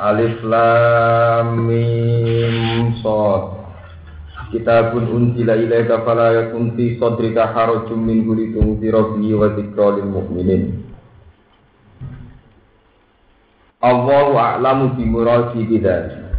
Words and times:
Alif 0.00 0.42
Lam 0.42 1.68
Mim 1.70 2.98
Shad 2.98 3.60
Kitabun 4.50 5.06
unzila 5.06 5.54
ilaika 5.54 6.02
fala 6.02 6.34
yakun 6.34 6.74
fi 6.74 6.98
sadrika 6.98 7.54
harajun 7.54 8.02
minhu 8.02 8.34
litunzira 8.34 9.14
bihi 9.14 9.30
wa 9.38 9.46
dzikra 9.54 9.94
lil 9.94 10.10
mu'minin. 10.10 10.62
Allahu 13.78 14.34
a'lamu 14.34 14.98
bi 14.98 15.06
muradi 15.06 15.62
bidzalik. 15.62 16.34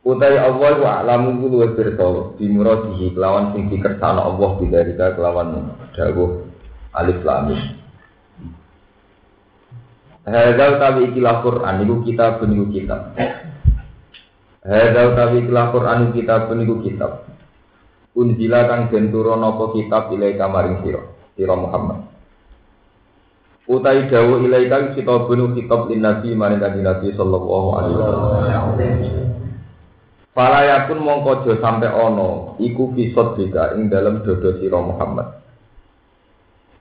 Utai 0.00 0.40
Allah 0.40 0.72
wa 0.80 0.90
a'lamu 1.04 1.36
kudu 1.36 1.56
wa 1.60 1.68
pirsa 1.76 2.08
bi 2.40 2.48
muradihi 2.48 3.12
kelawan 3.12 3.52
sing 3.52 3.68
dikersana 3.68 4.24
Allah 4.24 4.50
bidzalika 4.56 5.12
kelawan 5.12 5.76
dawuh 5.92 6.48
Alif 6.96 7.20
Lam 7.28 7.52
Hadza 10.30 10.78
utawi 10.78 11.10
ikilah 11.10 11.42
Quran 11.42 11.82
iku 11.82 12.06
kitab 12.06 12.38
niku 12.46 12.70
kitab. 12.70 13.18
Hadza 14.62 15.00
utawi 15.10 15.42
ikilah 15.42 15.66
Quran 15.74 15.98
iku 16.06 16.12
kitab 16.22 16.40
niku 16.54 16.74
kitab. 16.86 17.12
Unzila 18.14 18.70
kang 18.70 18.90
den 18.94 19.10
turun 19.10 19.42
apa 19.42 19.74
kitab 19.74 20.14
ilai 20.14 20.38
kamaring 20.38 20.86
sira, 20.86 21.02
sira 21.34 21.54
Muhammad. 21.58 22.06
Utai 23.66 24.06
ilai 24.06 24.70
kang 24.70 24.94
kitabun 24.94 25.54
kitab 25.58 25.90
lin 25.90 26.02
nabi 26.06 26.34
maring 26.34 26.62
kanjeng 26.62 26.86
Nabi 26.86 27.10
sallallahu 27.10 27.68
alaihi 27.74 27.96
wasallam. 27.98 28.66
Fala 30.30 30.86
mongko 30.94 31.42
aja 31.42 31.52
sampe 31.58 31.90
ana 31.90 32.54
iku 32.62 32.94
kisot 32.94 33.34
dika 33.34 33.74
ing 33.74 33.90
dalem 33.90 34.22
dodo 34.22 34.62
sira 34.62 34.78
Muhammad. 34.78 35.39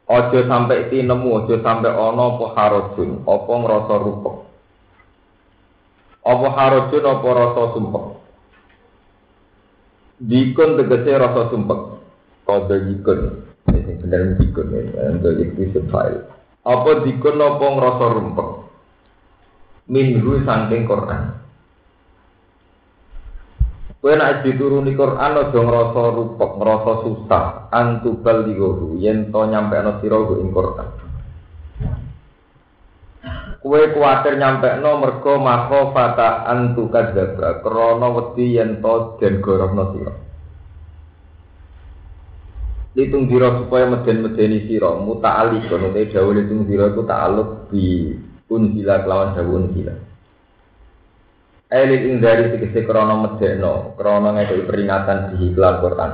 Ojo 0.09 0.39
sampai 0.49 0.89
tinemu, 0.89 1.45
ojo 1.45 1.61
sampai 1.61 1.93
ono 1.93 2.33
apa 2.33 2.45
harojun, 2.57 3.21
apa 3.29 3.51
ngerasa 3.61 3.93
rupek. 4.01 4.35
Apa 6.25 6.47
harojun, 6.49 7.05
apa 7.05 7.27
rasa 7.29 7.63
sumpek. 7.77 8.05
Dikun 10.25 10.81
tegese 10.81 11.13
rasa 11.13 11.41
sumpek. 11.53 11.81
Kode 12.41 12.77
dikun. 12.89 13.19
Ini 13.69 13.93
benar 14.01 14.33
dikun 14.41 14.67
ini, 14.73 14.97
untuk 15.13 15.33
itu 15.45 15.79
file. 15.93 16.25
Apa 16.65 17.05
dikun, 17.05 17.37
apa 17.37 17.65
ngerasa 17.69 18.05
rumpek. 18.09 18.49
Minggu 19.93 20.41
saking 20.41 20.89
Quran. 20.89 21.37
Kowe 23.99 24.15
nek 24.15 24.47
dituruni 24.47 24.95
Quran 24.95 25.35
aja 25.35 25.59
ngrasa 25.59 26.03
rupek, 26.15 26.51
ngrasa 26.55 26.93
susah, 27.03 27.45
antubal 27.67 28.47
digohu 28.47 28.95
yen 28.95 29.27
to 29.27 29.43
nyampekno 29.43 29.99
sira 29.99 30.23
ing 30.39 30.55
Quran. 30.55 30.87
Kowe 33.59 33.81
kuwatir 33.91 34.39
nyampekno 34.39 35.03
mergo 35.03 35.35
mako 35.43 35.91
fata 35.91 36.47
antu 36.47 36.87
kadzaba, 36.87 37.59
krana 37.59 38.07
wedi 38.15 38.55
yen 38.55 38.79
to 38.79 39.19
den 39.19 39.43
gorohno 39.43 39.91
sira. 39.91 40.13
Litung 42.95 43.27
dira 43.27 43.51
supaya 43.59 43.83
meden-medeni 43.83 44.63
sira, 44.63 44.95
muta'ali 44.95 45.67
kono 45.67 45.91
te 45.91 46.07
dawuh 46.07 46.39
litung 46.39 46.63
dira 46.63 46.87
iku 46.87 47.03
ta'aluk 47.03 47.67
bi 47.67 48.15
unzila 48.47 49.03
kelawan 49.03 49.35
dawuh 49.35 49.59
unzila. 49.59 50.08
Elit 51.69 52.01
ing 52.01 52.17
dari 52.17 52.49
tegese 52.49 52.81
krono 52.81 53.21
medeno, 53.21 53.93
krono 53.93 54.33
ngekei 54.33 54.65
peringatan 54.65 55.37
di 55.37 55.53
iklan 55.53 55.75
Quran. 55.85 56.11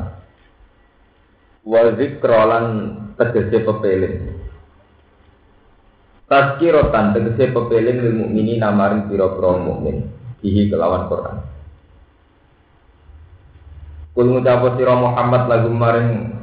Wal 1.63 1.95
zikrolan 1.95 2.65
tegese 3.15 3.63
pepeling. 3.63 4.15
Tazkirotan 6.27 7.15
tegese 7.15 7.55
pepeling 7.55 7.97
lil 8.03 8.13
mukmini 8.19 8.59
namaring 8.59 9.07
pira-pira 9.07 9.55
mukmin 9.55 10.03
dihi 10.43 10.67
kelawan 10.67 11.07
Quran. 11.07 11.37
Kul 14.11 14.27
ngucap 14.35 14.75
sira 14.75 14.95
Muhammad 14.99 15.43
lagu 15.47 15.71
maring 15.71 16.35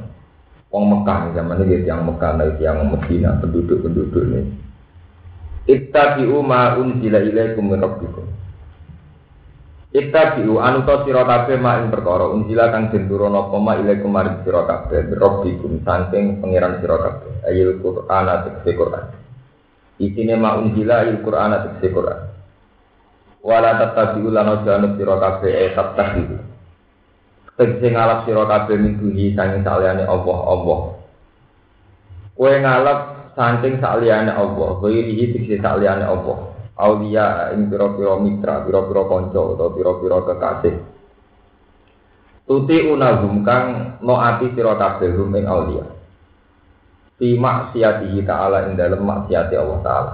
wong 0.73 0.83
Mekah 0.89 1.37
zaman 1.37 1.61
ini 1.69 1.85
yang 1.85 2.01
Mekah 2.01 2.33
lagi 2.33 2.65
yang 2.65 2.81
Medina 2.89 3.37
penduduk-penduduk 3.37 4.25
ini. 4.25 4.41
Ittabi'u 5.69 6.41
ma 6.41 6.73
unzila 6.81 7.21
ilaikum 7.21 7.69
min 7.69 7.77
rabbikum. 7.77 8.42
Ita 9.93 10.41
biu 10.41 10.57
anu 10.57 10.89
to 10.89 11.05
sira 11.05 11.21
kabeh 11.21 11.61
mak 11.61 11.85
ing 11.85 11.93
perkara 11.93 12.25
unjila 12.33 12.73
kang 12.73 12.89
den 12.89 13.05
turuna 13.05 13.45
apa 13.45 13.57
mak 13.61 13.77
ile 13.85 14.01
kemarin 14.01 14.41
sira 14.41 14.65
kabeh 14.65 15.05
rabbikum 15.13 15.85
saking 15.85 16.41
pangeran 16.41 16.81
sira 16.81 16.97
kabeh. 16.97 17.45
Ayil 17.45 17.77
Qur'an 17.77 18.25
atik 18.25 18.73
Qur'an. 18.73 19.13
Isine 20.01 20.33
mak 20.33 20.65
unjila 20.65 21.05
ayil 21.05 21.21
Qur'an 21.21 21.53
atik 21.53 21.93
Qur'an. 21.93 22.25
Wala 23.45 23.77
tatabiu 23.77 24.33
lan 24.33 24.49
aja 24.49 24.81
anu 24.81 24.97
sira 24.97 25.15
kabeh 25.21 25.53
e 25.53 25.65
tatabiu 25.77 26.41
tegese 27.53 27.87
ngalap 27.93 28.25
sira 28.25 28.49
kabeh 28.49 28.81
mingguhi 28.81 29.37
saking 29.37 29.61
saliyane 29.61 30.09
Allah 30.09 30.37
Allah. 30.41 30.79
Kowe 32.33 32.49
ngalap 32.49 32.99
saking 33.37 33.77
saliyane 33.77 34.33
Allah 34.33 34.69
kowe 34.81 34.89
iki 34.89 35.37
tegese 35.37 35.61
saliyane 35.61 36.01
Allah 36.01 36.52
aulia 36.77 37.53
ing 37.53 37.69
pira-pira 37.69 38.17
mitra, 38.17 38.65
pira-pira 38.65 39.01
kanca 39.05 39.41
utawa 39.41 39.69
pira-pira 39.77 40.17
kekasih. 40.25 40.75
Tuti 42.43 42.77
unahum 42.91 43.45
kang 43.45 43.97
no 44.03 44.19
ati 44.19 44.51
kabeh 44.51 45.13
ing 45.13 45.45
aulia. 45.47 45.85
Fi 47.15 47.37
maksiatihi 47.37 48.25
ta'ala 48.25 48.67
ing 48.67 48.75
dalem 48.75 49.05
maksiati 49.05 49.55
Allah 49.55 49.79
taala. 49.85 50.13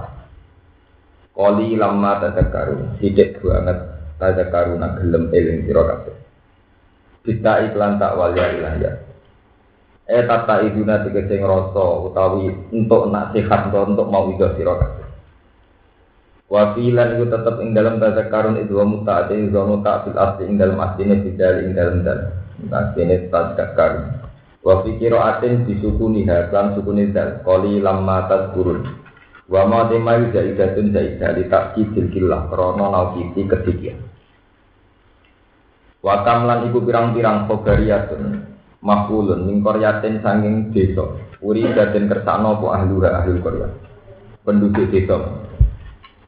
Kali 1.34 1.72
lama 1.74 2.20
tadakaru, 2.20 3.00
sidik 3.00 3.40
banget 3.40 3.78
tadakaru 4.20 4.76
nak 4.76 5.00
gelem 5.00 5.32
eling 5.32 5.64
sira 5.64 5.82
kabeh. 5.88 6.16
Kita 7.24 7.52
iklan 7.72 7.96
tak 7.96 8.14
walia 8.14 8.46
ilah 8.52 8.74
ya. 8.78 8.92
Eh 10.10 10.22
tata 10.26 10.60
iduna 10.66 11.00
tegese 11.06 11.40
ngrasa 11.40 11.86
utawi 12.10 12.50
untuk 12.74 13.08
nak 13.08 13.32
sehat 13.32 13.72
untuk 13.72 14.06
mau 14.06 14.28
ido 14.30 14.52
sira 14.54 14.76
kabeh. 14.76 15.09
Wafilan 16.50 17.14
itu 17.14 17.30
tetap 17.30 17.62
ing 17.62 17.78
dalam 17.78 18.02
karun 18.02 18.58
itu 18.58 18.74
wa 18.74 18.82
mutaati 18.82 19.38
wa 19.54 19.70
mutaati 19.70 20.10
asli 20.18 20.50
ing 20.50 20.58
dalam 20.58 20.82
aslinya 20.82 21.22
bidal 21.22 21.54
ing 21.62 21.78
dalam 21.78 22.02
dan 22.02 22.18
aslinya 22.74 23.30
karun. 23.78 24.18
Wa 24.58 24.82
fi 24.82 24.98
qiraatin 24.98 25.62
disukuni 25.70 26.26
haklan 26.26 26.74
sukuni 26.74 27.14
dal 27.14 27.38
qali 27.46 27.78
lamma 27.78 28.26
tazkurun. 28.26 28.82
Wa 29.46 29.62
ma 29.70 29.86
temai 29.86 30.34
zaidatun 30.34 30.90
zaidah 30.90 31.38
li 31.38 31.46
takkidil 31.46 32.10
killah 32.10 32.50
krana 32.50 32.86
naukiti 32.98 33.46
kedikian. 33.46 34.02
Wa 36.02 36.26
kamlan 36.26 36.66
iku 36.66 36.82
pirang-pirang 36.82 37.46
kobariyatun 37.46 38.22
mahkulun 38.82 39.46
min 39.46 39.62
koryatin 39.62 40.18
sanging 40.18 40.74
desa. 40.74 41.14
Uri 41.38 41.62
daden 41.78 42.10
kersano 42.10 42.58
po 42.58 42.74
ahlura 42.74 43.22
ahlul 43.22 43.38
korya. 43.38 43.70
Penduduk 44.42 44.90
desa. 44.90 45.46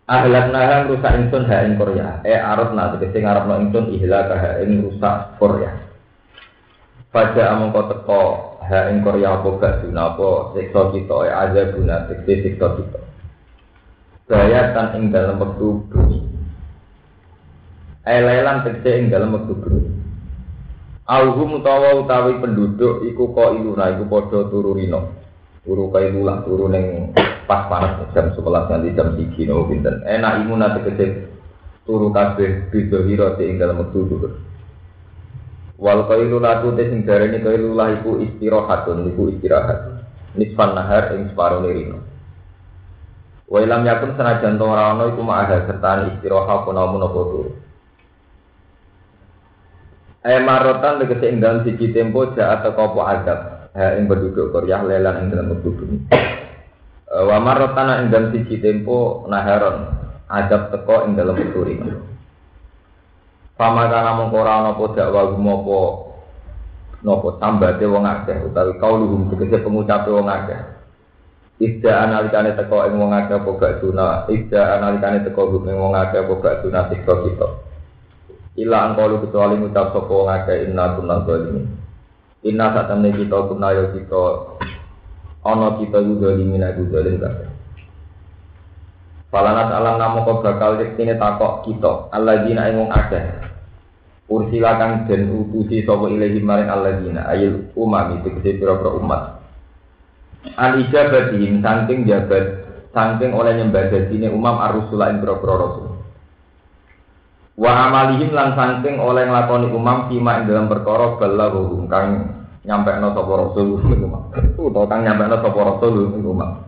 Ahlak 0.02 0.50
naha 0.50 0.90
rusak 0.90 1.14
ingsun 1.14 1.46
ha 1.46 1.62
ing 1.62 1.78
Korea. 1.78 2.18
Eh 2.26 2.34
arep 2.34 2.74
na 2.74 2.90
tegese 2.98 3.22
ngarepno 3.22 3.54
ingsun 3.70 3.94
ihlak 3.94 4.34
ha 4.34 4.58
ing 4.58 4.82
rusak 4.82 5.38
Korea. 5.38 5.70
Pada 7.14 7.54
among 7.54 7.70
kau 7.70 7.86
teko 7.86 8.22
ha 8.66 8.90
ing 8.90 9.06
Korea 9.06 9.38
apa 9.38 9.48
gak 9.62 9.86
apa 9.94 10.28
siksa 10.58 10.80
kita 10.90 11.16
eh 11.30 11.32
azab 11.32 11.66
guna 11.78 11.96
tegese 12.10 12.50
siksa 12.50 12.66
kita. 12.82 13.00
Saya 14.26 14.74
tan 14.74 14.98
ing 14.98 15.14
dalam 15.14 15.38
waktu 15.38 15.66
bumi. 15.86 16.18
Ailelan 18.02 18.66
tegese 18.66 18.90
ing 18.98 19.06
dalam 19.06 19.38
waktu 19.38 19.54
bumi. 19.54 19.86
Auhum 21.06 21.62
utawa 21.62 21.94
utawi 22.02 22.42
penduduk 22.42 23.06
iku 23.06 23.30
kok 23.30 23.54
iluna 23.54 23.94
iku 23.94 24.10
padha 24.10 24.50
turu 24.50 24.74
rino. 24.74 25.21
Turu 25.62 25.94
kailulah 25.94 26.42
turu 26.42 26.66
ning 26.66 27.14
pas 27.46 27.70
panas 27.70 28.10
jam 28.10 28.34
11 28.34 28.66
nanti 28.66 28.98
jam 28.98 29.14
3 29.14 29.46
no 29.46 29.70
pinten. 29.70 30.02
Enak 30.02 30.42
imun 30.42 30.58
nanti 30.58 30.82
kecil 30.90 31.30
turu 31.86 32.10
kabeh 32.10 32.66
bida 32.74 32.98
hira 33.06 33.38
ing 33.38 33.62
dalam 33.62 33.78
wektu 33.78 34.10
dhuwur. 34.10 34.32
Wal 35.78 36.10
kailu 36.10 36.42
latu 36.42 36.74
te 36.74 36.90
sing 36.90 37.06
darani 37.06 37.38
kailu 37.38 37.78
lah 37.78 37.94
iku 37.94 38.18
istirahatun 38.18 39.06
iku 39.14 39.30
istirahat. 39.38 40.02
Nisfan 40.34 40.74
nahar 40.74 41.14
ing 41.14 41.30
separo 41.30 41.62
nirino. 41.62 42.02
Wa 43.46 43.62
ilam 43.62 43.86
yakun 43.86 44.18
senajan 44.18 44.58
to 44.58 44.66
ora 44.66 44.98
ana 44.98 45.14
iku 45.14 45.22
ma'aha 45.22 45.70
sertani 45.70 46.18
istirahat 46.18 46.66
apa 46.66 46.70
namun 46.74 47.06
apa 47.06 47.20
turu. 47.22 47.52
Ayat 50.26 50.42
marotan 50.42 51.02
tegese 51.06 51.26
ing 51.30 51.38
dalam 51.38 51.62
siji 51.62 51.94
tempo 51.94 52.34
jaat 52.34 52.66
apa 52.66 52.82
adab. 53.06 53.51
Ha 53.72 53.96
ing 53.96 54.04
berduduk 54.04 54.52
koryah 54.52 54.84
lelan 54.84 55.24
ing 55.24 55.26
dalam 55.32 55.56
berduduk. 55.56 55.88
Wa 57.08 57.36
marotan 57.40 58.04
ing 58.04 58.08
dalam 58.12 58.32
tempo 58.32 59.24
naharon 59.28 59.76
adab 60.28 60.72
teko 60.72 61.08
ing 61.08 61.16
dalam 61.16 61.36
turi. 61.56 61.76
Pama 63.56 63.88
kana 63.88 64.16
mung 64.16 64.32
ora 64.32 64.64
ana 64.64 64.76
apa 64.76 64.84
dakwa 64.96 65.32
gumopo 65.32 65.80
nopo 67.04 67.36
tambate 67.36 67.84
wong 67.84 68.04
akeh 68.04 68.44
utawi 68.48 68.76
kauluhum 68.80 69.28
tegese 69.32 69.60
pengucape 69.60 70.08
wong 70.08 70.28
akeh. 70.28 70.60
Ida 71.60 72.08
analikane 72.08 72.56
teko 72.56 72.88
ing 72.88 72.96
wong 72.96 73.12
akeh 73.12 73.40
apa 73.40 73.50
guna, 73.80 74.28
ida 74.28 74.80
analikane 74.80 75.24
teko 75.24 75.48
ing 75.64 75.76
wong 75.80 75.96
akeh 75.96 76.20
apa 76.20 76.32
gak 76.44 76.58
guna 76.64 76.80
siksa 76.92 77.12
kita. 77.24 77.48
Ila 78.52 78.78
angkalu 78.92 79.24
kecuali 79.24 79.56
ngucap 79.56 79.96
sapa 79.96 80.12
wong 80.12 80.28
inna 80.48 80.84
kunna. 80.96 81.16
Inna 82.42 82.74
satamne 82.74 83.14
kita 83.14 83.38
kunna 83.46 83.70
yo 83.70 83.94
kita 83.94 84.22
ana 85.46 85.78
kita 85.78 86.02
yo 86.02 86.18
zalimin 86.18 86.66
aku 86.66 86.90
zalim 86.90 87.22
kabeh. 87.22 87.48
Falanat 89.30 89.70
alam 89.70 89.96
namo 89.96 90.26
kau 90.26 90.42
bakal 90.42 90.76
yektine 90.82 91.16
takok 91.16 91.62
kita 91.64 92.10
alladzina 92.10 92.66
ing 92.68 92.82
wong 92.82 92.90
akeh. 92.90 93.22
Ursilakan 94.26 95.06
den 95.06 95.30
utusi 95.30 95.86
sapa 95.86 96.10
ilahi 96.10 96.42
maring 96.42 96.68
alladzina 96.68 97.30
ayil 97.30 97.70
umam 97.78 98.18
itu 98.18 98.28
pira-pira 98.42 98.90
umat. 98.98 99.22
An 100.58 100.82
ijabatihim 100.82 101.62
saking 101.62 102.10
jabat 102.10 102.66
saking 102.90 103.30
oleh 103.32 103.54
nyembah 103.54 103.86
dadine 103.86 104.34
umam 104.34 104.58
ar-rusula 104.58 105.14
ing 105.14 105.22
pira-pira 105.22 105.54
rasul. 105.62 105.91
Wa 107.52 107.88
amalihim 107.88 108.32
lan 108.32 108.56
saking 108.56 108.96
oleh 108.96 109.28
nglakoni 109.28 109.68
umam 109.68 110.08
fima 110.08 110.40
ing 110.40 110.48
dalam 110.48 110.72
perkara 110.72 111.20
balaghu 111.20 111.84
kang 111.86 112.32
nyampekno 112.64 113.12
sapa 113.12 113.32
rasul 113.36 113.76
umam. 113.78 114.32
Utawa 114.56 114.88
kang 114.88 115.04
nyampekno 115.04 115.36
sapa 115.38 115.60
rasul 115.60 115.94
umam. 116.16 116.64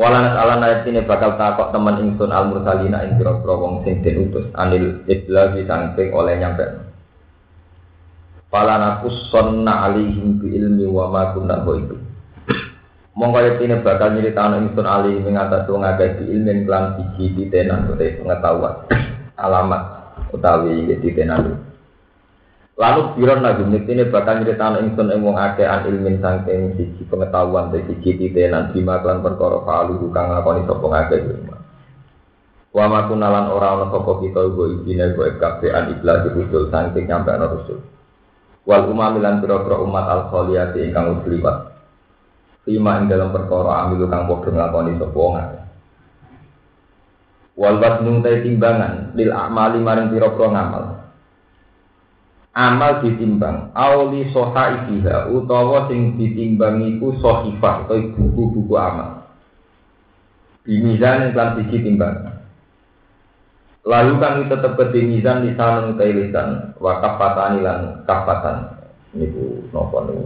Walanat 0.00 0.32
ala 0.32 0.80
ini 0.88 1.04
bakal 1.04 1.36
takok 1.36 1.76
teman 1.76 2.00
ingsun 2.00 2.32
al 2.32 2.48
mursalina 2.48 3.04
ing 3.04 3.20
pira 3.20 3.36
wong 3.36 3.84
sing 3.84 4.00
den 4.00 4.32
utus 4.32 4.48
anil 4.56 5.04
iblagi 5.04 5.68
sangking 5.68 6.08
oleh 6.16 6.40
nyampe. 6.40 6.64
Falana 8.48 9.04
sonna 9.28 9.92
alihim 9.92 10.40
bi 10.40 10.56
ilmi 10.56 10.88
wa 10.88 11.12
ma 11.12 11.36
kunna 11.36 11.60
itu. 11.76 11.99
Monggo 13.20 13.36
ayat 13.36 13.60
ini 13.60 13.84
bakal 13.84 14.16
nyritano 14.16 14.56
ingsun 14.64 14.88
ali 14.88 15.20
ing 15.20 15.36
atas 15.36 15.68
wong 15.68 15.84
akeh 15.84 16.16
bi 16.16 16.24
ilmi 16.32 16.64
kelan 16.64 16.96
siji 16.96 17.36
titenan 17.36 17.92
utawa 17.92 18.16
pengetahuan 18.16 18.74
alamat 19.36 19.82
utawi 20.32 20.88
titenan. 21.04 21.60
Lalu 22.80 23.20
biron 23.20 23.44
lagi 23.44 23.68
ini 23.68 24.08
bakal 24.08 24.40
nyeritaan 24.40 24.80
ingsun 24.88 25.12
ing 25.12 25.20
wong 25.20 25.36
akeh 25.36 25.68
an 25.68 25.84
ilmin 25.84 26.16
saking 26.24 26.80
siji 26.80 27.04
pengetahuan 27.12 27.68
dari 27.68 27.92
siji 27.92 28.16
titenan 28.16 28.72
bima 28.72 29.04
klan 29.04 29.20
perkara 29.20 29.68
falu 29.68 30.00
kang 30.16 30.32
lakoni 30.32 30.64
sapa 30.64 30.86
ngakeh 30.88 31.20
Wa 32.72 32.88
ma 32.88 33.04
kunalan 33.04 33.52
ora 33.52 33.68
ana 33.76 33.86
sapa 33.92 34.16
kita 34.24 34.48
ugo 34.48 34.80
ibine 34.80 35.12
go 35.12 35.28
kabeh 35.36 35.68
an 35.76 35.92
iblas 35.92 36.24
rusul 36.24 36.72
saking 36.72 37.04
nyampe 37.04 37.36
rusul. 37.36 37.84
Wal 38.64 38.88
umam 38.88 39.20
lan 39.20 39.44
pira-pira 39.44 39.76
umat 39.76 40.08
al 40.08 40.32
khaliyati 40.32 40.88
ingkang 40.88 41.20
wis. 41.20 41.69
Lima 42.68 43.00
ing 43.00 43.08
dalam 43.08 43.32
perkara 43.32 43.86
amilu 43.86 44.10
kang 44.10 44.28
padha 44.28 44.50
nglakoni 44.52 45.00
sapa 45.00 45.16
wong. 45.16 45.36
Wal 47.60 47.76
wasnu 47.80 48.20
timbangan 48.24 49.16
lil 49.16 49.30
a'mali 49.32 49.78
maring 49.80 50.08
pira-pira 50.12 50.48
ngamal. 50.48 50.84
Amal 52.50 52.92
ditimbang 53.06 53.72
auli 53.72 54.28
soha 54.34 54.84
ikiha 54.84 55.30
utawa 55.30 55.86
sing 55.88 56.18
ditimbang 56.18 56.82
iku 56.82 57.14
sohifah 57.22 57.86
atau 57.86 58.00
buku-buku 58.16 58.74
amal. 58.74 59.28
Bimizan 60.66 61.32
yang 61.32 61.56
siji 61.56 61.80
timbang 61.80 62.40
lalu 63.84 64.20
kami 64.20 64.42
tetap 64.52 64.76
mizan 64.92 65.48
di 65.48 65.56
sana 65.56 65.88
utai 65.88 66.12
lisan 66.12 66.76
wa 66.76 67.00
kafatan 67.00 67.64
lan 67.64 67.80
kafatan 68.04 68.76
niku 69.16 69.64
nopo 69.72 70.04
niku 70.04 70.24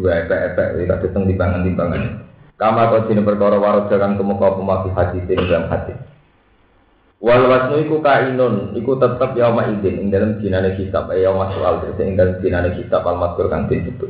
dua 0.00 0.24
efek-efek 0.24 0.68
iki 0.80 0.84
kadang 0.88 1.28
timbangan-timbangan 1.28 2.02
kama 2.56 2.88
kau 2.88 3.04
sini 3.04 3.20
perkara 3.20 3.60
warga 3.60 3.92
kang 4.00 4.16
kemuka 4.16 4.56
pemakai 4.56 4.96
hadis 4.96 5.28
dalam 5.28 5.68
hadis 5.68 6.00
Wal 7.20 7.52
wasnu 7.52 7.84
iku 7.84 8.00
kainun, 8.00 8.72
iku 8.72 8.96
tetep 8.96 9.36
yauma 9.36 9.68
idin 9.68 10.00
ing 10.00 10.08
dalam 10.08 10.40
dinane 10.40 10.72
kitab 10.72 11.12
ya 11.12 11.28
yauma 11.28 11.52
soal 11.52 11.84
ing 12.00 12.16
dalam 12.16 12.40
dinane 12.40 12.72
kitab 12.80 13.04
al 13.04 13.20
mazkur 13.20 13.52
kang 13.52 13.68
disebut. 13.68 14.08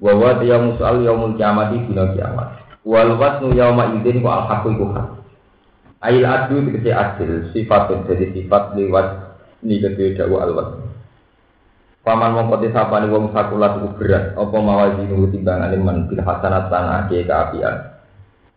Wa 0.00 0.16
wa 0.16 0.40
yaum 0.40 0.72
soal 0.80 1.04
yaumul 1.04 1.36
kiamat 1.36 1.76
dina 1.76 2.16
kiamat. 2.16 2.64
Wal 2.80 3.20
wasnu 3.20 3.52
yauma 3.52 3.92
idin 4.00 4.24
wa 4.24 4.40
al 4.40 4.44
haqqu 4.48 4.72
iku 4.72 4.88
hak. 4.96 5.08
Ail 6.00 6.24
adu 6.24 6.64
dikese 6.64 6.96
adil 6.96 7.52
sifatun 7.52 8.08
jadi 8.08 8.32
sifat 8.32 8.72
liwat 8.72 9.08
ni 9.60 9.84
kedhe 9.84 10.16
dawa 10.16 10.48
al 10.48 10.52
wasnu. 10.56 10.83
Paman 12.04 12.36
mongko 12.36 12.60
disapani 12.60 13.08
wong 13.08 13.32
sakulat 13.32 13.80
iku 13.80 13.96
berat 13.96 14.36
apa 14.36 14.56
mawazinu 14.60 15.24
timbangane 15.32 15.80
men 15.80 16.04
bil 16.04 16.20
hasanat 16.20 16.68
lan 16.68 17.08
ake 17.08 17.24
kaapian. 17.24 17.96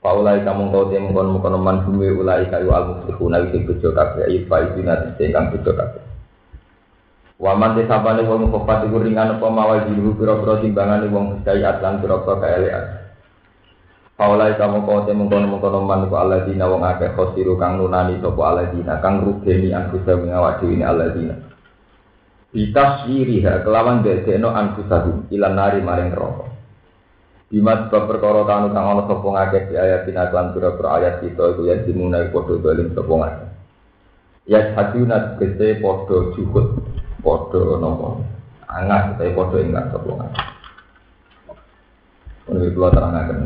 Paulai 0.04 0.44
kamu 0.44 0.68
kau 0.68 0.92
temu 0.92 1.16
kon 1.16 1.32
mukon 1.32 1.56
man 1.56 1.88
bumi 1.88 2.12
ulai 2.12 2.44
kayu 2.52 2.76
al 2.76 2.92
muflihun 2.92 3.40
awi 3.40 3.48
sing 3.56 3.64
bejo 3.64 3.96
kabeh 3.96 4.28
ayi 4.28 4.44
fa 4.52 4.68
itu 4.68 4.84
nanti 4.84 5.16
sing 5.16 5.32
kang 5.32 5.48
bejo 5.48 5.72
kabeh. 5.72 6.04
Waman 7.40 7.80
te 7.80 7.88
sabane 7.88 8.28
wong 8.28 8.52
kofat 8.52 8.84
iku 8.84 9.00
ringan 9.00 9.40
apa 9.40 9.48
mawai 9.48 9.88
diru 9.96 10.12
pira-pira 10.20 10.60
timbangane 10.60 11.08
wong 11.08 11.40
sedaya 11.40 11.80
atlan 11.80 12.04
pira-pira 12.04 12.36
kaelean. 12.44 12.86
Paulai 14.20 14.60
kamu 14.60 14.84
kau 14.84 15.08
temu 15.08 15.32
kon 15.32 15.48
mukon 15.48 15.88
man 15.88 16.12
ku 16.12 16.20
aladina 16.20 16.68
wong 16.68 16.84
akeh 16.84 17.16
khosiru 17.16 17.56
kang 17.56 17.80
nunani 17.80 18.20
sapa 18.20 18.44
aladina 18.44 19.00
kang 19.00 19.24
rugeni 19.24 19.72
angkusa 19.72 20.20
ngawak 20.20 20.60
dhewe 20.60 20.84
aladina. 20.84 21.47
Bitaswiriha 22.58 23.62
kelawan 23.62 24.02
dedekno 24.02 24.50
angkusahu 24.50 25.30
ilan 25.30 25.54
nari 25.54 25.78
maring 25.86 26.10
neraka. 26.10 26.50
Bima 27.54 27.86
sebab 27.86 28.10
perkara 28.10 28.42
kanu 28.50 28.74
kang 28.74 28.98
ana 28.98 29.06
sapa 29.06 29.28
ngakeh 29.30 29.62
di 29.70 29.76
ayat 29.78 30.10
tina 30.10 30.26
lan 30.34 30.58
pira-pira 30.58 30.98
ayat 30.98 31.22
kita 31.22 31.54
iku 31.54 31.70
ya 31.70 31.86
dimuna 31.86 32.26
padha 32.34 32.58
dolim 32.58 32.98
sapa 32.98 33.14
ngakeh. 33.14 33.50
Ya 34.50 34.74
haduna 34.74 35.38
kese 35.38 35.78
padha 35.78 36.18
juhud 36.34 36.82
padha 37.22 37.62
napa 37.78 38.26
angat 38.66 39.22
utawa 39.22 39.32
padha 39.38 39.58
ingat 39.62 39.86
sapa 39.94 40.10
ngakeh. 40.18 40.46
Ini 42.48 42.74
kula 42.74 42.90
terangaken. 42.90 43.40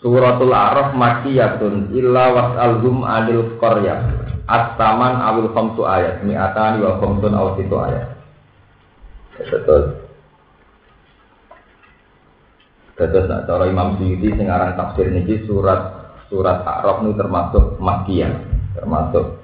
Suratul 0.00 0.54
A'raf 0.54 0.96
makiyatun 0.96 1.92
illa 1.92 2.24
was'alhum 2.32 3.04
anil 3.04 3.58
qaryah. 3.60 4.27
At-taman 4.48 5.20
awil 5.20 5.52
khamsu 5.52 5.84
ayat, 5.84 6.24
mi'atani 6.24 6.80
wa 6.80 6.96
khamsun 6.96 7.36
aw 7.36 7.52
situ 7.60 7.76
ayat. 7.76 8.16
Betul. 9.38 9.82
Terus 12.98 13.30
nak 13.30 13.46
cara 13.46 13.70
Imam 13.70 13.94
Syuuti 13.94 14.34
sing 14.34 14.50
aran 14.50 14.74
tafsir 14.74 15.06
niki 15.14 15.46
surat 15.46 15.94
surat 16.26 16.66
A'raf 16.66 17.06
ini 17.06 17.14
termasuk 17.14 17.78
Makkiyah, 17.78 18.34
termasuk 18.74 19.38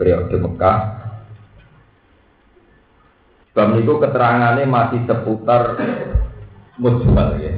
periode 0.00 0.40
Mekah. 0.40 0.78
Sebab 3.52 3.76
itu 3.76 3.92
keterangannya 4.00 4.64
masih 4.70 5.04
seputar 5.04 5.76
mujmal 6.78 7.36
ya. 7.42 7.52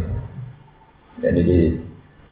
Jadi 1.21 1.41
di 1.45 1.61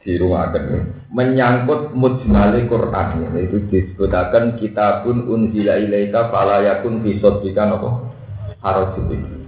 di 0.02 0.12
rumah 0.16 0.48
akan 0.48 0.97
menyangkut 1.08 1.96
mujmal 1.96 2.52
Quran. 2.68 3.06
Ya. 3.24 3.28
itu 3.40 3.58
disebutkan 3.68 4.60
kitabun 4.60 5.28
unzila 5.28 5.80
ilaika 5.80 6.28
fala 6.28 6.60
yakun 6.64 7.00
fi 7.00 7.16
sadrika 7.20 7.64
napa? 7.64 8.12
Harajul 8.58 9.38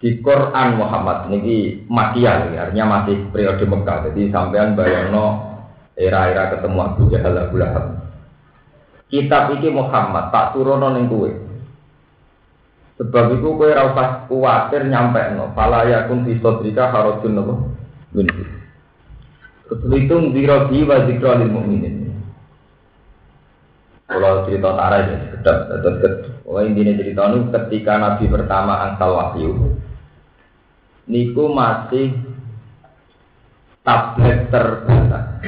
di 0.00 0.16
Quran 0.24 0.80
Muhammad 0.80 1.28
niki 1.28 1.84
makiyah 1.84 2.48
artinya 2.56 3.04
masih 3.04 3.28
periode 3.28 3.68
Mekah. 3.68 4.08
Jadi 4.08 4.32
sampean 4.32 4.72
bayangno 4.72 5.44
era-era 5.92 6.56
ketemu 6.56 6.78
Abu 6.80 7.02
Jahal 7.12 7.36
Abu 7.36 7.60
Lahab. 7.60 8.00
Kitab 9.12 9.52
iki 9.60 9.68
Muhammad 9.68 10.32
tak 10.32 10.56
turono 10.56 10.88
ning 10.96 11.04
kowe. 11.04 11.28
Sebab 12.96 13.24
itu 13.36 13.48
kowe 13.52 13.68
ora 13.68 13.92
usah 13.92 14.08
kuwatir 14.24 14.88
nyampe 14.88 15.20
no 15.36 15.52
fala 15.52 15.84
yakun 15.84 16.24
fi 16.24 16.32
sadrika 16.40 16.88
harajun 16.88 17.36
nopo 17.36 17.54
Terhitung 19.70 20.34
dirobi 20.34 20.82
wa 20.82 21.06
zikra 21.06 21.38
lil 21.38 21.54
mu'minin 21.54 22.10
Kalau 24.10 24.42
cerita 24.42 24.74
tarah 24.74 25.06
ya, 25.06 25.16
sekedap, 25.22 25.56
sekedap. 25.70 26.14
Oh, 26.42 26.58
intinya 26.58 26.98
cerita 26.98 27.30
ini 27.30 27.46
ketika 27.54 27.92
Nabi 27.94 28.26
pertama 28.26 28.74
angsal 28.90 29.14
wahyu, 29.14 29.78
niku 31.06 31.46
masih 31.54 32.10
tablet 33.86 34.50
terbatas. 34.50 35.46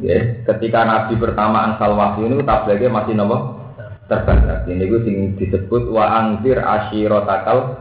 Ya, 0.00 0.40
ketika 0.48 0.88
Nabi 0.88 1.20
pertama 1.20 1.68
angsal 1.68 1.92
wahyu 2.00 2.32
ini 2.32 2.40
tabletnya 2.48 2.88
masih 2.88 3.12
nopo 3.12 3.60
terbatas. 4.08 4.64
Ini 4.64 4.80
gue 4.88 5.00
sing 5.04 5.16
disebut 5.36 5.92
wa 5.92 6.16
angfir 6.16 6.56
ashirotakal 6.56 7.76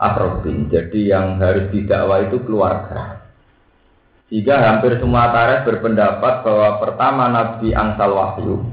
akrobin. 0.00 0.72
Jadi 0.72 1.12
yang 1.12 1.36
harus 1.36 1.68
didakwa 1.68 2.24
itu 2.24 2.40
keluarga. 2.48 3.23
Jika 4.34 4.50
hampir 4.58 4.98
semua 4.98 5.30
tarikh 5.30 5.62
berpendapat 5.62 6.42
bahwa 6.42 6.82
pertama 6.82 7.30
Nabi 7.30 7.70
angsal 7.70 8.10
wahyu, 8.18 8.66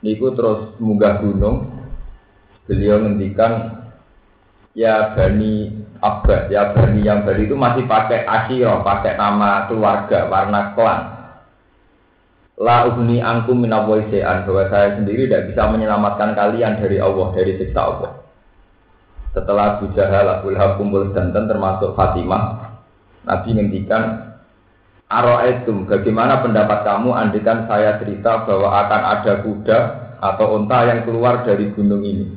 niku 0.00 0.32
terus 0.32 0.72
munggah 0.80 1.20
gunung, 1.20 1.68
beliau 2.64 3.04
ngendikan 3.04 3.76
ya 4.72 5.12
bani 5.12 5.84
Abbas, 6.00 6.48
ya 6.48 6.72
bani 6.72 7.04
yang 7.04 7.28
bali 7.28 7.44
itu 7.44 7.52
masih 7.52 7.84
pakai 7.84 8.24
asyiro, 8.24 8.80
pakai 8.80 9.20
nama 9.20 9.68
keluarga, 9.68 10.24
warna 10.32 10.72
klan. 10.72 11.00
La 12.56 12.88
ubni 12.88 13.20
angkum 13.20 13.60
minawoisean 13.60 14.48
bahwa 14.48 14.64
saya 14.72 14.96
sendiri 14.96 15.28
tidak 15.28 15.52
bisa 15.52 15.68
menyelamatkan 15.68 16.32
kalian 16.32 16.80
dari 16.80 16.96
Allah, 16.96 17.28
dari 17.36 17.52
siksa 17.60 17.80
Allah. 17.84 18.16
Setelah 19.36 19.76
Abu 19.76 19.92
Jahal, 19.92 20.40
Abu 20.40 20.56
Lahab 20.56 20.80
danten 21.12 21.44
termasuk 21.52 21.92
Fatimah, 21.92 22.72
Nabi 23.28 23.48
ngendikan 23.60 24.29
Aro'etum, 25.10 25.90
bagaimana 25.90 26.38
pendapat 26.38 26.86
kamu 26.86 27.10
andikan 27.10 27.66
saya 27.66 27.98
cerita 27.98 28.46
bahwa 28.46 28.70
akan 28.86 29.02
ada 29.18 29.32
kuda 29.42 29.78
atau 30.22 30.54
unta 30.54 30.86
yang 30.86 31.02
keluar 31.02 31.42
dari 31.42 31.66
gunung 31.74 32.06
ini? 32.06 32.30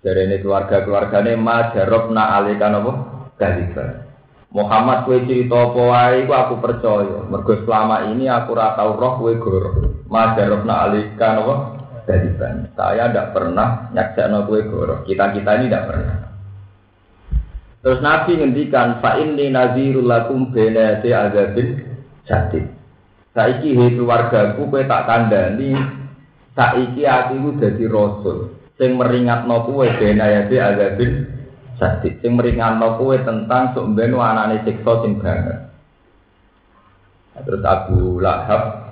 Dari 0.00 0.24
ini 0.24 0.40
keluarga-keluarganya 0.40 1.36
ma 1.36 1.68
jarobna 1.76 2.32
alikan 2.40 2.80
apa? 2.80 2.92
Galika. 3.36 4.08
Muhammad 4.48 5.04
kue 5.04 5.20
cerita 5.28 5.68
apa 5.68 5.80
wae 5.84 6.24
aku 6.24 6.54
percaya. 6.64 7.20
Mergo 7.28 7.60
selama 7.60 8.08
ini 8.08 8.24
aku 8.24 8.56
ora 8.56 8.72
tau 8.72 8.96
roh 8.96 9.20
kue 9.20 9.36
goro. 9.36 10.00
Ma 10.08 10.32
jarobna 10.32 10.88
alikan 10.88 11.44
apa? 11.44 11.54
Galika. 12.08 12.72
Saya 12.72 13.12
tidak 13.12 13.36
pernah 13.36 13.92
nyaksa 13.92 14.32
kue 14.48 14.64
goro. 14.64 15.04
Kita-kita 15.04 15.60
ini 15.60 15.68
tidak 15.68 15.92
pernah. 15.92 16.27
Terus 17.88 18.04
Nabi 18.04 18.36
ngendikan 18.36 19.00
fa 19.00 19.16
inni 19.16 19.48
nazirul 19.48 20.04
lakum 20.04 20.52
bena 20.52 21.00
si 21.00 21.08
azabin 21.08 21.88
jadid. 22.28 22.68
Saiki 23.32 23.72
he 23.72 23.96
keluargaku 23.96 24.68
kowe 24.68 24.84
tak 24.84 25.08
kandhani 25.08 25.72
saiki 26.52 27.08
atiku 27.08 27.56
dadi 27.56 27.88
rasul. 27.88 28.60
Sing 28.76 29.00
meringatno 29.00 29.64
kuwe 29.64 29.88
benayati 29.96 30.60
azabin 30.60 31.32
sadid 31.80 32.20
sing 32.20 32.36
meringatno 32.36 33.00
kuwe 33.00 33.24
tentang 33.24 33.72
sok 33.72 33.96
ben 33.96 34.12
anane 34.20 34.68
siksa 34.68 34.92
sing 35.00 35.16
banget. 35.24 35.72
Terus 37.40 37.64
Abu 37.64 38.20
Lahab 38.20 38.84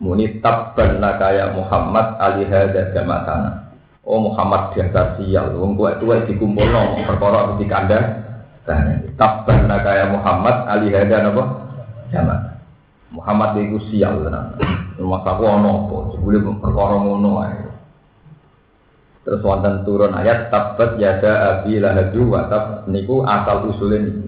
muni 0.00 0.40
tabban 0.40 1.04
kaya 1.20 1.52
Muhammad 1.52 2.16
ali 2.16 2.48
hadza 2.48 2.96
jamatana 2.96 3.65
Oh 4.06 4.22
Muhammad 4.22 4.70
diantar 4.70 5.18
sial, 5.18 5.58
wong 5.58 5.74
kuwe 5.74 5.98
tuwe 5.98 6.22
dikumpulno 6.30 7.02
perkara 7.02 7.58
di 7.58 7.66
kandang. 7.66 8.22
Tabban 9.18 9.66
kaya 9.66 10.14
Muhammad 10.14 10.70
ali 10.70 10.94
hadza 10.94 11.26
napa? 11.26 11.44
Jamat. 12.14 12.62
Muhammad 13.10 13.58
iku 13.58 13.82
sial 13.90 14.22
tenan. 14.22 14.54
Rumah 14.94 15.22
aku 15.26 15.42
ono 15.42 15.70
apa? 15.90 15.98
Sebelum 16.14 16.62
perkara 16.62 16.94
ngono 17.02 17.30
ae. 17.42 17.66
Terus 19.26 19.42
wonten 19.42 19.82
turun 19.82 20.14
ayat 20.14 20.54
tabat 20.54 21.02
yada 21.02 21.58
abi 21.58 21.82
lahadu 21.82 22.30
wa 22.30 22.46
tab 22.46 22.86
niku 22.86 23.26
asal 23.26 23.74
usulin 23.74 24.06
ini. 24.06 24.26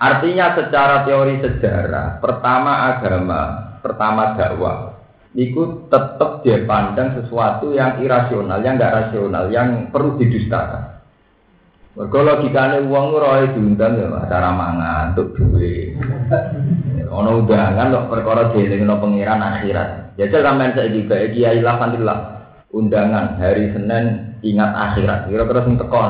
Artinya 0.00 0.56
secara 0.56 1.04
teori 1.04 1.44
sejarah, 1.44 2.24
pertama 2.24 2.92
agama, 2.92 3.40
pertama 3.80 4.36
dakwah, 4.36 4.95
niku 5.36 5.86
tetap 5.92 6.40
dia 6.40 6.64
pandang 6.64 7.12
sesuatu 7.20 7.76
yang 7.76 8.00
irasional, 8.00 8.64
yang 8.64 8.80
enggak 8.80 8.94
rasional, 8.96 9.52
yang 9.52 9.92
perlu 9.92 10.16
didustakan. 10.16 10.96
Mergo 11.96 12.20
logikane 12.24 12.84
wong 12.92 13.16
ora 13.16 13.48
diundang 13.56 13.96
ya 13.96 14.12
acara 14.12 14.52
mangan 14.52 15.16
untuk 15.16 15.32
duwe. 15.32 15.96
Ono 17.08 17.40
undangan 17.40 17.88
kok 17.88 18.08
perkara 18.12 18.52
dielingno 18.52 19.00
pangeran 19.00 19.40
akhirat. 19.40 20.12
Ya 20.20 20.28
sampean 20.28 20.76
saiki 20.76 21.08
gawe 21.08 21.26
kiai 21.32 21.64
lah 21.64 21.80
undangan 22.68 23.40
hari 23.40 23.72
Senin 23.72 24.36
ingat 24.44 24.70
akhirat. 24.76 25.32
Kira-kira 25.32 25.64
sing 25.64 25.80
teko 25.80 26.00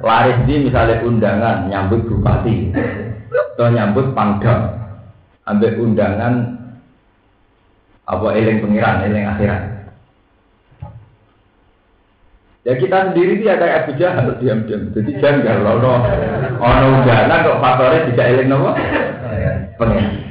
Laris 0.00 0.38
di 0.48 0.54
misalnya 0.64 1.04
undangan 1.04 1.68
nyambut 1.68 2.08
bupati 2.08 2.72
atau 3.56 3.68
nyambut 3.68 4.16
pangdam 4.16 4.72
ambil 5.44 5.72
undangan 5.84 6.32
apa 8.06 8.26
eling 8.38 8.62
pengiran 8.62 9.04
eling 9.06 9.26
akhirat. 9.26 9.62
Ya 12.66 12.74
kita 12.74 13.14
sendiri 13.14 13.38
dia 13.38 13.54
kayak 13.54 13.86
Abu 13.86 13.92
Jahal 13.94 14.38
diam-diam. 14.42 14.90
Jadi 14.90 15.10
janggal 15.22 15.62
loh 15.62 16.02
ono 16.58 16.86
undangan 17.02 17.46
kok 17.46 17.60
faktornya 17.62 18.06
tidak 18.10 18.26
eling 18.34 18.48
nopo? 18.50 18.70
Pengiran 19.76 20.26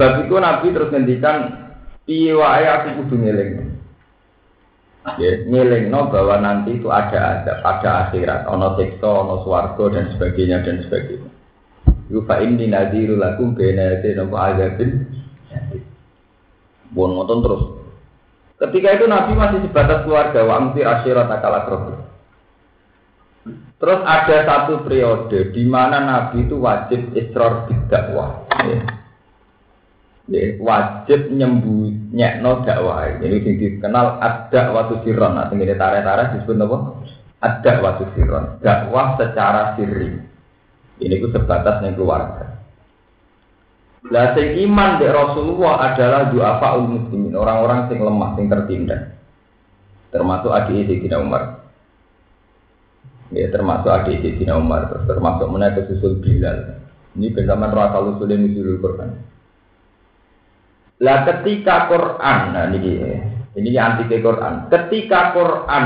sebab 0.00 0.24
itu 0.24 0.34
Nabi 0.40 0.66
terus 0.72 0.88
ngendikan 0.88 1.36
Piye 2.10 2.34
wae 2.34 2.66
aku 2.66 3.04
kudu 3.04 3.22
ngeling. 3.22 3.70
Ya, 5.20 5.32
no 5.86 6.10
bahwa 6.10 6.42
nanti 6.42 6.76
itu 6.76 6.90
ada 6.90 7.38
ada 7.38 7.62
pada 7.62 8.08
akhirat, 8.08 8.50
ono 8.50 8.74
siksa, 8.74 9.06
ono 9.06 9.46
swarga 9.46 9.84
dan 9.94 10.04
sebagainya 10.12 10.60
dan 10.66 10.82
sebagainya. 10.84 11.29
Yufa 12.10 12.42
ini 12.42 12.66
nadiru 12.66 13.14
lakum 13.14 13.54
bena 13.54 13.96
yate 13.96 14.18
nopo 14.18 14.34
azabin. 14.34 15.06
Bon 16.90 17.14
ngotot 17.14 17.38
terus. 17.46 17.62
Ketika 18.60 18.98
itu 18.98 19.06
Nabi 19.08 19.32
masih 19.38 19.62
sebatas 19.64 20.04
keluarga 20.04 20.44
wa 20.44 20.54
amtir 20.58 20.84
asyirat 20.84 21.30
akal 21.30 21.54
Terus 23.80 24.00
ada 24.04 24.36
satu 24.44 24.84
periode 24.84 25.54
di 25.56 25.64
mana 25.64 26.04
Nabi 26.04 26.44
itu 26.44 26.60
wajib 26.60 27.14
israr 27.16 27.64
bidakwah. 27.64 28.44
Ya 28.68 29.00
ya, 30.30 30.56
wajib 30.62 31.34
nyembunyikan 31.34 32.46
dakwah. 32.64 33.18
Jadi 33.18 33.36
sing 33.42 33.54
dikenal 33.58 34.22
ada 34.22 34.60
waktu 34.72 35.02
siron. 35.02 35.36
Nah, 35.36 35.50
ini 35.50 35.74
tarik-tarik 35.74 36.38
disebut 36.38 36.56
apa? 36.62 36.78
Ada 37.42 37.72
waktu 37.82 38.04
siron. 38.14 38.44
Dakwah 38.62 39.18
secara 39.18 39.74
sirri. 39.74 40.29
Ini 41.00 41.16
ku 41.16 41.32
sebatas 41.32 41.80
yang 41.80 41.96
keluarga. 41.96 42.60
Lah 44.08 44.32
sing 44.32 44.56
iman 44.68 44.96
di 44.96 45.06
Rasulullah 45.08 45.92
adalah 45.92 46.32
duafa 46.32 46.80
muslimin, 46.80 47.36
orang-orang 47.36 47.88
sing 47.88 48.00
lemah, 48.00 48.36
sing 48.36 48.48
tertindas. 48.48 49.12
Termasuk 50.12 50.52
adik 50.52 50.88
Sayyidina 50.88 51.20
Umar. 51.20 51.68
Ya, 53.32 53.48
termasuk 53.52 53.92
adik 53.92 54.24
Sayyidina 54.24 54.56
Umar, 54.56 54.88
termasuk 55.04 55.48
menaik 55.52 55.84
susul 55.88 56.20
Bilal. 56.20 56.80
Ini 57.16 57.32
bersama 57.32 57.68
rasa 57.68 58.00
usulnya 58.00 58.40
nusulul 58.40 58.80
Quran. 58.80 59.10
Lah 61.00 61.18
ketika 61.24 61.88
Quran, 61.88 62.40
nah 62.52 62.68
ini 62.76 62.92
ini 63.56 63.76
anti 63.80 64.04
Quran. 64.08 64.68
Ketika 64.68 65.32
Quran 65.32 65.84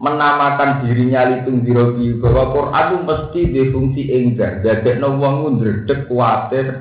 menamakan 0.00 0.88
dirinya 0.88 1.28
litung 1.28 1.60
dirobi 1.60 2.16
bahwa 2.16 2.56
Quran 2.56 2.84
itu 2.88 2.98
mesti 3.04 3.40
difungsi 3.52 4.02
enggar, 4.08 4.64
jadi 4.64 4.96
no 4.96 5.20
wong 5.20 5.60
ndredeg 5.60 6.08
kuatir, 6.08 6.72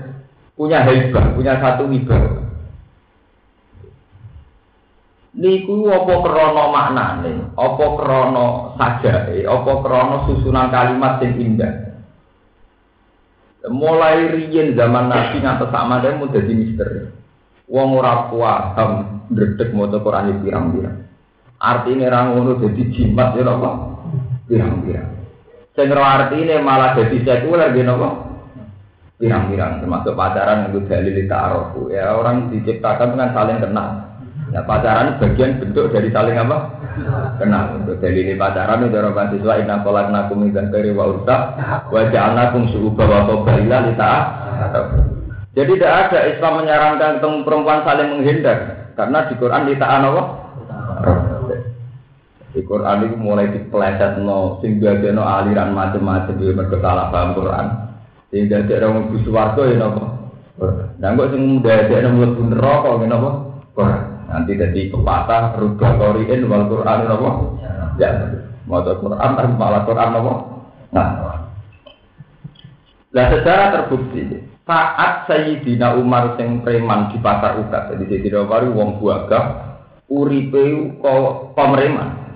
punya 0.55 0.87
hebat, 0.87 1.35
punya 1.35 1.59
satu 1.59 1.91
wibawa. 1.91 2.47
Niku 5.35 5.83
apa 5.91 6.13
krana 6.23 6.63
maknane, 6.71 7.31
apa 7.59 7.85
krana 7.99 8.47
sajae, 8.79 9.43
apa 9.43 9.71
krana 9.83 10.15
susunan 10.25 10.71
kalimat 10.71 11.19
sing 11.19 11.35
indah. 11.37 11.75
Mulai 13.67 14.31
riyen 14.31 14.79
zaman 14.79 15.11
Nabi 15.11 15.43
ngantos 15.43 15.67
sak 15.67 15.85
mandhe 15.91 16.15
dadi 16.31 16.53
misteri. 16.55 17.03
Wong 17.67 17.99
ora 17.99 18.31
paham 18.31 18.91
ndredeg 19.27 19.75
maca 19.75 19.99
Quran 19.99 20.39
pirang-pirang. 20.41 21.08
Artine 21.59 22.07
ra 22.07 22.31
ngono 22.31 22.55
dadi 22.55 22.87
jimat 22.87 23.35
ya 23.35 23.43
apa? 23.43 23.69
Pirang-pirang. 24.47 25.11
Sing 25.75 25.91
artine 25.91 26.55
malah 26.63 26.95
dadi 26.95 27.19
sekuler 27.19 27.75
ya 27.75 27.83
apa? 27.91 28.09
Pirang-pirang 29.19 29.83
termasuk 29.83 30.15
pacaran 30.15 30.71
itu 30.71 30.79
dalil 30.87 31.19
ta'aruf. 31.27 31.75
Ya 31.91 32.15
orang 32.15 32.47
diciptakan 32.47 33.11
dengan 33.11 33.35
saling 33.35 33.59
kenal. 33.59 33.89
Ya 34.55 34.63
pacaran 34.63 35.19
bagian 35.19 35.59
bentuk 35.59 35.91
dari 35.91 36.07
saling 36.15 36.39
apa? 36.39 36.57
Kenal 37.35 37.83
untuk 37.83 37.99
dalil 37.99 38.39
pacaran 38.39 38.87
itu 38.87 38.95
orang 38.95 39.15
mahasiswa 39.19 39.53
inna 39.59 39.83
kolak 39.83 40.07
nakum 40.15 40.39
min 40.39 40.55
kari 40.55 40.95
wa 40.95 41.11
urta 41.11 41.37
wa 41.91 42.01
ja'alnakum 42.07 42.71
su'uba 42.71 43.03
wa 43.03 43.27
qabaila 43.27 43.77
li 43.83 43.93
Jadi 45.59 45.71
tidak 45.75 45.93
ada 46.07 46.19
Islam 46.31 46.63
menyarankan 46.63 47.19
ketemu 47.19 47.43
perempuan 47.43 47.83
saling 47.83 48.07
menghindar 48.15 48.59
karena 48.95 49.27
di 49.27 49.35
Quran 49.35 49.67
ta'an 49.75 50.07
apa? 50.07 50.23
Di 52.49 52.65
Quran 52.65 53.05
itu 53.05 53.15
mulai 53.21 53.53
dipeleset 53.53 54.25
no, 54.25 54.57
sing 54.57 54.81
no 54.81 55.21
aliran 55.21 55.69
macam-macam 55.69 56.33
dia 56.33 56.49
mereka 56.49 56.81
salah 56.81 57.13
paham 57.13 57.37
Quran. 57.37 57.65
Sing 58.33 58.49
orang 58.49 58.93
mlebu 59.05 59.15
swarga 59.21 59.63
ya 59.69 59.75
napa? 59.77 60.03
Dan 60.97 61.13
kok 61.13 61.29
sing 61.29 61.43
dadekno 61.61 62.09
mlebu 62.09 62.41
neraka 62.49 62.89
ya? 63.05 63.17
Quran. 63.77 64.01
Nanti 64.29 64.51
jadi 64.57 64.81
pepatah 64.89 65.57
ruga 65.61 65.89
qoriin 66.01 66.49
wal 66.49 66.65
Quran 66.65 66.97
napa? 67.05 67.29
Ya. 68.01 68.09
Mau 68.65 68.81
Quran 68.81 69.29
tapi 69.37 69.53
malah 69.53 69.81
Quran 69.85 70.09
napa? 70.09 70.33
Nah. 70.89 71.09
Nah 73.09 73.25
secara 73.29 73.65
terbukti 73.73 74.21
saat 74.69 75.25
Sayyidina 75.25 75.97
Umar 75.97 76.37
sing 76.37 76.61
preman 76.61 77.09
di 77.09 77.17
pasar 77.21 77.57
ukat 77.57 77.93
jadi 77.93 78.03
Sayyidina 78.05 78.45
Umar 78.45 78.69
wong 78.69 79.01
buagah 79.01 79.45
uripe 80.13 80.61
kok 81.01 81.57
pemereman 81.57 82.28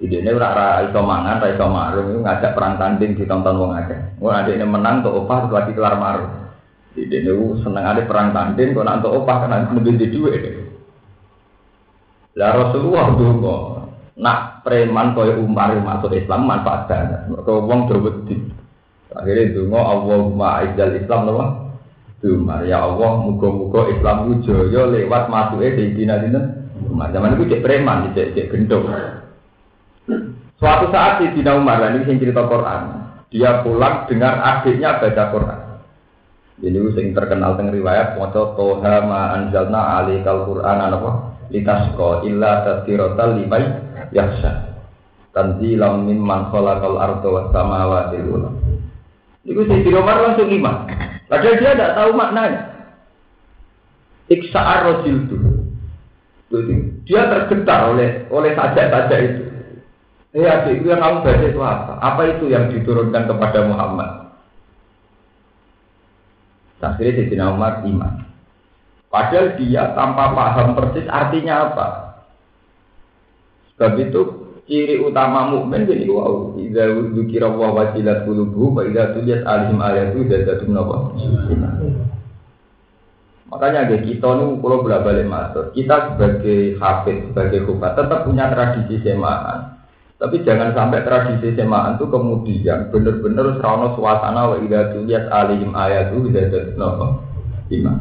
ini 0.00 0.32
ora 0.32 0.48
ora 0.56 0.66
iso 0.88 1.00
mangan, 1.04 1.44
ora 1.44 1.52
iso 1.52 1.66
marung, 1.68 2.24
ngajak 2.24 2.56
perang 2.56 2.80
tanding 2.80 3.20
ditonton 3.20 3.60
wong 3.60 3.76
akeh. 3.76 4.00
Wong 4.16 4.32
ini 4.48 4.64
menang 4.64 5.04
tuh 5.04 5.12
opah 5.12 5.44
terus 5.44 5.52
lagi 5.52 5.72
kelar 5.76 6.00
marung. 6.00 6.32
Ini 6.96 7.28
seneng 7.60 7.84
ada 7.84 8.00
perang 8.08 8.32
tanding, 8.32 8.72
kok 8.72 8.88
nanti 8.88 9.12
opah 9.12 9.36
kan 9.44 9.68
lebih 9.76 10.00
di 10.00 10.08
duit. 10.08 10.42
Lah 12.40 12.56
Rasulullah 12.56 13.12
dulu 13.12 13.56
nak 14.16 14.64
preman 14.64 15.12
kaya 15.12 15.36
Umar 15.36 15.76
masuk 15.76 16.16
Islam 16.16 16.48
manfaat 16.48 16.88
banget. 16.88 17.20
Mereka 17.28 17.52
wong. 17.60 17.80
Akhirnya 19.10 19.52
dungo 19.52 19.80
Allahumma 19.84 20.64
aizal 20.64 20.96
Islam 20.96 21.28
nama. 21.28 21.46
Umar 22.20 22.64
ya 22.68 22.84
Allah 22.84 23.16
muga-muga 23.20 23.88
Islam 23.92 24.28
ku 24.28 24.32
jaya 24.44 24.88
lewat 24.88 25.28
masuke 25.28 25.76
Sayyidina 25.76 26.24
Umar. 26.88 27.12
Zaman 27.12 27.36
itu 27.36 27.52
cek 27.52 27.64
preman, 27.64 28.16
cek 28.16 28.32
cek 28.32 28.48
gendong. 28.48 28.88
Suatu 30.60 30.92
saat 30.92 31.24
di 31.24 31.40
Dina 31.40 31.56
Umar, 31.56 31.80
ini 31.88 32.04
yang 32.04 32.20
cerita 32.20 32.44
Quran, 32.44 32.82
dia 33.32 33.64
pulang 33.64 34.04
dengar 34.12 34.44
adiknya 34.44 35.00
baca 35.00 35.24
Quran. 35.32 35.60
Ini 36.60 36.76
yang 36.76 37.16
terkenal 37.16 37.56
dengan 37.56 37.72
riwayat 37.72 38.20
maca 38.20 38.52
toha 38.52 38.96
ma 39.08 39.32
anzalna 39.40 40.04
alikal 40.04 40.44
Quran 40.44 40.76
apa 40.76 41.10
litasko 41.48 42.28
illa 42.28 42.60
tadhkiratan 42.68 43.40
limai 43.40 43.64
yakhsha. 44.12 44.68
Tanzilam 45.32 46.04
mimman 46.04 46.52
khalaqal 46.52 47.00
arda 47.00 47.28
was 47.32 47.48
samawati 47.56 48.20
wal 48.28 48.52
Itu 49.40 49.64
Sayyidina 49.64 50.04
Umar 50.04 50.20
langsung 50.20 50.52
iman. 50.52 50.76
Padahal 51.24 51.56
dia 51.56 51.72
tidak 51.72 51.94
tahu 51.96 52.10
maknanya. 52.12 52.60
Iksa'ar 54.28 54.78
rojil 54.84 55.16
itu. 55.24 55.36
Dia 57.08 57.30
tergetar 57.32 57.96
oleh 57.96 58.28
oleh 58.28 58.52
saja-saja 58.52 59.16
itu. 59.16 59.49
Adik, 60.30 60.78
itu 60.78 60.86
yang 60.86 61.02
kamu 61.02 61.26
baca 61.26 61.46
itu 61.50 61.58
apa? 61.58 61.92
Apa 61.98 62.22
itu 62.30 62.44
yang 62.46 62.70
diturunkan 62.70 63.26
kepada 63.26 63.66
Muhammad? 63.66 64.30
Akhirnya 66.78 67.12
Sayyidina 67.18 67.50
Umar 67.50 67.82
iman. 67.82 68.24
Padahal 69.10 69.58
dia 69.58 69.90
tanpa 69.98 70.30
paham 70.32 70.78
persis 70.78 71.10
artinya 71.10 71.66
apa. 71.66 71.86
Sebab 73.74 73.98
itu 73.98 74.20
ciri 74.70 75.02
utama 75.02 75.50
mukmin 75.50 75.82
jadi 75.82 76.06
wow. 76.06 76.54
Idza 76.54 76.94
dzukira 77.10 77.50
wa 77.50 77.74
wajilat 77.74 78.22
qulubuhum 78.22 78.78
wa 78.78 78.82
idza 78.86 79.18
tuliyat 79.18 79.42
alaihim 79.42 79.82
ayatu 79.82 80.30
zadatum 80.30 80.70
nawa. 80.70 81.10
Makanya 83.50 83.90
kayak 83.90 84.06
kita 84.06 84.28
nih 84.30 84.46
kalau 84.62 84.78
bolak 84.86 85.02
balik 85.02 85.26
masuk, 85.26 85.74
kita 85.74 86.14
sebagai 86.14 86.78
hafid, 86.78 87.34
sebagai 87.34 87.66
kubat 87.66 87.98
tetap 87.98 88.22
punya 88.22 88.46
tradisi 88.46 89.02
semaan. 89.02 89.79
Tapi 90.20 90.44
jangan 90.44 90.76
sampai 90.76 91.00
tradisi 91.00 91.56
semaan 91.56 91.96
itu 91.96 92.04
kemudian 92.12 92.92
benar-benar 92.92 93.56
serono 93.56 93.96
suasana 93.96 94.52
wa 94.52 94.56
ida 94.60 94.92
tuliyat 94.92 95.32
alim 95.32 95.72
ayatu 95.72 96.28
ida 96.28 96.76
nopo 96.76 97.24
iman. 97.72 97.96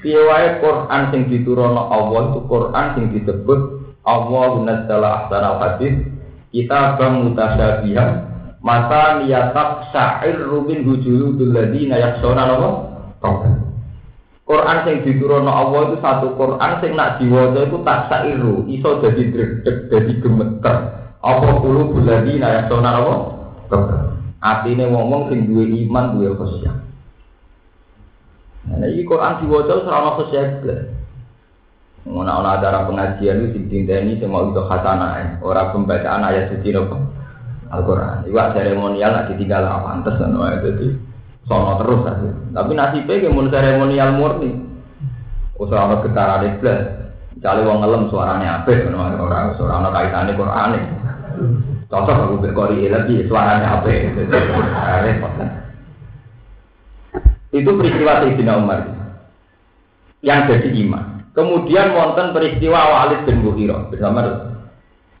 Piye 0.00 0.48
Quran 0.64 1.02
sing 1.12 1.28
diturono 1.28 1.92
Allah 1.92 2.32
itu 2.32 2.40
Quran 2.48 2.86
sing 2.96 3.04
disebut 3.12 3.60
Allah 4.08 4.50
nazzala 4.64 5.08
ahsanal 5.28 5.60
hadis 5.60 6.08
kita 6.56 6.96
bang 6.96 7.14
mutasyabihan 7.20 8.10
mata 8.64 9.20
niyatak 9.20 9.92
sa'ir 9.92 10.40
rubin 10.40 10.88
hujuludul 10.88 11.52
ladina 11.52 12.00
yaksona 12.00 12.48
nopo 12.48 12.70
Quran 14.48 14.78
sing 14.88 15.04
diturono 15.04 15.52
Allah 15.52 15.92
itu 15.92 15.96
satu 16.00 16.32
Quran 16.32 16.72
sing 16.80 16.96
nak 16.96 17.20
diwaca 17.20 17.68
itu 17.68 17.84
tak 17.84 18.08
sairu, 18.08 18.64
iso 18.64 18.96
jadi 19.04 19.22
dredeg, 19.28 19.76
jadi 19.92 20.12
gemeter. 20.24 20.76
Apa 21.20 21.60
kulo 21.60 21.92
buladi 21.92 22.40
nak 22.40 22.72
sona 22.72 22.96
apa? 22.96 23.14
Atine 24.40 24.88
ngomong 24.88 25.28
sing 25.28 25.52
duwe 25.52 25.68
iman, 25.84 26.16
duwe 26.16 26.32
khusyuk. 26.32 26.72
Nah, 28.72 28.88
ini 28.88 29.04
Quran 29.04 29.44
diwaca 29.44 29.84
ora 29.84 30.00
ono 30.00 30.10
khusyuk. 30.16 30.64
Ngono 32.08 32.30
ana 32.40 32.56
acara 32.56 32.88
pengajian 32.88 33.52
itu 33.52 33.68
dinteni 33.68 34.16
sing 34.16 34.32
mau 34.32 34.48
itu 34.48 34.64
khasanah, 34.64 35.44
ora 35.44 35.76
pembacaan 35.76 36.24
ayat 36.24 36.56
suci 36.56 36.72
nopo. 36.72 36.96
Al-Quran. 37.68 38.24
Iwak 38.32 38.56
seremonial 38.56 39.12
lagi 39.12 39.36
tinggal 39.36 39.68
apa 39.68 39.92
pantes 39.92 40.16
ngono 40.16 40.56
jadi 40.64 41.07
sono 41.48 41.80
terus 41.80 42.04
aja. 42.04 42.30
Tapi 42.54 42.70
nasibnya 42.76 43.24
ke 43.24 43.32
mun 43.32 43.48
seremonial 43.48 44.14
murni. 44.14 44.52
Usah 45.58 45.88
ana 45.88 45.96
getaran 46.04 46.46
iblis. 46.46 46.80
Cale 47.38 47.62
wong 47.64 47.82
ngelem 47.82 48.10
suaranya 48.10 48.62
apik 48.62 48.86
ngono 48.90 49.24
ora 49.26 49.54
ora 49.56 49.74
ana 49.80 49.88
kaitane 49.90 50.32
Quran. 50.36 50.70
Cocok 51.88 52.18
aku 52.28 52.36
berkori 52.44 52.86
lagi 52.92 53.24
suaranya. 53.26 53.80
Repot. 53.82 55.32
Itu 57.48 57.70
peristiwa 57.80 58.20
Sayyidina 58.20 58.60
Umar 58.60 58.80
yang 60.20 60.44
jadi 60.50 60.68
iman. 60.84 61.32
Kemudian 61.32 61.94
wonten 61.94 62.34
peristiwa 62.34 62.76
Walid 62.76 63.24
bin 63.24 63.46
Mughirah 63.46 63.88
bersama 63.88 64.20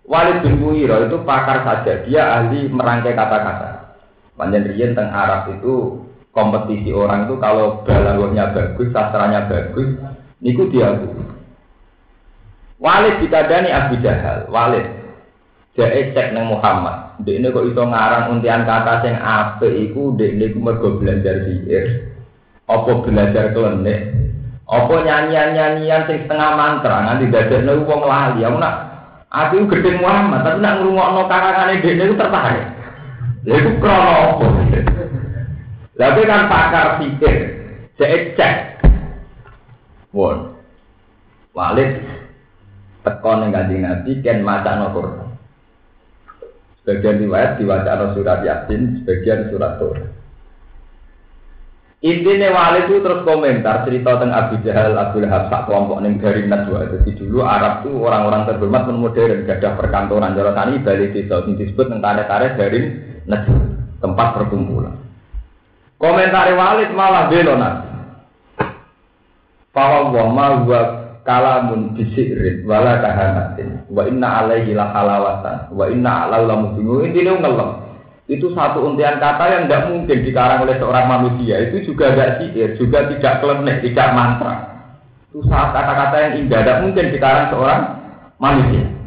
Walid 0.02 0.42
bin 0.42 0.58
Mughirah 0.58 1.06
itu 1.06 1.22
pakar 1.22 1.62
saja, 1.62 2.02
dia 2.04 2.22
ahli 2.42 2.66
merangkai 2.66 3.14
kata-kata. 3.14 3.94
Panjang 4.34 4.66
riyen 4.66 4.98
teng 4.98 5.08
Arab 5.14 5.50
itu 5.54 6.04
kompetisi 6.32 6.92
orang 6.92 7.26
itu 7.26 7.34
kalau 7.40 7.82
balagonya 7.82 8.52
bagus, 8.52 8.88
sastranya 8.92 9.48
bagus, 9.48 9.96
niku 10.38 10.68
dia 10.70 10.94
Walid 12.78 13.18
ditadani 13.18 13.74
Abu 13.74 13.98
Jahal, 13.98 14.46
Walid. 14.54 14.86
Dia 15.74 15.94
cek 15.94 16.34
neng 16.34 16.50
Muhammad. 16.50 17.22
Dek 17.22 17.38
ini 17.38 17.54
kok 17.54 17.66
iso 17.70 17.86
ngarang 17.86 18.34
untian 18.34 18.66
kata 18.66 18.98
sing 18.98 19.14
ape 19.14 19.70
iku 19.70 20.10
dek 20.18 20.34
ini 20.34 20.50
mergo 20.58 20.98
belajar 20.98 21.46
sihir. 21.46 22.18
Apa 22.66 22.98
belajar 23.06 23.54
klenik? 23.54 24.10
Apa 24.66 24.94
nyanyian-nyanyian 25.06 26.10
sing 26.10 26.26
setengah 26.26 26.50
mantra 26.58 27.06
nganti 27.06 27.30
dadekno 27.30 27.86
wong 27.86 28.02
lali. 28.10 28.42
Aku 28.42 28.58
nak 28.58 28.74
aku 29.30 29.70
gede 29.70 30.02
Muhammad, 30.02 30.42
tapi 30.42 30.58
nak 30.66 30.82
ngrungokno 30.82 31.22
karangane 31.30 31.74
dek 31.78 31.94
niku 31.94 32.14
tertarik. 32.18 32.66
Lha 33.46 33.54
iku 33.54 33.70
krono 33.78 34.14
apa? 34.18 34.46
Tapi 35.98 36.22
kan 36.30 36.46
pakar 36.46 37.02
pikir, 37.02 37.36
saya 37.98 38.30
cek. 38.38 38.54
Won, 40.14 40.54
Walid 41.58 41.90
tekon 43.02 43.42
yang 43.42 43.50
ganti 43.50 43.76
nabi 43.82 44.12
ken 44.22 44.46
maca 44.46 44.78
no. 44.78 44.88
Sebagian 46.86 47.18
riwayat 47.18 47.58
diwaca 47.58 47.98
no 47.98 48.06
surat 48.14 48.46
Yasin, 48.46 49.02
sebagian 49.02 49.50
surat 49.50 49.82
Torah. 49.82 50.08
Intinya 51.98 52.54
Walid 52.54 52.94
itu 52.94 53.02
terus 53.02 53.26
komentar 53.26 53.82
cerita 53.82 54.22
tentang 54.22 54.38
Abu 54.38 54.54
Jahal, 54.62 54.94
Abu 54.94 55.18
Lahab, 55.18 55.50
sak 55.50 55.66
kelompok 55.66 55.98
neng 55.98 56.22
dari 56.22 56.46
Najwa. 56.46 56.94
Jadi 56.94 57.10
dulu 57.18 57.42
Arab 57.42 57.82
itu 57.82 57.90
orang-orang 58.06 58.46
terhormat 58.46 58.86
modern, 58.94 59.42
gadah 59.50 59.74
perkantoran 59.74 60.38
jalan 60.38 60.54
tani 60.54 60.78
balik 60.78 61.10
desa, 61.10 61.42
disebut 61.42 61.90
tentang 61.90 62.22
tarik-tarik 62.22 62.54
dari 62.54 62.80
Najwa, 63.26 63.60
tempat 63.98 64.28
perkumpulan. 64.38 65.07
Komentar 65.98 66.46
Walid 66.54 66.94
malah 66.94 67.26
belo 67.26 67.58
nanti. 67.58 67.90
Bahwa 69.74 70.14
wa 70.14 70.24
ma 70.30 70.46
huwa 70.62 70.80
kalamun 71.26 71.98
bisirin 71.98 72.62
wala 72.62 73.02
kahanatin. 73.02 73.82
Wa 73.90 74.06
inna 74.06 74.46
alaihi 74.46 74.78
la 74.78 74.94
halawatan. 74.94 75.74
Wa 75.74 75.90
inna 75.90 76.30
alau 76.30 76.46
la 76.46 76.54
mubinu 76.54 77.02
ini 77.02 77.26
ngelem. 77.26 77.70
Itu 78.30 78.54
satu 78.54 78.84
untian 78.84 79.18
kata 79.18 79.44
yang 79.50 79.62
tidak 79.66 79.88
mungkin 79.90 80.18
dikarang 80.22 80.62
oleh 80.62 80.76
seorang 80.78 81.06
manusia. 81.10 81.66
Itu 81.66 81.82
juga 81.82 82.14
tidak 82.14 82.30
sihir 82.42 82.70
juga 82.78 83.10
tidak 83.10 83.42
klenik 83.42 83.82
tidak 83.82 84.08
mantra. 84.14 84.54
Itu 85.32 85.42
saat 85.50 85.74
kata-kata 85.74 86.16
yang 86.22 86.32
indah 86.46 86.60
tidak 86.62 86.80
mungkin 86.86 87.06
dikarang 87.10 87.46
seorang 87.50 87.80
manusia 88.38 88.97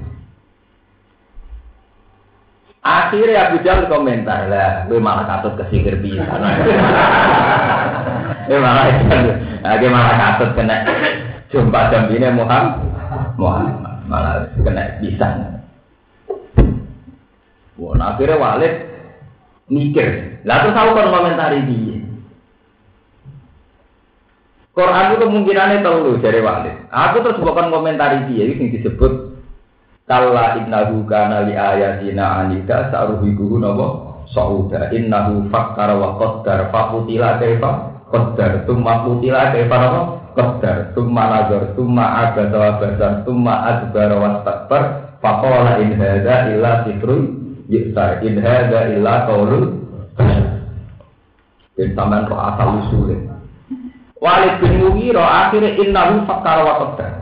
Akhirnya 2.82 3.54
Abu 3.54 3.62
Jahal 3.62 3.86
komentar 3.86 4.50
lah, 4.50 4.89
gue 4.89 4.98
malah 4.98 5.30
katut 5.30 5.54
kesingkir 5.54 6.02
bisa. 6.02 6.26
Gue 8.50 8.58
malah 8.58 8.89
gue 9.82 9.89
malah 9.94 10.15
katut 10.17 10.50
kena 10.58 10.82
jumpa 11.54 11.94
ini 12.10 12.26
Muhammad, 12.34 12.82
Muhammad 13.38 13.96
malah 14.10 14.50
kena 14.58 14.98
bisa. 14.98 15.62
Wah, 17.78 17.94
nah, 17.98 18.17
akhirnya 18.17 18.41
Walid 18.41 18.74
mikir. 19.70 20.41
Lah 20.41 20.65
terus 20.65 20.78
aku 20.78 20.91
kan 20.98 21.13
komentari 21.13 21.62
dia. 21.70 21.98
Quran 24.72 25.06
itu 25.12 25.15
kemungkinannya 25.22 25.86
tahu 25.86 26.17
dari 26.17 26.41
Walid. 26.41 26.78
Aku 26.89 27.22
terus 27.22 27.38
bukan 27.38 27.70
komentari 27.70 28.26
dia 28.34 28.50
ini 28.50 28.74
disebut 28.74 29.31
Kalla 30.12 30.60
innahu 30.60 31.08
kana 31.08 31.47
li 31.47 31.56
ayatina 31.56 32.43
anida 32.43 32.91
saruhikuhu 32.91 33.63
napa? 33.63 34.12
Sauda. 34.36 34.91
Innahu 34.91 35.47
fakkara 35.47 35.95
wa 35.95 36.19
qaddar. 36.19 36.67
Fakutila 36.67 37.39
kaifa? 37.39 37.95
Qaddar. 38.12 38.67
Tumma 38.67 39.08
kutila 39.08 39.56
kaifa 39.56 39.71
napa? 39.71 40.02
Qaddar. 40.36 40.91
Tumma 40.91 41.24
nazar. 41.32 41.63
Tumma 41.80 42.28
agata 42.28 42.58
wa 42.60 42.71
basar 42.84 43.24
tumma 43.24 43.54
adbara 43.71 44.15
wa 44.19 44.43
takbar 44.43 44.84
faqala 45.24 45.80
in 45.80 45.95
hadza 45.95 46.36
illa 46.60 46.84
sikrun 46.84 47.24
yusar 47.71 48.19
in 48.19 48.36
hadza 48.43 48.91
illa 48.91 49.32
qaulun 49.32 49.80
dan 51.80 51.89
sampean 51.95 52.28
asal 52.28 52.67
usulnya. 52.84 53.32
Walid 54.19 54.60
bin 54.60 54.76
Mughirah 54.76 55.47
akhirnya 55.47 55.71
innahu 55.80 56.28
fakkara 56.28 56.62
wa 56.67 56.76
qaddar 56.84 57.20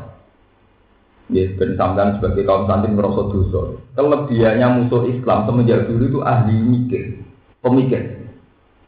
Ya, 1.30 1.46
ben 1.62 1.78
sampean 1.78 2.18
sebagai 2.18 2.42
kaum 2.42 2.66
santri 2.66 2.90
merasa 2.90 3.22
dosa. 3.30 3.78
Kelebihannya 3.94 4.82
musuh 4.82 5.06
Islam 5.14 5.46
semenjak 5.46 5.86
dulu 5.86 6.04
itu 6.10 6.20
ahli 6.26 6.58
mikir, 6.58 7.22
pemikir. 7.62 8.26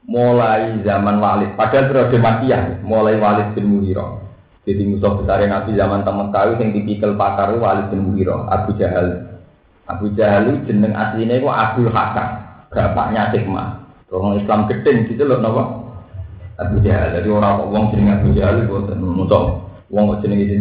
Mulai 0.10 0.82
zaman 0.82 1.22
Walid, 1.22 1.54
padahal 1.54 1.94
periode 1.94 2.18
Makiyah, 2.18 2.82
mulai 2.82 3.22
Walid 3.22 3.54
bin 3.54 3.70
Mughirah. 3.70 4.26
Jadi 4.66 4.82
musuh 4.90 5.22
besar 5.22 5.46
Nabi 5.46 5.78
zaman 5.78 6.02
teman 6.02 6.34
tahu 6.34 6.58
yang 6.58 6.74
tipikal 6.74 7.14
pakar 7.14 7.54
Walid 7.62 7.94
bin 7.94 8.10
Mughirah, 8.10 8.50
Abu 8.50 8.74
Jahal. 8.74 9.38
Abu 9.86 10.10
Jahal 10.18 10.50
itu 10.50 10.74
jeneng 10.74 10.98
aslinya 10.98 11.38
itu 11.38 11.46
Abdul 11.46 11.94
Hakam, 11.94 12.42
bapaknya 12.74 13.30
Hikmah. 13.38 13.86
Orang 14.10 14.42
Islam 14.42 14.66
gedeng 14.66 15.06
gitu 15.06 15.30
loh, 15.30 15.38
napa? 15.38 15.64
Abu 16.58 16.82
Jahal. 16.82 17.22
Jadi 17.22 17.30
orang 17.30 17.70
wong 17.70 17.94
jeneng 17.94 18.18
Abu 18.18 18.34
Jahal 18.34 18.66
itu 18.66 18.98
musuh. 18.98 19.62
Wong 19.94 20.18
jeneng 20.26 20.42
itu 20.42 20.58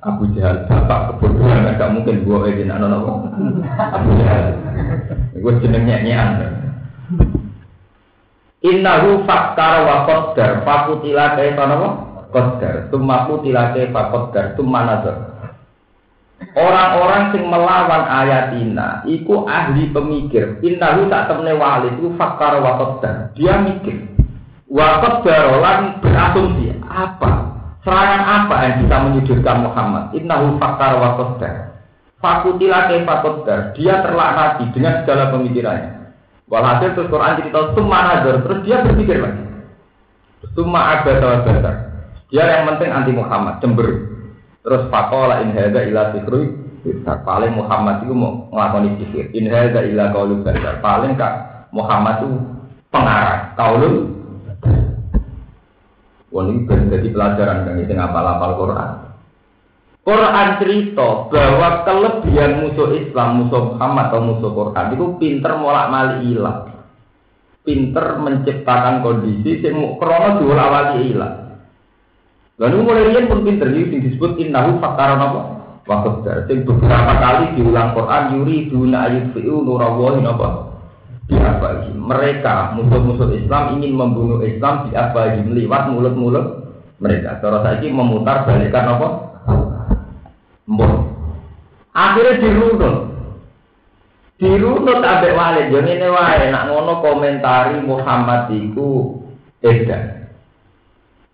Abu 0.00 0.32
Jahal 0.32 0.64
bapak 0.64 1.12
kebodohan 1.12 1.76
agak 1.76 1.92
mungkin 1.92 2.24
gua 2.24 2.48
izin 2.48 2.72
anak 2.72 2.88
anak 2.88 3.20
Abu 3.92 4.08
Jahal 4.16 4.46
gue 5.36 5.54
jeneng 5.60 5.84
nyanyian 5.84 6.40
Innahu 8.64 9.28
fakkar 9.28 9.84
wa 9.84 9.96
qaddar 10.08 10.64
fakutila 10.64 11.36
kaifa 11.36 11.64
napa 11.68 11.88
qaddar 12.32 12.74
tumma 12.88 13.28
kutila 13.28 13.76
kaifa 13.76 14.02
qaddar 14.08 14.44
tumma 14.56 14.80
nazar 14.88 15.16
Orang-orang 16.56 17.36
yang 17.36 17.52
melawan 17.52 18.08
ayatina 18.08 19.04
iku 19.04 19.44
ahli 19.44 19.92
pemikir. 19.92 20.56
Innahu 20.64 21.12
tak 21.12 21.28
temne 21.28 21.52
wali 21.52 21.92
itu 22.00 22.16
fakkar 22.16 22.64
wa 22.64 22.80
qaddar. 22.80 23.36
Dia 23.36 23.60
mikir. 23.60 24.08
Wa 24.64 25.04
qaddar 25.04 25.60
lan 25.60 26.00
berasumsi 26.00 26.80
apa 26.80 27.59
Serangan 27.80 28.22
apa 28.28 28.56
yang 28.68 28.74
bisa 28.84 28.96
menyudutkan 29.08 29.56
Muhammad? 29.64 30.04
Innahu 30.12 30.60
fakar 30.60 31.00
wa 31.00 31.16
qaddar. 31.16 31.80
Fakutila 32.20 32.92
kaifa 32.92 33.14
qaddar. 33.24 33.58
Dia 33.72 34.04
terlaknati 34.04 34.68
dengan 34.76 35.00
segala 35.00 35.32
pemikirannya. 35.32 36.12
Walhasil 36.50 36.92
terus 36.98 37.08
Quran 37.08 37.38
cerita 37.40 37.72
summa 37.72 37.98
nazar, 38.04 38.42
terus 38.42 38.60
dia 38.66 38.82
berpikir 38.84 39.22
lagi. 39.22 39.44
Summa 40.52 40.98
abada 40.98 41.40
wa. 41.40 41.72
Dia 42.28 42.44
yang 42.46 42.68
penting 42.74 42.90
anti 42.90 43.12
Muhammad, 43.16 43.62
cemberut. 43.64 43.98
Terus 44.60 44.92
fakola 44.92 45.40
in 45.40 45.56
hadza 45.56 45.80
ila 45.88 46.12
sikrui 46.12 46.52
paling 47.24 47.56
Muhammad 47.56 48.04
itu 48.04 48.12
mau 48.12 48.44
ngelakoni 48.52 49.00
sihir. 49.00 49.32
In 49.32 49.48
hadza 49.48 49.80
ila 49.88 50.12
qaulu. 50.12 50.44
Paling 50.84 51.16
kak 51.16 51.32
Muhammad 51.72 52.20
itu 52.20 52.28
pengarah. 52.92 53.56
Qaulul 53.56 54.19
Wah 56.30 56.46
ini 56.46 56.62
jadi 56.66 57.08
pelajaran 57.10 57.66
kan 57.66 57.74
itu 57.82 57.90
ngapal-apal 57.90 58.54
Quran. 58.54 58.90
Quran 60.00 60.48
cerita 60.62 61.28
bahwa 61.28 61.68
kelebihan 61.84 62.64
musuh 62.64 62.96
Islam, 62.96 63.44
musuh 63.44 63.74
Muhammad 63.74 64.14
atau 64.14 64.20
musuh 64.24 64.50
Quran 64.54 64.86
itu 64.96 65.04
pinter 65.18 65.52
molak 65.58 65.90
mali 65.90 66.32
ilah. 66.32 66.70
Pinter 67.60 68.16
menciptakan 68.16 69.04
kondisi 69.04 69.60
yang 69.60 70.00
krono 70.00 70.40
dua 70.40 70.64
wali 70.70 71.12
ilah. 71.12 71.32
Lalu 72.56 72.76
mulai 72.80 73.28
pun 73.28 73.44
pinter 73.44 73.68
ini 73.72 74.00
disebut 74.00 74.40
innahu 74.40 74.80
fakar 74.80 75.18
apa? 75.18 75.40
Waktu 75.84 76.10
dari 76.22 76.62
beberapa 76.62 77.12
kali 77.18 77.58
diulang 77.58 77.96
Quran 77.98 78.24
yuri 78.38 78.70
duna 78.70 79.10
ayat 79.10 79.34
fi'u 79.34 79.66
nurawahin 79.66 80.28
apa? 80.28 80.69
Diabahim. 81.30 81.96
Mereka 81.96 82.74
musuh-musuh 82.74 83.30
Islam 83.38 83.78
ingin 83.78 83.94
membunuh 83.94 84.42
Islam 84.42 84.90
diabahim 84.90 85.54
lewat 85.54 85.94
mulut-mulut 85.94 86.46
mereka. 86.98 87.38
Cara 87.38 87.62
saya 87.62 87.86
memutar 87.86 88.44
balikan 88.44 88.98
apa? 88.98 89.08
Mbok. 90.66 90.94
Akhirnya 91.94 92.42
dirunut. 92.42 92.96
Dirunut 94.36 94.98
ambek 95.00 95.36
wali. 95.38 95.70
Yang 95.70 95.88
ini 95.96 96.08
wae 96.10 96.50
nak 96.50 96.66
ngono 96.68 96.98
komentari 96.98 97.78
Muhammad 97.80 98.50
iku 98.50 99.22
edan. 99.62 100.26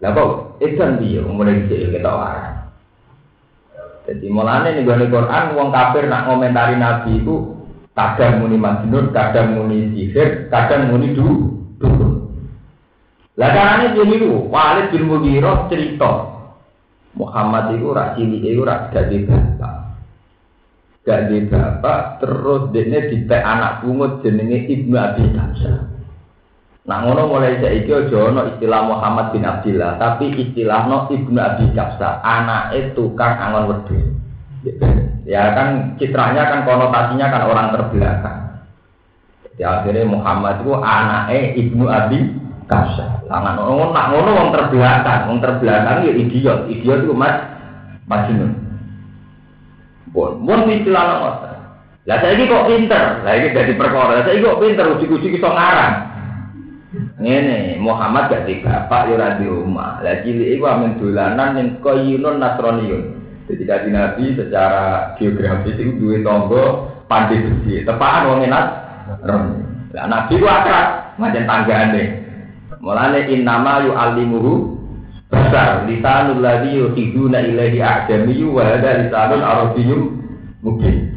Lah 0.04 0.12
kok 0.12 0.61
edan 0.61 1.00
dia 1.00 1.24
mulai 1.24 1.64
dicek 1.64 1.96
kita 1.96 2.12
wae. 2.12 2.44
Jadi 4.06 4.26
mulane 4.30 4.78
nih 4.78 4.87
Quran 4.87 5.44
wong 5.59 5.68
kafir 5.74 6.06
nak 6.06 6.30
komentari 6.30 6.78
Nabi 6.78 7.18
itu 7.18 7.56
kadang 7.96 8.44
muni 8.44 8.61
majnun, 8.61 9.09
kadang 9.16 9.56
muni 9.56 9.88
sihir, 9.96 10.52
kadang 10.52 10.92
muni 10.92 11.16
du 11.16 11.48
dukun. 11.80 12.28
Lah 13.40 13.50
carane 13.52 13.96
niku? 13.96 14.48
Walid 14.52 14.92
bin 14.92 15.09
Mughirah 15.09 15.68
cerita 15.72 16.37
Muhammad 17.16 17.72
itu 17.72 17.88
rak 17.92 18.20
cilik 18.20 18.44
itu 18.44 18.62
rak 18.64 18.92
dadi 18.92 19.24
bapak. 19.24 19.74
Gak 21.06 21.30
di 21.30 21.38
bapak 21.46 22.18
terus 22.18 22.74
dene 22.74 23.09
dipek 23.09 23.38
anak 23.38 23.80
pungut 23.80 24.26
jenenge 24.26 24.66
Ibnu 24.66 24.96
Abi 24.98 25.24
Kamsa. 25.32 25.87
Nah 26.87 26.98
ngono 27.02 27.30
mulai 27.30 27.62
saiki 27.62 27.94
aja 27.94 28.30
ana 28.30 28.42
istilah 28.50 28.82
Muhammad 28.90 29.30
bin 29.30 29.46
Abdillah, 29.46 30.02
tapi 30.02 30.35
istilahno 30.35 31.06
Ibnu 31.06 31.38
Abi 31.38 31.70
Kamsa, 31.78 32.20
anake 32.26 32.92
tukang 32.98 33.38
angon 33.38 33.64
wedhus. 33.70 34.06
Ya 35.26 35.50
kan 35.58 35.98
citranya 35.98 36.46
kan 36.46 36.62
konotasinya 36.62 37.26
kan 37.34 37.42
orang 37.50 37.68
terbelakang. 37.74 38.62
Jadi 39.42 39.62
akhirnya 39.66 40.06
Muhammad 40.06 40.62
itu 40.62 40.72
anaknya 40.78 41.40
ibnu 41.58 41.84
Abi 41.90 42.18
Kasya. 42.70 43.26
Langan 43.26 43.58
ngono 43.58 43.90
nak 43.90 44.06
ngono 44.14 44.30
wong 44.38 44.48
terbelakang, 44.54 45.26
wong 45.26 45.38
terbelakang 45.42 46.06
ya 46.06 46.12
idiot, 46.14 46.70
idiot 46.70 47.02
itu 47.02 47.14
mas 47.14 47.34
majnun. 48.06 48.54
Bon, 50.14 50.38
bon 50.46 50.70
istilah 50.70 51.02
ngoten. 51.18 51.56
Lah 52.06 52.22
saiki 52.22 52.46
kok 52.46 52.70
pinter, 52.70 53.26
lah 53.26 53.34
iki 53.34 53.50
dadi 53.50 53.74
perkara. 53.74 54.22
Lah 54.22 54.24
saiki 54.30 54.46
kok 54.46 54.62
pinter 54.62 54.86
uji-uji 54.94 55.42
iso 55.42 55.50
ngarang. 55.50 55.94
Ngene, 57.18 57.82
Muhammad 57.82 58.30
gak 58.30 58.46
bapak 58.62 59.10
ya 59.10 59.18
ora 59.18 59.28
di 59.42 59.50
omah. 59.50 60.06
Lah 60.06 60.22
cilik 60.22 60.54
iku 60.54 60.64
amen 60.70 61.02
dolanan 61.02 61.58
ning 61.58 61.66
koyunun 61.82 62.38
nasroniyun. 62.38 63.15
Jadi 63.46 63.62
kaji 63.62 63.88
Nabi 63.94 64.24
secara 64.35 65.14
geografis 65.18 65.78
itu 65.78 65.94
dua 66.02 66.18
tonggo 66.26 66.64
pandi 67.06 67.38
besi. 67.38 67.87
Tepaan 67.87 68.26
wong 68.26 68.40
enak. 68.42 68.66
Nah, 69.22 70.06
Nabi 70.11 70.35
itu 70.35 70.46
akrab 70.50 71.14
macam 71.16 71.46
tangga 71.46 71.74
ane. 71.90 72.04
Mulane 72.82 73.30
in 73.30 73.46
nama 73.46 73.87
yu 73.87 73.94
alimuhu 73.94 74.76
besar 75.30 75.87
lisanul 75.87 76.42
ladzi 76.42 76.74
yuhiduna 76.74 77.42
ilaihi 77.42 77.82
a'jamiyyu 77.82 78.50
wa 78.50 78.62
hada 78.66 79.06
lisanul 79.06 79.42
arabiyyum 79.46 80.02
mungkin. 80.62 81.14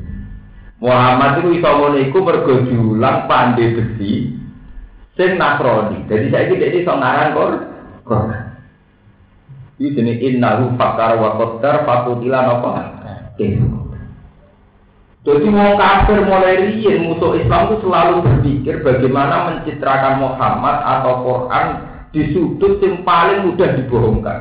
Muhammad 0.79 1.43
itu 1.43 1.59
iso 1.59 1.69
ngono 1.75 1.97
iku 1.99 2.17
mergo 2.23 2.55
julang 2.69 3.27
pandai 3.27 3.75
besi 3.75 4.31
sing 5.19 5.35
Nasrani. 5.35 6.07
Jadi 6.07 6.31
saiki 6.31 6.55
dhek 6.55 6.75
iso 6.85 6.93
ngaran 6.93 7.35
Quran. 7.35 8.48
Ini 9.79 9.95
jenis 9.95 10.19
innahu 10.19 10.75
fakar 10.75 11.15
wa 11.15 11.39
qaddar 11.39 11.87
fakutila 11.87 12.43
napa? 12.43 12.99
Jadi 15.23 15.47
mau 15.47 15.79
kafir 15.79 16.19
mulai 16.27 16.67
riyen 16.67 17.07
musuh 17.07 17.39
Islam 17.39 17.71
itu 17.71 17.87
selalu 17.87 18.15
berpikir 18.27 18.75
bagaimana 18.83 19.51
mencitrakan 19.51 20.19
Muhammad 20.19 20.83
atau 20.83 21.13
Quran 21.23 21.67
di 22.11 22.21
sudut 22.35 22.83
yang 22.83 23.07
paling 23.07 23.47
mudah 23.47 23.79
dibohongkan. 23.79 24.39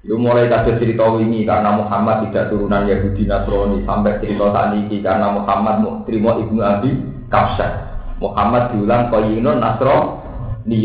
Itu 0.00 0.16
mulai 0.16 0.48
kasus 0.48 0.80
cerita 0.80 1.04
ini 1.20 1.44
karena 1.44 1.76
Muhammad 1.76 2.28
tidak 2.28 2.48
turunan 2.48 2.88
Yahudi 2.88 3.28
Nasrani 3.28 3.84
sampai 3.84 4.18
cerita 4.24 4.46
saat 4.56 4.72
ini 4.72 5.04
karena 5.04 5.36
Muhammad 5.36 6.06
terima 6.08 6.40
ibnu 6.40 6.60
Abi 6.64 6.90
Kafsah. 7.28 7.92
Muhammad 8.24 8.72
diulang 8.72 9.12
koyinun 9.12 9.60
Nasrani 9.60 10.78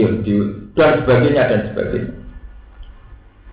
dan 0.75 0.91
sebagainya 1.03 1.43
dan 1.47 1.61
sebagainya. 1.71 2.16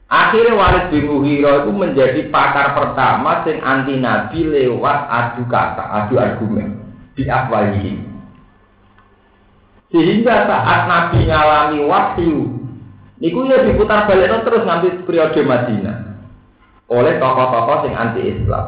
Akhirnya 0.09 0.53
Walid 0.53 0.85
bin 0.93 1.09
Mughirah 1.09 1.65
itu 1.65 1.71
menjadi 1.73 2.21
pakar 2.29 2.77
pertama 2.77 3.41
yang 3.49 3.59
anti 3.65 3.95
Nabi 3.99 4.39
lewat 4.47 4.99
adu 5.09 5.43
kata, 5.49 5.85
adu 5.91 6.21
argumen. 6.21 6.85
di 7.15 7.23
afwahi. 7.31 7.95
Sehingga 9.95 10.51
saat 10.51 10.81
Nabi 10.91 11.31
ngalami 11.31 11.79
wahyu, 11.87 12.39
niku 13.23 13.47
ya 13.47 13.63
diputar 13.63 14.11
balik 14.11 14.43
terus 14.43 14.67
ngambil 14.67 15.07
periode 15.07 15.41
Madinah 15.47 15.99
oleh 16.91 17.15
tokoh-tokoh 17.23 17.87
yang 17.87 17.97
anti 17.97 18.23
Islam. 18.35 18.67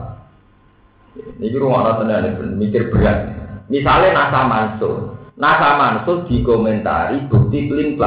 Ini 1.17 1.57
rumah 1.59 1.99
tenan 1.99 2.57
mikir 2.61 2.93
berat. 2.93 3.35
Misalnya 3.67 4.15
Nasa 4.15 4.41
Mansur, 4.47 5.19
Nasa 5.35 5.75
Mansur 5.81 6.29
dikomentari 6.31 7.27
bukti 7.27 7.67
pelin 7.67 7.99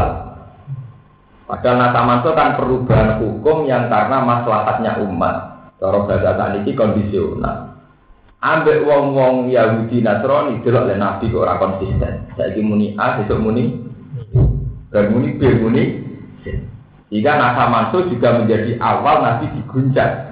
Padahal 1.50 1.82
Nasa 1.82 2.02
Mansur 2.06 2.38
kan 2.38 2.54
perubahan 2.62 3.18
hukum 3.26 3.66
yang 3.66 3.90
karena 3.90 4.22
maslahatnya 4.22 5.02
umat. 5.02 5.36
Kalau 5.82 6.06
bahasa 6.06 6.38
saat 6.38 6.62
ini 6.62 6.78
kondisional. 6.78 7.74
Ambek 8.40 8.86
wong-wong 8.86 9.50
Yahudi 9.50 10.06
Nasrani 10.06 10.62
delok 10.62 10.86
le 10.86 10.96
Nabi 11.02 11.34
kok 11.34 11.42
ora 11.42 11.58
konsisten. 11.58 12.30
Saiki 12.38 12.62
muni 12.62 12.94
A, 12.96 13.18
besok 13.18 13.42
muni 13.42 13.82
dan 14.94 15.10
muni 15.10 15.36
B, 15.36 15.42
muni 15.58 15.84
Jika 17.10 17.32
Nasa 17.34 17.66
Mansur 17.66 18.06
juga 18.14 18.38
menjadi 18.38 18.78
awal 18.78 19.26
Nabi 19.26 19.50
diguncang. 19.50 20.30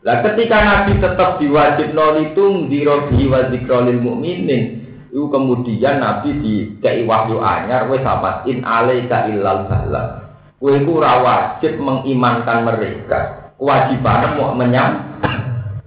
Lah 0.00 0.24
ketika 0.24 0.56
Nabi 0.64 0.96
tetap 0.96 1.36
diwajib 1.36 1.92
nolitung 1.92 2.72
di 2.72 2.88
robi 2.88 3.28
wa 3.28 3.52
zikrolil 3.52 4.00
mukminin, 4.00 4.79
itu 5.10 5.26
kemudian 5.26 5.98
Nabi 5.98 6.38
di 6.38 6.54
kei 6.78 7.02
wahyu 7.02 7.42
anyar 7.42 7.90
wes 7.90 8.06
in 8.46 8.62
alaika 8.62 9.26
illal 9.26 9.66
bala. 9.66 10.30
Kowe 10.62 10.70
iku 10.70 11.02
wajib 11.02 11.82
mengimankan 11.82 12.62
mereka. 12.62 13.50
Kewajiban 13.58 14.38
mau 14.38 14.54
menyam 14.54 15.02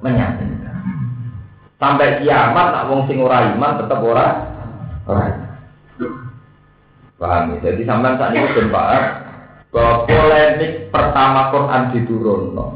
menyakitkan. 0.04 0.76
Sampai 1.80 2.20
kiamat 2.20 2.68
nak 2.76 2.88
wong 2.92 3.08
sing 3.08 3.24
ora 3.24 3.48
iman 3.56 3.80
tetap 3.80 4.04
ora 4.04 4.28
ora. 5.08 5.26
Paham 7.16 7.56
ya? 7.56 7.72
Jadi 7.72 7.82
sampean 7.88 8.20
saat 8.20 8.36
ini 8.36 8.52
ben 8.52 8.68
bahwa 8.68 10.04
polemik 10.04 10.92
pertama 10.92 11.50
Quran 11.56 11.84
diturunno. 11.96 12.68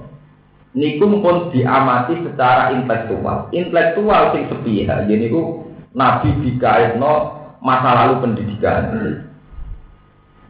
Niku 0.71 1.03
pun 1.19 1.51
diamati 1.51 2.15
secara 2.23 2.71
intelektual. 2.71 3.51
Intelektual 3.51 4.31
sing 4.31 4.47
sepihak. 4.47 5.03
Jadi 5.03 5.27
niku 5.27 5.66
Nabi 5.97 6.29
dikaitno 6.45 7.13
masa 7.57 8.05
lalu 8.05 8.21
pendidikan. 8.21 8.93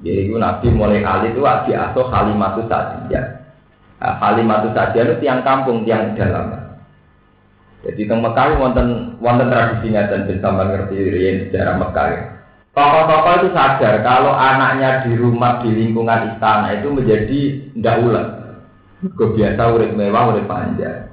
Jadi 0.03 0.29
Nabi 0.29 0.67
mulai 0.75 1.01
alit 1.01 1.33
itu 1.33 1.41
diasuh 1.41 2.05
kalimat 2.11 2.59
itu 2.59 2.67
saja. 2.67 3.21
Nah, 3.97 4.13
kalimat 4.21 4.61
itu 4.61 4.69
saja 4.75 4.99
itu 5.01 5.15
tiang 5.23 5.41
kampung, 5.41 5.87
tiang 5.87 6.13
dalam. 6.13 6.53
Jadi 7.81 8.03
teng 8.05 8.19
Mekah 8.19 8.59
wonten 8.59 9.15
wonten 9.23 9.47
tradisinya 9.47 10.11
dan 10.11 10.27
bisa 10.27 10.49
mengerti 10.51 10.97
riyen 10.99 11.47
sejarah 11.47 11.75
Mekah. 11.79 12.09
Tokoh-tokoh 12.77 13.33
itu 13.41 13.49
sadar 13.57 14.05
kalau 14.05 14.37
anaknya 14.37 15.01
di 15.01 15.17
rumah 15.17 15.65
di 15.65 15.73
lingkungan 15.73 16.35
istana 16.35 16.77
itu 16.77 16.93
menjadi 16.93 17.39
ndak 17.73 17.95
ulang. 18.05 18.29
Kebiasa 19.01 19.63
urip 19.73 19.97
mewah, 19.97 20.29
urip 20.29 20.45
panjang. 20.45 21.09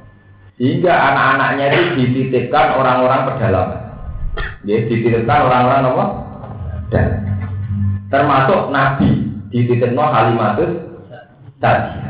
Sehingga 0.60 0.92
anak-anaknya 0.92 1.66
itu 1.72 1.80
dititipkan 1.96 2.76
orang-orang 2.76 3.32
pedalaman. 3.32 3.83
Ya, 4.64 4.80
dititipkan 4.88 5.44
orang-orang 5.44 5.92
apa? 5.92 6.04
Dan 6.88 7.06
termasuk 8.08 8.72
Nabi 8.72 9.10
dititipkan 9.52 10.08
Halimatus 10.10 10.72
tadi. 11.60 12.04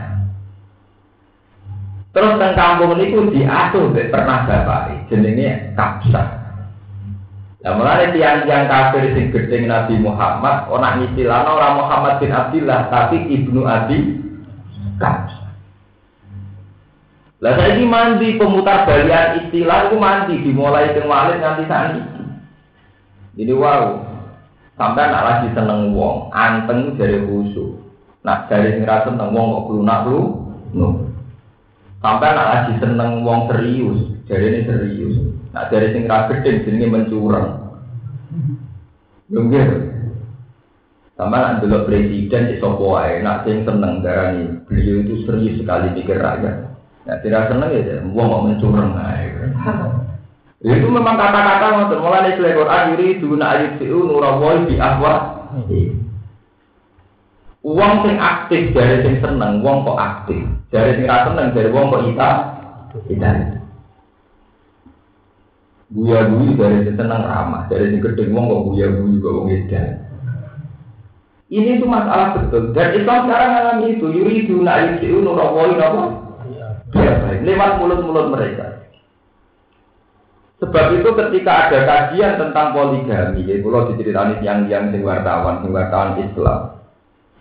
Terus 2.15 2.39
teng 2.39 2.55
kampung 2.55 2.95
niku 2.95 3.27
diasuh 3.35 3.91
pernah 3.91 4.47
bapak 4.47 5.11
jenenge 5.11 5.75
Kapsah. 5.75 6.47
Nah, 7.65 7.73
mulai 7.75 8.13
tiang-tiang 8.15 8.71
kafir 8.71 9.09
sing 9.17 9.33
gedeng 9.35 9.67
Nabi 9.67 9.99
Muhammad, 9.99 10.69
orang 10.71 11.11
istilahnya 11.11 11.49
orang 11.49 11.81
Muhammad 11.81 12.21
bin 12.23 12.31
Abdullah, 12.31 12.87
tapi 12.93 13.19
ibnu 13.25 13.67
Abi 13.67 14.21
Kapsah. 15.03 15.34
Lah 17.45 17.61
saya 17.61 17.77
ini 17.77 17.85
mandi 17.85 18.41
pemutar 18.41 18.89
balian 18.89 19.45
istilah 19.45 19.93
itu 19.93 20.01
mandi 20.01 20.41
dimulai 20.41 20.97
dengan 20.97 21.13
walid 21.13 21.45
nanti 21.45 21.69
ini. 21.69 22.01
Jadi 23.37 23.53
wow, 23.53 24.01
sampai 24.81 25.13
anak 25.13 25.23
lagi 25.29 25.49
seneng 25.53 25.93
wong, 25.93 26.33
anteng 26.33 26.97
dari 26.97 27.21
khusyuk. 27.21 27.85
Nah 28.25 28.49
dari 28.49 28.81
ngerasa 28.81 29.13
seneng 29.13 29.37
wong 29.37 29.61
kok 29.61 29.69
lunak 29.77 30.01
lu, 30.09 30.21
no. 30.73 31.13
Sampai 32.01 32.33
anak 32.33 32.49
lagi 32.49 32.73
seneng 32.81 33.21
wong 33.21 33.53
serius, 33.53 34.01
jadi 34.25 34.45
ini 34.49 34.61
serius. 34.65 35.17
Nah 35.53 35.69
dari 35.69 35.93
sing 35.93 36.09
gedeng 36.09 36.65
jenenge 36.65 36.89
mencurang. 36.89 37.49
Mungkin. 39.29 39.69
Sama 41.15 41.39
nak 41.39 41.61
dulu 41.61 41.87
presiden 41.87 42.51
di 42.51 42.57
sopo 42.57 42.97
ae, 42.97 43.21
nak 43.21 43.45
sing 43.45 43.69
seneng 43.69 44.01
darani 44.01 44.65
beliau 44.65 45.05
itu 45.05 45.29
serius 45.29 45.61
sekali 45.61 45.93
pikir 45.93 46.19
rakyat. 46.19 46.74
Nah 47.05 47.17
tidak 47.21 47.53
seneng 47.53 47.69
ya, 47.69 48.01
wong 48.01 48.27
mau 48.29 48.45
mencurang. 48.49 48.97
Itu 50.65 50.89
memang 50.89 51.21
kata-kata 51.21 51.77
ngoten 51.77 52.01
mulai 52.01 52.33
dari 52.41 52.57
Quran 52.57 52.97
yuri 52.97 53.21
duna 53.21 53.47
ayat 53.53 53.77
siu 53.77 54.01
nurawoi 54.09 54.65
bi 54.65 54.81
ahwa. 54.81 55.45
Uang 57.61 57.93
sing 58.01 58.17
aktif 58.17 58.73
dari 58.73 59.05
sing 59.05 59.21
seneng, 59.21 59.61
uang 59.61 59.85
kok 59.85 60.01
aktif. 60.01 60.41
Dari 60.73 60.97
sing 60.97 61.05
ra 61.05 61.29
seneng, 61.29 61.53
dari 61.53 61.69
uang 61.69 61.93
kok 61.93 62.05
ita, 62.09 62.31
ita. 63.13 63.31
Buya 65.93 66.33
buyi 66.33 66.57
dari 66.57 66.89
sing 66.89 66.97
seneng 66.97 67.21
ramah, 67.29 67.69
dari 67.69 67.93
sing 67.93 68.01
gede 68.01 68.33
uang 68.33 68.45
kok 68.49 68.65
buya 68.73 68.89
buyi 68.89 69.21
kok 69.21 69.37
uang 69.37 69.49
edan. 69.53 69.89
Ini 71.53 71.77
tuh 71.77 71.89
masalah 71.93 72.41
betul. 72.41 72.73
Dan 72.73 72.89
Islam 72.97 73.29
sekarang 73.29 73.51
mengalami 73.53 73.85
itu. 73.93 74.07
Yuri 74.17 74.49
duna 74.49 74.81
ayusiu 74.81 75.21
nurawoi 75.21 75.77
apa? 75.77 76.24
Ya 76.95 77.13
baik. 77.21 77.41
Lewat 77.43 77.71
mulut-mulut 77.83 78.27
mereka. 78.33 78.87
Sebab 80.63 80.97
itu 80.97 81.11
ketika 81.13 81.69
ada 81.69 81.79
kajian 81.85 82.41
tentang 82.41 82.73
poligami, 82.73 83.43
ya 83.45 83.59
kalau 83.61 83.91
diceritani 83.91 84.41
yang 84.41 84.65
yang 84.71 84.89
sing 84.95 85.03
wartawan, 85.03 85.61
sing 85.61 85.75
wartawan 85.75 86.17
Islam, 86.23 86.75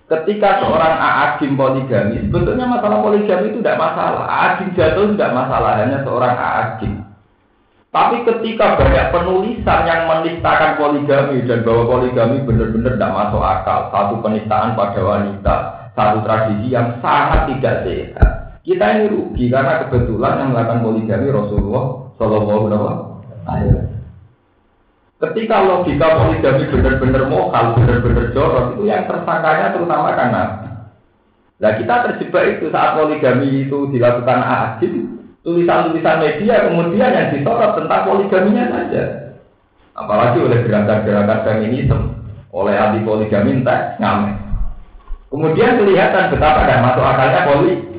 Ketika 0.03 0.59
seorang 0.59 0.99
aagim 0.99 1.55
poligami, 1.55 2.27
sebetulnya 2.27 2.67
masalah 2.67 2.99
poligami 2.99 3.49
itu 3.49 3.63
tidak 3.63 3.79
masalah. 3.79 4.27
Aagim 4.27 4.75
jatuh 4.75 5.09
tidak 5.15 5.31
masalah, 5.31 5.79
hanya 5.79 6.03
seorang 6.03 6.35
aagim. 6.35 6.93
Tapi 7.93 8.25
ketika 8.27 8.75
banyak 8.75 9.15
penulisan 9.15 9.79
yang 9.87 10.09
menistakan 10.09 10.75
poligami 10.75 11.45
dan 11.47 11.63
bahwa 11.63 11.87
poligami 11.87 12.43
benar-benar 12.43 12.99
tidak 12.99 13.15
masuk 13.15 13.41
akal, 13.41 13.79
satu 13.95 14.15
penistaan 14.19 14.75
pada 14.75 15.01
wanita, 15.01 15.55
satu 15.95 16.17
tradisi 16.25 16.67
yang 16.73 16.99
sangat 16.99 17.47
tidak 17.55 17.75
sehat. 17.87 18.42
Kita 18.63 18.85
ini 18.95 19.11
rugi 19.11 19.51
karena 19.51 19.83
kebetulan 19.83 20.39
yang 20.39 20.49
melakukan 20.55 20.87
poligami 20.87 21.27
Rasulullah 21.35 21.85
Shallallahu 22.15 22.63
Alaihi 22.71 23.75
Wasallam. 23.75 23.91
Ketika 25.19 25.55
logika 25.67 26.07
poligami 26.19 26.63
benar-benar 26.71 27.23
mokal, 27.27 27.75
benar-benar 27.75 28.31
jorok, 28.31 28.75
itu 28.75 28.87
yang 28.87 29.03
tersangkanya 29.03 29.75
terutama 29.75 30.15
Nabi. 30.15 30.67
Nah 31.59 31.71
kita 31.75 31.95
terjebak 32.07 32.43
itu 32.55 32.71
saat 32.71 32.95
poligami 32.95 33.67
itu 33.67 33.77
dilakukan 33.91 34.39
adil, 34.39 35.11
tulisan-tulisan 35.43 36.23
media 36.23 36.67
kemudian 36.67 37.11
yang 37.11 37.27
disorot 37.35 37.71
tentang 37.75 38.03
poligaminya 38.07 38.63
saja. 38.71 39.03
Apalagi 39.91 40.39
oleh 40.39 40.63
gerakan-gerakan 40.63 41.39
feminisme, 41.43 42.15
oleh 42.55 42.75
anti 42.79 43.03
poligami 43.03 43.59
entah 43.59 43.99
ngamen. 43.99 44.35
Kemudian 45.27 45.79
kelihatan 45.83 46.31
betapa 46.31 46.63
dan 46.63 46.79
masuk 46.79 47.03
akalnya 47.03 47.43
poligami. 47.43 47.92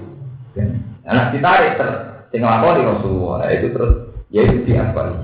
Nah, 1.05 1.29
ditarik 1.29 1.77
ter, 1.77 1.89
tinggal 2.33 2.65
di 2.65 2.83
Rasulullah, 2.83 3.45
itu 3.53 3.69
terus 3.77 3.93
yaitu 4.33 4.65
diakui. 4.65 5.15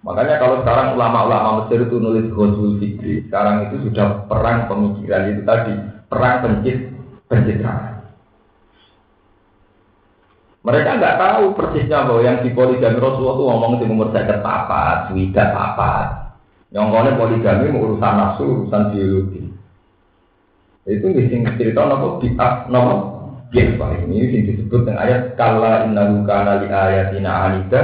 Makanya 0.00 0.40
kalau 0.40 0.64
sekarang 0.64 0.96
ulama-ulama 0.96 1.48
Mesir 1.64 1.84
itu 1.84 1.96
nulis 2.00 2.32
Ghazul 2.32 2.80
Fikri, 2.80 3.28
sekarang 3.28 3.68
itu 3.68 3.88
sudah 3.88 4.24
perang 4.28 4.64
pemikiran 4.64 5.28
itu 5.28 5.42
tadi, 5.44 5.74
perang 6.08 6.40
pencit, 6.40 6.76
pencitraan. 7.28 8.00
Mereka 10.60 10.90
nggak 11.00 11.18
tahu 11.20 11.44
persisnya 11.56 12.04
bahwa 12.04 12.20
yang 12.20 12.44
di 12.44 12.52
poligami 12.52 13.00
Rasulullah 13.00 13.36
itu 13.36 13.44
ngomong 13.48 13.72
di 13.80 13.84
umur 13.88 14.08
saya 14.12 14.40
papat. 14.44 15.08
Yang 16.68 16.84
ngomongnya 16.84 17.16
poligami 17.16 17.66
urusan 17.72 18.14
nafsu, 18.16 18.44
urusan 18.44 18.82
biologi. 18.92 19.42
Itu 20.84 21.06
bisa 21.12 21.50
cerita 21.56 21.80
nopo 21.88 22.20
biak 22.20 22.68
nopo 22.72 23.09
biak 23.50 24.06
ini 24.06 24.46
disebut 24.46 24.86
dengan 24.86 25.02
ayat 25.02 25.34
kala 25.34 25.86
inna 25.86 26.22
kana 26.26 26.62
li 26.62 26.68
ayatina 26.70 27.32
anida. 27.50 27.82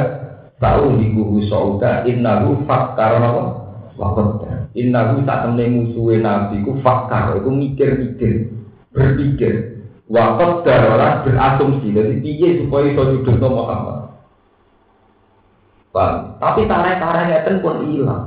Tahu 0.57 0.96
di 0.96 1.12
guru 1.12 1.44
sauda 1.52 2.09
innahu 2.09 2.64
fakkar 2.64 3.20
apa? 3.20 3.44
Wakot 4.00 4.48
innahu 4.72 5.20
tak 5.29 5.44
temne 5.44 5.64
musuhe 5.68 6.16
nabi 6.22 6.64
ku 6.64 6.81
fakkar. 6.81 7.37
Itu 7.37 7.52
mikir-mikir 7.52 8.48
berpikir. 8.96 9.85
Wakot 10.09 10.64
darah 10.64 11.26
berasumsi. 11.26 11.92
Dari 11.92 12.24
piye 12.24 12.62
supaya 12.62 12.88
iso 12.88 13.02
nyudutno 13.05 13.48
Muhammad? 13.52 13.98
Paham? 15.92 16.37
Tapi 16.40 16.68
tarik-tarik 16.68 17.40
itu 17.40 17.52
pun 17.64 17.76
hilang. 17.88 18.24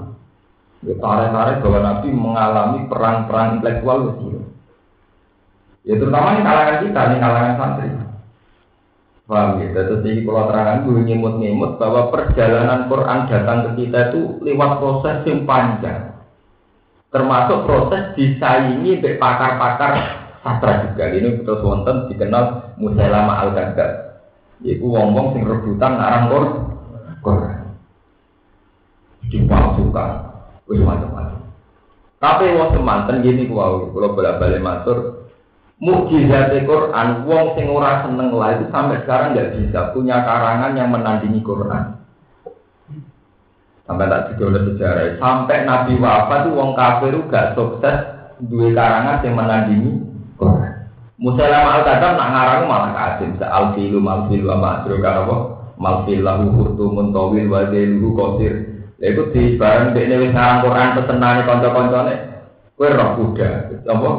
Ya, 0.81 0.93
tarik-tarik 0.97 1.61
bahwa 1.61 1.79
Nabi 1.85 2.07
mengalami 2.09 2.79
perang-perang 2.89 3.47
intelektual 3.59 3.99
itu. 4.15 4.38
Ya 5.87 5.95
terutama 5.95 6.35
di 6.35 6.43
kalangan 6.43 6.77
kita, 6.83 7.01
di 7.13 7.17
kalangan 7.19 7.55
santri. 7.55 7.87
Paham 9.29 9.61
ya? 9.61 9.67
Terus 9.77 10.01
ini 10.09 10.25
kalau 10.25 10.49
terangan 10.49 10.83
dulu 10.89 10.99
nyimut-nyimut 11.05 11.71
bahwa 11.77 12.09
perjalanan 12.09 12.89
Quran 12.89 13.19
datang 13.29 13.57
ke 13.61 13.85
kita 13.85 13.99
itu 14.09 14.41
lewat 14.41 14.81
proses 14.81 15.21
yang 15.29 15.45
panjang. 15.45 16.17
Termasuk 17.13 17.65
proses 17.65 18.17
disaingi 18.17 18.97
oleh 18.97 19.21
pakar-pakar 19.21 19.91
sastra 20.41 20.89
juga. 20.89 21.13
Ini 21.13 21.41
betul 21.41 21.61
wonten 21.61 22.09
dikenal 22.09 22.73
Musailama 22.81 23.45
al-Kadzab. 23.45 23.91
Yaitu 24.65 24.85
wong-wong 24.89 25.37
sing 25.37 25.45
rebutan 25.45 25.97
ngarang 25.97 26.25
Quran. 27.21 27.57
Dipalsukan. 29.29 30.09
Wis 30.69 30.81
macam-macam. 30.81 31.39
Tapi 32.19 32.45
wong 32.57 32.69
semanten 32.75 33.23
gini 33.23 33.47
kalau 33.47 33.93
bolak-balik 33.93 34.59
matur 34.59 35.18
mukjizat 35.79 36.51
Quran 36.67 37.23
wong 37.23 37.55
sing 37.55 37.71
ora 37.71 38.03
seneng 38.03 38.35
lah 38.35 38.59
itu 38.59 38.67
sampai 38.67 38.99
sekarang 39.03 39.31
nggak 39.31 39.51
bisa 39.55 39.79
punya 39.95 40.21
karangan 40.27 40.75
yang 40.75 40.91
menandingi 40.91 41.39
Quran. 41.39 41.95
Sampai 43.87 44.05
tak 44.05 44.37
oleh 44.37 44.61
sejarah. 44.69 45.17
Sampai 45.17 45.65
Nabi 45.65 45.97
wafat 45.97 46.45
itu 46.45 46.53
wong 46.53 46.77
kafir 46.77 47.15
gak 47.25 47.57
sukses 47.57 47.97
dua 48.45 48.69
karangan 48.77 49.25
yang 49.25 49.33
menandingi 49.33 49.91
Quran. 50.37 50.71
Musalam 51.17 51.65
al 51.65 51.81
kadam 51.87 52.15
nak 52.15 52.29
ngarang 52.31 52.63
malah 52.69 53.17
bisa 53.17 53.47
al 53.49 53.73
filu 53.73 53.97
mal 53.97 54.29
filu 54.29 54.51
adroga 54.53 55.25
apa? 55.25 55.37
Mal 55.79 56.05
filahu 56.05 56.53
hurtu 56.53 56.85
muntawil 56.91 57.49
wa 57.49 57.65
zailuhu 57.71 58.13
kosir 58.13 58.69
itu 58.99 59.31
di 59.31 59.55
bareng 59.55 59.95
dekne 59.95 60.15
wis 60.27 60.35
ngarang 60.35 60.59
Quran 60.59 60.95
pesenane 60.99 61.41
kanca-kancane 61.47 62.15
kowe 62.75 62.87
roh 62.91 63.09
kuda 63.15 63.49
apa 63.87 64.09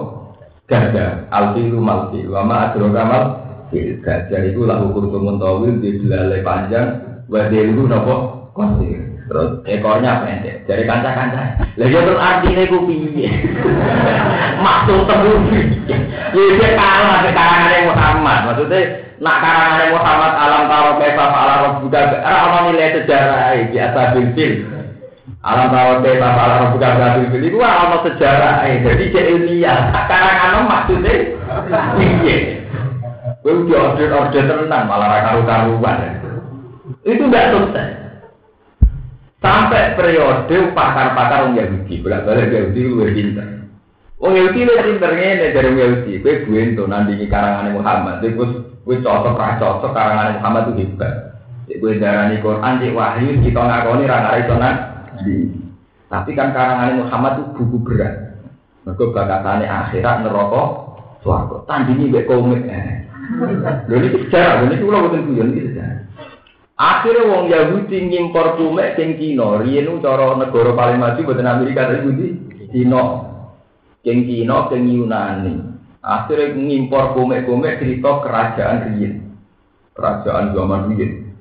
gajah 0.71 1.27
alfilu 1.35 1.83
malfilu 1.83 2.31
wama 2.31 2.71
adroka 2.71 3.03
mal 3.03 3.25
gajah 3.75 4.41
itu 4.47 4.63
lahu 4.63 4.95
kurtumun 4.95 5.43
tawil 5.43 5.75
di 5.83 5.99
belalai 5.99 6.47
panjang 6.47 6.89
wadilu 7.27 7.91
nopo? 7.91 8.17
Kosir. 8.51 9.11
Terus 9.31 9.63
ekornya 9.63 10.27
pendek 10.27 10.67
dari 10.67 10.83
kancah-kancah. 10.83 11.79
Lagi 11.79 11.95
terus 11.95 12.19
artinya 12.19 12.63
itu 12.67 12.79
piye? 12.83 13.31
Maksud 14.67 15.07
temu. 15.07 15.35
Ya 15.87 16.45
dia 16.59 16.69
kalah 16.75 17.23
ke 17.23 17.31
karangan 17.31 17.95
Muhammad. 17.95 18.39
Maksudnya 18.51 18.81
nak 19.23 19.37
karangan 19.39 19.95
Muhammad 19.95 20.33
alam 20.35 20.63
taro 20.67 20.91
kaifa 20.99 21.25
alam 21.31 21.79
buka 21.79 22.01
ora 22.19 22.59
nilai 22.67 22.91
sejarah 22.99 23.55
biasa 23.71 24.01
bil 24.19 24.29
Alam 25.41 25.73
rawat 25.73 26.05
deh 26.05 26.21
bapak 26.21 26.45
alam 26.45 26.73
bukan 26.77 26.97
berarti 27.01 27.33
beli 27.33 27.49
gua 27.49 27.89
ono 27.89 27.97
sejarah 28.05 28.69
eh 28.69 28.85
jadi 28.85 29.05
cek 29.09 29.29
ilmiah. 29.33 29.89
Sekarang 29.89 30.37
anu 30.37 30.59
maksudnya 30.69 31.13
iya. 31.97 32.37
Gue 33.41 33.65
udah 33.65 33.97
order 33.97 34.13
order 34.13 34.45
tenang 34.45 34.85
malah 34.85 35.25
karu 35.25 35.43
karuan. 35.49 36.21
Itu 37.09 37.25
tidak 37.33 37.57
sukses. 37.57 37.89
Sampai 39.41 39.97
periode 39.97 40.77
pakar-pakar 40.77 41.49
orang 41.49 41.57
Yahudi, 41.57 42.05
bolak 42.05 42.29
balik 42.29 42.53
Yahudi 42.53 42.81
lu 42.85 43.09
pinter. 43.09 43.65
Wong 44.21 44.37
Yahudi 44.37 44.69
lu 44.69 44.77
pinter 44.77 45.11
ngene 45.17 45.57
dari 45.57 45.71
Yahudi, 45.73 46.21
gue 46.21 46.45
gue 46.45 46.61
itu 46.77 46.85
nandingi 46.85 47.25
karangan 47.33 47.73
Muhammad, 47.73 48.21
gue 48.21 48.37
gue 48.85 48.97
cocok 49.01 49.41
cocok 49.41 49.93
karangan 49.97 50.37
Muhammad 50.37 50.77
itu 50.77 50.85
hebat. 50.85 51.41
Gue 51.73 51.97
darani 51.97 52.45
Quran, 52.45 52.85
cek 52.85 52.93
wahyu, 52.93 53.41
kita 53.41 53.61
ngakoni 53.65 54.05
rangka 54.05 54.33
itu 54.37 54.55
tapi 56.11 56.35
kan 56.35 56.51
karangan 56.51 57.07
Muhammad 57.07 57.33
itu 57.39 57.45
buku 57.55 57.77
berat. 57.87 58.35
Mereka 58.83 59.15
bakatannya 59.15 59.71
akhirat 59.71 60.27
neraka 60.27 60.63
suarga. 61.23 61.57
Tandingi 61.71 62.11
mbek 62.11 62.27
komik. 62.27 62.67
Lho 63.87 63.95
ini 63.95 64.09
sejarah, 64.27 64.67
ini 64.67 64.83
kula 64.83 65.07
boten 65.07 65.31
guyon 65.31 65.55
iki 65.55 65.71
sejarah. 65.71 66.03
Akhirnya 66.81 67.29
wong 67.31 67.45
Yahudi 67.53 68.09
ngimpor 68.11 68.59
kumek 68.59 68.99
sing 68.99 69.21
Cina, 69.21 69.61
riyen 69.63 70.03
cara 70.03 70.35
negara 70.35 70.75
paling 70.75 70.99
maju 70.99 71.21
boten 71.23 71.47
Amerika 71.47 71.87
tapi 71.87 72.03
Yahudi 72.03 72.27
Cina. 72.75 73.05
Sing 74.03 74.27
Cina 74.27 74.67
sing 74.67 74.83
Yunani. 74.91 75.55
Akhirnya 76.01 76.57
ngimpor 76.57 77.15
kumek-kumek 77.15 77.79
cerita 77.79 78.25
kerajaan 78.25 78.77
riyen. 78.91 79.37
Kerajaan 79.95 80.57
zaman 80.57 80.91
riyen. 80.91 81.37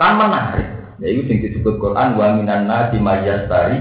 Kan 0.00 0.16
menarik. 0.16 0.81
Ya 1.00 1.08
itu 1.08 1.24
sing 1.24 1.38
disebut 1.40 1.80
Quran 1.80 2.20
wa 2.20 2.36
minan 2.36 2.68
nasi 2.68 3.00
mayyastari 3.00 3.80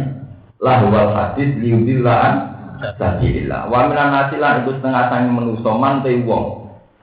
lahwal 0.63 1.11
hadis 1.11 1.51
liudillah 1.59 2.53
sabilillah. 2.95 3.67
Wa 3.67 3.89
minan 3.91 4.15
nasi 4.15 4.39
lan 4.39 4.63
itu 4.63 4.79
setengah 4.79 5.11
sange 5.11 5.29
manusa 5.33 5.71
man 5.75 6.05
wong. 6.05 6.45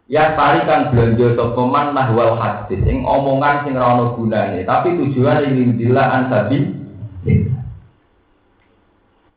Ya 0.08 0.32
tari 0.40 0.64
kan 0.64 0.88
belanja 0.88 1.36
sapa 1.36 1.62
man 1.68 1.92
lahwal 1.92 2.40
hadis 2.40 2.80
sing 2.80 3.04
omongan 3.04 3.68
sing 3.68 3.76
ora 3.76 4.00
ono 4.00 4.16
gunane, 4.16 4.64
tapi 4.64 4.96
tujuane 4.96 5.52
liudillah 5.52 6.06
an 6.08 6.22
sabil. 6.32 6.64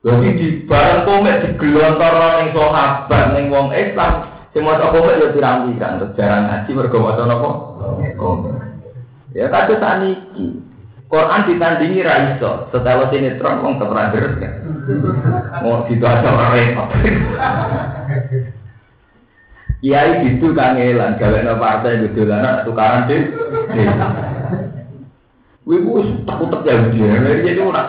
Jadi 0.02 0.30
di 0.34 0.48
barang 0.66 1.06
komek 1.06 1.36
digelontor 1.46 2.14
ning 2.42 2.50
sahabat 2.58 3.26
ning 3.38 3.54
wong 3.54 3.70
Islam 3.70 4.26
sing 4.50 4.66
maca 4.66 4.90
komek 4.90 5.20
ya 5.20 5.28
pirang-pirang 5.30 6.02
jarang 6.18 6.50
ngaji 6.50 6.70
mergo 6.74 6.98
maca? 7.06 7.24
Komek. 8.18 8.61
Ya 9.32 9.48
kata 9.48 9.80
saniki. 9.80 10.60
Quran 11.12 11.44
ditandingi 11.44 12.08
ra 12.08 12.36
iso. 12.36 12.72
Setelah 12.72 13.12
sinetron 13.12 13.60
wong 13.60 13.74
tetep 13.84 14.00
deres 14.16 14.36
kan. 14.40 14.54
Mau 15.60 15.84
gitu 15.92 16.04
aja 16.08 16.28
ora 16.32 16.56
repot. 16.56 16.90
Kiai 19.82 20.24
gitu 20.24 20.56
kangelan 20.56 21.20
gawe 21.20 21.40
no 21.44 21.54
partai 21.60 22.08
gitu 22.08 22.24
lan 22.24 22.64
tukaran. 22.64 23.12
Wih, 25.68 25.84
wis 25.84 26.08
takut 26.24 26.64
ya 26.64 26.80
dia. 26.96 27.44
Jadi 27.44 27.60
ora. 27.60 27.84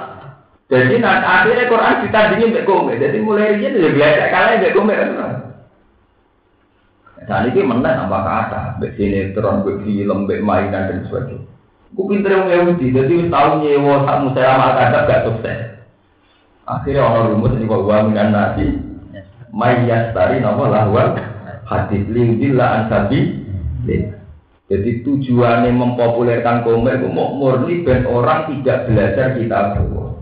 Jadi 0.66 1.05
nanti 1.05 1.26
akhirnya 1.28 1.70
Quran 1.70 2.00
ditandingi 2.02 2.64
kowe. 2.64 2.92
Jadi 2.96 3.18
mulai 3.22 3.61
ini 3.61 3.76
ya 3.76 3.90
biasa 3.92 4.24
kalah 4.35 4.52
mbek 4.59 4.72
kowe 4.74 4.88
kan. 4.88 5.32
Saat 7.33 7.49
ini 7.49 7.64
menang 7.64 8.12
apa 8.12 8.18
kata, 8.29 8.61
mbek 8.77 8.92
sinetron, 9.01 9.64
mbek 9.64 9.88
film, 9.88 10.29
mbek 10.29 10.45
mainan 10.45 10.85
dan 10.85 11.01
sebagainya. 11.09 11.49
Gue 11.97 12.05
pinter 12.12 12.29
yang 12.29 12.45
Yahudi, 12.45 12.92
jadi 12.92 13.33
tahu 13.33 13.64
nyewa 13.64 14.05
sak 14.05 14.21
musalam 14.21 14.61
al 14.61 14.77
gak 14.77 15.25
sukses. 15.25 15.61
Akhirnya 16.68 17.09
orang 17.09 17.33
rumus 17.33 17.57
ini 17.57 17.64
gua 17.64 18.05
minan 18.05 18.37
nasi, 18.37 18.77
mayas 19.49 20.12
tari 20.12 20.45
nama 20.45 20.61
lahwal 20.61 21.16
hadis 21.64 22.05
liudillah 22.12 22.85
ansabi. 22.85 23.49
Jadi 24.68 24.90
tujuannya 25.01 25.73
mempopulerkan 25.73 26.68
komik 26.68 27.01
itu 27.01 27.09
mau 27.09 27.33
murni 27.33 27.81
dan 27.81 28.05
orang 28.12 28.53
tidak 28.53 28.92
belajar 28.92 29.40
kita 29.40 29.59
berdua. 29.73 30.21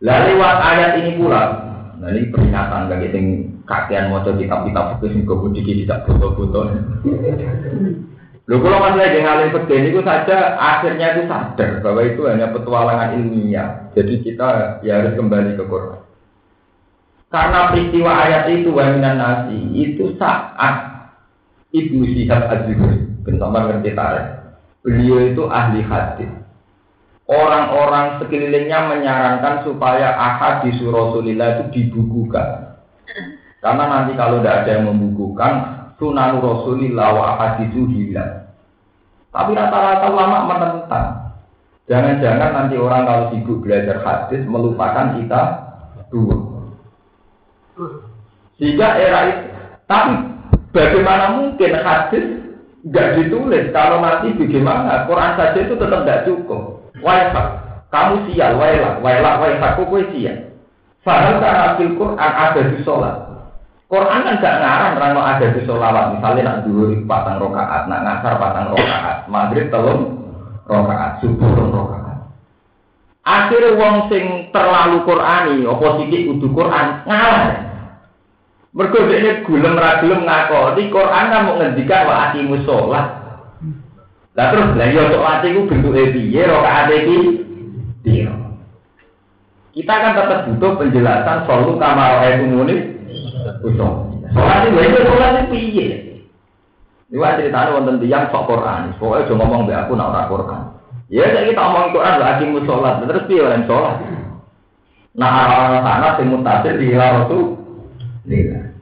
Lalu 0.00 0.32
lewat 0.32 0.56
ayat 0.64 0.92
ini 1.04 1.10
pula, 1.20 1.42
nah 2.00 2.08
ini 2.08 2.32
peringatan 2.32 2.88
bagi 2.88 3.12
yang 3.12 3.51
kakean 3.68 4.10
mau 4.10 4.24
kitab-kitab 4.24 4.98
itu 4.98 5.06
sing 5.12 5.22
kemudian 5.26 5.64
tidak 5.84 6.04
foto-foto. 6.06 6.60
Lho 8.42 8.58
kalau 8.58 8.82
masih 8.82 9.00
lagi 9.06 9.20
ngalir 9.22 9.48
pedes 9.54 9.82
itu 9.94 10.00
saja 10.02 10.58
akhirnya 10.58 11.14
itu 11.14 11.22
sadar 11.30 11.78
bahwa 11.78 12.02
itu 12.02 12.26
hanya 12.26 12.50
petualangan 12.50 13.14
ilmiah. 13.14 13.86
Jadi 13.94 14.18
kita 14.18 14.82
ya 14.82 14.98
harus 14.98 15.14
kembali 15.14 15.54
ke 15.54 15.64
Quran. 15.70 16.02
Karena 17.30 17.70
peristiwa 17.70 18.12
ayat 18.12 18.44
itu 18.50 18.68
waminan 18.74 19.16
nasi 19.16 19.56
itu 19.72 20.18
saat 20.18 20.92
Ibu 21.72 22.04
Syihab 22.04 22.44
Az-Zuhri, 22.52 23.08
bersama 23.24 23.72
ngerti 23.72 23.96
tarik. 23.96 24.28
Beliau 24.84 25.32
itu 25.32 25.48
ahli 25.48 25.80
hadis. 25.80 26.28
Orang-orang 27.24 28.20
sekelilingnya 28.20 28.92
menyarankan 28.92 29.64
supaya 29.64 30.12
ahad 30.12 30.68
di 30.68 30.76
Rasulillah 30.76 31.48
itu 31.56 31.64
dibukukan. 31.72 32.71
Karena 33.62 33.84
nanti 33.86 34.18
kalau 34.18 34.42
tidak 34.42 34.66
ada 34.66 34.70
yang 34.74 34.90
membukukan, 34.90 35.52
sunan 36.02 36.42
Rasulillah 36.42 37.08
wa 37.14 37.24
ahadithu 37.38 37.86
hilang. 37.94 38.50
Tapi 39.30 39.54
rata-rata 39.54 40.06
ulama 40.10 40.50
menentang. 40.50 41.08
Jangan-jangan 41.86 42.50
nanti 42.52 42.74
orang 42.74 43.06
kalau 43.06 43.24
sibuk 43.30 43.62
belajar 43.62 44.02
hadis 44.02 44.42
melupakan 44.50 45.14
kita 45.14 45.40
dua. 46.10 46.36
Sehingga 48.58 48.98
era 48.98 49.20
itu, 49.30 49.46
tapi 49.86 50.14
bagaimana 50.74 51.38
mungkin 51.38 51.72
hadis 51.74 52.24
nggak 52.82 53.08
ditulis 53.18 53.70
kalau 53.70 54.02
nanti 54.02 54.34
bagaimana 54.36 55.06
Quran 55.06 55.32
saja 55.38 55.58
itu 55.58 55.74
tetap 55.78 56.02
nggak 56.02 56.22
cukup. 56.26 56.92
Waisak, 57.02 57.46
kamu 57.90 58.30
sial, 58.30 58.58
wailah, 58.58 58.98
wailah, 59.02 59.34
waisak, 59.42 59.74
kok 59.78 59.90
sial. 60.14 60.38
Fahal 61.02 61.42
karena 61.42 61.74
Quran 61.78 62.18
ada 62.18 62.60
di 62.62 62.78
sholat. 62.86 63.31
Quran 63.92 64.24
kan 64.24 64.40
gak 64.40 64.56
ngarang 64.64 64.94
rano 64.96 65.20
ada 65.20 65.52
di 65.52 65.68
solawat 65.68 66.16
misalnya 66.16 66.48
nak 66.48 66.58
dulu 66.64 66.96
patang 67.04 67.36
rokaat, 67.36 67.92
nak 67.92 68.00
ngasar 68.08 68.40
patang 68.40 68.72
rokaat, 68.72 69.28
maghrib 69.28 69.68
telung 69.68 70.16
rokaat, 70.64 71.20
subuh 71.20 71.52
rong 71.52 71.76
rokaat. 71.76 72.32
Akhirnya 73.20 73.76
wong 73.76 74.08
sing 74.08 74.48
terlalu 74.48 75.04
Qurani, 75.04 75.68
sithik 75.68 76.24
kudu 76.24 76.46
Quran 76.56 77.04
ngalah. 77.04 77.44
Mergo 78.72 78.98
dhekne 79.04 79.44
gulem 79.44 79.76
ra 79.76 80.00
gelem 80.00 80.24
ngakoni 80.24 80.88
Quran 80.88 81.24
kan 81.28 81.44
mau 81.44 81.60
ngendikan 81.60 82.08
wa 82.08 82.14
aqimus 82.32 82.64
sholat. 82.64 83.06
Lah 84.32 84.46
terus 84.56 84.72
lah 84.72 84.88
yo 84.88 85.04
sholat 85.12 85.44
iku 85.44 85.68
bentuke 85.68 86.16
piye 86.16 86.48
rakaat 86.48 86.88
iki? 86.96 87.44
Piye? 88.00 88.24
Kita 89.76 89.94
kan 90.00 90.16
tetap 90.16 90.48
butuh 90.48 90.80
penjelasan 90.80 91.44
soal 91.44 91.76
kamar 91.76 92.24
ayat 92.24 92.40
umumnya 92.48 92.91
usung. 93.62 94.22
Sholat 94.32 94.68
itu 94.68 94.78
itu 94.80 95.00
sholat 95.06 95.30
itu 95.34 95.44
piye? 95.52 95.88
Ini 97.12 97.20
ceritanya 97.20 97.76
wonten 97.76 98.00
tiang 98.00 98.32
sok 98.32 98.48
Quran. 98.48 98.96
Pokoknya 98.96 99.28
cuma 99.28 99.44
ngomong 99.44 99.68
be 99.68 99.76
aku 99.76 99.92
nak 99.92 100.10
ora 100.16 100.22
Quran. 100.32 100.62
Ya 101.12 101.28
saya 101.28 101.44
kita 101.44 101.60
ngomong 101.60 101.92
Quran 101.92 102.14
lah 102.16 102.28
akimu 102.36 102.58
sholat. 102.64 102.94
Terus 103.04 103.26
piye 103.28 103.40
orang 103.44 103.68
sholat? 103.68 103.96
Nah 105.12 105.32
orang 105.52 105.84
sana 105.84 106.08
sing 106.16 106.26
mutasir 106.32 106.74
di 106.80 106.96
itu 106.96 107.40
Iya. 108.22 108.72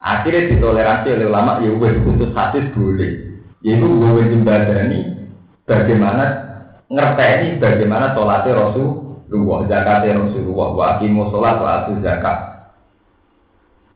Akhirnya 0.00 0.48
ditoleransi 0.50 1.08
oleh 1.12 1.26
ulama 1.28 1.60
ya 1.62 1.70
wes 1.76 1.94
khusus 2.02 2.32
hadis 2.34 2.64
boleh. 2.74 3.12
Yaitu 3.60 3.86
gue 3.86 4.24
jembadani 4.32 5.28
bagaimana 5.68 6.24
ngerteni 6.90 7.60
bagaimana 7.62 8.16
sholatnya 8.16 8.56
Rasulullah, 8.56 9.68
zakatnya 9.70 10.18
Rasulullah, 10.26 10.68
wa 10.74 10.84
akimu 10.96 11.30
sholat 11.30 11.56
wa 11.62 11.70
atu 11.84 11.92
zakat. 12.02 12.49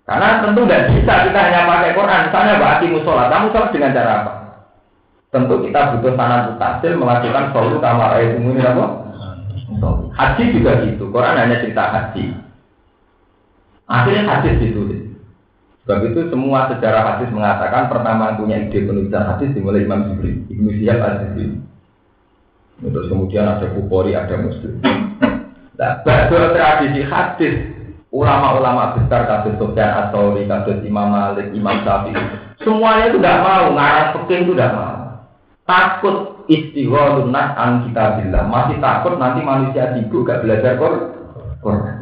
Karena 0.04 0.44
tentu 0.44 0.68
tidak 0.68 0.92
bisa 0.92 1.14
kita 1.24 1.40
hanya 1.40 1.64
pakai 1.64 1.96
Quran. 1.96 2.20
Misalnya 2.28 2.54
akimu 2.60 2.98
sholat, 3.08 3.32
kamu 3.32 3.46
sholat 3.56 3.70
dengan 3.72 3.96
cara 3.96 4.12
apa? 4.20 4.32
Tentu 5.32 5.54
kita 5.64 5.80
butuh 5.96 6.12
sanad 6.12 6.40
mutasil 6.52 6.92
melakukan 7.00 7.44
sholat 7.56 7.80
kamar 7.80 8.10
ayat 8.20 8.36
ini 8.36 8.60
apa? 8.60 8.84
Haji 10.14 10.44
juga 10.52 10.72
gitu. 10.84 11.08
Quran 11.08 11.40
hanya 11.40 11.56
cerita 11.64 11.88
haji. 11.88 12.36
Akhirnya 13.88 14.22
hadis 14.28 14.60
ditulis. 14.60 15.04
Sebab 15.84 16.00
itu 16.08 16.32
semua 16.32 16.72
sejarah 16.72 17.02
hadis 17.16 17.28
mengatakan 17.28 17.92
pertama 17.92 18.32
punya 18.40 18.56
ide 18.56 18.88
penulisan 18.88 19.28
hadis 19.28 19.52
dimulai 19.52 19.84
Imam 19.84 20.16
Zuhri, 20.16 20.40
Ibnu 20.48 20.80
Syihab 20.80 21.00
al-Zuhri. 21.04 21.60
Terus 22.80 23.08
kemudian 23.12 23.44
ada 23.44 23.68
Bukhari, 23.68 24.16
ada 24.16 24.36
Muslim. 24.40 24.80
Nah, 25.74 26.00
baru 26.06 26.56
tradisi 26.56 27.02
hadis 27.04 27.73
ulama-ulama 28.14 28.94
besar 28.94 29.26
kasus 29.26 29.58
Sofyan 29.58 29.90
Atsauri, 30.06 30.46
kasus 30.46 30.78
Imam 30.86 31.10
Malik, 31.10 31.50
Imam 31.50 31.82
Syafi'i, 31.82 32.14
semuanya 32.62 33.10
itu 33.10 33.18
tidak 33.18 33.42
mau 33.42 33.74
ngarang 33.74 34.08
fikih 34.14 34.38
itu 34.46 34.52
tidak 34.54 34.72
mau. 34.78 34.96
Takut 35.66 36.16
istighol 36.46 37.32
nas 37.34 37.56
an 37.58 37.88
kita 37.88 38.22
bilang 38.22 38.52
masih 38.52 38.78
takut 38.78 39.18
nanti 39.18 39.40
manusia 39.42 39.96
sibuk 39.96 40.28
gak 40.28 40.46
belajar 40.46 40.78
Quran. 40.78 41.96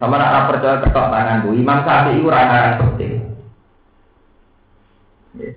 Sama 0.00 0.18
nak 0.18 0.50
percaya 0.50 0.82
ketok 0.82 1.10
tanganku, 1.12 1.52
Imam 1.52 1.84
Syafi'i 1.84 2.16
itu 2.16 2.32
rana 2.32 2.80
penting. 2.80 3.12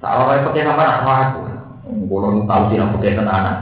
Salah 0.03 0.27
orang 0.27 0.45
pakai 0.51 0.67
sama 0.67 0.83
nak 0.83 0.99
aku, 1.07 1.41
belum 2.11 2.45
tahu 2.45 2.63
sih 2.67 2.77
nak 2.83 2.91
pakai 2.99 3.15
tenanan. 3.15 3.57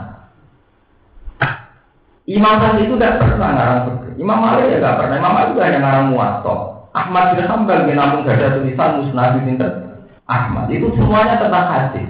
Imam 2.26 2.58
Syafi'i 2.58 2.90
itu 2.90 2.96
tidak 2.98 3.22
pernah 3.22 3.50
ngarang 3.54 3.80
seperti 3.86 4.03
Imam 4.18 4.40
Malik 4.40 4.70
ya 4.70 4.78
tidak 4.82 4.98
pernah. 5.02 5.16
Imam 5.20 5.34
Malik 5.34 5.50
juga 5.56 5.64
hanya 5.66 5.80
ngarang 5.82 6.08
muatok. 6.14 6.60
Ahmad 6.94 7.26
bin 7.34 7.46
Hambal 7.50 7.90
bin 7.90 7.98
ada 7.98 8.48
tulisan 8.54 9.02
musnad 9.02 9.42
pinter. 9.42 9.72
Ahmad 10.30 10.70
itu 10.70 10.88
semuanya 10.94 11.42
tentang 11.42 11.66
hadis. 11.68 12.10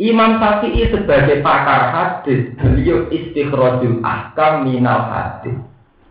Imam 0.00 0.40
Syafi'i 0.40 0.88
sebagai 0.88 1.44
pakar 1.44 1.92
hadis, 1.92 2.50
beliau 2.58 3.06
istikhrajul 3.12 4.00
ahkam 4.00 4.66
minal 4.66 5.06
hadis. 5.06 5.54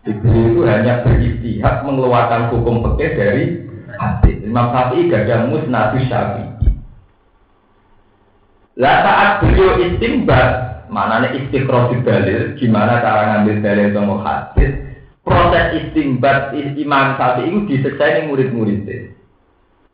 Beliau 0.06 0.54
itu 0.54 0.60
hanya 0.64 1.02
beristihad 1.02 1.82
mengeluarkan 1.84 2.54
hukum 2.54 2.80
pekeh 2.86 3.10
dari 3.18 3.44
hadis. 3.98 4.38
Imam 4.46 4.70
Syafi'i 4.70 5.10
gak 5.10 5.26
ada 5.26 5.50
musnad 5.50 5.98
syafi'i. 5.98 6.48
Lah 8.80 8.96
saat 9.04 9.30
beliau 9.44 9.76
istimbat, 9.76 10.71
mana 10.92 11.24
nih 11.24 11.40
istikhraj 11.40 11.88
dalil, 12.04 12.52
gimana 12.60 13.00
cara 13.00 13.22
ngambil 13.32 13.64
dalil 13.64 13.88
sama 13.96 14.14
hadis, 14.20 14.72
proses 15.24 15.66
istimbat 15.80 16.52
Imam 16.76 17.16
Syafi'i 17.16 17.48
itu 17.48 17.60
diselesaikan 17.64 18.28
murid-muridnya. 18.28 19.16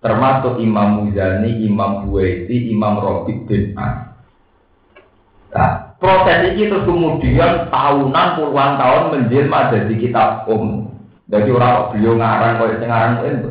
Termasuk 0.02 0.58
Imam 0.58 1.06
Muzani, 1.06 1.62
Imam 1.62 2.06
Buwaiti, 2.06 2.74
Imam 2.74 2.98
Rabi 2.98 3.34
bin. 3.46 3.74
Nah, 3.74 5.86
proses 6.02 6.54
ini 6.54 6.70
terus 6.70 6.86
kemudian 6.86 7.70
tahunan 7.70 8.28
puluhan 8.38 8.72
tahun 8.78 9.04
menjelma 9.14 9.70
jadi 9.70 9.94
kitab 9.98 10.50
umum. 10.50 10.90
Jadi 11.28 11.50
orang 11.50 11.94
beliau 11.94 12.14
ngarang 12.18 12.58
kau 12.58 12.70
yang 12.70 12.88
ngarang 12.88 13.14
itu. 13.26 13.50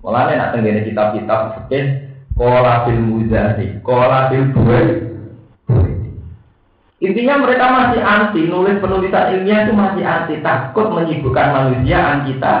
Malah 0.00 0.32
nak 0.32 0.56
tenggine 0.56 0.80
kitab-kitab 0.88 1.68
fikih 1.68 2.08
kola 2.32 2.88
bil 2.88 3.00
muzani, 3.04 3.84
kola 3.84 4.32
bil 4.32 4.48
buai. 4.56 5.09
Intinya 7.00 7.40
mereka 7.40 7.64
masih 7.72 8.00
anti 8.04 8.44
nulis 8.44 8.76
penulisan 8.76 9.32
ilmiah 9.32 9.64
itu 9.64 9.72
masih 9.72 10.04
anti 10.04 10.36
takut 10.44 10.92
menyibukkan 10.92 11.48
manusia 11.48 11.96
an 11.96 12.28
kita. 12.28 12.54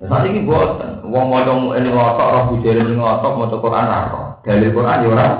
Nah, 0.00 0.06
saat 0.10 0.26
ini 0.26 0.42
buat, 0.42 0.80
uang 1.06 1.26
mau 1.30 1.76
ini 1.76 1.88
ngotok, 1.92 2.28
roh 2.34 2.44
bujari 2.50 2.82
ini 2.82 2.98
ngotok, 2.98 3.36
mau 3.36 3.46
Quran 3.46 3.86
raro, 3.86 4.42
dalil 4.42 4.74
Quran 4.74 5.04
ya 5.06 5.08
orang 5.12 5.34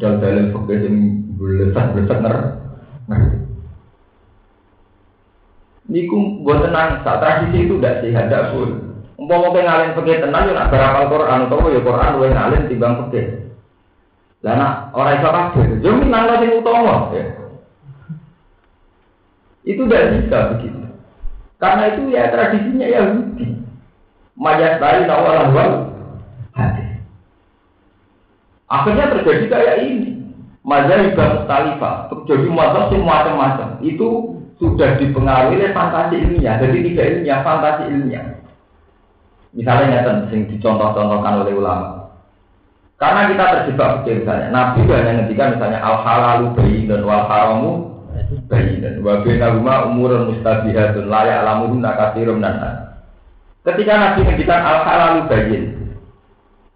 dan 0.00 0.18
dalil 0.18 0.50
fakir 0.50 0.78
yang 0.90 0.96
belesak-belesak 1.38 2.18
ner 2.24 2.36
ngerti. 3.06 3.36
Niku 5.92 6.40
buat 6.42 6.66
tenang, 6.66 7.04
saat 7.04 7.20
tradisi 7.20 7.68
itu 7.68 7.76
tidak 7.78 8.00
sehat, 8.00 8.26
tidak. 8.26 8.50
Umpama 9.20 9.52
mau 9.52 9.60
ngalin 9.60 9.94
fakir 9.94 10.18
tenang, 10.18 10.50
ya 10.50 10.56
nak 10.56 10.70
berapal 10.72 11.04
Quran, 11.12 11.46
atau 11.46 11.68
ya 11.68 11.80
Quran 11.84 12.10
lu 12.16 12.26
ngalin 12.26 12.66
timbang 12.66 12.94
fakir. 13.06 13.51
Lah 14.42 14.54
nak 14.58 14.74
orang 14.98 15.22
itu 15.22 15.28
kafir, 15.30 15.68
jadi 15.78 16.02
nang 16.10 16.26
lagi 16.26 16.50
utama 16.50 17.14
ya. 17.14 17.24
Itu 19.62 19.86
tidak 19.86 20.18
bisa 20.18 20.38
begitu. 20.54 20.82
Karena 21.62 21.94
itu 21.94 22.10
ya 22.10 22.26
tradisinya 22.34 22.86
Yahudi. 22.90 23.62
Majas 24.34 24.82
dari 24.82 25.06
nawal 25.06 25.54
hati. 26.50 26.86
Akhirnya 28.66 29.14
terjadi 29.14 29.44
kayak 29.46 29.76
ini. 29.86 30.10
Mazhab 30.62 31.14
Mustalifah 31.14 32.06
terjadi 32.10 32.48
mazhab 32.50 32.90
yang 32.90 33.06
macam-macam. 33.06 33.78
Itu 33.82 34.38
sudah 34.58 34.98
dipengaruhi 34.98 35.58
oleh 35.58 35.70
fantasi 35.70 36.18
ilmiah. 36.18 36.58
Jadi 36.58 36.78
tidak 36.90 37.06
ilmiah, 37.14 37.40
fantasi 37.46 37.82
ilmiah. 37.90 38.26
Misalnya 39.54 40.02
yang 40.02 40.18
sing 40.30 40.50
dicontoh-contohkan 40.50 41.46
oleh 41.46 41.54
ulama. 41.54 42.01
Karena 43.02 43.26
kita 43.26 43.44
terjebak 43.50 44.06
misalnya, 44.06 44.48
Nabi 44.54 44.86
itu 44.86 44.92
hanya 44.94 45.12
ngendikan 45.18 45.58
misalnya 45.58 45.82
al 45.82 46.06
halalu 46.06 46.54
dan 46.86 47.02
wal 47.02 47.26
haramu 47.26 47.70
bayi 48.46 48.78
dan 48.78 49.02
wa 49.02 49.26
bainahuma 49.26 49.90
umurun 49.90 50.30
mustabihatun 50.30 51.10
layak 51.10 51.42
alamuhun 51.42 51.82
nakasirum 51.82 52.38
dan 52.38 52.94
Ketika 53.66 53.92
Nabi 53.98 54.22
ngendikan 54.22 54.62
al 54.62 54.78
halalu 54.86 55.20
bayi 55.26 55.58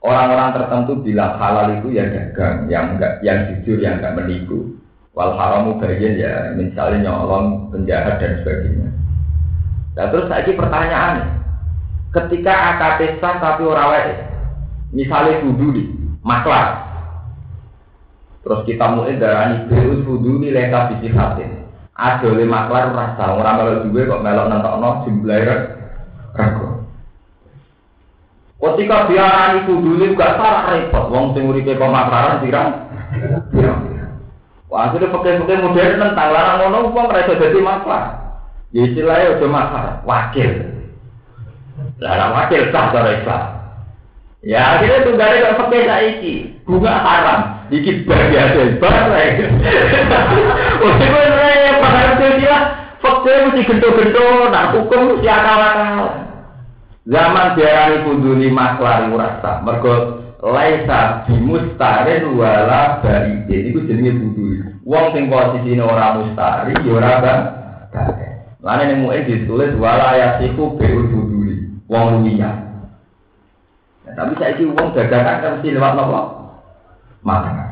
Orang-orang 0.03 0.55
tertentu 0.55 0.93
bilang 1.03 1.35
halal 1.39 1.83
itu 1.83 1.95
ya 1.95 2.07
dagang, 2.11 2.71
yang 2.71 2.95
enggak, 2.95 3.23
yang 3.27 3.47
jujur, 3.51 3.79
yang 3.79 3.99
enggak 3.99 4.19
menipu. 4.19 4.75
Wal 5.15 5.35
haramu 5.35 5.79
bayin 5.79 6.19
ya 6.19 6.51
misalnya 6.59 7.07
nyolong, 7.07 7.71
penjahat 7.71 8.19
dan 8.19 8.43
sebagainya. 8.43 8.91
Nah 9.95 10.07
terus 10.11 10.27
lagi 10.27 10.53
pertanyaan, 10.59 11.39
ketika 12.15 12.55
akad 12.75 13.19
sah 13.23 13.35
tapi 13.39 13.63
orang 13.63 13.89
lain, 13.95 14.19
misalnya 14.91 15.43
kudu 15.43 15.67
maklar, 16.27 16.83
terus 18.43 18.67
kita 18.67 18.91
mulai 18.91 19.15
darah 19.23 19.63
berus 19.71 20.03
kudu 20.03 20.43
di 20.43 20.51
lengkap 20.51 20.99
bisi 20.99 21.15
hatin. 21.15 21.71
Ada 21.95 22.27
oleh 22.27 22.45
maklar 22.45 22.93
rasa 22.93 23.39
orang 23.39 23.57
kalau 23.57 23.85
juga 23.87 24.11
kok 24.11 24.23
melok 24.27 24.47
nonton 24.51 25.07
jumlahnya 25.07 25.55
ragu. 26.37 26.77
Ketika 28.57 29.09
diarani 29.09 29.65
kudune 29.69 30.17
gak 30.19 30.37
salah 30.41 30.65
repot, 30.75 31.09
wong 31.13 31.33
sing 31.33 31.47
uripe 31.47 31.79
pemasaran 31.79 32.43
pirang. 32.43 32.71
Wah, 34.67 34.91
akhirnya 34.91 35.15
pakai-pakai 35.15 35.63
modern 35.63 36.03
tentang 36.03 36.31
larang 36.35 36.57
ngono 36.67 36.91
wong 36.91 37.07
ora 37.07 37.23
iso 37.23 37.39
dadi 37.39 37.61
masalah. 37.63 38.05
Ya 38.75 38.83
istilahnya 38.83 39.39
udah 39.39 39.49
masalah, 39.49 39.95
wakil. 40.03 40.51
Larang 42.03 42.33
wakil 42.35 42.63
sah 42.75 42.91
cara 42.91 43.11
Islam. 43.15 43.45
Ya 44.47 44.79
akhirnya 44.79 45.03
tunggare 45.03 45.43
kok 45.43 45.59
pakai 45.59 45.91
saiki, 45.91 46.35
bunga 46.63 46.95
haram. 47.03 47.41
Iki 47.67 48.07
bagi 48.07 48.39
hasil 48.39 48.79
bar 48.79 49.11
lagi. 49.11 49.43
Wah, 50.87 50.95
itu 51.03 51.19
repot, 51.19 51.91
harus 51.91 52.39
dia 52.39 52.57
fakir 53.03 53.37
mesti 53.43 53.67
gento-gento, 53.67 54.47
nak 54.55 54.71
hukum 54.71 55.19
mesti 55.19 55.27
akal-akal. 55.27 56.31
Zaman 57.11 57.59
diarani 57.59 58.07
kuduni 58.07 58.47
maklari 58.47 59.11
rasa, 59.19 59.67
mergo 59.67 60.23
laisa 60.43 61.27
bimustarin 61.27 62.39
wala 62.39 63.03
baidin 63.03 63.75
iku 63.75 63.83
jenenge 63.83 64.15
buduli. 64.15 64.63
Wong 64.87 65.11
sing 65.11 65.27
posisine 65.27 65.83
ora 65.83 66.23
mustari 66.23 66.75
ya 66.87 66.93
ora 66.95 67.13
bang. 67.19 67.43
Lane 68.63 68.83
ning 68.95 68.99
muin 69.03 69.27
ditulis 69.27 69.75
wala 69.79 70.15
yasiku 70.15 70.79
beu 70.79 71.03
buduli. 71.11 71.67
Wong 71.91 72.23
luwiya. 72.23 72.66
Tapi 74.17 74.33
saiki 74.41 74.65
wong 74.65 74.97
dadakan 74.97 75.37
kan 75.45 75.53
mesti 75.61 75.77
lewat 75.77 75.93
napa? 75.93 76.21
Makanan. 77.21 77.71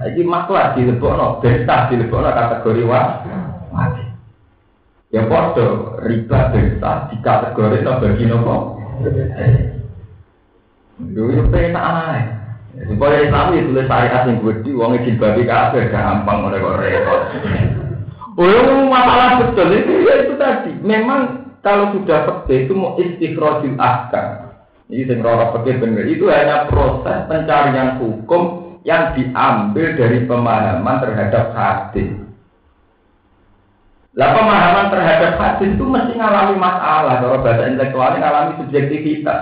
Saiki 0.00 0.24
maklar 0.24 0.72
dilebokno, 0.72 1.44
bentah 1.44 1.92
dilebokno 1.92 2.32
kategori 2.32 2.82
wa 2.88 3.00
mati. 3.76 4.04
Ya 5.12 5.28
padha 5.28 6.00
riba 6.00 6.40
bentah 6.48 7.12
di 7.12 7.16
kategori 7.20 7.84
no 7.84 7.92
bagi 8.00 8.24
nopo. 8.24 8.56
Lho 10.96 11.22
yo 11.28 11.44
penak 11.52 11.84
ae. 11.84 12.20
Supaya 12.76 13.24
Islam 13.24 13.56
itu 13.56 13.72
tulis 13.72 13.88
syariat 13.88 14.28
yang 14.28 14.44
gede, 14.44 14.70
uang 14.76 15.00
izin 15.00 15.16
babi 15.16 15.48
kafir 15.48 15.88
gampang 15.88 16.44
oleh 16.44 16.60
kok 16.60 16.76
repot. 16.76 17.20
Oh, 18.36 18.84
masalah 18.92 19.40
betul 19.40 19.72
itu 19.72 20.04
ya 20.04 20.14
itu 20.28 20.34
tadi. 20.36 20.72
Memang 20.84 21.56
kalau 21.64 21.96
sudah 21.96 22.28
seperti 22.28 22.68
itu 22.68 22.72
mau 22.76 23.00
istikhrojul 23.00 23.80
ahkam. 23.80 24.45
Ini 24.86 25.02
sing 25.10 25.18
ora 25.22 25.50
benar. 25.50 26.06
Itu 26.06 26.30
hanya 26.30 26.70
proses 26.70 27.26
pencarian 27.26 27.98
hukum 27.98 28.42
yang 28.86 29.18
diambil 29.18 29.98
dari 29.98 30.22
pemahaman 30.30 30.96
terhadap 31.02 31.50
hadis. 31.58 32.14
Lah 34.14 34.30
pemahaman 34.32 34.86
terhadap 34.94 35.32
hadis 35.42 35.74
itu 35.74 35.84
mesti 35.84 36.14
ngalami 36.14 36.54
masalah. 36.54 37.18
Kalau 37.18 37.42
bahasa 37.42 37.66
intelektualnya 37.66 38.22
ngalami 38.22 38.52
subjektivitas. 38.62 39.40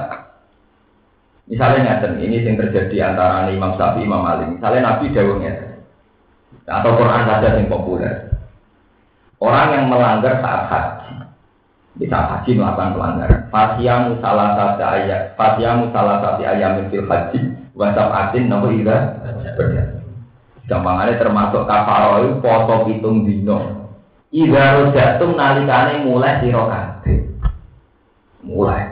Misalnya 1.45 2.01
ini 2.17 2.41
yang 2.41 2.57
terjadi 2.57 3.13
antara 3.13 3.53
Imam 3.53 3.77
Syafi'i 3.77 4.09
Imam 4.09 4.25
Malik. 4.25 4.49
Misalnya 4.57 4.81
Nabi 4.97 5.13
Dawud 5.13 5.45
ngeten. 5.45 5.71
Atau 6.65 6.97
Quran 6.97 7.29
saja 7.29 7.61
yang 7.61 7.69
populer. 7.69 8.33
Orang 9.37 9.77
yang 9.77 9.85
melanggar 9.93 10.41
saat 10.41 10.63
haji. 10.73 11.04
Di 11.95 12.11
saat 12.11 12.27
haji 12.43 12.59
melakukan 12.59 12.99
pelanggaran. 12.99 13.41
Fasiyamu 13.55 14.19
salah 14.19 14.59
satu 14.59 14.83
ayat. 14.83 15.39
Fasiyamu 15.39 15.95
salah 15.95 16.19
satu 16.19 16.43
ayat 16.43 16.91
fil 16.91 17.07
haji. 17.07 17.39
Wasab 17.75 18.11
atin 18.11 18.51
nomor 18.51 18.75
ida. 18.75 19.19
Gampangannya 20.65 21.21
termasuk 21.21 21.69
kafaroi 21.69 22.41
foto 22.41 22.89
hitung 22.89 23.23
dino. 23.29 23.91
Ida 24.35 24.81
rojatum 24.83 25.39
nalikane 25.39 26.03
mulai 26.03 26.43
sira 26.43 26.63
kabeh. 26.67 27.19
Mulai. 28.43 28.83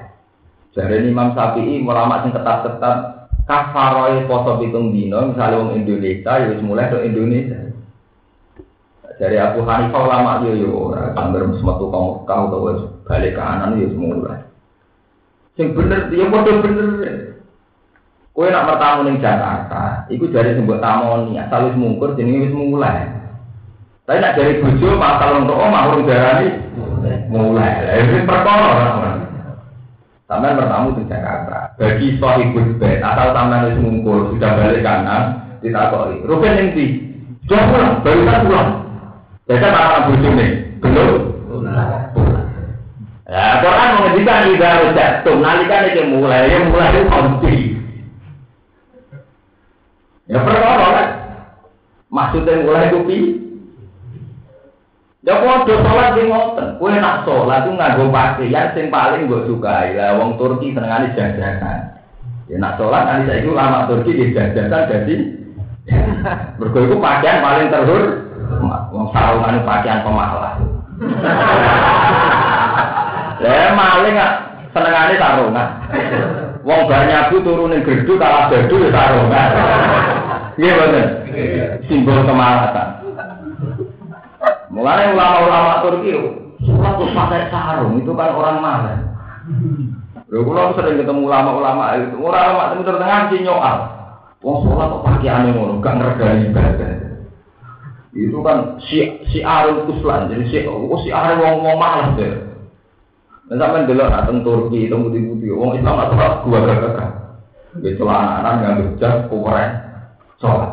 Jadi 0.73 1.11
Imam 1.11 1.37
Syafi'i 1.37 1.85
ulama 1.85 2.25
sing 2.25 2.33
ketat-ketat 2.33 2.97
kafaroi 3.45 4.25
poso 4.31 4.63
pitung 4.63 4.95
dino 4.95 5.35
misalnya 5.35 5.59
wong 5.59 5.71
Indonesia 5.77 6.33
ya 6.39 6.55
mulai 6.63 6.89
ke 6.89 6.99
Indonesia. 7.05 7.72
Dari 9.23 9.39
Abu 9.39 9.63
Hanifah 9.63 10.03
ulama 10.03 10.43
yo 10.43 10.51
yo 10.59 10.71
ora 10.91 11.15
sambil 11.15 11.47
metu 11.47 11.63
kamu 11.63 12.27
kau 12.27 12.51
tahu 12.51 12.91
balik 13.07 13.39
kanan 13.39 13.79
ya 13.79 13.87
mulai. 13.95 14.43
Sing 15.55 15.79
bener 15.79 16.11
dia 16.11 16.27
padha 16.27 16.59
bener. 16.59 17.39
Kowe 18.35 18.51
nak 18.51 18.67
bertamu 18.67 19.07
ning 19.07 19.23
Jakarta, 19.23 20.11
iku 20.11 20.27
dari 20.27 20.59
sing 20.59 20.67
mbok 20.67 20.83
tamoni 20.83 21.39
asal 21.39 21.71
wis 21.71 21.79
mungkur 21.79 22.19
jenenge 22.19 22.51
wis 22.51 22.55
mulai. 22.57 23.15
Tapi 24.11 24.19
nak 24.19 24.35
dari 24.35 24.59
bojo 24.59 24.91
masalah 24.99 25.39
untuk 25.39 25.55
omah 25.55 25.83
urung 25.95 26.03
darani 26.03 26.49
mulai. 27.31 27.73
Lah 27.79 27.95
ini 28.03 28.27
perkara 28.27 28.71
Sampai 30.27 30.59
bertamu 30.59 30.99
di 30.99 31.07
Jakarta. 31.07 31.79
Bagi 31.79 32.19
sahibul 32.19 32.75
bait, 32.83 32.99
asal 32.99 33.31
sampai 33.31 33.71
wis 33.71 33.79
ngumpul 33.79 34.35
sudah 34.35 34.51
balik 34.59 34.83
kanan, 34.83 35.23
ditakoi. 35.63 36.27
Rugen 36.27 36.59
yang 36.59 36.69
di, 36.75 36.87
sudah 37.47 37.63
pulang, 37.71 37.95
baru 38.03 38.49
pulang. 38.51 38.82
Jadi 39.51 39.67
apa 39.67 40.07
bojo 40.07 40.29
nih? 40.39 40.51
Belum. 40.79 41.21
Ya, 43.33 43.65
Quran 43.65 43.93
menghentikan 43.97 44.45
juga 44.45 44.93
jatuh, 44.93 45.37
nalikan 45.41 45.89
itu 45.89 46.05
mulai, 46.05 46.53
yang 46.53 46.69
mulai 46.69 46.93
itu 46.93 47.03
konti. 47.09 47.57
Ya 50.29 50.39
perkara 50.45 50.87
kan? 50.93 51.09
Maksudnya 52.13 52.61
mulai 52.61 52.93
kopi, 52.93 53.43
Ya 55.23 55.39
padha 55.39 55.75
salat 55.87 56.19
sing 56.19 56.27
ngoten. 56.35 56.83
Kowe 56.83 56.91
nak 56.99 57.23
salat 57.23 57.63
ku 57.63 57.79
nganggo 57.79 58.11
pakaian 58.11 58.75
sing 58.75 58.91
paling 58.91 59.31
mbok 59.31 59.47
sukai. 59.47 59.95
Lah 59.95 60.19
wong 60.19 60.35
Turki 60.35 60.75
senengane 60.75 61.15
jajanan. 61.15 62.03
Ya 62.51 62.59
nak 62.59 62.75
salat 62.75 63.07
nanti 63.07 63.31
saiki 63.31 63.47
ulama 63.47 63.87
Turki 63.87 64.19
di 64.19 64.35
jajanan 64.35 64.91
jadi 64.91 65.15
mergo 66.59 66.79
iku 66.83 66.99
pakaian 66.99 67.39
paling 67.39 67.71
terhur. 68.63 68.95
Wong 68.95 69.07
sarungan 69.11 69.67
pakaian 69.67 70.05
pemalas. 70.07 70.55
Ya 73.43 73.75
maling 73.75 74.19
senengane 74.71 75.15
sarungan. 75.19 75.69
Wong 76.63 76.81
banyak 76.87 77.35
bu 77.35 77.37
turun 77.43 77.75
ning 77.75 77.83
gerdu 77.83 78.15
kalah 78.19 78.47
gerdu 78.47 78.87
ya 78.87 78.91
sarungan. 78.95 79.49
Iya 80.61 80.73
bener. 80.79 81.07
Simbol 81.91 82.23
kemalasan. 82.23 82.89
Mulai 84.73 85.13
ulama-ulama 85.13 85.85
Turki, 85.85 86.17
sholat 86.65 86.97
tuh 86.97 87.13
pakai 87.13 87.53
sarung 87.53 88.01
itu 88.01 88.09
kan 88.17 88.33
orang 88.33 88.57
mana? 88.65 88.95
Lalu 90.33 90.49
kalau 90.49 90.73
sering 90.73 90.97
ketemu 90.97 91.29
ulama-ulama 91.29 91.93
itu, 92.01 92.17
ulama 92.17 92.73
itu 92.73 92.81
terdengar 92.89 93.29
sih 93.29 93.45
nyoal. 93.45 93.85
Wong 94.41 94.65
sholat 94.65 94.89
kok 94.89 95.05
pakai 95.05 95.29
aneh 95.29 95.53
ngono, 95.53 95.77
gak 95.85 96.01
ngergani 96.01 96.49
ibadah. 96.49 97.02
Itu 98.13 98.45
kan 98.45 98.77
si 98.93 99.09
si 99.33 99.41
arul 99.41 99.89
kuslan, 99.89 100.29
jadi 100.29 100.45
si 100.53 100.57
oh, 100.69 101.01
si 101.01 101.09
arul 101.09 101.41
wong 101.41 101.65
wong 101.65 101.77
malas 101.81 102.13
deh. 102.21 102.45
Dan 103.49 103.57
sampai 103.57 103.89
dulu 103.89 104.05
datang 104.05 104.45
Turki, 104.45 104.85
itu 104.85 104.97
putih-putih, 104.97 105.49
wong 105.57 105.81
Islam 105.81 105.97
nggak 105.97 106.11
sholat 106.13 106.35
gua 106.45 106.59
gak 106.69 107.09
Dia 107.81 107.97
celana 107.97 108.51
nggak 108.61 108.77
berjas, 108.77 109.17
kuweren, 109.33 109.71
sholat. 110.45 110.71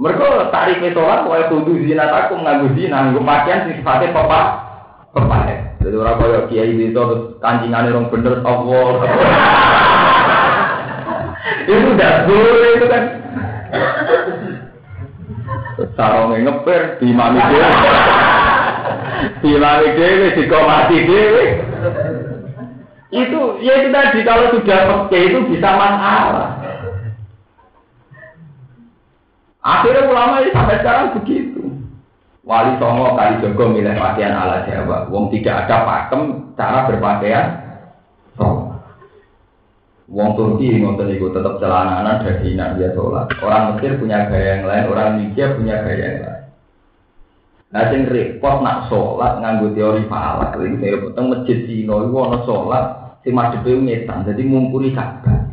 Mereka 0.00 0.48
tarik 0.48 0.80
sholat, 0.96 1.28
kaya 1.28 1.52
kudu 1.52 1.76
zina 1.84 2.08
takut 2.08 2.40
nganggu 2.40 2.72
zina, 2.72 2.96
nganggu 3.04 3.20
pakaian 3.20 3.68
sing 3.68 3.84
sifatnya 3.84 4.16
papa, 4.16 4.40
papa 5.12 5.36
Jadi 5.84 5.96
orang 5.96 6.16
kaya 6.24 6.40
kiai 6.48 6.72
itu 6.72 6.96
terus 6.96 7.36
kancingan 7.44 7.92
orang 7.92 8.08
bener, 8.08 8.40
Allah. 8.48 8.96
itu 11.68 11.84
udah 11.84 12.12
boleh 12.24 12.70
itu 12.80 12.86
kan. 12.88 13.19
Sarongnya 16.00 16.48
ngeper, 16.48 16.82
di 16.96 17.12
mami 17.12 17.40
dewe. 17.44 17.68
Di 19.44 19.52
mami 19.52 19.88
dewe, 20.00 20.32
di 20.32 20.48
komati 20.48 20.96
dewe. 21.04 21.44
Itu, 23.12 23.60
ya 23.60 23.84
itu 23.84 23.88
tadi, 23.92 24.24
kalau 24.24 24.48
sudah 24.48 24.78
pakai 24.88 25.28
itu 25.28 25.38
bisa 25.52 25.68
masalah. 25.76 26.56
Akhirnya 29.60 30.08
ulama 30.08 30.40
ini 30.40 30.56
sampai 30.56 30.80
sekarang 30.80 31.20
begitu. 31.20 31.60
Wali 32.48 32.80
Songo 32.80 33.12
kali 33.12 33.44
Jogo 33.44 33.76
milih 33.76 33.92
pakaian 33.92 34.32
ala 34.32 34.64
Jawa. 34.64 35.04
Wong 35.12 35.28
tidak 35.28 35.68
ada 35.68 35.84
pakem 35.84 36.48
cara 36.56 36.88
berpakaian. 36.88 37.46
Songo. 38.40 38.69
Wong 40.10 40.34
Turki 40.34 40.74
ngonten 40.82 41.14
itu 41.14 41.30
tetap 41.30 41.62
celananan 41.62 42.26
dari 42.26 42.58
nak 42.58 42.74
dia 42.74 42.90
sholat. 42.98 43.30
Orang 43.38 43.78
Mesir 43.78 43.94
punya 43.94 44.26
gaya 44.26 44.58
yang 44.58 44.66
lain, 44.66 44.84
orang 44.90 45.22
India 45.22 45.54
punya 45.54 45.86
gaya 45.86 46.02
yang 46.02 46.18
lain. 46.26 46.42
Nah, 47.70 47.82
sing 47.94 48.02
repot 48.10 48.58
nak 48.58 48.90
sholat 48.90 49.38
nganggo 49.38 49.70
teori 49.70 50.10
falak. 50.10 50.58
Lagi 50.58 50.82
saya 50.82 50.98
potong 50.98 51.30
masjid 51.30 51.62
Cina, 51.62 51.94
itu 52.02 52.16
ada 52.18 52.38
sholat, 52.42 52.84
si 53.22 53.30
madhepe 53.30 53.70
ngetan, 53.70 54.26
jadi 54.26 54.42
mungkuri 54.42 54.90
Ka'bah. 54.90 55.46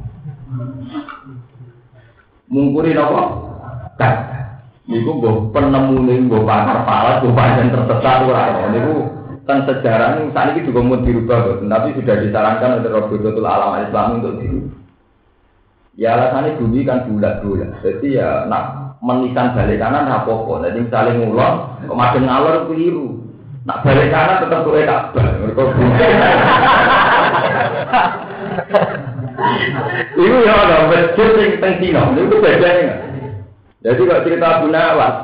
Mungkuri 2.50 2.98
apa? 2.98 3.22
kan 3.98 4.14
Niku 4.88 5.20
gue 5.20 5.52
penemu 5.52 5.96
nih, 6.08 6.18
gue 6.32 6.48
pakar 6.48 6.88
pala, 6.88 7.20
gue 7.20 7.36
panjang 7.36 7.76
tersesat 7.76 8.24
ora. 8.24 8.72
Niku 8.72 9.17
kan 9.48 9.64
sejarah 9.64 10.20
ini 10.20 10.36
saat 10.36 10.52
ini 10.54 10.68
juga 10.68 10.84
mau 10.84 11.00
dirubah, 11.00 11.38
bos. 11.48 11.64
tapi 11.64 11.96
sudah 11.96 12.16
disarankan 12.20 12.84
oleh 12.84 12.92
Robitul 12.92 13.48
Alam 13.48 13.88
Islam 13.88 14.20
untuk 14.20 14.36
dirubah. 14.44 14.76
Ya 15.98 16.14
alasannya 16.14 16.62
bumi 16.62 16.86
kan 16.86 17.10
bulat-bulat, 17.10 17.82
jadi 17.82 18.22
ya 18.22 18.46
nak 18.46 18.94
menisan 19.02 19.58
balik 19.58 19.82
kanan 19.82 20.06
apa-apa. 20.06 20.70
Jadi 20.70 20.86
misalnya 20.86 21.18
ngulon, 21.18 21.54
kemarin 21.90 22.24
ngalor 22.30 22.70
keliru. 22.70 23.26
Nak 23.66 23.82
balik 23.82 24.14
kanan 24.14 24.46
tetap 24.46 24.62
tak 24.62 25.18
Mereka 25.18 25.64
bumi. 25.74 25.98
Iku 30.18 30.38
ya 30.42 30.54
ada 30.54 30.90
yang 30.90 31.62
teng 31.62 31.76
Cina, 31.78 32.10
itu 32.18 32.38
bedanya. 32.42 33.06
Jadi 33.86 34.02
kalau 34.02 34.26
cerita 34.26 34.48
Abu 34.58 34.68
Nawas, 34.74 35.16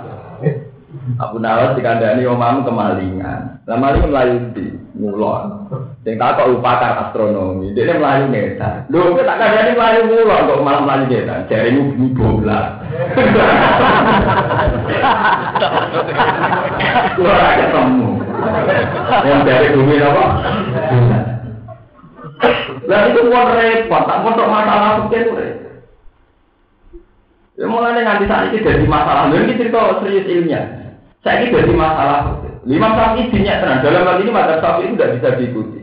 Abu 1.20 1.38
Nawas 1.40 1.76
dikandani 1.76 2.24
omamu 2.24 2.64
kemalingan. 2.64 3.60
Lah 3.68 3.76
maling 3.76 4.08
melayu 4.08 4.38
di 4.56 4.72
ngulon. 4.96 5.68
Sing 6.08 6.16
tak 6.16 6.40
kok 6.40 6.64
pakar 6.64 7.08
astronomi. 7.08 7.76
Dia 7.76 7.96
melayu 7.96 8.32
neta. 8.32 8.88
Lho 8.88 9.12
kowe 9.12 9.24
tak 9.24 9.40
kandani 9.40 9.76
melayu 9.76 10.00
ngulon 10.08 10.48
kok 10.48 10.64
malah 10.64 10.82
melayu 10.88 11.06
neta. 11.12 11.36
Jare 11.52 11.70
bumi 11.76 12.08
bola. 12.16 12.60
Ora 17.20 17.50
ketemu. 17.60 18.10
Yang 19.28 19.40
dari 19.44 19.68
bumi 19.76 19.96
apa? 20.00 20.26
Lah 22.84 23.00
itu 23.08 23.22
mau 23.32 23.48
repot, 23.48 24.04
tak 24.04 24.20
mau 24.20 24.36
masalah 24.36 25.08
fikih 25.08 25.64
Ya 27.54 27.70
mulai 27.70 28.02
nanti 28.02 28.26
saat 28.26 28.50
ini 28.50 28.66
jadi 28.66 28.84
masalah. 28.90 29.30
Ini 29.30 29.56
cerita 29.56 30.02
serius 30.02 30.26
ilmiah. 30.26 30.83
Saya 31.24 31.48
ini 31.48 31.56
jadi 31.56 31.72
masalah. 31.72 32.44
Imam 32.68 32.96
Syafi'i 33.00 33.32
dinyak 33.32 33.64
tenang. 33.64 33.80
Dalam 33.80 34.08
hal 34.08 34.18
ini 34.20 34.32
madzhab 34.32 34.60
Syafi'i 34.60 34.92
itu 34.92 34.96
tidak 35.00 35.12
bisa 35.20 35.30
diikuti. 35.40 35.80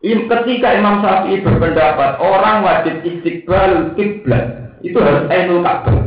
Ketika 0.00 0.68
Imam 0.78 1.02
Syafi'i 1.02 1.42
berpendapat 1.42 2.22
orang 2.22 2.62
wajib 2.62 3.02
istiqbal 3.02 3.98
kiblat 3.98 4.78
itu 4.86 4.96
harus 4.96 5.26
ainul 5.26 5.60
Ka'bah. 5.66 5.98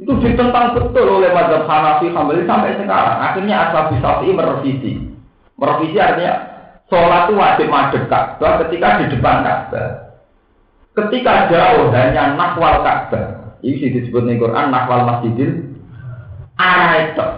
Itu 0.00 0.12
ditentang 0.18 0.74
betul 0.74 1.06
oleh 1.20 1.30
madzhab 1.30 1.68
Hanafi 1.68 2.08
Hambali 2.08 2.48
sampai 2.48 2.76
sekarang. 2.80 3.18
Akhirnya 3.20 3.56
Ashabi 3.68 4.00
Syafi'i 4.00 4.32
merevisi. 4.32 4.92
Merevisi 5.60 5.96
artinya 6.00 6.34
sholat 6.88 7.28
itu 7.28 7.32
wajib 7.36 7.66
madhep 7.68 8.04
Ka'bah 8.08 8.64
ketika 8.64 9.04
di 9.04 9.12
depan 9.12 9.44
Ka'bah. 9.44 9.88
Ketika 10.96 11.52
jauh 11.52 11.92
hanya 11.92 12.32
nakwal 12.32 12.80
Ka'bah. 12.80 13.60
Ini 13.64 13.96
disebut 13.96 14.28
di 14.28 14.36
Quran 14.36 14.72
nakwal 14.72 15.08
Masjidil 15.08 15.73
arah 16.58 16.94
itu. 17.02 17.28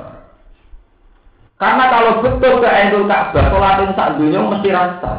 Karena 1.57 1.85
kalau 1.89 2.21
betul 2.21 2.61
ke 2.61 2.69
Endul 2.69 3.09
Ka'bah, 3.09 3.49
sholat 3.49 3.81
yang 3.81 3.93
sak 3.97 4.21
dunia 4.21 4.45
mesti 4.45 4.69
rasa. 4.69 5.13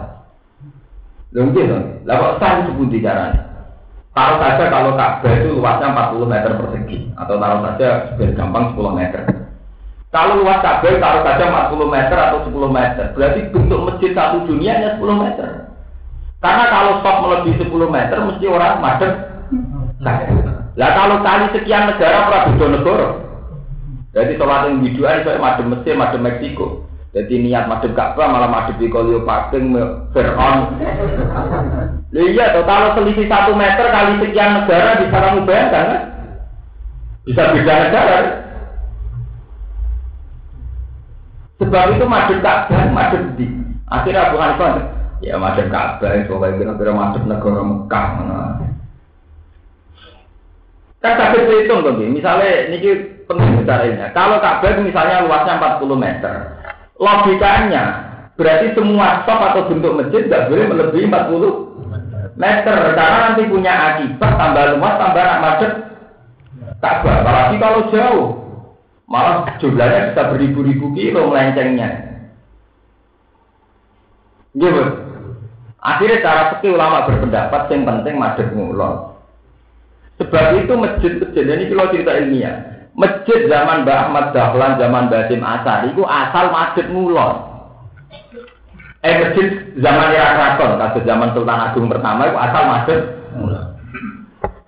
Mungkin 1.33 1.69
dong. 1.69 1.85
Lah 2.05 2.15
kok 2.21 2.35
sah 2.37 2.61
sebuti 2.69 3.01
caranya? 3.01 3.41
Taruh 4.13 4.37
saja 4.37 4.69
kalau 4.69 4.93
Ka'bah 4.93 5.33
itu 5.33 5.49
luasnya 5.57 5.93
40 5.93 6.29
meter 6.29 6.51
persegi, 6.53 6.97
atau 7.17 7.41
taruh 7.41 7.61
saja 7.65 7.87
biar 8.17 8.31
gampang 8.37 8.73
10 8.77 8.97
meter. 8.97 9.21
Kalau 10.13 10.39
luas 10.41 10.61
Ka'bah 10.61 10.93
taruh 11.01 11.21
saja 11.25 11.43
40 11.73 11.89
meter 11.89 12.17
atau 12.21 12.39
10 12.45 12.69
meter, 12.69 13.05
berarti 13.17 13.39
bentuk 13.49 13.79
masjid 13.81 14.11
satu 14.13 14.37
dunia 14.45 14.71
hanya 14.77 14.89
10 15.01 15.17
meter. 15.17 15.49
Karena 16.37 16.63
kalau 16.69 17.01
stop 17.01 17.17
melebihi 17.25 17.65
10 17.65 17.89
meter, 17.89 18.17
mesti 18.21 18.45
orang 18.45 18.77
madep. 18.77 19.13
Lah 20.77 20.89
kalau 20.93 21.25
kali 21.25 21.45
sekian 21.57 21.89
negara, 21.89 22.29
pra 22.29 22.45
negara. 22.53 23.26
Jadi 24.15 24.39
sholat 24.39 24.71
yang 24.71 24.79
biduan 24.79 25.23
saya 25.27 25.41
madem 25.41 25.67
Mesir, 25.75 25.93
madem 25.99 26.23
Meksiko. 26.23 26.87
Jadi 27.11 27.33
niat 27.43 27.67
madem 27.67 27.91
Ka'bah 27.91 28.27
malah 28.31 28.47
madem 28.47 28.79
di 28.79 28.87
Kolio 28.87 29.25
Paking, 29.27 29.75
Fir'aun. 30.15 30.59
iya, 32.15 32.55
toh, 32.55 32.63
kalau 32.63 32.95
selisih 32.95 33.27
satu 33.27 33.51
meter 33.57 33.89
kali 33.91 34.21
sekian 34.23 34.63
negara 34.63 35.01
bisa 35.03 35.17
kamu 35.17 35.43
bayangkan 35.43 35.85
kan? 35.91 36.01
Bisa 37.27 37.41
beda 37.51 37.73
negara. 37.89 38.17
Sebab 41.57 41.85
itu 41.97 42.05
madem 42.07 42.39
Ka'bah, 42.39 42.83
madem 42.93 43.21
di. 43.35 43.45
Akhirnya 43.87 44.27
Abu 44.27 44.35
Hanifah, 44.39 44.71
ya 45.23 45.35
madem 45.39 45.67
Ka'bah, 45.67 46.15
pokoknya 46.27 46.59
kira-kira 46.59 46.91
madem 46.95 47.23
negara 47.27 47.61
Mekah. 47.63 48.07
Kan 50.97 51.13
sakit 51.13 51.43
hitung 51.45 51.85
tuh, 51.85 51.93
misalnya 51.93 52.73
ini 52.73 53.16
penting 53.27 53.67
caranya. 53.67 54.09
Kalau 54.15 54.39
Ka'bah 54.39 54.79
misalnya 54.79 55.27
luasnya 55.27 55.59
40 55.59 55.99
meter, 55.99 56.35
logikanya 56.97 57.83
berarti 58.39 58.73
semua 58.73 59.21
stop 59.23 59.39
atau 59.51 59.67
bentuk 59.67 59.93
masjid 59.99 60.25
tidak 60.25 60.47
boleh 60.47 60.65
melebihi 60.71 61.05
40 61.11 62.37
meter 62.37 62.77
karena 62.95 63.17
nanti 63.27 63.43
punya 63.49 63.73
akibat 63.73 64.31
tambah 64.37 64.63
luas 64.77 64.95
tambah 64.95 65.25
macet 65.43 65.71
Ka'bah. 66.79 67.15
Apalagi 67.21 67.55
kalau 67.59 67.81
jauh, 67.91 68.27
malah 69.09 69.57
jumlahnya 69.59 70.13
bisa 70.13 70.21
beribu-ribu 70.31 70.93
kilo 70.95 71.31
melencengnya. 71.31 71.89
Gitu. 74.57 74.83
Akhirnya 75.77 76.23
cara 76.25 76.41
sekali 76.51 76.73
ulama 76.73 77.05
berpendapat 77.05 77.61
yang 77.69 77.85
penting 77.85 78.15
madep 78.17 78.49
ngulon. 78.51 79.15
Sebab 80.17 80.45
itu 80.65 80.73
masjid-masjid 80.73 81.45
ini 81.45 81.69
kalau 81.69 81.93
cerita 81.93 82.11
ilmiah. 82.17 82.76
Masjid 82.97 83.45
zaman 83.45 83.85
Mbah 83.85 84.09
Ahmad 84.09 84.33
Dahlan, 84.33 84.81
zaman 84.81 85.13
Basim 85.13 85.45
Asari, 85.45 85.93
itu 85.93 86.01
asal 86.01 86.49
masjid 86.49 86.89
mulon. 86.89 87.45
Eh 89.05 89.21
masjid 89.21 89.53
zaman 89.77 90.17
era 90.17 90.33
keraton, 90.33 90.81
kasus 90.81 91.05
zaman 91.05 91.29
Sultan 91.37 91.61
Agung 91.61 91.85
pertama 91.93 92.25
itu 92.25 92.37
asal 92.41 92.63
masjid 92.65 92.99
mulon. 93.37 93.65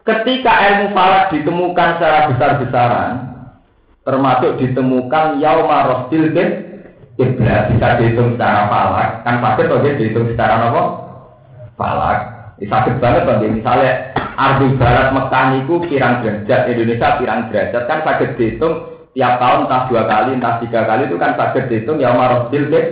Ketika 0.06 0.54
ilmu 0.70 0.94
falak 0.94 1.34
ditemukan 1.34 1.90
secara 1.98 2.20
besar-besaran, 2.30 3.12
termasuk 4.06 4.62
ditemukan 4.62 5.42
yauma 5.42 5.90
rostil 5.90 6.30
kiblat 7.18 7.74
bisa 7.74 7.88
dihitung 7.98 8.38
secara 8.38 8.70
falak, 8.70 9.26
kan 9.26 9.42
pasti 9.42 9.66
dihitung 9.98 10.30
secara 10.30 10.70
apa? 10.70 10.82
Falak. 11.76 12.39
Sakit 12.60 13.00
banget 13.00 13.24
bang, 13.24 13.56
misalnya 13.56 14.12
Ardi 14.36 14.76
Barat 14.76 15.16
Mekah 15.16 15.44
niku 15.56 15.80
pirang 15.88 16.20
derajat, 16.20 16.68
Indonesia 16.68 17.16
pirang 17.16 17.48
derajat. 17.48 17.84
Kan 17.88 18.00
sakit 18.04 18.36
dihitung 18.36 18.76
tiap 19.16 19.40
tahun 19.40 19.68
entah 19.68 19.88
dua 19.88 20.04
kali 20.04 20.36
entah 20.36 20.60
tiga 20.60 20.84
kali 20.84 21.08
itu 21.08 21.16
kan 21.16 21.40
sakit 21.40 21.72
dihitung. 21.72 22.04
Ya 22.04 22.12
Marosil 22.12 22.68
deh 22.68 22.86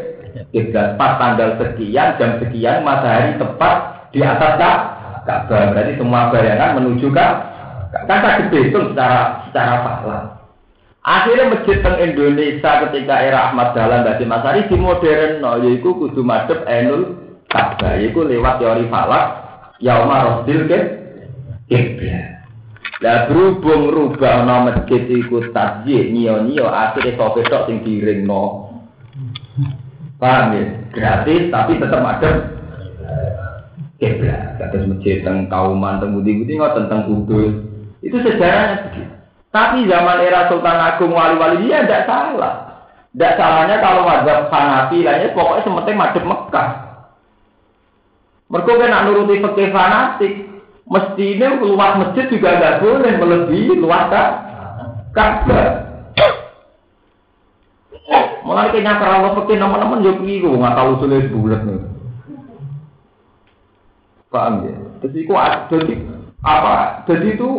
kiblat 0.55 0.95
pas 0.95 1.19
tanggal 1.19 1.59
sekian 1.59 2.15
jam 2.15 2.39
sekian 2.39 2.87
matahari 2.87 3.35
tepat 3.35 3.75
di 4.15 4.23
atas 4.23 4.55
Ka'bah. 5.27 5.75
Berarti 5.75 5.99
semua 5.99 6.31
bayangan 6.31 6.79
menuju 6.79 7.11
ke 7.11 7.27
kan 8.07 8.19
sakit 8.23 8.47
dihitung 8.47 8.95
secara 8.95 9.47
secara 9.51 9.75
fakta. 9.83 10.17
Akhirnya 11.07 11.55
masjid 11.55 11.79
teng 11.83 11.99
Indonesia 12.03 12.71
ketika 12.87 13.15
era 13.23 13.51
Ahmad 13.51 13.71
Dahlan 13.71 14.03
Basi 14.03 14.27
Masari 14.27 14.67
di 14.67 14.75
modern 14.75 15.39
no, 15.39 15.55
yaitu 15.63 15.95
kudu 15.95 16.19
madep 16.19 16.67
enul 16.67 17.15
Ka'bah 17.47 17.95
yaitu 17.95 18.27
lewat 18.27 18.59
teori 18.59 18.87
falak 18.91 19.46
yauma 19.83 20.17
rosil 20.25 20.65
ke 20.65 20.79
kiblat. 21.69 22.45
Lah 22.97 23.29
berhubung 23.29 23.93
rubah 23.93 24.41
no 24.47 24.73
masjid 24.73 25.05
iku 25.05 25.53
tasjid 25.53 26.09
nio-nio 26.09 26.65
akhirnya 26.65 27.13
sope 27.13 27.45
tok 27.45 27.69
sing 27.69 27.85
no. 28.25 28.73
Paham 30.17 30.57
ya? 30.57 30.65
Gratis 30.89 31.53
tapi 31.53 31.77
tetap 31.77 32.01
ada 32.01 32.31
kiblat. 34.01 34.57
Kata 34.57 34.75
masjid 34.89 35.21
tentang 35.21 35.45
kauman, 35.51 36.01
tentang 36.01 36.17
budi-budi 36.17 36.57
ngoten 36.57 36.89
tentang 36.89 37.05
kudus. 37.05 37.53
Itu 38.01 38.17
sejarahnya 38.21 38.89
begitu. 38.89 39.13
Tapi 39.53 39.89
zaman 39.89 40.21
era 40.21 40.45
Sultan 40.51 40.77
Agung 40.77 41.13
wali-wali 41.17 41.65
dia 41.65 41.81
tidak 41.85 42.05
salah. 42.05 42.53
Tidak 43.13 43.33
salahnya 43.33 43.81
kalau 43.81 44.05
wajib 44.05 44.45
Hanafi 44.53 45.01
lainnya 45.01 45.33
pokoknya 45.33 45.65
sementing 45.65 45.97
madep 45.97 46.23
Mekah. 46.25 46.69
Mereka 48.47 48.71
kan 48.79 49.03
nuruti 49.07 49.43
fakir 49.43 49.69
fanatik, 49.75 50.33
mestinya 50.87 51.47
luas 51.59 51.93
masjid 51.99 52.25
juga 52.31 52.55
nggak 52.55 52.79
boleh 52.79 53.13
melebihi 53.19 53.73
luas 53.75 54.07
Ka'bah. 55.11 55.87
Mulai 58.47 58.71
kayaknya 58.71 58.95
kalau 58.95 59.35
pakai 59.43 59.59
nama-nama 59.59 59.99
jauh 59.99 60.23
keliru, 60.23 60.55
nggak 60.55 60.75
tahu 60.79 60.91
sulit 61.03 61.27
bulat 61.27 61.61
nih. 61.67 61.83
Paham 64.31 64.63
ya? 64.63 64.75
Jadi 65.03 65.17
itu 65.23 65.33
jadi 65.71 65.93
apa? 66.43 67.03
Jadi 67.07 67.27
itu 67.35 67.49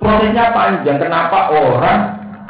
prosesnya 0.00 0.52
panjang. 0.56 0.96
Kenapa 1.00 1.52
orang 1.52 2.00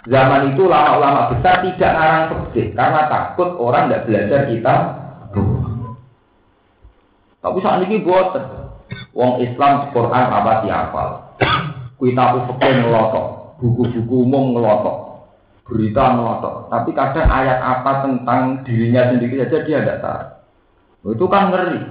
zaman 0.06 0.54
itu 0.54 0.66
lama-lama 0.66 1.34
besar 1.34 1.62
tidak 1.66 1.90
ngarang 1.94 2.24
fikih 2.30 2.74
karena 2.74 3.02
takut 3.10 3.50
orang 3.58 3.90
tidak 3.90 4.04
belajar 4.06 4.40
kita. 4.46 4.74
Tapi 7.38 7.58
saat 7.62 7.86
ini 7.86 8.02
buat 8.02 8.34
Wong 9.14 9.42
Islam 9.42 9.90
Quran 9.94 10.24
apa 10.30 10.62
dihafal. 10.64 11.08
Kitab 11.98 12.46
fikih 12.46 12.74
ngelotok, 12.86 13.58
buku-buku 13.58 14.22
umum 14.22 14.54
ngelotok, 14.54 14.96
berita 15.66 16.14
ngelotok. 16.14 16.70
Tapi 16.70 16.90
kadang 16.94 17.26
ayat 17.26 17.58
apa 17.58 18.06
tentang 18.06 18.62
dirinya 18.62 19.10
sendiri 19.10 19.42
saja 19.42 19.58
dia 19.66 19.78
tidak 19.82 19.98
tahu. 19.98 21.14
Itu 21.18 21.26
kan 21.26 21.50
ngeri. 21.50 21.82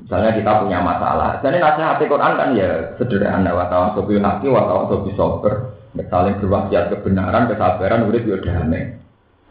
Misalnya 0.00 0.32
kita 0.36 0.52
punya 0.64 0.80
masalah. 0.84 1.40
Jadi 1.40 1.56
nasihat 1.56 2.00
Quran 2.00 2.32
kan 2.36 2.48
ya 2.56 2.68
sederhana. 3.00 3.52
Watawan 3.52 3.96
sobi 3.96 4.20
haki, 4.20 4.48
watawan 4.48 4.88
sobi 4.92 5.12
sober. 5.16 5.76
Saling 5.96 6.36
berwasiat 6.36 6.92
kebenaran, 6.92 7.48
kesabaran, 7.48 8.04
udah 8.04 8.20
dia 8.20 8.36
damai. 8.44 9.00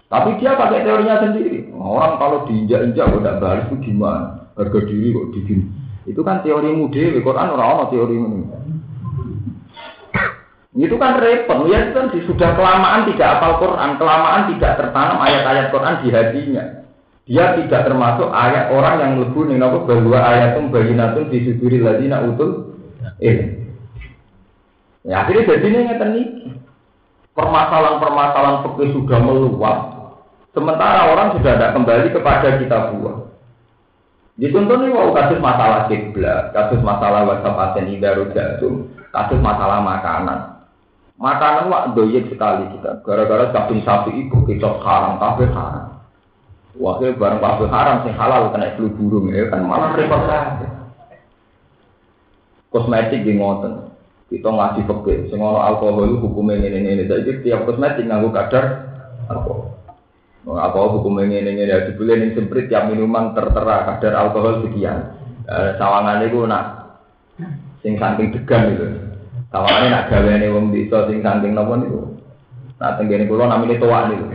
Tapi 0.06 0.38
dia 0.38 0.54
pakai 0.54 0.86
teorinya 0.86 1.26
sendiri. 1.26 1.74
Orang 1.74 2.22
kalau 2.22 2.46
diinjak-injak 2.46 3.10
tidak 3.10 3.38
balas 3.42 3.66
itu 3.66 3.76
gimana? 3.82 4.45
Harga 4.56 4.80
diri 4.88 5.12
kok 5.12 5.28
digini. 5.36 5.66
Itu 6.08 6.22
kan 6.24 6.46
teori 6.46 6.72
mude, 6.72 7.20
Quran 7.20 7.52
ora 7.52 7.66
ana 7.76 7.86
teori 7.92 8.16
ini. 8.16 8.42
Itu 10.76 11.00
kan 11.00 11.20
repot, 11.24 11.72
ya 11.72 11.96
kan 11.96 12.12
sudah 12.12 12.50
kelamaan 12.52 13.08
tidak 13.08 13.40
apal 13.40 13.64
Quran, 13.64 13.96
kelamaan 13.96 14.52
tidak 14.52 14.76
tertanam 14.76 15.24
ayat-ayat 15.24 15.72
Quran 15.72 15.96
di 16.04 16.08
hatinya. 16.12 16.64
Dia 17.26 17.58
tidak 17.58 17.90
termasuk 17.90 18.30
ayat 18.30 18.70
orang 18.70 18.96
yang 19.02 19.12
lebu 19.24 19.50
nih 19.50 19.58
nopo 19.58 19.90
bahwa 19.90 20.20
ayatum 20.30 20.70
bayinatun 20.70 21.32
suduri 21.32 21.82
ladina 21.82 22.22
utul 22.22 22.78
ini. 23.18 23.66
Ya 25.08 25.26
akhirnya 25.26 25.58
jadi 25.58 25.66
ini 25.66 25.80
ngeten 25.90 26.12
Permasalahan-permasalahan 27.36 28.64
fikih 28.64 28.96
sudah 28.96 29.20
meluas. 29.20 29.80
Sementara 30.56 31.12
orang 31.12 31.36
sudah 31.36 31.52
tidak 31.60 31.76
kembali 31.76 32.08
kepada 32.16 32.48
kita 32.56 32.96
buah. 32.96 33.25
Ditonton 34.36 34.84
nih 34.84 34.92
mau 34.92 35.16
kasus 35.16 35.40
masalah 35.40 35.88
kiblat, 35.88 36.52
kasus 36.52 36.84
masalah 36.84 37.24
WhatsApp 37.24 37.72
aten 37.72 37.88
idarudatum, 37.88 38.92
kasus 39.16 39.40
masalah 39.40 39.80
makanan. 39.80 40.60
Makanan 41.16 41.72
wak 41.72 41.96
doyek 41.96 42.28
sekali 42.28 42.68
kita. 42.76 43.00
Gara-gara 43.08 43.48
daging 43.56 43.88
sapi 43.88 44.12
ibu 44.12 44.44
kita 44.44 44.76
haram, 44.84 45.16
kafe 45.16 45.48
haram. 45.48 46.04
Wakil 46.76 47.16
barang 47.16 47.40
kafe 47.40 47.66
haram 47.72 48.04
sing 48.04 48.12
halal 48.20 48.52
kena 48.52 48.76
flu 48.76 48.92
burung 48.92 49.32
ya 49.32 49.48
kan 49.48 49.64
malah 49.64 49.96
repot 49.96 50.28
saja. 50.28 50.68
Kosmetik 52.68 53.24
di 53.24 53.40
ngoten. 53.40 53.96
Kita 54.28 54.52
ngasih 54.52 54.84
sing 55.32 55.40
ono 55.40 55.64
alkohol 55.64 56.20
hukumnya 56.20 56.60
ini 56.60 56.84
ini 56.84 57.08
Jadi 57.08 57.48
tiap 57.48 57.64
kosmetik 57.64 58.04
nganggo 58.04 58.36
kadar 58.36 58.84
alkohol. 59.32 59.65
Apa 60.46 60.78
hukumnya 60.94 61.42
ini 61.42 61.58
ini 61.58 61.66
ya 61.66 61.90
dibeli 61.90 62.22
ning 62.22 62.38
semprit 62.38 62.70
tiap 62.70 62.86
minuman 62.86 63.34
tertera 63.34 63.90
kadar 63.90 64.14
alkohol 64.14 64.62
sekian. 64.62 65.18
Eh, 65.50 65.74
sawangan 65.82 66.22
itu 66.22 66.46
nak 66.46 66.66
sing 67.82 67.98
saking 67.98 68.30
degan 68.30 68.78
gitu. 68.78 68.86
Tawane 69.50 69.90
nak 69.90 70.06
gaweane 70.14 70.46
wong 70.54 70.70
desa 70.70 71.10
sing 71.10 71.26
saking 71.26 71.58
napa 71.58 71.82
niku. 71.82 72.22
Nak 72.78 73.02
tenggene 73.02 73.26
kula 73.26 73.50
namine 73.50 73.82
tuwa 73.82 74.06
niku. 74.06 74.26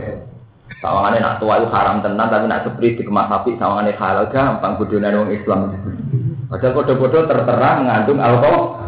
Sawangane 0.81 1.21
nak 1.21 1.37
tuwa 1.37 1.61
itu 1.61 1.69
haram 1.69 2.01
tenan 2.01 2.27
tapi 2.27 2.49
nak 2.49 2.65
seprit 2.65 2.97
dikemas 2.97 3.29
sapi 3.29 3.53
sawangane 3.61 3.93
halal 3.95 4.25
gampang 4.33 4.81
bodhone 4.81 5.13
wong 5.13 5.29
Islam. 5.29 5.77
Padahal 6.49 6.73
podo-podo 6.73 7.29
tertera 7.29 7.69
mengandung 7.79 8.19
alkohol. 8.19 8.81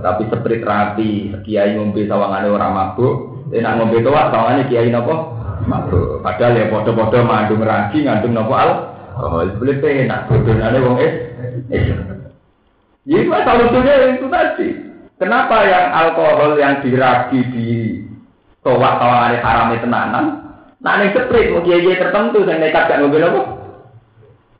Tapi 0.00 0.30
seprit 0.30 0.62
rapi, 0.62 1.34
kiai 1.42 1.74
ngombe 1.74 2.06
sawangane 2.06 2.48
ora 2.48 2.70
mabuk. 2.70 3.44
Nak 3.50 3.74
ngombe 3.82 3.98
tuwa 4.06 4.30
sawangane 4.30 4.70
kiai 4.70 4.94
napa? 4.94 5.33
Mabuk. 5.62 6.20
Padahal 6.26 6.58
ya 6.58 6.66
podo-podo 6.68 7.22
mengandung 7.22 7.62
ragi, 7.62 8.02
ngandung 8.02 8.34
napa 8.34 8.56
al. 8.58 8.70
Oh, 9.14 9.46
boleh 9.46 9.78
penak 9.78 10.26
bodhone 10.26 10.78
wong 10.82 10.98
Islam. 11.70 12.14
Jadi 13.04 13.28
masalah 13.28 13.68
lucunya 13.68 14.16
itu 14.16 14.26
tadi. 14.32 14.68
Kenapa 15.20 15.62
yang 15.68 15.86
alkohol 15.92 16.58
yang 16.58 16.82
diragi 16.82 17.40
di 17.52 17.68
towak 18.64 18.98
ada 18.98 19.38
haram 19.38 19.76
itu 19.76 19.86
tenanan? 19.86 20.24
Nah 20.82 21.00
ini 21.00 21.14
seprit, 21.14 21.52
mau 21.52 21.62
kiai 21.62 21.94
tertentu 21.94 22.42
yang 22.44 22.58
nekat 22.60 22.90
gak 22.90 22.98
ngobrol 22.98 23.28
apa? 23.28 23.42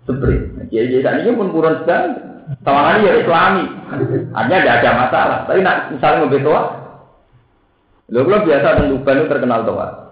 Seprit. 0.07 0.41
Nah, 0.55 0.65
kiai 0.71 0.93
ini 0.93 1.31
pun 1.35 1.51
kurang 1.51 1.83
sedang. 1.83 2.21
Tawangan 2.61 3.03
ya 3.03 3.13
islami. 3.25 3.65
Artinya 4.37 4.61
tidak 4.61 4.77
ada 4.85 4.91
masalah. 4.93 5.39
Tapi 5.49 5.61
nak 5.65 5.77
misalnya 5.91 6.17
ngobrol 6.23 6.45
toa, 6.45 6.63
lo 8.13 8.21
belum 8.29 8.45
biasa 8.45 8.77
tentukan 8.85 9.19
itu 9.19 9.31
terkenal 9.33 9.61
toa. 9.65 10.04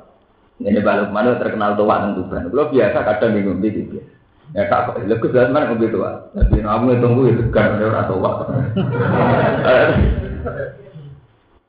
Ini 0.63 0.79
balik 0.79 1.11
mana 1.11 1.35
terkenal 1.43 1.75
toa 1.75 2.07
tentukan. 2.07 2.55
Lo 2.55 2.71
biasa 2.71 3.03
kadang 3.03 3.35
bingung 3.35 3.59
gitu. 3.59 3.99
Ya 4.53 4.69
tak 4.69 4.93
kok, 4.93 5.01
lebih 5.09 5.33
jelas 5.33 5.49
mana 5.49 5.73
ngobrol 5.73 5.91
toa. 5.91 6.11
Tapi 6.37 6.61
kamu 6.61 7.01
tunggu 7.01 7.23
itu 7.33 7.43
kan 7.51 7.81
orang 7.81 8.07
toa. 8.07 8.33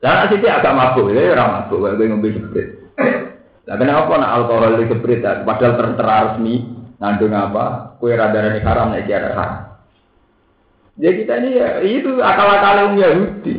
Lah 0.04 0.28
sih 0.28 0.36
agak 0.36 0.76
mabuk, 0.76 1.16
ya 1.16 1.32
orang 1.32 1.64
mabuk, 1.64 1.96
gue 1.96 2.06
ngombe 2.12 2.28
seprit. 2.28 2.68
Lah 3.64 3.80
kenapa 3.80 4.12
nak 4.20 4.32
alkohol 4.36 4.76
di 4.76 4.92
seprit, 4.92 5.24
padahal 5.24 5.80
tertera 5.80 6.16
resmi, 6.28 6.60
ngandung 7.00 7.32
apa, 7.32 7.96
kue 7.96 8.12
rada 8.12 8.36
haram, 8.36 8.92
nek 8.92 9.08
ada 9.08 9.32
haram. 9.32 9.52
Jadi 11.00 11.08
ya 11.08 11.10
kita 11.16 11.34
ini 11.40 11.48
ya, 11.56 11.68
itu 11.80 12.20
akal-akal 12.20 12.92
Yahudi. 13.00 13.54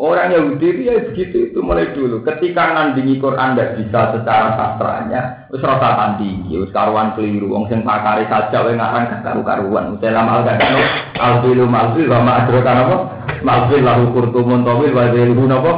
Orang 0.00 0.32
Yahudi 0.32 0.64
itu 0.64 0.80
ya 0.88 0.96
begitu 0.96 1.52
itu 1.52 1.60
mulai 1.60 1.92
dulu. 1.92 2.24
Ketika 2.24 2.72
nandingi 2.72 3.20
Quran 3.20 3.52
tidak 3.52 3.76
bisa 3.76 4.16
secara 4.16 4.56
sastranya, 4.56 5.44
terus 5.52 5.60
rasa 5.60 5.92
tandingi, 5.92 6.56
terus 6.56 6.72
karuan 6.72 7.12
keliru. 7.12 7.52
Wong 7.52 7.68
sing 7.68 7.84
pakari 7.84 8.24
saja, 8.32 8.64
wae 8.64 8.80
ngarang 8.80 9.20
karu 9.20 9.44
karuan. 9.44 10.00
Dalam 10.00 10.24
al 10.24 10.48
kadang 10.48 10.80
alfilu 11.20 11.68
malfil 11.68 12.08
wa 12.08 12.24
ma 12.24 12.32
adrokan 12.40 12.80
apa? 12.80 12.96
Malfil 13.44 13.84
lahu 13.84 14.08
kurtumun 14.16 14.64
tawil 14.64 14.88
wa 14.96 15.04
zilhu 15.12 15.44
napa? 15.44 15.72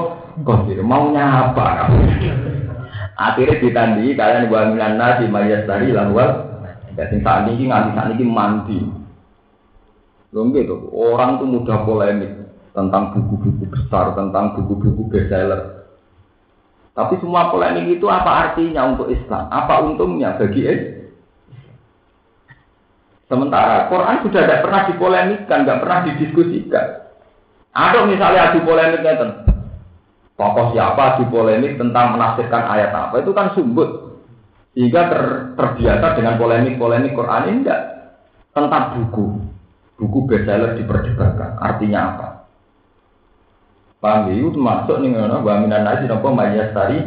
Kosir 0.46 0.78
maunya 0.86 1.50
apa 1.50 1.66
kamu? 1.82 1.98
Akhirnya 3.18 3.58
ditandingi 3.58 4.14
kalian 4.14 4.46
wa 4.46 4.70
minan 4.70 5.02
nasi 5.02 5.26
mayastari 5.26 5.90
lahwal. 5.90 6.46
Jadi 6.94 7.18
saat 7.26 7.50
ini 7.50 7.66
nganti 7.66 7.90
saat 7.98 8.14
ini 8.14 8.24
mandi. 8.30 8.78
Lho 10.30 10.46
gitu, 10.54 10.94
orang 10.94 11.42
tuh 11.42 11.48
mudah 11.50 11.82
polemik 11.84 12.41
tentang 12.72 13.12
buku-buku 13.12 13.68
besar, 13.68 14.16
tentang 14.16 14.56
buku-buku 14.56 15.08
bestseller. 15.12 15.84
Tapi 16.92 17.16
semua 17.24 17.48
polemik 17.48 17.88
itu 17.88 18.04
apa 18.08 18.52
artinya 18.52 18.92
untuk 18.92 19.08
Islam? 19.08 19.48
Apa 19.48 19.80
untungnya 19.80 20.36
bagi 20.36 20.60
Islam? 20.64 21.00
Sementara 23.32 23.88
Quran 23.88 24.20
sudah 24.28 24.44
tidak 24.44 24.60
pernah 24.60 24.80
dipolemikkan, 24.92 25.64
tidak 25.64 25.80
pernah 25.80 25.98
didiskusikan. 26.04 26.86
Ada 27.72 28.04
misalnya 28.04 28.52
adu 28.52 28.60
polemiknya 28.60 29.16
tentang 29.16 29.52
tokoh 30.36 30.76
siapa 30.76 31.16
adu 31.16 31.24
polemik 31.32 31.80
tentang 31.80 32.12
menafsirkan 32.12 32.62
ayat 32.68 32.92
apa 32.92 33.24
itu 33.24 33.32
kan 33.32 33.56
sumbut 33.56 34.20
sehingga 34.72 35.08
ter, 35.12 35.22
terbiasa 35.56 36.06
dengan 36.16 36.40
polemik-polemik 36.40 37.12
Quran 37.12 37.42
ini 37.48 37.58
enggak 37.64 37.82
tentang 38.52 38.84
buku 38.96 39.38
buku 40.00 40.18
bestseller 40.26 40.76
diperdebatkan 40.76 41.60
artinya 41.60 42.00
apa 42.12 42.28
Paham 44.02 44.34
ya? 44.34 44.42
Itu 44.42 44.58
masuk 44.58 44.98
nih 44.98 45.14
ngono, 45.14 45.46
wa 45.46 45.62
minan 45.62 45.86
nasi 45.86 46.10
nopo 46.10 46.34
mayas 46.34 46.74
tari. 46.74 46.98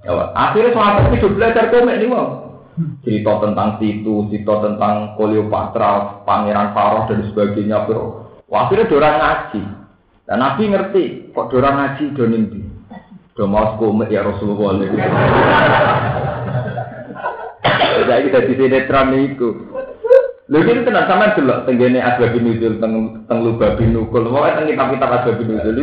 Ya, 0.00 0.32
akhirnya 0.32 0.72
sahabat 0.72 1.12
itu 1.12 1.28
belajar 1.28 1.68
komik 1.68 2.00
nih 2.00 2.08
mau. 2.08 2.56
Cerita 3.04 3.44
tentang 3.44 3.76
situ, 3.76 4.24
cerita 4.32 4.64
tentang 4.64 5.12
Cleopatra, 5.20 6.24
Pangeran 6.24 6.72
Faroh 6.72 7.12
dan 7.12 7.28
sebagainya. 7.28 7.84
Bro. 7.84 8.32
Akhirnya 8.48 8.88
dorang 8.88 9.20
ngaji. 9.20 9.62
Dan 10.24 10.40
Nabi 10.40 10.62
ngerti, 10.72 11.04
kok 11.36 11.52
dorang 11.52 11.76
ngaji 11.76 12.04
do 12.16 12.24
nimbi. 12.24 12.64
Do 13.36 13.44
mau 13.44 13.76
komik 13.76 14.08
ya 14.08 14.24
Rasulullah. 14.24 14.80
Saya 18.10 18.26
kita 18.26 18.48
di 18.48 18.54
sinetron 18.56 19.12
itu. 19.12 19.48
Lha 20.50 20.66
iki 20.66 20.82
tenan 20.82 21.06
sampean 21.06 21.36
delok 21.38 21.62
tenggene 21.62 22.02
asbab 22.02 22.34
nuzul 22.34 22.82
teng 22.82 23.22
teng 23.30 23.38
lubabin 23.44 23.94
nukul. 23.94 24.26
Pokoke 24.26 24.50
teng 24.58 24.66
kitab-kitab 24.66 25.10
asbab 25.22 25.38
nuzul 25.46 25.78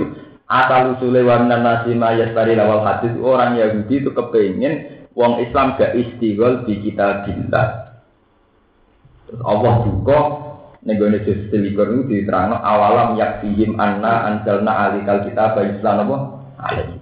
asal 0.47 0.95
usule 0.95 1.21
wa 1.27 1.43
minan 1.43 1.61
nasi 1.63 1.91
mayastari 1.91 2.55
lawal 2.55 2.83
hadis 2.87 3.11
orang 3.19 3.59
Yahudi 3.59 3.99
itu 3.99 4.09
kepengen 4.15 5.07
wong 5.11 5.43
Islam 5.43 5.75
gak 5.75 5.93
istighol 5.93 6.63
di 6.63 6.79
kita 6.87 7.27
billah. 7.27 7.67
Terus 9.27 9.41
Allah 9.43 9.73
juga 9.83 10.19
negone 10.87 11.19
juz 11.27 11.51
selikur 11.51 11.91
itu 11.91 12.07
diterangno 12.07 12.63
awalam 12.63 13.19
yakfihim 13.19 13.75
anna 13.75 14.23
anjalna 14.31 14.87
alikal 14.87 15.19
kita 15.27 15.51
bayi 15.51 15.75
Islam 15.75 16.07
apa? 16.07 16.17
Alaihi. 16.63 16.95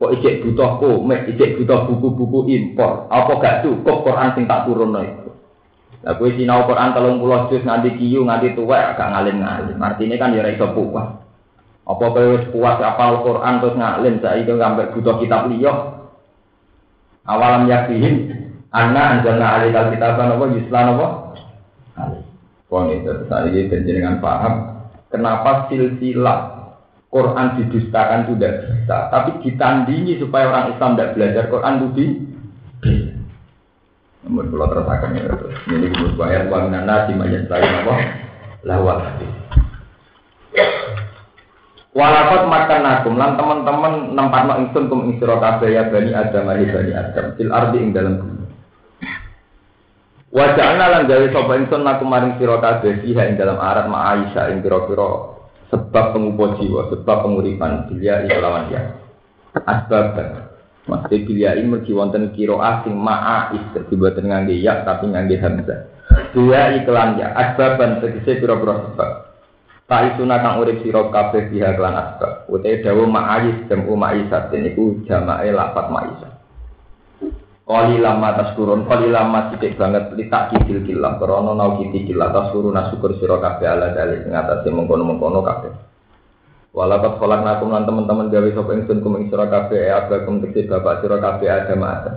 Kok 0.00 0.12
ijek 0.16 0.44
butuh 0.44 0.80
komik, 0.80 1.28
ijek 1.28 1.60
butuh 1.60 1.84
buku-buku 1.88 2.48
impor. 2.52 3.08
Apa 3.08 3.36
gak 3.40 3.56
cukup 3.64 4.04
Quran 4.04 4.32
sing 4.36 4.44
tak 4.44 4.68
turun 4.68 4.96
itu? 5.00 5.30
Lah 6.00 6.16
kowe 6.16 6.28
sinau 6.32 6.64
Quran 6.64 6.96
30 6.96 7.48
juz 7.52 7.62
nganti 7.64 7.90
kiyu 8.00 8.24
nganti 8.24 8.56
tuwek 8.56 8.96
gak 8.96 9.08
ngalim-ngalim. 9.12 9.76
Artinya 9.76 10.16
kan 10.16 10.32
ya 10.32 10.40
ora 10.44 10.52
iso 10.52 10.68
puas. 10.72 11.08
Apa 11.90 12.04
kowe 12.14 12.38
wis 12.38 12.46
puas 12.54 12.78
apal 12.78 13.26
Quran 13.26 13.58
terus 13.58 13.74
ngalim 13.74 14.14
saiki 14.22 14.46
ngambil 14.46 14.94
butuh 14.94 15.18
kitab 15.18 15.50
liya. 15.50 15.74
Awalam 17.26 17.66
yakin 17.66 18.30
anna 18.70 19.18
anjalna 19.18 19.58
alikal 19.58 19.90
kitaban 19.90 20.38
apa 20.38 20.44
yuslan 20.54 20.86
apa? 20.94 21.06
Wong 22.70 22.84
itu 22.94 23.12
saiki 23.26 23.66
dengan 23.82 24.22
paham 24.22 24.86
kenapa 25.10 25.66
silsilah 25.66 26.60
Quran 27.10 27.58
didustakan 27.58 28.30
tidak 28.30 28.70
bisa, 28.70 29.10
tapi 29.10 29.42
ditandingi 29.42 30.22
supaya 30.22 30.46
orang 30.46 30.70
Islam 30.70 30.94
tidak 30.94 31.12
belajar 31.18 31.44
Quran 31.50 31.74
budi. 31.82 32.06
Namun 34.22 34.46
kalau 34.54 34.70
terasakan 34.70 35.18
ya, 35.18 35.26
ini 35.74 35.90
gue 35.90 36.14
bayar 36.14 36.46
uang 36.46 36.70
nana 36.70 37.10
di 37.10 37.18
majlis 37.18 37.50
lain 37.50 37.82
apa? 37.82 37.94
Lawat. 38.62 39.18
Walakot 41.90 42.46
makan 42.46 42.80
nakum 42.86 43.18
lan 43.18 43.34
teman-teman 43.34 44.14
nempat 44.14 44.46
mak 44.46 44.58
ingsun 44.62 44.86
kum 44.86 45.10
kabeh 45.18 45.74
ya 45.74 45.90
bani 45.90 46.14
Adam 46.14 46.46
ali 46.46 46.70
bani 46.70 46.94
Adam. 46.94 47.34
Fil 47.34 47.50
ardi 47.50 47.82
ing 47.82 47.90
dalam 47.90 48.14
bumi. 48.22 48.46
Wajahna 50.30 50.86
lan 50.86 51.10
gawe 51.10 51.26
sapa 51.34 51.52
ingsun 51.58 51.82
nakum 51.82 52.06
maring 52.06 52.38
sira 52.38 52.62
kabeh 52.62 53.02
fiha 53.02 53.26
ing 53.26 53.34
dalam 53.34 53.58
arat 53.58 53.90
ma 53.90 54.14
Aisyah 54.14 54.54
ing 54.54 54.62
pira-pira 54.62 55.34
sebab 55.74 56.14
pengupo 56.14 56.58
jiwa, 56.62 56.94
sebab 56.94 57.16
penguripan 57.26 57.90
bilia 57.90 58.22
kelawan 58.26 58.70
ya. 58.70 58.94
Asbab 59.66 60.14
Maksudnya 60.86 61.26
bilia 61.26 61.50
ini 61.58 61.74
mergi 61.74 61.94
wonten 61.94 62.34
kiro 62.34 62.58
asing 62.58 62.98
ma'ais 62.98 63.62
Jadi 63.74 63.94
buatan 63.94 64.26
ngangge 64.26 64.58
ya 64.58 64.82
tapi 64.86 65.10
ngangge 65.10 65.38
hamzah. 65.42 65.90
Bilia 66.34 66.78
iklan 66.82 67.18
ya 67.18 67.34
Asbaban 67.34 67.98
tegese 67.98 68.38
pira-pira 68.38 68.78
sebab 68.90 69.29
Tak 69.90 70.14
isu 70.14 70.22
kang 70.22 70.62
urip 70.62 70.86
sira 70.86 71.02
kabeh 71.10 71.50
biha 71.50 71.74
kelan 71.74 71.98
asbab. 71.98 72.46
Utai 72.46 72.78
dawu 72.78 73.10
ma'ayis 73.10 73.66
jamu 73.66 73.98
ma'isat 73.98 74.54
niku 74.54 75.02
jamae 75.02 75.50
lapat 75.50 75.90
ma'isat. 75.90 76.30
Kali 77.66 77.98
lama 77.98 78.38
tas 78.38 78.54
kurun, 78.54 78.86
kali 78.86 79.10
lama 79.10 79.50
titik 79.50 79.74
banget 79.74 80.14
litak 80.14 80.54
kidil 80.54 80.86
kilah, 80.86 81.18
krono 81.18 81.58
nau 81.58 81.78
kiti 81.82 82.06
kilah 82.06 82.30
tas 82.30 82.54
kurun 82.54 82.78
syukur 82.86 83.18
sira 83.18 83.42
kabeh 83.42 83.66
ala 83.66 83.90
dalil 83.90 84.30
ing 84.30 84.34
atase 84.34 84.70
mengkono-mengkono 84.70 85.42
kabeh. 85.42 85.74
Walakat 86.70 87.18
kolak 87.18 87.42
nakum 87.42 87.74
lan 87.74 87.82
teman-teman 87.82 88.30
gawe 88.30 88.46
sapa 88.54 88.70
ingsun 88.78 89.02
kum 89.02 89.18
ing 89.18 89.26
sira 89.26 89.50
kabeh 89.50 89.90
ya 89.90 90.06
abakum 90.06 90.38
tekse 90.38 90.70
bapak 90.70 91.02
sira 91.02 91.18
kabeh 91.18 91.50
ada 91.50 91.74
ma'ata. 91.74 92.12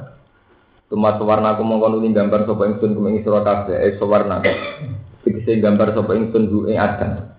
Tumat 0.94 1.18
warna 1.26 1.58
aku 1.58 1.66
mongko 1.66 1.90
nuli 1.90 2.14
gambar 2.14 2.46
sapa 2.46 2.70
ingsun 2.70 2.94
kum 2.94 3.10
ing 3.10 3.26
sira 3.26 3.42
kabeh 3.42 3.82
eh 3.82 3.98
sawarna. 3.98 4.46
Tekse 5.26 5.58
gambar 5.58 5.98
sapa 5.98 6.14
ingsun 6.14 6.54
du 6.54 6.70
ing 6.70 6.78
adam. 6.78 7.33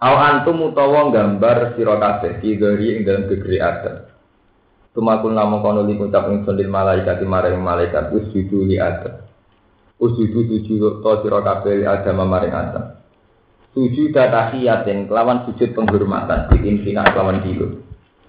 Aw 0.00 0.14
antum 0.16 0.72
utawa 0.72 1.12
gambar 1.12 1.76
sira 1.76 2.00
kabeh 2.00 2.40
kidori 2.40 2.96
ing 2.96 3.04
dalam 3.04 3.28
gegeri 3.28 3.60
Adam. 3.60 4.08
Tumakul 4.96 5.36
namo 5.36 5.60
kono 5.60 5.84
li 5.84 5.92
ngucap 5.92 6.32
ingsun 6.32 6.56
lil 6.56 6.72
malaikat 6.72 7.20
maring 7.20 7.60
malaikat 7.60 8.08
usjudu 8.08 8.64
li 8.64 8.80
Adam. 8.80 9.20
Usjudu 10.00 10.48
sujud 10.48 11.04
to 11.04 11.12
sira 11.20 11.44
kabeh 11.44 11.84
li 11.84 11.86
Adam 11.86 12.24
maring 12.24 12.54
Adam. 12.56 12.96
Sujud 13.76 14.10
tahiyatin 14.10 15.06
kelawan 15.06 15.46
sujud 15.46 15.76
penghormatan 15.78 16.50
di 16.50 16.58
infina 16.64 17.06
kelawan 17.12 17.38
dilo. 17.38 17.84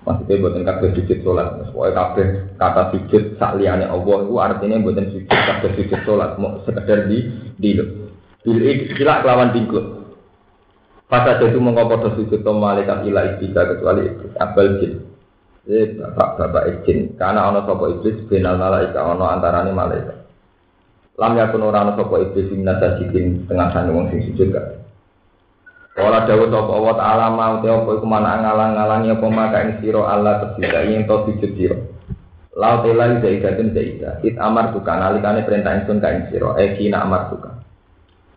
Maksudnya 0.06 0.38
buatan 0.38 0.68
kabeh 0.68 0.90
sujud 0.94 1.18
sholat. 1.26 1.72
Pokoknya 1.72 1.94
kabeh 1.98 2.26
kata 2.62 2.84
sujud 2.94 3.24
sak 3.42 3.58
liyane 3.58 3.88
Allah 3.90 4.18
itu 4.28 4.36
artinya 4.38 4.78
buatan 4.84 5.08
sujud 5.10 5.32
kabeh 5.32 5.72
sujud 5.80 6.00
sholat 6.06 6.36
mau 6.36 6.62
sekedar 6.68 7.10
di 7.10 7.32
dilo. 7.58 8.12
Bil 8.46 8.60
ikhtilak 8.60 9.24
kelawan 9.26 9.56
dingkluk. 11.12 11.28
Pada 11.28 11.44
itu 11.44 11.60
mengkau 11.60 11.92
pada 11.92 12.10
to 12.16 12.52
malaikat 12.56 12.98
ila 13.04 13.22
iblis 13.36 13.52
kecuali 13.52 14.02
iblis 14.08 14.34
abal 14.40 14.68
jin. 14.80 14.94
Jadi 15.62 16.02
bapak 16.02 16.30
bapak 16.42 16.64
izin 16.82 17.14
karena 17.22 17.54
ono 17.54 17.62
sopo 17.70 17.86
iblis 17.92 18.18
benal 18.26 18.58
malaikat 18.58 18.98
ono 18.98 19.30
antarane 19.30 19.70
malaikat. 19.76 20.18
Lam 21.20 21.38
yakun 21.38 21.68
ora 21.68 21.86
ono 21.86 21.94
sopo 22.00 22.18
iblis 22.18 22.50
minat 22.50 22.82
sajidin 22.82 23.46
tengah 23.46 23.70
sana 23.76 23.94
wong 23.94 24.10
sing 24.10 24.26
sujud 24.32 24.50
gak. 24.56 24.82
Kala 25.92 26.24
dawuh 26.24 26.48
sapa 26.48 26.72
Allah 26.72 26.96
taala 26.96 27.26
mau 27.36 27.54
te 27.60 27.68
apa 27.68 27.90
iku 28.00 28.08
mana 28.08 28.40
ngalang-ngalangi 28.40 29.12
apa 29.12 29.28
maka 29.28 29.58
ing 29.60 29.72
sira 29.84 30.02
Allah 30.08 30.40
tersida 30.40 30.88
yen 30.88 31.04
to 31.04 31.16
sujud 31.28 31.52
sira. 31.60 31.78
Lau 32.56 32.82
telai 32.82 33.20
zaidatun 33.20 33.76
zaida. 33.76 34.24
It 34.24 34.40
amar 34.40 34.72
tuka 34.72 34.96
nalikane 34.96 35.44
perintah 35.44 35.84
ingsun 35.84 36.00
ka 36.00 36.10
ing 36.16 36.32
sira. 36.32 36.56
Eh 36.58 36.80
kina 36.80 37.04
amar 37.04 37.28
tuka. 37.28 37.51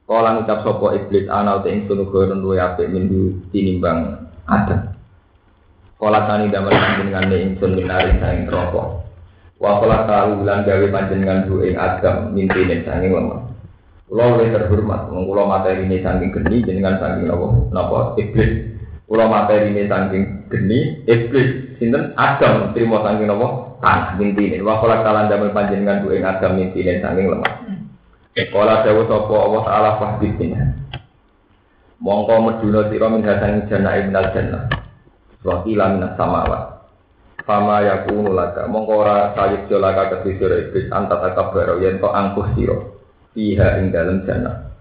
Kala 0.05 0.37
ngucap 0.37 0.61
sapa 0.61 1.01
iblis 1.01 1.25
ana 1.33 1.65
te 1.65 1.73
ingsun 1.73 2.05
gurun 2.13 2.45
luwe 2.45 2.61
apik 2.61 2.93
minggu 2.93 3.41
tinimbang 3.49 4.29
ada. 4.45 4.93
Kala 5.97 6.29
tani 6.29 6.53
damel 6.53 6.77
panjenengan 6.77 7.33
ne 7.33 7.37
ingsun 7.41 7.73
minari 7.73 8.13
saing 8.21 8.45
neraka. 8.45 9.01
Wa 9.57 9.81
kala 9.81 10.05
tahu 10.05 10.45
lan 10.45 10.69
gawe 10.69 10.87
panjenengan 10.93 11.49
du 11.49 11.65
ing 11.65 11.81
agam 11.81 12.37
mintine 12.37 12.85
saking 12.85 13.17
lemah. 13.17 13.49
Kula 14.05 14.37
luwih 14.37 14.53
terhormat 14.53 15.09
wong 15.09 15.25
kula 15.25 15.49
materine 15.49 15.97
saking 16.05 16.29
geni 16.37 16.61
jenengan 16.61 17.01
saking 17.01 17.25
napa 17.25 17.47
napa 17.73 17.99
iblis. 18.21 18.77
Kula 19.09 19.25
materine 19.25 19.89
saking 19.89 20.53
geni 20.53 21.01
iblis 21.09 21.81
sinten 21.81 22.13
agam 22.21 22.77
trimo 22.77 23.01
saking 23.01 23.25
napa 23.25 23.81
tanah 23.81 24.21
mintine. 24.21 24.61
Wa 24.61 24.85
kala 24.85 25.01
talan 25.01 25.33
damel 25.33 25.57
panjenengan 25.57 26.05
du 26.05 26.13
ing 26.13 26.29
agam 26.29 26.61
mintine 26.61 27.01
saking 27.01 27.33
lemah. 27.33 27.64
Kala 28.35 28.82
dawu 28.82 29.07
sapa 29.07 29.30
Allah 29.30 29.62
taala 29.62 29.91
fahdina. 30.03 30.59
Mongko 32.03 32.35
meduna 32.43 32.91
sira 32.91 33.07
min 33.07 33.22
hasan 33.22 33.70
jannah 33.70 33.95
minal 34.03 34.26
jannah. 34.35 34.62
Wa 35.47 35.62
ila 35.62 35.95
minas 35.95 36.18
samawat. 36.18 36.62
Fama 37.47 37.87
yakunu 37.87 38.35
laka 38.35 38.66
mongko 38.66 39.07
ora 39.07 39.30
sayid 39.39 39.70
jolaka 39.70 40.18
kedhi 40.18 40.35
sira 40.43 40.66
iblis 40.66 40.91
anta 40.91 41.14
takabbar 41.22 41.78
yen 41.78 42.03
to 42.03 42.11
angkuh 42.11 42.51
sira. 42.59 42.74
Fiha 43.39 43.78
ing 43.78 43.95
dalem 43.95 44.26
jannah. 44.26 44.74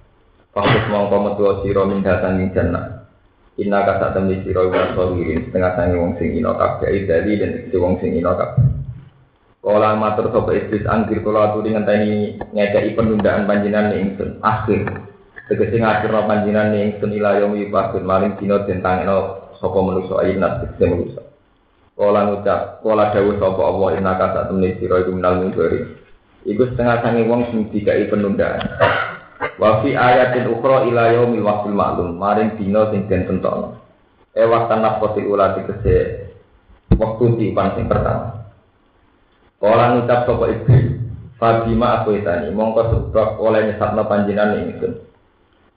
Fakus 0.49 0.89
mongko 0.89 1.17
metu 1.21 1.43
sira 1.61 1.85
min 1.85 2.01
hasan 2.01 2.41
ing 2.41 2.49
jannah. 2.57 3.05
Inna 3.61 3.85
kasa 3.85 4.17
temni 4.17 4.41
sira 4.41 4.65
wa 4.65 4.97
sawirin 4.97 5.45
setengah 5.45 5.77
sangi 5.77 6.01
wong 6.01 6.17
sing 6.17 6.33
ina 6.33 6.57
kabeh 6.57 7.05
dari 7.05 7.37
dan 7.37 7.69
wong 7.69 8.01
sing 8.01 8.17
ina 8.17 8.33
kabeh. 8.33 8.72
Kala 9.63 9.95
matur 9.95 10.27
sapa 10.27 10.51
iblis 10.59 10.83
angkir 10.83 11.23
kula 11.23 11.55
aturi 11.55 11.71
ngenteni 11.71 12.35
ngekeki 12.51 12.99
penundaan 12.99 13.47
panjenengan 13.47 13.95
ning 13.95 14.11
ingsun. 14.11 14.43
Akhir. 14.43 14.83
Tegese 15.47 15.79
ngakhirno 15.79 16.27
panjenengan 16.27 16.75
ning 16.75 16.81
ingsun 16.91 17.15
ila 17.15 17.39
yaumi 17.39 17.63
yub'atsun 17.63 18.03
maring 18.03 18.35
dina 18.35 18.59
den 18.67 18.83
tangeno 18.83 19.47
sapa 19.63 19.79
manusa 19.79 20.19
ayat 20.19 20.67
tegese 20.67 20.83
manusa. 20.83 21.21
Kala 21.95 22.27
ngucap, 22.27 22.83
kala 22.83 23.15
dawuh 23.15 23.39
sapa 23.39 23.61
Allah 23.63 23.89
inna 23.95 24.19
ka 24.19 24.27
sak 24.35 24.43
temne 24.51 24.69
sira 24.83 24.99
iku 24.99 25.15
minal 25.15 25.39
mungkari. 25.39 25.79
Iku 26.43 26.61
setengah 26.67 26.99
sange 26.99 27.23
wong 27.23 27.47
sing 27.55 27.71
dikai 27.71 28.11
penundaan. 28.11 28.67
Wa 29.55 29.79
fi 29.79 29.95
ayatin 29.95 30.51
ukhra 30.51 30.83
ila 30.91 31.07
yaumil 31.15 31.39
waqtil 31.39 31.71
ma'lum 31.71 32.19
maring 32.19 32.59
dina 32.59 32.91
sing 32.91 33.07
den 33.07 33.31
tentokno. 33.31 33.79
E 34.35 34.43
waktan 34.43 34.83
nafsi 34.83 35.23
ula 35.23 35.55
tegese 35.55 36.27
waktu 36.99 37.23
tipan 37.39 37.79
sing 37.79 37.87
pertama. 37.87 38.42
Kala 39.63 39.95
ngucap 39.95 40.27
sapa 40.27 40.45
iblis, 40.51 40.99
Fabima 41.39 42.03
aku 42.03 42.19
itani, 42.19 42.51
mongko 42.51 42.83
sebab 42.91 43.39
oleh 43.39 43.71
nyesatno 43.71 44.03
panjenengan 44.11 44.59
ingsun. 44.59 44.91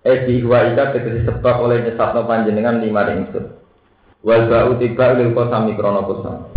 Eh 0.02 0.26
wa 0.42 0.58
ika 0.66 0.90
tegese 0.90 1.22
sebab 1.22 1.62
oleh 1.62 1.86
nyesatno 1.86 2.26
panjenengan 2.26 2.82
lima 2.82 3.06
ingsun. 3.14 3.46
Wal 4.26 4.50
ba'u 4.50 4.74
tiba 4.82 5.14
lil 5.14 5.30
kosami 5.30 5.78
krono 5.78 6.02
kosam. 6.02 6.50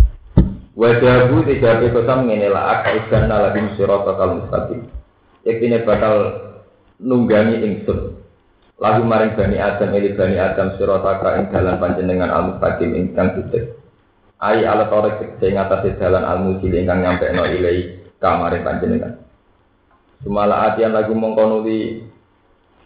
Wajabu 0.74 1.46
tiga 1.46 1.78
kosam 1.94 2.26
ngene 2.26 2.50
la 2.50 2.82
aka 2.82 2.98
ikan 2.98 3.30
nalabim 3.30 3.78
sirata 3.78 4.10
kal 4.18 4.42
mustaqim. 4.42 4.90
Yaktine 5.46 5.86
bakal 5.86 6.34
nunggangi 6.98 7.62
ingsun. 7.62 8.18
Lagu 8.82 9.06
maring 9.06 9.38
bani 9.38 9.58
Adam 9.58 9.94
ili 9.94 10.18
bani 10.18 10.34
Adam 10.34 10.74
sirata 10.74 11.22
ka 11.22 11.38
ing 11.38 11.46
dalan 11.54 11.78
panjenengan 11.78 12.30
al 12.30 12.42
mustaqim 12.54 12.90
ingkang 12.90 13.38
titik. 13.38 13.79
Ai 14.40 14.64
ala 14.64 14.88
torek 14.88 15.20
tegese 15.20 15.52
ngatasi 15.52 16.00
dalan 16.00 16.24
almu 16.24 16.56
cili 16.64 16.80
ingkang 16.80 17.04
nyampe 17.04 17.28
no 17.36 17.44
ilai 17.44 18.00
kamare 18.16 18.64
panjenengan. 18.64 19.20
Sumala 20.24 20.72
atian 20.72 20.96
lagu 20.96 21.12
mongkonuli 21.12 22.08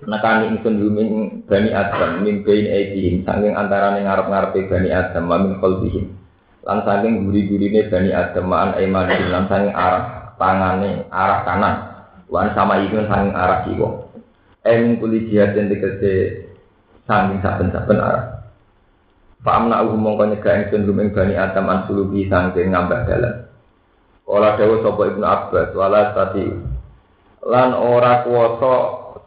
nekani 0.03 0.51
ingsun 0.51 0.83
luming 0.83 1.11
bani 1.47 1.71
Adam 1.71 2.27
min 2.27 2.43
bain 2.43 2.67
aidihim 2.67 3.23
saking 3.23 3.55
antarane 3.55 4.03
ngarep-ngarepe 4.03 4.67
bani 4.67 4.91
Adam 4.91 5.31
min 5.31 5.55
qalbihim. 5.63 6.11
Lan 6.67 6.83
saking 6.83 7.23
guri-gurine 7.23 7.87
bani 7.87 8.11
Adam 8.11 8.51
ma'an 8.51 8.75
aimanihim 8.75 9.31
lan 9.31 9.47
saking 9.47 9.71
arah 9.79 10.35
tangane 10.35 11.07
arah 11.15 11.41
kanan. 11.47 11.77
Wan 12.35 12.51
sama 12.59 12.83
itu 12.83 12.99
saking 12.99 13.31
arah 13.31 13.63
kiwa. 13.63 14.11
Emin 14.67 14.99
kuli 14.99 15.31
jihad 15.31 15.55
yang 15.55 15.71
tegese 15.71 16.51
saking 17.07 17.39
saben-saben 17.39 18.03
arah. 18.03 18.34
Fa'amna 19.45 19.85
uhu 19.85 20.01
mongko 20.01 20.33
nyegah 20.33 20.55
ingsun 20.65 20.89
luming 20.89 21.13
bani 21.13 21.37
Adam 21.37 21.69
an 21.69 21.85
sulubi 21.85 22.25
sangking 22.33 22.73
ngambah 22.73 23.05
dalan. 23.05 23.45
Kala 24.25 24.57
dawuh 24.57 24.81
sapa 24.81 25.03
Ibnu 25.13 25.21
Abbas 25.21 25.69
wala 25.77 26.17
tadi 26.17 26.49
lan 27.45 27.77
ora 27.77 28.25
kuwasa 28.25 28.73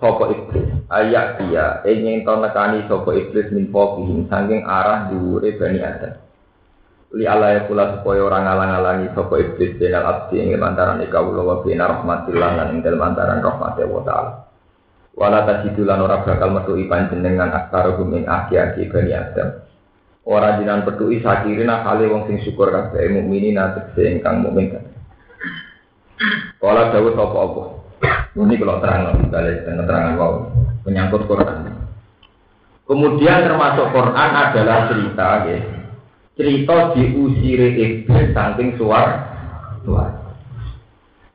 sapa 0.01 0.25
iblis 0.33 0.73
ayak 0.89 1.37
dia 1.37 1.85
ingin 1.85 2.25
to 2.25 2.33
nekani 2.33 2.89
sapa 2.89 3.13
iblis 3.13 3.53
min 3.53 3.69
fokihim 3.69 4.25
sangking 4.25 4.65
arah 4.65 5.05
dhuwure 5.13 5.53
bani 5.53 5.85
Adam. 5.85 6.17
Li 7.13 7.29
ala 7.29 7.53
ya 7.53 7.69
kula 7.69 8.01
supaya 8.01 8.25
ora 8.25 8.41
ngalang-alangi 8.41 9.13
sapa 9.13 9.37
iblis 9.37 9.77
benal 9.77 10.01
abdi 10.01 10.41
ing 10.41 10.57
antarané 10.57 11.05
kawula 11.13 11.45
wa 11.45 11.55
bina 11.61 11.85
rahmatillah 11.93 12.49
lan 12.57 12.67
ing 12.73 12.81
dalem 12.81 13.05
antaran 13.05 13.45
wa 13.45 14.01
taala. 14.01 14.49
Wala 15.13 15.45
tasidulan 15.45 16.01
ora 16.01 16.25
bakal 16.25 16.57
metuhi 16.57 16.89
panjenengan 16.89 17.53
aktaruhum 17.53 18.17
ing 18.17 18.25
aki-aki 18.25 18.89
bani 18.89 19.13
Adam. 19.13 19.66
Ora 20.27 20.59
jinan 20.59 20.83
pedui 20.83 21.23
sakirina 21.23 21.87
kali 21.87 22.11
wong 22.11 22.27
sing 22.27 22.43
syukur 22.43 22.67
kabeh 22.67 23.07
mukminin 23.15 23.55
tegese 23.55 24.11
ingkang 24.11 24.43
mukmin. 24.43 24.75
Kala 26.59 26.91
dawuh 26.91 27.15
sapa 27.15 27.37
apa? 27.47 27.63
Ini 28.35 28.59
kalau 28.59 28.83
terang 28.83 29.31
balik 29.31 29.63
dan 29.63 29.87
terangan 29.87 30.19
wow 30.19 30.33
menyangkut 30.83 31.31
Quran. 31.31 31.71
Kemudian 32.83 33.47
termasuk 33.47 33.87
Quran 33.95 34.31
adalah 34.35 34.91
cerita, 34.91 35.27
ya. 35.47 35.57
cerita 36.35 36.75
diusire 36.95 37.67
iblis 37.75 38.35
saking 38.35 38.75
suar 38.75 39.31
suar. 39.87 40.11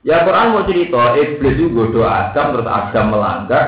Ya 0.05 0.20
Quran 0.28 0.53
mau 0.53 0.68
cerita 0.68 1.16
iblis 1.16 1.57
itu 1.57 1.72
bodoh 1.72 2.05
Adam 2.05 2.61
terus 2.61 2.68
Adam 2.68 3.07
melanggar, 3.09 3.64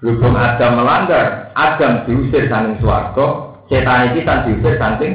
berhubung 0.00 0.32
Adam 0.32 0.80
melanggar, 0.80 1.52
Adam 1.52 2.08
diusir 2.08 2.48
saking 2.48 2.80
swarga, 2.80 3.53
setan 3.70 4.12
iki 4.12 4.26
tan 4.26 4.44
diusir 4.48 4.76
saking 4.76 5.14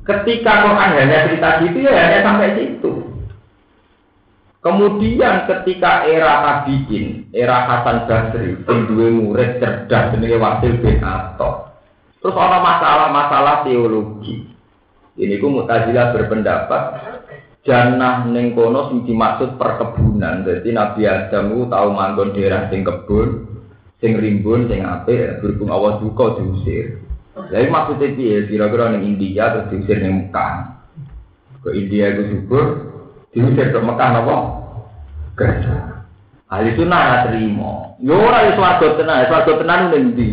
Ketika 0.00 0.66
Quran 0.66 0.96
hanya 0.96 1.28
cerita 1.28 1.60
gitu 1.62 1.86
ya 1.86 1.92
hanya 1.92 2.18
sampai 2.24 2.56
situ. 2.58 3.10
Kemudian 4.60 5.48
ketika 5.48 6.04
era 6.04 6.44
tabiin, 6.44 7.32
era 7.32 7.64
Hasan 7.64 8.04
Basri, 8.04 8.60
duwe 8.64 9.08
murid 9.08 9.56
cerdas 9.56 10.12
jenenge 10.12 10.36
Wasil 10.36 10.84
bin 10.84 11.00
Atta. 11.00 11.72
Terus 12.20 12.36
ada 12.36 12.60
masalah-masalah 12.60 13.64
teologi. 13.64 14.44
Ini 15.16 15.40
ku 15.40 15.48
Mu'tazilah 15.48 16.12
berpendapat 16.12 16.82
jannah 17.64 18.28
ning 18.28 18.52
kono 18.52 18.92
sing 18.92 19.08
dimaksud 19.08 19.56
perkebunan. 19.56 20.44
Jadi 20.44 20.68
Nabi 20.76 21.08
Adam 21.08 21.68
tahu 21.68 21.88
manggon 21.96 22.36
daerah 22.36 22.68
sing 22.68 22.84
kebun, 22.84 23.49
sing 24.00 24.16
rimbun, 24.16 24.66
sing 24.66 24.80
apik, 24.80 25.44
berhubung 25.44 25.70
Allah 25.70 26.00
duka 26.00 26.40
diusir. 26.40 27.04
Jadi 27.36 27.66
maksudnya 27.68 28.08
piye? 28.16 28.48
Kira-kira 28.48 28.96
ning 28.96 29.16
India 29.16 29.52
terus 29.52 29.68
diusir 29.70 30.00
ning 30.00 30.28
Mekah. 30.28 30.80
Ke 31.60 31.76
India 31.76 32.16
itu 32.16 32.22
subur, 32.32 32.64
diusir 33.36 33.68
ke 33.70 33.78
Mekah 33.78 34.10
apa? 34.24 34.36
Kerja. 35.36 35.74
Ahli 36.50 36.74
sunnah 36.74 36.98
ora 36.98 37.18
terima. 37.30 37.72
Yo 38.02 38.16
ora 38.18 38.48
iso 38.50 38.58
swarga 38.58 38.98
tenan, 38.98 39.28
swarga 39.30 39.52
tenan 39.60 39.80
ning 39.92 40.04
ndi? 40.16 40.28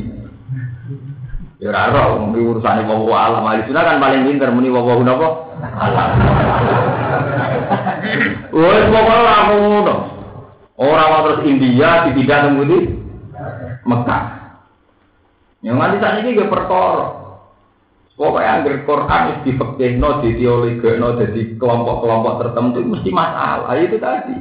Ya 1.61 1.69
ora 1.69 1.91
ora 1.91 2.01
wong 2.17 2.33
urusane 2.33 2.87
wong 2.87 3.11
alam. 3.11 3.43
Ahli 3.45 3.67
sunnah 3.67 3.83
kan 3.83 4.01
paling 4.01 4.25
pinter 4.25 4.49
muni 4.49 4.71
wong 4.71 5.03
napa? 5.03 5.27
Alam. 5.59 6.09
Wes 8.57 8.87
pokoke 8.89 9.13
ora 9.13 9.37
ngono. 9.51 9.95
Ora 10.77 11.03
mau 11.11 11.23
terus 11.27 11.45
India 11.45 12.07
dipindah 12.09 12.47
nang? 12.47 13.05
Mekah. 13.87 14.23
Yang 15.63 15.75
nanti 15.79 15.97
saat 16.03 16.15
ini 16.21 16.35
gue 16.35 16.51
perkara. 16.51 17.07
Pokoknya 18.17 18.49
anggar 18.49 18.81
Quran 18.81 19.21
itu 19.29 19.39
difekihno, 19.53 20.25
diteoligno, 20.25 21.21
jadi 21.21 21.41
kelompok-kelompok 21.61 22.33
tertentu 22.41 22.81
mesti 22.81 23.09
masalah. 23.13 23.77
Itu 23.77 24.01
tadi. 24.01 24.33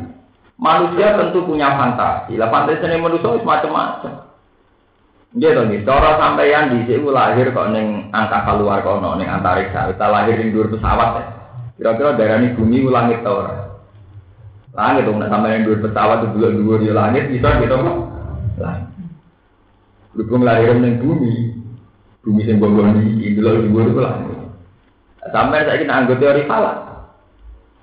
Manusia 0.56 1.12
tentu 1.20 1.44
punya 1.44 1.76
fantasi. 1.76 2.40
Lah 2.40 2.48
fantasi 2.48 2.80
ini 2.88 2.96
manusia 2.96 3.36
macam-macam. 3.36 4.32
Dia 5.36 5.52
tuh 5.52 5.68
nih, 5.68 5.84
cara 5.84 6.16
sampeyan 6.16 6.72
di 6.72 6.88
sini 6.88 7.12
lahir 7.12 7.52
kok 7.52 7.68
neng 7.68 8.08
angka 8.08 8.48
keluar 8.48 8.80
kok 8.80 9.04
neng 9.04 9.28
antariksa. 9.28 9.92
Kita 9.92 10.08
lahir 10.08 10.40
di 10.40 10.48
dua 10.48 10.72
pesawat 10.72 11.10
ya. 11.20 11.24
Kira-kira 11.76 12.16
daerah 12.16 12.40
ini 12.40 12.56
bumi 12.56 12.88
langit 12.88 13.20
tau 13.20 13.44
Langit 14.72 15.04
dong, 15.04 15.20
sampai 15.20 15.60
yang 15.60 15.68
dua 15.68 15.84
pesawat 15.84 16.24
itu 16.24 16.28
dua 16.40 16.48
dua 16.56 16.74
di 16.80 16.88
langit 16.88 17.28
bisa 17.28 17.60
gitu 17.60 17.76
kok. 17.76 17.96
Langit. 18.56 18.95
Berhubung 20.16 20.48
lahir 20.48 20.72
neng 20.80 20.96
bumi, 20.96 21.52
bumi 22.24 22.40
sing 22.48 22.56
bonggol 22.56 22.96
iki 23.20 23.36
dulu 23.36 23.68
dhuwur 23.68 23.86
iku 23.92 24.00
lah. 24.00 24.16
Sampai 25.28 25.68
saiki 25.68 25.84
nak 25.84 26.08
anggota 26.08 26.20
teori 26.24 26.48
falak. 26.48 26.78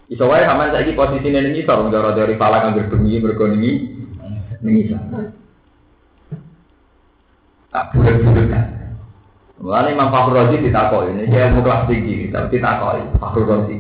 Iso 0.09 0.25
wae 0.25 0.41
sampean 0.41 0.73
saiki 0.73 0.97
posisine 0.97 1.45
ning 1.45 1.53
isor 1.53 1.93
cara 1.93 2.17
teori 2.17 2.34
falak 2.34 2.65
kang 2.65 2.89
bumi 2.89 3.21
mergo 3.21 3.45
ning 3.53 3.61
ning 4.65 4.73
isor. 4.81 4.97
Tak 7.69 7.93
bulat-bulat 7.93 8.45
kan. 8.49 8.65
Mulane 9.61 9.95
Imam 9.95 10.11
Fakhrul 10.11 10.38
Razi 10.43 10.59
ditakoki, 10.59 11.13
ini 11.13 11.29
ilmu 11.29 11.63
kelas 11.63 11.88
tinggi, 11.88 12.29
tapi 12.29 12.57
ditakoki 12.57 13.17
Fakhrul 13.17 13.49
Razi. 13.49 13.77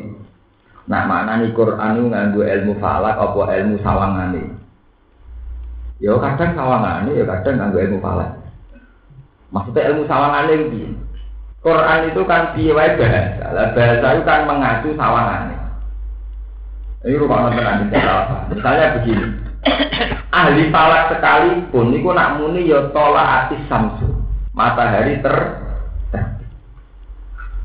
Nah, 0.89 1.03
mana 1.07 1.39
nih 1.41 1.53
Quran 1.53 1.95
itu 1.99 2.03
nganggo 2.09 2.41
ilmu 2.43 2.73
falak 2.79 3.15
apa 3.15 3.41
ilmu 3.57 3.75
sawangane? 3.83 4.43
Ya 5.99 6.15
kadang 6.19 6.51
sawangane, 6.55 7.11
ya 7.15 7.23
kadang 7.27 7.55
nganggo 7.59 7.79
ilmu 7.83 7.97
falak. 7.99 8.42
Maksudnya 9.53 9.93
ilmu 9.93 10.03
sawangan 10.09 10.49
ini. 10.49 10.97
Quran 11.61 12.09
itu 12.11 12.21
kan 12.25 12.57
piye 12.57 12.73
bahasa. 12.73 13.47
Lah 13.53 13.69
bahasa 13.71 14.07
itu 14.17 14.23
kan 14.25 14.41
mengacu 14.49 14.89
sawangan. 14.97 15.53
Ini 17.05 17.19
rumah 17.21 17.53
tenan 17.53 17.87
apa? 17.93 18.35
Misalnya 18.49 18.97
begini. 18.99 19.27
Ahli 20.43 20.73
falak 20.73 21.13
sekalipun 21.13 21.93
niku 21.93 22.11
nak 22.11 22.41
muni 22.41 22.67
ya 22.67 22.89
tolak 22.91 23.47
atis 23.47 23.63
samsu. 23.69 24.09
Matahari 24.51 25.21
ter 25.21 25.63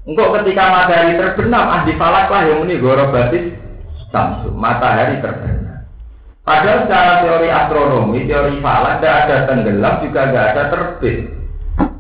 Engkau 0.09 0.32
ketika 0.41 0.72
matahari 0.72 1.20
terbenam, 1.20 1.68
ahli 1.68 1.93
falak 2.01 2.32
lah 2.32 2.49
yang 2.49 2.64
muni 2.64 2.80
gorobatis 2.80 3.53
samsu. 4.09 4.49
Matahari 4.57 5.20
terbenam. 5.20 5.84
Padahal 6.49 6.89
secara 6.89 7.12
teori 7.20 7.49
astronomi, 7.53 8.24
teori 8.24 8.57
falak 8.64 9.05
tidak 9.05 9.16
ada 9.28 9.36
tenggelam 9.45 9.95
juga 10.01 10.20
tidak 10.32 10.47
ada 10.49 10.62
terbit. 10.72 11.38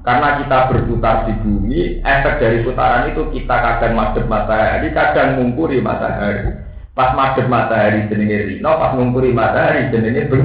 Karena 0.08 0.40
kita 0.40 0.72
berputar 0.72 1.28
di 1.28 1.36
bumi, 1.44 2.00
efek 2.00 2.40
dari 2.40 2.64
putaran 2.64 3.12
itu 3.12 3.28
kita 3.28 3.52
kadang 3.60 3.92
madep 3.92 4.24
matahari, 4.24 4.88
kadang 4.96 5.36
ngumpuri 5.36 5.84
matahari. 5.84 6.48
Pas 6.96 7.12
madep 7.12 7.44
matahari 7.44 8.08
jenenge 8.08 8.48
rino, 8.48 8.72
pas 8.80 8.96
ngumpuri 8.96 9.36
matahari 9.36 9.92
jenenge 9.92 10.32
bel. 10.32 10.42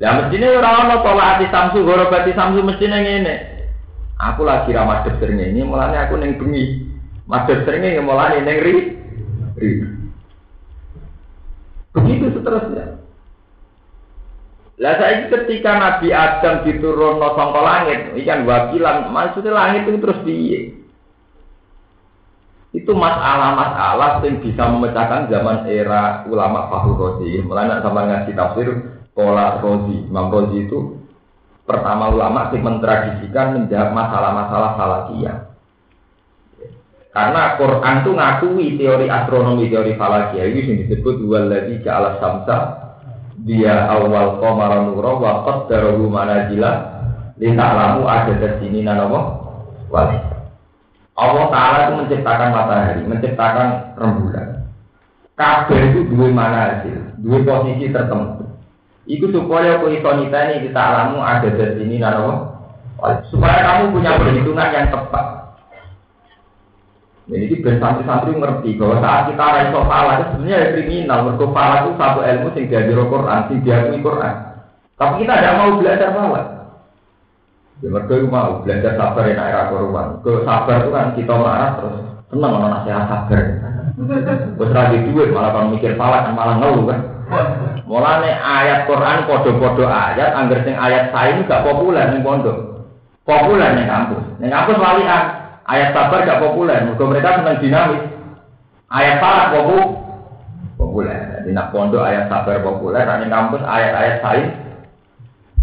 Ya 0.00 0.08
mestinya 0.16 0.56
orang 0.56 0.88
orang 0.88 1.04
tolak 1.04 1.28
hati 1.36 1.46
samsu, 1.52 1.84
gorobati 1.84 2.32
samsu 2.32 2.64
mestinya 2.64 2.96
ngene. 2.96 3.68
Aku 4.24 4.48
lagi 4.48 4.72
ramadep 4.72 5.20
sering 5.20 5.36
ini, 5.36 5.60
mulanya 5.60 6.08
aku 6.08 6.16
neng 6.16 6.40
bengi. 6.40 6.80
Madep 7.28 7.68
sering 7.68 7.84
ini 7.84 8.00
mulanya 8.00 8.40
neng 8.40 8.56
ri. 8.64 8.76
Begitu 11.92 12.40
seterusnya. 12.40 12.95
Lah 14.76 14.92
saya 15.00 15.24
ketika 15.32 15.72
Nabi 15.72 16.12
Adam 16.12 16.68
diturun 16.68 17.16
no 17.16 17.32
sangka 17.32 17.60
langit, 17.64 18.12
ikan 18.12 18.44
wakilan, 18.44 19.08
maksudnya 19.08 19.56
langit 19.56 19.88
itu 19.88 19.98
terus 20.04 20.20
piye? 20.20 20.60
Itu 22.76 22.92
masalah-masalah 22.92 24.20
yang 24.20 24.36
bisa 24.44 24.68
memecahkan 24.68 25.32
zaman 25.32 25.64
era 25.64 26.28
ulama 26.28 26.68
Fahru 26.68 26.92
Rozi. 26.92 27.40
Mulai 27.40 27.80
sama 27.80 28.04
ngaji 28.04 28.36
tafsir 28.36 28.68
Kola 29.16 29.64
Rozi, 29.64 30.12
Imam 30.12 30.28
Rozi 30.28 30.68
itu 30.68 31.00
pertama 31.64 32.12
ulama 32.12 32.52
yang 32.52 32.68
mentradisikan 32.68 33.56
menjawab 33.56 33.96
masalah-masalah 33.96 34.70
falakiyah. 34.76 35.38
Karena 37.16 37.56
Quran 37.56 37.94
itu 38.04 38.10
ngakui 38.12 38.66
teori 38.76 39.06
astronomi, 39.08 39.72
teori 39.72 39.96
falakiyah 39.96 40.46
ini 40.52 40.60
yang 40.68 40.76
disebut 40.84 41.16
waladhi 41.24 41.80
ja'ala 41.80 42.20
samsa 42.20 42.85
dia 43.46 43.86
awal 43.86 44.42
qamara 44.42 44.82
nura 44.82 45.12
wa 45.14 45.32
qaddarahu 45.46 46.10
manazila 46.10 46.70
li 47.38 47.54
ta'lamu 47.54 48.02
ada 48.02 48.58
sini 48.58 48.82
napa 48.82 49.20
wali 49.86 50.18
Allah 51.16 51.48
Ta'ala 51.48 51.76
itu 51.88 51.92
menciptakan 51.96 52.48
matahari, 52.52 53.02
menciptakan 53.08 53.96
rembulan. 53.96 54.68
Kabel 55.32 55.96
itu 55.96 56.00
dua 56.12 56.28
manazil, 56.28 57.16
dua 57.24 57.40
posisi 57.40 57.88
tertentu. 57.88 58.44
Itu 59.08 59.32
supaya 59.32 59.80
aku 59.80 59.96
iso 59.96 60.12
niteni 60.12 60.68
kita 60.68 60.76
alamu 60.76 61.24
ada 61.24 61.48
di 61.48 61.64
sini 61.80 61.96
napa 62.04 62.56
supaya 63.32 63.58
kamu 63.64 63.96
punya 63.96 64.12
perhitungan 64.20 64.68
yang 64.72 64.88
tepat. 64.92 65.26
Ini 67.26 67.58
ben 67.58 67.82
santri-santri 67.82 68.38
ngerti 68.38 68.78
bahwa 68.78 69.02
saat 69.02 69.34
kita 69.34 69.44
raiso 69.50 69.82
pala 69.82 70.12
itu 70.14 70.24
sebenarnya 70.30 70.62
ya 70.62 70.68
kriminal. 70.70 71.18
Mereka 71.26 71.46
pala 71.50 71.74
itu 71.82 71.90
satu 71.98 72.20
ilmu 72.22 72.48
sing 72.54 72.64
dia 72.70 72.86
Quran, 72.86 73.40
sing 73.50 73.58
diakui 73.66 73.98
Quran. 73.98 74.34
Tapi 74.94 75.14
kita 75.26 75.32
tidak 75.34 75.56
mau 75.58 75.74
belajar 75.74 76.10
pala. 76.14 76.42
Ya 77.82 77.88
itu 77.90 78.14
mau 78.30 78.62
belajar 78.62 78.92
sabar 78.94 79.24
yang 79.26 79.42
era 79.42 79.62
Quran. 79.74 80.08
Ke 80.22 80.32
sabar 80.46 80.76
itu 80.86 80.90
kan 80.94 81.06
kita 81.18 81.34
marah 81.34 81.70
terus 81.82 81.96
seneng 82.30 82.52
sama 82.54 82.68
nasihat 82.78 83.04
sabar. 83.10 83.42
Terus 84.54 84.70
lagi 84.70 84.98
duit 85.10 85.28
malah 85.34 85.50
kalau 85.50 85.74
mikir 85.74 85.98
pala 85.98 86.22
kan 86.22 86.32
malah 86.38 86.56
ngeluh 86.62 86.86
kan. 86.86 87.00
Mulane 87.90 88.30
ayat 88.38 88.86
Quran 88.86 89.26
podo-podo 89.26 89.82
ayat, 89.82 90.30
angger 90.30 90.62
sing 90.62 90.78
ayat 90.78 91.10
saya 91.10 91.34
ini 91.34 91.46
gak 91.50 91.66
populer 91.66 92.06
nih 92.14 92.22
pondok. 92.22 92.86
Populer 93.26 93.74
nih 93.74 93.90
kampus. 93.90 94.22
Nih 94.38 94.46
kampus 94.46 94.78
walian. 94.78 95.35
Ayat 95.66 95.90
sabar 95.90 96.22
gak 96.22 96.42
populer, 96.46 96.78
mereka 96.86 97.04
mereka 97.10 97.36
senang 97.42 97.58
dinamis. 97.58 98.02
Ayat 98.86 99.18
popu 99.50 99.78
populer. 100.78 101.42
Jadi 101.42 101.50
nak 101.50 101.74
pondok 101.74 102.06
ayat 102.06 102.30
sabar 102.30 102.62
populer, 102.62 103.02
nanti 103.02 103.26
kampus 103.26 103.62
ayat-ayat 103.66 104.16
sains 104.22 104.50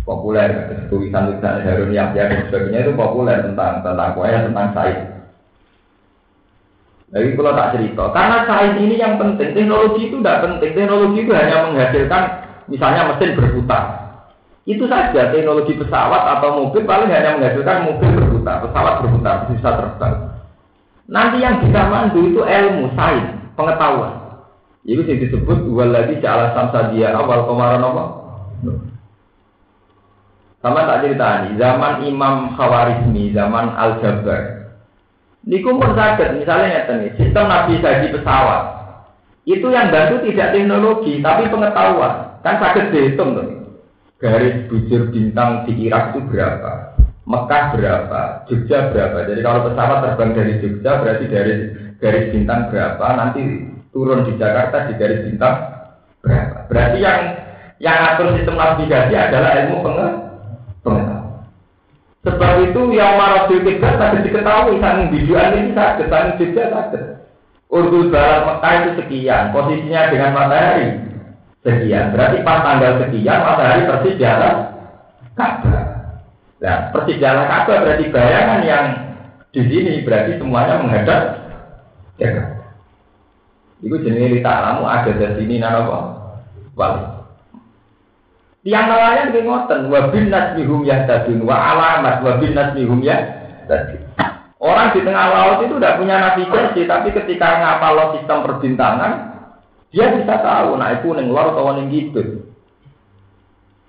populer. 0.04 0.48
Tulisan-tulisan 0.92 1.64
Harun 1.64 1.96
yang 1.96 2.12
dan 2.12 2.52
sebagainya 2.52 2.84
itu 2.84 2.94
populer 3.00 3.40
tentang 3.48 3.80
tentang 3.80 4.12
kuaya 4.12 4.44
tentang 4.44 4.76
sains. 4.76 5.08
Jadi 7.14 7.38
kalau 7.40 7.54
tak 7.56 7.72
cerita, 7.78 8.04
karena 8.12 8.38
sains 8.44 8.76
ini 8.84 8.96
yang 9.00 9.16
penting, 9.16 9.56
teknologi 9.56 10.12
itu 10.12 10.20
tidak 10.20 10.42
penting. 10.44 10.72
Teknologi 10.76 11.18
itu 11.24 11.32
hanya 11.32 11.72
menghasilkan 11.72 12.24
misalnya 12.68 13.02
mesin 13.16 13.40
berputar. 13.40 14.03
Itu 14.64 14.88
saja 14.88 15.28
teknologi 15.36 15.76
pesawat 15.76 16.40
atau 16.40 16.64
mobil 16.64 16.88
paling 16.88 17.12
hanya 17.12 17.36
menghasilkan 17.36 17.84
mobil 17.84 18.10
berputar, 18.16 18.64
pesawat 18.64 19.04
berputar, 19.04 19.36
bisa 19.52 19.70
terbang. 19.76 20.16
Nanti 21.12 21.44
yang 21.44 21.60
bisa 21.60 21.92
mandu 21.92 22.24
itu 22.24 22.40
ilmu, 22.40 22.96
sains, 22.96 23.28
pengetahuan. 23.60 24.40
Itu 24.88 25.04
yang 25.04 25.20
disebut 25.20 25.68
dua 25.68 25.92
lagi 25.92 26.16
jalan 26.24 26.56
samsa 26.56 26.96
dia 26.96 27.12
awal 27.12 27.44
kemarin 27.44 27.84
apa? 27.84 28.04
Sama 30.64 30.88
tak 30.88 31.04
cerita 31.04 31.44
nih, 31.44 31.60
zaman 31.60 32.08
Imam 32.08 32.56
Khawarizmi, 32.56 33.36
zaman 33.36 33.76
Al 33.76 34.00
Jabar. 34.00 34.72
Niku 35.44 35.76
pun 35.76 35.92
sakit, 35.92 36.40
misalnya 36.40 36.88
nih, 36.88 37.12
sistem 37.20 37.52
navigasi 37.52 38.16
pesawat. 38.16 38.64
Itu 39.44 39.68
yang 39.76 39.92
bantu 39.92 40.24
tidak 40.24 40.56
teknologi, 40.56 41.20
tapi 41.20 41.52
pengetahuan. 41.52 42.40
Kan 42.48 42.64
sakit 42.64 42.96
dihitung 42.96 43.36
tuh. 43.36 43.53
Garis 44.24 44.72
bujur 44.72 45.12
bintang 45.12 45.68
di 45.68 45.76
Irak 45.84 46.16
itu 46.16 46.24
berapa? 46.32 46.96
Mekah 47.28 47.76
berapa? 47.76 48.48
Jogja 48.48 48.88
berapa? 48.96 49.28
Jadi 49.28 49.44
kalau 49.44 49.68
pesawat 49.68 50.00
terbang 50.00 50.32
dari 50.32 50.54
Jogja 50.64 50.92
berarti 51.04 51.26
dari 51.28 51.54
garis 52.00 52.32
bintang 52.32 52.72
berapa? 52.72 53.04
Nanti 53.20 53.68
turun 53.92 54.24
di 54.24 54.40
Jakarta 54.40 54.88
di 54.88 54.96
garis 54.96 55.28
bintang 55.28 55.56
berapa? 56.24 56.72
Berarti 56.72 56.98
yang 57.04 57.20
yang 57.84 58.00
atur 58.16 58.32
sistem 58.40 58.56
navigasi 58.56 59.12
adalah 59.12 59.52
ilmu 59.60 59.76
pengetahuan. 59.84 61.20
Sebab 62.24 62.54
itu 62.64 62.82
yang 62.96 63.20
marah 63.20 63.52
tiga 63.52 63.92
tadi 64.00 64.24
diketahui 64.24 64.80
sang 64.80 65.12
biduan 65.12 65.52
ini 65.60 65.76
sakit, 65.76 66.08
sang 66.08 66.40
juga 66.40 66.64
sakit. 66.72 67.04
Urdu 67.68 68.08
barat 68.08 68.48
Mekah 68.48 68.74
itu 68.80 68.92
sekian, 69.04 69.52
posisinya 69.52 70.08
dengan 70.16 70.32
matahari 70.32 71.03
sekian. 71.64 72.12
Berarti 72.12 72.38
pas 72.44 72.60
tanggal 72.62 72.92
sekian 73.02 73.40
matahari 73.42 73.84
persis 73.88 74.20
di 74.20 74.26
atas 74.28 74.56
Ka'bah. 75.34 75.84
Nah, 76.62 76.78
persis 76.92 77.18
di 77.18 77.26
atas 77.26 77.48
Ka'bah 77.48 77.78
berarti 77.82 78.06
bayangan 78.12 78.62
yang 78.68 78.86
di 79.56 79.62
sini 79.66 80.04
berarti 80.04 80.38
semuanya 80.38 80.84
menghadap 80.84 81.22
Jakarta. 82.20 82.62
Itu 83.84 84.00
jenis 84.00 84.44
alamu 84.48 84.88
ada 84.88 85.12
di 85.12 85.28
sini 85.40 85.60
nanopo 85.60 86.24
wali. 86.78 87.04
Tiang 88.64 88.88
nelayan 88.88 89.36
di 89.36 89.44
ngoten, 89.44 89.92
wabin 89.92 90.32
nasmihum 90.32 90.88
yahtadun, 90.88 91.44
wa 91.44 91.52
alamat 91.52 92.24
wabin 92.24 92.56
nasmihum 92.56 93.04
yahtadun. 93.04 94.00
Orang 94.64 94.96
di 94.96 95.04
tengah 95.04 95.28
laut 95.36 95.68
itu 95.68 95.76
tidak 95.76 96.00
punya 96.00 96.16
navigasi, 96.24 96.88
tapi 96.88 97.12
ketika 97.12 97.60
ngapal 97.60 98.16
sistem 98.16 98.48
perbintangan, 98.48 99.33
dia 99.94 100.10
bisa 100.10 100.42
tahu, 100.42 100.74
nah 100.82 100.90
itu 100.98 101.14
neng 101.14 101.30
luar 101.30 101.54
atau 101.54 101.70
neng 101.78 101.94
gitu. 101.94 102.50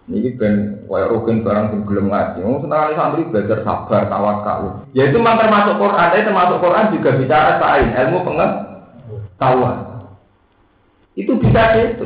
Ini 0.04 0.36
ben 0.36 0.84
kayak 0.84 1.08
rugen 1.16 1.40
barang 1.40 1.72
sing 1.72 1.80
belum 1.88 2.12
ngaji. 2.12 2.44
Oh, 2.44 2.60
senang 2.60 2.92
santri 2.92 3.24
belajar 3.24 3.64
sabar, 3.64 4.04
tawakal. 4.12 4.84
Ya 4.92 5.08
itu 5.08 5.16
memang 5.16 5.40
termasuk 5.40 5.80
Quran, 5.80 6.12
tapi 6.12 6.28
termasuk 6.28 6.60
Quran 6.60 6.92
juga 6.92 7.10
bicara 7.16 7.56
sain, 7.56 7.88
ilmu 7.88 8.20
pengetahuan. 8.20 9.76
Itu 11.16 11.40
bisa 11.40 11.72
gitu. 11.72 12.04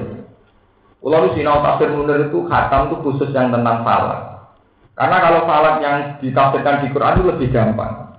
Di 0.99 1.29
sinau 1.35 1.59
tafsir 1.59 1.91
munir 1.91 2.31
itu 2.31 2.39
khatam 2.47 2.91
itu 2.91 2.97
khusus 3.03 3.35
yang 3.35 3.51
tentang 3.51 3.83
falak. 3.83 4.47
Karena 4.95 5.17
kalau 5.19 5.41
falak 5.47 5.77
yang 5.83 5.97
ditafsirkan 6.23 6.87
di 6.87 6.95
Quran 6.95 7.15
itu 7.19 7.25
lebih 7.27 7.49
gampang. 7.51 8.15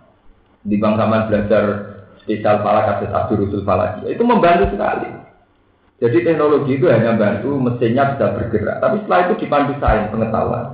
Di 0.67 0.75
bang 0.75 0.99
zaman 0.99 1.31
belajar 1.31 1.63
spesial 2.19 2.59
falak 2.67 2.83
kasus 2.83 3.15
Abdul 3.15 3.47
Rusul 3.47 3.63
falak 3.63 4.03
itu 4.03 4.23
membantu 4.27 4.75
sekali. 4.75 5.28
Jadi 5.99 6.17
teknologi 6.23 6.79
itu 6.79 6.87
hanya 6.87 7.19
bantu 7.19 7.59
mesinnya 7.59 8.15
bisa 8.15 8.31
bergerak. 8.31 8.79
Tapi 8.79 9.03
setelah 9.03 9.19
itu 9.27 9.33
dipandu 9.43 9.73
sains 9.83 10.07
pengetahuan. 10.07 10.65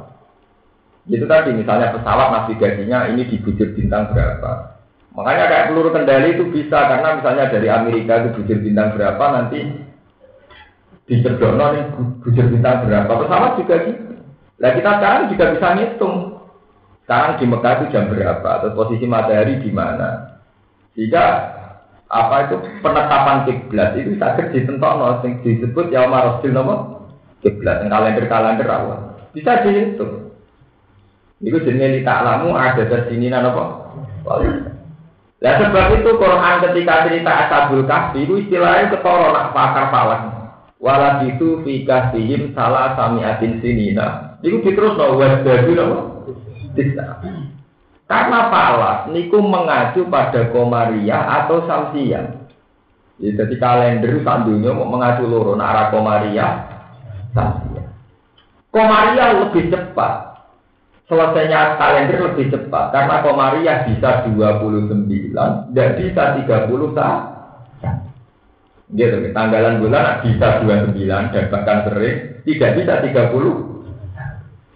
Itu 1.09 1.25
tadi 1.25 1.49
misalnya 1.53 1.93
pesawat 1.97 2.27
navigasinya 2.29 3.09
ini 3.09 3.25
di 3.25 3.37
bujur 3.41 3.73
bintang 3.73 4.13
berapa. 4.13 4.77
Makanya 5.17 5.45
kayak 5.49 5.67
peluru 5.71 5.89
kendali 5.89 6.29
itu 6.37 6.45
bisa 6.53 6.77
karena 6.91 7.17
misalnya 7.17 7.49
dari 7.49 7.67
Amerika 7.73 8.21
itu 8.21 8.29
bujur 8.41 8.57
bintang 8.61 8.93
berapa 8.93 9.25
nanti 9.33 9.59
di 11.05 11.15
Cerdono 11.21 11.65
nih 11.73 11.83
bujur 12.21 12.45
bintang 12.49 12.85
berapa 12.85 13.09
pesawat 13.09 13.51
juga 13.57 13.75
gitu. 13.85 14.13
Nah 14.61 14.71
kita 14.77 14.91
sekarang 15.01 15.23
juga 15.33 15.45
bisa 15.57 15.67
ngitung. 15.73 16.17
Sekarang 17.05 17.33
di 17.37 17.45
Mekah 17.45 17.73
itu 17.77 17.85
jam 17.93 18.05
berapa 18.09 18.49
atau 18.61 18.73
posisi 18.73 19.05
matahari 19.05 19.61
di 19.61 19.69
mana. 19.69 20.41
Jika 20.97 21.25
apa 22.15 22.47
itu 22.47 22.55
penetapan 22.79 23.43
kiblat 23.43 23.99
itu 23.99 24.15
sakit 24.15 24.55
ditentok 24.55 25.19
sing 25.19 25.43
disebut 25.43 25.91
ya 25.91 26.07
Rasul 26.07 26.55
nama 26.55 27.03
kiblat 27.43 27.83
kalender 27.91 28.25
kalender 28.31 28.67
awal 28.71 29.15
bisa 29.35 29.67
dihitung. 29.67 30.31
Itu 31.43 31.59
jenis 31.59 32.07
tak 32.07 32.23
alamu 32.23 32.55
ada 32.55 32.87
di 32.87 32.97
sini 33.11 33.27
apa? 33.27 33.63
Nah 35.43 35.53
sebab 35.59 35.85
itu 35.99 36.09
Quran 36.15 36.55
ketika 36.63 37.05
cerita 37.05 37.31
Ashabul 37.45 37.83
Kahfi 37.83 38.23
itu 38.23 38.47
istilahnya 38.47 38.95
ketoro 38.95 39.35
nak 39.35 39.51
pakar 39.51 39.91
falak. 39.91 40.21
Walau 40.79 41.27
itu 41.27 41.59
fikah 41.67 42.15
sihim 42.15 42.55
salah 42.55 42.95
sami 42.95 43.27
atin 43.27 43.59
sinina. 43.59 44.39
Iku 44.39 44.63
diterus 44.63 44.95
no 44.95 45.19
wasdadu 45.19 45.71
no. 45.75 45.85
Bisa. 46.71 47.19
Karena 48.05 48.53
falas 48.53 49.09
niku 49.09 49.41
mengacu 49.41 50.05
pada 50.05 50.53
komaria 50.53 51.17
atau 51.25 51.65
samsia. 51.65 52.37
Jadi 53.17 53.55
kalender 53.57 54.21
sandunya 54.21 54.69
mau 54.75 54.85
mengacu 54.85 55.25
loro 55.25 55.57
arah 55.57 55.89
komaria 55.89 56.69
samsia. 57.33 57.89
Komaria 58.69 59.25
lebih 59.41 59.73
cepat. 59.73 60.37
Selesainya 61.05 61.77
kalender 61.77 62.17
lebih 62.33 62.49
cepat 62.49 62.89
karena 62.89 63.21
komaria 63.21 63.73
bisa 63.89 64.25
29 64.25 65.05
dan 65.73 65.89
bisa 65.97 66.23
30 66.41 66.97
saat. 66.97 67.21
Gitu, 68.93 69.33
tanggalan 69.33 69.81
bulan 69.81 70.21
bisa 70.21 70.61
29 70.61 71.33
dan 71.33 71.45
bahkan 71.49 71.89
sering 71.89 72.41
tidak 72.45 72.71
bisa 72.77 72.93
30. 73.01 73.74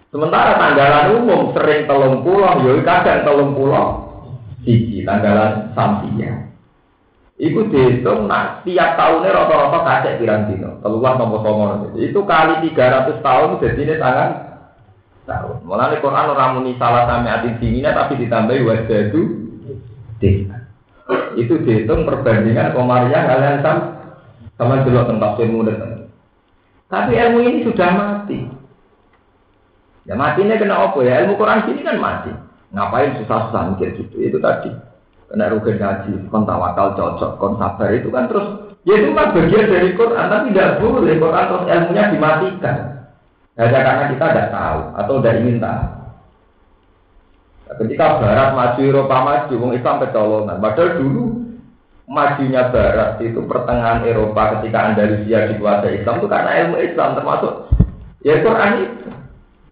Sementara 0.09 0.57
tanggalan 0.57 1.21
umum 1.21 1.53
sering 1.53 1.85
telung 1.85 2.25
pulau, 2.25 2.65
ya 2.65 2.81
kadang 2.81 3.21
telung 3.21 3.53
pulau 3.53 4.09
siji 4.65 5.05
tanggalan 5.05 5.69
samsia. 5.77 6.49
Iku 7.39 7.71
dihitung 7.71 8.27
nak 8.27 8.67
tiap 8.67 8.99
tahunnya 8.99 9.31
rata-rata 9.31 9.79
kasih 9.79 10.19
pirang 10.19 10.51
dino, 10.51 10.75
keluar 10.83 11.15
nomor 11.15 11.39
nomor 11.39 11.95
itu 11.95 12.19
kali 12.27 12.67
300 12.67 13.23
tahun 13.23 13.63
jadi 13.63 13.79
ini 13.79 13.95
sangat 13.95 14.29
tahun. 15.23 15.63
Mulai 15.63 16.03
Quran 16.03 16.35
orang 16.35 16.67
salah 16.75 17.07
sampai 17.07 17.31
ati 17.31 17.49
dinginnya 17.61 17.95
tapi 17.95 18.19
ditambahi 18.19 18.65
wajadu 18.65 19.21
Itu 21.39 21.53
dihitung 21.63 22.03
perbandingan 22.03 22.75
komariah 22.75 23.23
kalian 23.23 23.63
sama 23.63 23.83
sama 24.59 24.83
dulu 24.83 24.99
tentang 25.07 25.39
ilmu 25.39 25.61
Tapi 26.91 27.11
ilmu 27.15 27.39
ini 27.39 27.63
sudah 27.63 27.89
mati. 27.95 28.58
Ya 30.09 30.17
matinya 30.17 30.57
kena 30.57 30.89
apa 30.89 30.97
ya? 31.05 31.21
Ilmu 31.21 31.37
Quran 31.37 31.69
sini 31.69 31.85
kan 31.85 32.01
mati. 32.01 32.33
Ngapain 32.73 33.13
susah-susah 33.21 33.77
mikir 33.77 33.93
gitu? 33.93 34.17
Itu 34.17 34.41
tadi. 34.41 34.73
Kena 35.29 35.53
rugi 35.53 35.77
ngaji, 35.77 36.25
kon 36.33 36.49
tawakal 36.49 36.97
cocok, 36.97 37.37
kon 37.37 37.61
sabar 37.61 37.93
itu 37.93 38.09
kan 38.09 38.25
terus 38.25 38.73
ya 38.81 38.97
itu 38.97 39.13
kan 39.13 39.29
bagian 39.29 39.69
dari 39.69 39.93
Quran, 39.93 40.25
tapi 40.25 40.49
tidak 40.49 40.81
boleh 40.81 41.13
Quran 41.21 41.45
terus 41.45 41.65
ilmunya 41.69 42.03
dimatikan. 42.09 42.77
Hanya 43.53 43.79
karena 43.85 44.03
kita 44.09 44.25
tidak 44.25 44.49
tahu 44.49 44.79
atau 44.97 45.13
tidak 45.21 45.37
ingin 45.45 45.57
tahu. 45.61 45.85
Ketika 47.69 48.17
Barat 48.17 48.49
maju, 48.57 48.81
Eropa 48.81 49.17
maju, 49.21 49.53
orang 49.53 49.77
Islam 49.77 49.95
kecolongan. 50.01 50.57
Padahal 50.57 50.89
dulu 50.97 51.23
majunya 52.09 52.63
Barat 52.73 53.21
itu 53.21 53.39
pertengahan 53.45 54.01
Eropa 54.09 54.57
ketika 54.57 54.79
Andalusia 54.89 55.53
dikuasai 55.53 56.01
Islam 56.01 56.17
itu 56.17 56.27
karena 56.27 56.51
ilmu 56.65 56.75
Islam 56.81 57.09
termasuk 57.13 57.53
ya 58.25 58.41
Quran 58.41 58.73
itu. 58.81 59.18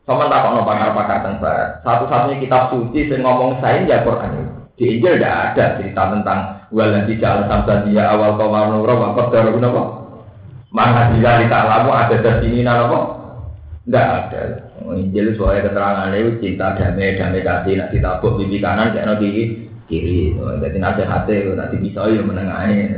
Sama 0.07 0.31
tak 0.31 0.39
kok 0.39 0.63
pakar-pakar 0.63 1.17
tentang 1.19 1.43
Barat. 1.43 1.69
Satu-satunya 1.83 2.39
kitab 2.39 2.71
suci 2.71 3.11
yang 3.11 3.27
ngomong 3.27 3.59
sains 3.59 3.91
ya 3.91 4.07
Quran 4.07 4.39
itu. 4.39 4.43
Di 4.79 4.83
Injil 4.95 5.19
tidak 5.19 5.35
ada 5.51 5.65
cerita 5.75 6.03
tentang 6.15 6.39
walan 6.71 7.03
tidak 7.11 7.43
sampai 7.51 7.83
dia 7.91 8.07
awal 8.07 8.39
kawal 8.39 8.71
nurul 8.71 9.03
apa 9.03 9.27
darah 9.27 9.51
apa. 9.51 9.83
Mana 10.71 11.11
tidak 11.11 11.43
kita 11.43 11.59
lamu 11.59 11.91
ada 11.91 12.15
di 12.23 12.31
sini 12.39 12.63
apa? 12.63 12.99
Tidak 13.83 14.07
ada. 14.07 14.41
Injil 14.95 15.35
soalnya 15.35 15.67
keterangan 15.67 16.15
itu 16.15 16.31
cinta 16.39 16.71
damai 16.79 17.19
damai 17.19 17.43
kasih 17.43 17.73
nak 17.75 17.91
ditabuk 17.91 18.39
bibi 18.39 18.63
kanan 18.63 18.95
kayak 18.95 19.11
nanti 19.11 19.27
kiri. 19.91 20.39
Jadi 20.39 20.77
hati 20.79 21.33
nanti 21.51 21.75
bisa 21.83 22.07
ya 22.07 22.23
menengahi. 22.23 22.95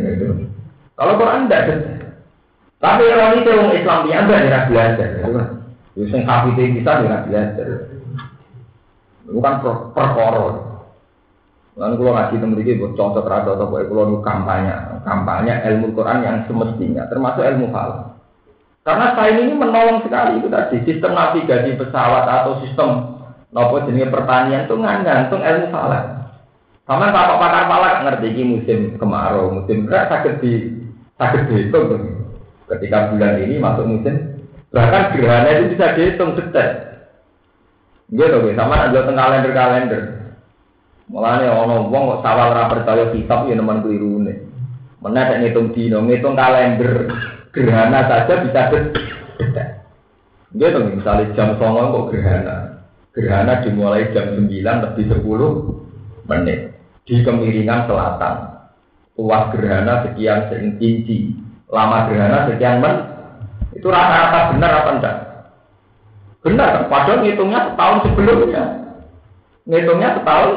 Kalau 0.94 1.18
Quran 1.18 1.50
tidak 1.50 1.74
ada. 1.74 1.76
Tapi 2.78 3.02
orang 3.10 3.34
itu 3.42 3.52
Islam 3.82 4.00
dia 4.06 4.22
tidak 4.30 4.64
belajar. 4.70 5.10
Yang 6.00 6.16
sing 6.16 6.24
kafir 6.24 6.56
bisa 6.56 7.04
tidak 7.04 7.28
belajar. 7.28 7.68
Bukan 9.28 9.54
perkara. 9.92 10.48
Lalu 11.80 11.96
kalau 11.96 12.12
ngaji 12.12 12.36
tentang 12.40 12.60
ini 12.60 12.80
buat 12.80 12.94
contoh 12.96 13.24
terhadap 13.24 13.56
atau 13.56 13.72
buat 13.72 13.88
kalau 13.88 14.20
kampanye, 14.20 14.76
kampanye 15.08 15.54
ilmu 15.64 15.96
Quran 15.96 16.24
yang 16.24 16.38
semestinya, 16.44 17.08
termasuk 17.08 17.44
ilmu 17.44 17.72
hal. 17.72 18.20
Karena 18.84 19.16
sains 19.16 19.44
ini 19.44 19.54
menolong 19.56 20.04
sekali 20.04 20.44
itu 20.44 20.48
tadi 20.52 20.84
sistem 20.84 21.16
navigasi 21.16 21.80
pesawat 21.80 22.26
atau 22.28 22.64
sistem 22.64 22.90
nopo 23.56 23.80
jenis 23.88 24.12
pertanian 24.12 24.68
itu 24.68 24.76
ngantung 24.76 25.40
ilmu 25.40 25.68
falak. 25.72 26.04
Sama 26.84 27.16
bapak 27.16 27.38
pakar 27.38 27.64
palak 27.70 27.96
ngerti 28.02 28.28
ini 28.34 28.44
musim 28.60 28.80
kemarau, 28.98 29.54
musim 29.62 29.88
berat 29.88 30.10
sakit 30.10 30.42
di 30.42 30.52
sakit 31.16 31.42
dihitung. 31.48 32.18
Ketika 32.66 33.14
bulan 33.14 33.40
ini 33.40 33.56
masuk 33.62 33.86
musim, 33.88 34.29
bahkan 34.70 35.14
gerhana 35.18 35.50
itu 35.56 35.74
bisa 35.74 35.98
dihitung 35.98 36.38
detik. 36.38 36.90
Gitu, 38.10 38.38
gitu. 38.42 38.58
sama 38.58 38.90
aja 38.90 39.06
tentang 39.06 39.26
kalender-kalender. 39.30 40.02
Mulane 41.10 41.46
ana 41.50 41.90
wong 41.90 42.04
kok 42.18 42.22
sawal 42.22 42.54
ora 42.54 42.70
percaya 42.70 43.10
kitab 43.14 43.50
ya 43.50 43.58
nemen 43.58 43.82
klirune. 43.82 44.34
Meneh 45.02 45.24
nek 45.26 45.40
ngitung 45.42 45.74
dino, 45.74 46.06
ngitung 46.06 46.38
kalender 46.38 47.10
gerhana 47.54 48.06
saja 48.06 48.46
bisa 48.46 48.62
beda. 48.70 49.66
Gitu, 50.54 50.78
misalnya 50.82 51.34
jam 51.38 51.58
09.00 51.58 51.94
kok 51.94 52.08
gerhana. 52.14 52.58
Gerhana 53.14 53.54
dimulai 53.66 54.10
jam 54.14 54.38
9 54.38 54.50
lebih 54.86 55.06
10 55.18 56.30
menit 56.30 56.60
di 57.10 57.26
kemiringan 57.26 57.90
selatan. 57.90 58.36
Luas 59.18 59.50
gerhana 59.50 60.06
sekian 60.06 60.50
inci, 60.78 61.34
lama 61.70 62.06
gerhana 62.10 62.54
sekian 62.54 62.82
men. 62.82 63.09
Itu 63.80 63.88
rata-rata 63.88 64.52
benar 64.52 64.72
apa 64.84 64.90
enggak? 65.00 65.18
Benar, 66.44 66.92
padahal 66.92 67.24
ngitungnya 67.24 67.72
setahun 67.72 67.98
sebelumnya. 68.04 68.64
Ngitungnya 69.64 70.20
setahun 70.20 70.52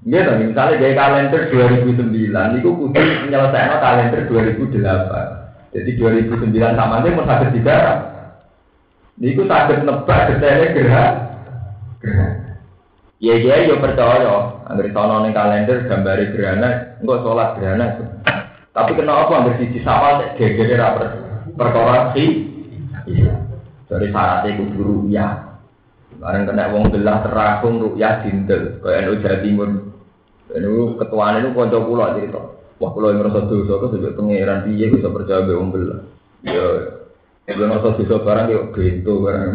Iya 0.00 0.32
dong, 0.32 0.40
misalnya 0.40 0.80
kayak 0.80 0.96
kalender 0.96 1.42
2009, 1.52 2.56
itu 2.56 2.68
kudu 2.72 2.88
menyelesaikan 2.96 3.84
kalender 3.84 4.20
2008. 4.32 5.76
Jadi 5.76 5.90
2009 6.00 6.72
sama 6.72 7.04
aja 7.04 7.08
mau 7.12 7.28
sakit 7.28 7.60
darat. 7.60 7.98
Niku 9.20 9.44
sakit 9.44 9.84
nebak 9.84 10.20
detailnya 10.32 10.72
gerah. 10.72 11.10
Gerah. 12.00 12.32
Iya 13.20 13.34
iya 13.44 13.54
yo 13.68 13.76
percaya. 13.76 14.64
Angger 14.72 14.88
sono 14.96 15.20
ning 15.20 15.36
kalender 15.36 15.84
gambare 15.84 16.32
gerhana, 16.32 16.96
engko 17.04 17.20
salat 17.20 17.60
gerhana. 17.60 17.86
Tapi 18.72 18.96
kenapa 18.96 19.28
angger 19.28 19.60
siji 19.60 19.84
sawal 19.84 20.24
gegere 20.40 20.80
ra 20.80 20.96
perkara 21.54 22.12
si 22.14 22.50
Iya. 23.08 23.32
Dari 23.90 24.06
syaratnya 24.12 24.58
kudu 24.60 24.80
ruya. 24.80 25.26
Bareng 26.20 26.44
kena 26.46 26.70
wong 26.70 26.92
gelah 26.92 27.24
terakung 27.26 27.80
ruya 27.80 28.22
dindel. 28.22 28.78
Kaya 28.84 29.08
NU 29.08 29.18
Jawa 29.24 29.38
Timur 29.40 29.68
ini 30.50 30.98
ketuaan 30.98 31.38
itu 31.38 31.54
kanca 31.54 31.78
kula 31.78 32.18
cerita. 32.18 32.42
Wah 32.82 32.90
kula 32.90 33.14
ngerasa 33.14 33.46
dosa 33.46 33.72
kok 33.76 33.90
sebab 33.94 34.18
pangeran 34.18 34.66
piye 34.66 34.90
bisa 34.90 35.12
percaya 35.12 35.46
be 35.46 35.54
wong 35.54 35.70
belah. 35.70 36.00
Ya 36.42 36.66
nek 37.46 37.54
ngerasa 37.54 37.88
dosa 38.02 38.16
barang 38.24 38.46
yo 38.50 38.60
bento 38.74 39.14
barang. 39.22 39.50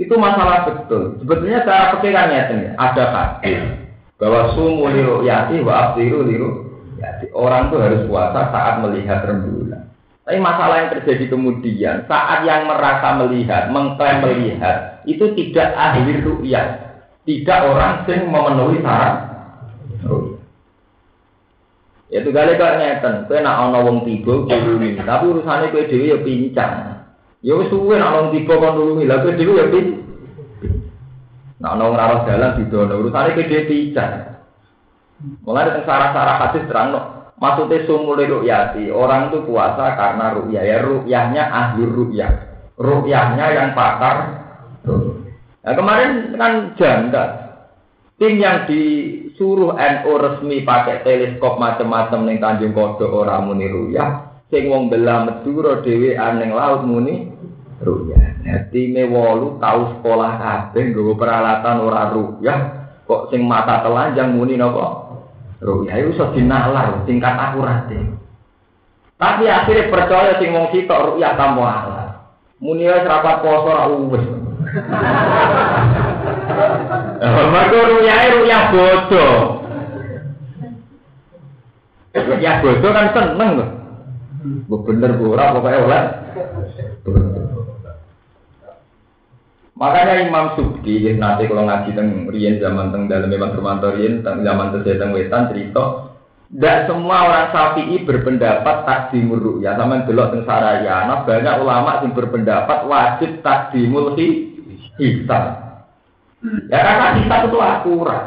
Itu 0.00 0.14
masalah 0.16 0.64
betul. 0.64 1.20
Sebetulnya 1.20 1.66
cara 1.68 1.92
pikir 2.00 2.16
kan 2.16 2.32
ya, 2.32 2.72
ada 2.80 3.04
hadis 3.12 3.60
bahwa 4.16 4.56
sumu 4.56 4.88
liru 4.88 5.20
yati 5.20 5.60
wa 5.60 5.92
aftiru 5.92 6.24
liru 6.24 6.48
yati. 6.96 7.28
Orang 7.36 7.68
tuh 7.68 7.84
harus 7.84 8.08
puasa 8.08 8.48
saat 8.48 8.80
melihat 8.80 9.28
rembulan. 9.28 9.89
Tapi 10.30 10.38
masalah 10.38 10.86
yang 10.86 10.94
terjadi 10.94 11.26
kemudian 11.26 12.06
saat 12.06 12.46
yang 12.46 12.70
merasa 12.70 13.18
melihat, 13.18 13.66
mengklaim 13.74 14.22
melihat 14.22 15.02
itu 15.02 15.26
tidak 15.34 15.74
ahli 15.74 16.22
ru'yah, 16.22 16.66
tidak 17.26 17.66
orang 17.66 18.06
yang 18.06 18.30
memenuhi 18.30 18.78
syarat 18.78 19.26
Ya 22.14 22.22
itu 22.22 22.30
kali 22.30 22.54
kok 22.54 22.78
ngeten, 22.78 23.26
kowe 23.26 23.38
nak 23.42 23.58
ana 23.58 23.78
wong 23.82 24.06
tiba 24.06 24.46
tapi 24.46 25.24
urusane 25.26 25.74
kowe 25.74 25.82
dhewe 25.90 26.14
ya 26.14 26.18
pincang. 26.22 27.02
Ya 27.42 27.54
suwe 27.66 27.98
nak 27.98 28.14
wong 28.14 28.26
tiba 28.30 28.54
kon 28.54 28.78
nulungi, 28.78 29.10
lha 29.10 29.26
kowe 29.26 29.34
dhewe 29.34 29.58
ya 29.58 29.66
pin. 29.66 29.86
Nak 31.58 31.74
ana 31.74 31.84
ora 31.90 32.22
dalan 32.22 32.54
didono, 32.54 33.02
urusane 33.02 33.34
kowe 33.34 33.46
dhewe 33.50 33.66
pincang. 33.66 34.42
Mulai 35.42 35.74
dari 35.74 35.82
sarah-sarah 35.82 36.36
hadis 36.38 36.66
terang. 36.70 37.19
Maksudnya 37.40 37.88
sumul 37.88 38.20
ru'yati, 38.20 38.92
orang 38.92 39.32
itu 39.32 39.48
puasa 39.48 39.96
karena 39.96 40.36
ru'yah. 40.36 40.62
Ya 40.62 40.76
ru'yahnya 40.84 41.42
ahli 41.48 41.88
ru'yah. 41.88 42.32
Ru'yahnya 42.76 43.46
yang 43.56 43.72
pakar. 43.72 44.16
Nah, 45.64 45.72
kemarin 45.72 46.36
kan 46.36 46.76
janda. 46.76 47.24
Tim 48.20 48.36
yang 48.36 48.68
di 48.68 48.80
suruh 49.40 49.72
NU 49.72 50.12
resmi 50.20 50.60
pakai 50.68 51.00
teleskop 51.00 51.56
macam-macam 51.56 52.28
ning 52.28 52.36
Tanjung 52.44 52.76
Kodok 52.76 53.24
ora 53.24 53.40
muni 53.40 53.64
ruyah 53.64 54.44
sing 54.52 54.68
wong 54.68 54.92
belah 54.92 55.24
Madura 55.24 55.80
dhewe 55.80 56.12
aneng 56.12 56.52
laut 56.52 56.84
muni 56.84 57.24
ruyah 57.80 58.44
nah 58.44 58.68
time 58.68 59.08
8 59.08 59.64
tau 59.64 59.80
sekolah 59.96 60.32
kabeh 60.36 60.92
nggawa 60.92 61.12
peralatan 61.16 61.76
ora 61.80 62.02
ruyah 62.12 62.60
kok 63.08 63.32
sing 63.32 63.48
mata 63.48 63.80
telanjang 63.80 64.36
muni 64.36 64.60
napa 64.60 64.99
Oh, 65.60 65.84
rukia 65.84 66.00
itu 66.00 66.16
sudah 66.16 66.32
dinalar, 66.32 67.04
tingkat 67.04 67.36
akurate. 67.36 68.00
Tapi 69.20 69.44
akhirnya 69.44 69.92
percaya 69.92 70.40
sing 70.40 70.56
wong 70.56 70.72
sitok 70.72 71.12
rukia 71.12 71.36
tanpa 71.36 71.60
alar. 71.60 72.08
Muni 72.56 72.88
wis 72.88 73.04
rapat 73.04 73.44
poso 73.44 73.68
ra 73.68 73.84
uwes. 73.92 74.24
Mergo 77.52 77.78
rukia 77.92 78.32
rukia 78.40 78.58
bodho. 78.72 79.28
Rukia 82.16 82.52
bodho 82.64 82.88
kan 82.88 83.12
seneng 83.12 83.50
kok. 83.60 83.70
Bener 84.88 85.12
ora 85.20 85.52
pokoke 85.52 85.76
oleh. 85.76 86.02
Makanya 89.80 90.28
Imam 90.28 90.52
Subki 90.60 91.08
nanti 91.16 91.48
kalau 91.48 91.64
ngaji 91.64 91.96
teng 91.96 92.28
Rian 92.28 92.60
zaman 92.60 92.92
teng 92.92 93.08
dalam 93.08 93.32
Rian 93.32 94.20
teng 94.20 94.44
zaman 94.44 94.76
tesih 94.76 95.00
teng 95.00 95.16
wetan 95.16 95.48
cerita 95.48 96.12
tidak 96.50 96.90
semua 96.90 97.30
orang 97.30 97.46
Syafi'i 97.54 98.02
berpendapat 98.02 98.82
takdimul 98.82 99.38
ru'ya 99.38 99.78
sama 99.78 100.02
delok 100.02 100.36
teng 100.36 100.42
Sarayana 100.44 101.24
banyak 101.24 101.54
ulama 101.62 102.02
yang 102.04 102.12
berpendapat 102.12 102.78
wajib 102.90 103.40
takdimul 103.40 104.18
hisab. 105.00 105.44
Ya 106.68 106.78
karena 106.82 107.16
kita 107.16 107.36
itu 107.48 107.58
akurat. 107.62 108.24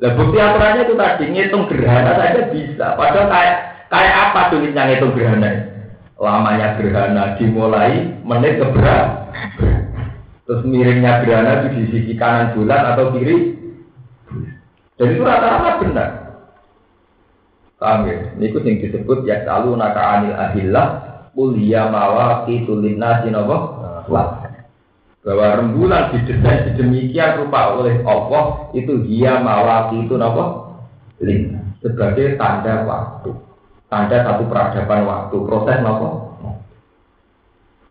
Lah 0.00 0.12
bukti 0.16 0.38
aturannya 0.40 0.88
itu 0.88 0.94
tadi 0.96 1.24
ngitung 1.28 1.68
gerhana 1.70 2.16
saja 2.18 2.48
bisa. 2.50 2.96
Padahal 2.98 3.28
kayak 3.30 3.56
kayak 3.92 4.14
apa 4.30 4.40
tulisnya 4.50 4.82
ngitung 4.88 5.14
gerhana? 5.14 5.50
Lamanya 6.16 6.80
gerhana 6.80 7.36
dimulai 7.36 8.08
menit 8.26 8.56
keberapa? 8.56 9.28
Terus 10.48 10.64
miringnya 10.64 11.28
gerhana 11.28 11.68
di 11.68 11.84
sisi 11.92 12.16
kanan 12.16 12.56
bulan 12.56 12.96
atau 12.96 13.12
kiri? 13.12 13.52
Dan 14.96 15.12
itu 15.12 15.20
rata-rata 15.20 15.70
benar. 15.84 16.10
Paham 17.76 18.08
ya? 18.08 18.16
Ini 18.40 18.56
yang 18.56 18.76
disebut 18.80 19.28
ya 19.28 19.44
selalu 19.44 19.76
naka 19.76 20.02
anil 20.02 20.34
ahillah 20.34 20.86
kuliah 21.36 21.92
mawaki 21.92 22.66
tulina 22.66 23.22
sinobo 23.22 23.78
bahwa 24.08 25.46
rembulan 25.60 26.10
didesain 26.16 26.72
sedemikian 26.72 27.44
rupa 27.44 27.76
oleh 27.76 28.00
Allah 28.08 28.72
itu 28.72 29.04
dia 29.04 29.38
mawaki 29.38 30.08
itu 30.08 30.16
apa? 30.16 30.44
Lima 31.20 31.68
sebagai 31.78 32.34
tanda 32.34 32.82
waktu, 32.82 33.30
tanda 33.86 34.16
satu 34.26 34.44
peradaban 34.50 35.06
waktu, 35.06 35.36
proses 35.46 35.78
apa? 35.78 36.08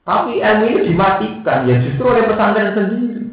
Tapi 0.07 0.39
ilmu 0.39 0.65
ini 0.71 0.87
dimatikan 0.87 1.67
ya 1.67 1.83
justru 1.83 2.07
oleh 2.07 2.23
pesantren 2.31 2.71
sendiri. 2.71 3.27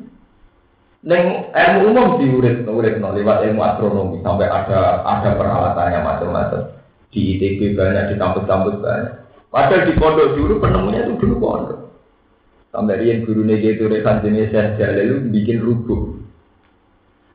Neng 1.07 1.55
ilmu 1.55 1.95
umum 1.95 2.09
diurit, 2.19 2.67
urit 2.67 2.99
no, 2.99 3.15
lewat 3.15 3.47
ilmu 3.47 3.63
astronomi 3.63 4.19
sampai 4.27 4.51
ada 4.51 5.07
ada 5.07 5.39
peralatannya 5.39 6.03
macam-macam. 6.03 6.75
Di 7.15 7.39
ITB 7.39 7.79
banyak, 7.79 8.11
di 8.11 8.15
kampus-kampus 8.19 8.83
banyak. 8.83 9.15
Padahal 9.55 9.87
di 9.87 9.95
pondok 9.95 10.35
dulu 10.35 10.59
penemunya 10.59 11.07
itu 11.07 11.15
dulu 11.23 11.35
pondok. 11.39 11.81
Sampai 12.75 12.99
rian 12.99 13.23
guru 13.23 13.47
nege 13.47 13.79
itu 13.79 13.87
rekan 13.87 14.19
jenis 14.27 14.51
saya 14.51 14.75
jalil 14.75 15.31
bikin 15.31 15.63
rubuk. 15.63 16.27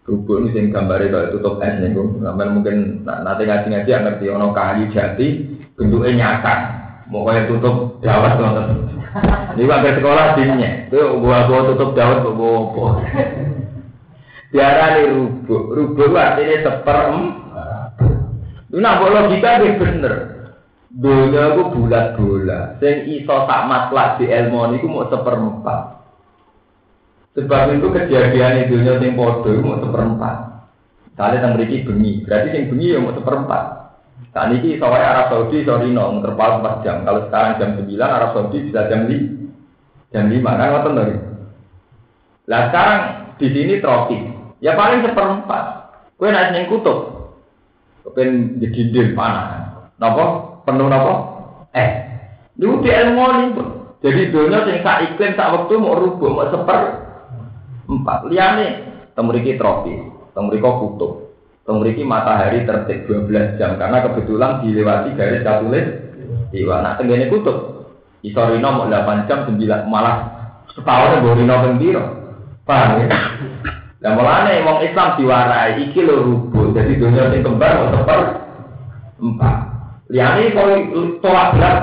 Rubuk 0.03 0.43
ini 0.43 0.51
sing 0.51 0.75
gambarnya 0.75 1.15
kalau 1.15 1.31
tutup 1.31 1.63
es 1.63 1.79
nih, 1.79 1.95
sampai 1.95 2.51
mungkin 2.51 3.07
nanti 3.07 3.47
ngaji 3.47 3.67
ngaji 3.71 3.87
ngerti 3.87 4.25
ono 4.35 4.51
kayu 4.51 4.91
jati 4.91 5.27
bentuknya 5.79 6.11
nyata. 6.19 6.55
Mau 7.07 7.23
kayak 7.23 7.47
tutup 7.47 8.03
dawat 8.03 8.35
nonton. 8.35 8.98
Ini 9.57 9.65
waktu 9.65 9.98
sekolah 9.98 10.38
timnya, 10.38 10.86
itu 10.86 11.02
gua 11.18 11.49
gua 11.49 11.73
tutup 11.73 11.98
dawat 11.98 12.22
gua 12.22 12.34
gua 12.38 12.49
apa? 12.69 12.86
Tiara 14.49 14.86
nih 14.98 15.06
rubuk, 15.14 15.64
rubuk 15.73 16.14
artinya 16.14 16.57
seperem. 16.65 17.15
Nah 18.69 18.94
logika 19.02 19.61
bener. 19.61 20.14
Dunia 20.90 21.53
itu 21.53 21.64
bulat 21.69 22.18
bola. 22.18 22.81
Sing 22.81 23.06
iso 23.06 23.45
tak 23.45 23.69
matlak 23.69 24.18
di 24.18 24.26
ilmu 24.26 24.73
itu 24.73 24.90
mau 24.90 25.06
seperempat. 25.06 26.02
Sebab 27.38 27.77
itu 27.77 27.88
kejadian 27.94 28.65
itu 28.65 28.81
dunia 28.81 29.14
podo 29.14 29.53
itu 29.53 29.61
mau 29.61 29.77
seperempat. 29.77 30.36
Kalian 31.14 31.44
yang 31.45 31.52
memiliki 31.53 31.86
bengi, 31.86 32.23
berarti 32.26 32.48
sing 32.49 32.64
bengi 32.73 32.95
ya 32.95 32.99
mau 33.03 33.14
seperempat. 33.14 33.78
Saat 34.30 34.53
ini 34.53 34.77
soalnya 34.77 35.10
Arab 35.10 35.26
Saudi 35.34 35.65
sorry 35.65 35.89
no 35.89 36.22
terpaut 36.22 36.61
4 36.61 36.85
jam. 36.85 37.01
Kalau 37.01 37.26
sekarang 37.30 37.57
jam 37.57 37.69
9 37.81 37.89
Arab 37.97 38.30
Saudi 38.38 38.57
bisa 38.69 38.85
jam 38.85 39.10
5 39.10 40.14
jam 40.14 40.23
5 40.30 40.45
kan 40.45 40.68
ngoten 40.69 40.93
lho. 40.93 41.03
Lah 42.45 42.61
sekarang 42.69 43.01
di 43.41 43.47
sini 43.49 43.73
tropis. 43.81 44.22
Ya 44.61 44.77
paling 44.77 45.01
seperempat. 45.01 45.64
Kue 46.19 46.30
naik 46.30 46.53
yang 46.53 46.69
kutub. 46.69 46.97
Kepen 48.06 48.60
jadi 48.60 49.15
panas. 49.15 49.69
Napa? 49.97 50.49
penuh 50.69 50.85
apa? 50.85 51.14
Eh, 51.73 51.91
itu 52.57 52.81
di 52.85 52.89
ilmu 52.89 53.23
ini 53.34 53.47
Jadi 53.99 54.31
dunia 54.31 54.64
sing 54.64 54.80
sak 54.80 55.11
iklim 55.11 55.35
sak 55.35 55.51
waktu 55.51 55.76
mau 55.76 55.99
rubuk 55.99 56.31
mau 56.31 56.47
seper 56.47 57.03
Empat. 57.89 58.30
Liane 58.30 58.68
temriki 59.18 59.57
tropi, 59.57 59.91
temriko 60.38 60.69
kutub, 60.80 61.11
temriki 61.69 62.01
matahari 62.01 62.65
tertib 62.65 63.05
12 63.05 63.61
jam 63.61 63.77
karena 63.77 64.01
kebetulan 64.01 64.65
dilewati 64.65 65.13
garis 65.13 65.45
katulis 65.45 65.85
Iwa. 66.49 66.81
Nah 66.81 66.97
tenggene 66.97 67.29
kutub. 67.29 67.85
Isorino 68.25 68.73
mau 68.73 68.89
8 68.89 69.29
jam 69.29 69.45
9 69.45 69.85
malah 69.85 70.17
setahun 70.73 71.21
borino 71.21 71.55
pembiro. 71.61 72.03
Paham 72.65 73.05
ya? 73.05 73.07
Lah 73.99 74.11
mulane 74.15 74.63
wong 74.65 74.81
Islam 74.81 75.19
diwarai 75.19 75.77
iki 75.85 76.01
lho 76.01 76.25
rubuh. 76.25 76.73
Jadi 76.73 76.97
dunia 76.97 77.29
sing 77.29 77.45
kembar 77.45 77.93
seper 77.93 78.19
empat. 79.21 79.55
Liyane 80.09 80.55
kok 80.57 80.67
tolak 81.21 81.53
berat. 81.53 81.77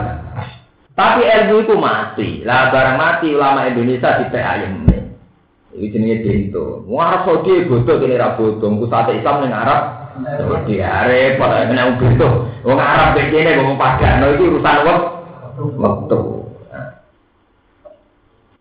Tapi 0.97 1.23
ilmu 1.29 1.57
itu 1.63 1.75
mati. 1.79 2.29
Lah 2.43 2.75
barang 2.75 2.97
mati 2.99 3.29
ulama 3.37 3.69
Indonesia 3.71 4.19
di 4.19 4.27
ayam. 4.35 4.96
Ini 5.77 6.25
dento. 6.25 6.89
Wong 6.89 7.01
Arab 7.05 7.29
Saudi 7.29 7.69
bodoh 7.69 8.01
kene 8.01 8.17
ra 8.17 8.33
bodoh. 8.33 8.81
Pusat 8.81 9.21
Islam 9.21 9.45
ning 9.45 9.53
Arab 9.53 9.81
Saudi 10.25 10.81
repot 10.81 11.53
kena 11.53 12.01
bodoh. 12.01 12.33
Wong 12.65 12.81
Arab 12.81 13.21
kene 13.21 13.61
wong 13.61 13.77
padano 13.77 14.33
iki 14.33 14.45
urusan 14.49 14.79
wong 14.89 15.01
Metu. 15.57 16.21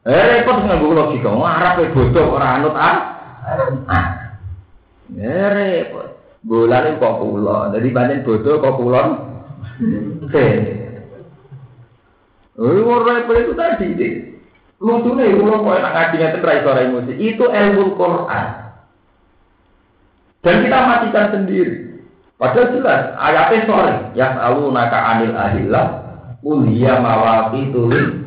Eh 0.03 0.23
repot 0.27 0.57
nganggo 0.67 0.91
logika. 0.91 1.31
Wong 1.31 1.47
Arab 1.47 1.79
bodoh 1.95 2.35
ora 2.35 2.47
anut 2.59 2.75
ah. 2.75 2.97
Eh 5.15 5.47
repot. 5.55 6.19
Bulan 6.43 6.99
kok 6.99 7.15
kula. 7.23 7.71
Jadi 7.71 7.87
banyak 7.95 8.27
bodoh 8.27 8.59
kok 8.59 8.75
kulon. 8.75 9.07
Oke. 10.27 10.47
Repot 12.59 13.35
itu 13.39 13.53
tadi. 13.55 14.34
Lucunya 14.83 15.31
itu 15.31 15.41
kok 15.43 15.63
enak 15.63 15.93
ngaji 15.95 16.15
ngeten 16.19 16.43
ra 16.43 16.53
iso 16.59 16.71
emosi. 16.75 17.13
Itu 17.15 17.45
ilmu 17.47 17.95
Quran. 17.95 18.47
Dan 20.43 20.55
kita 20.67 20.77
matikan 20.83 21.27
sendiri. 21.31 21.75
Padahal 22.35 22.71
jelas 22.75 23.01
ayatnya 23.15 23.65
sore. 23.65 23.93
Ya 24.13 24.35
alu 24.35 24.69
naka 24.69 24.99
anil 24.99 25.33
ahillah 25.33 25.87
Ulia 26.45 27.01
mawati 27.01 27.73
tulis. 27.73 28.21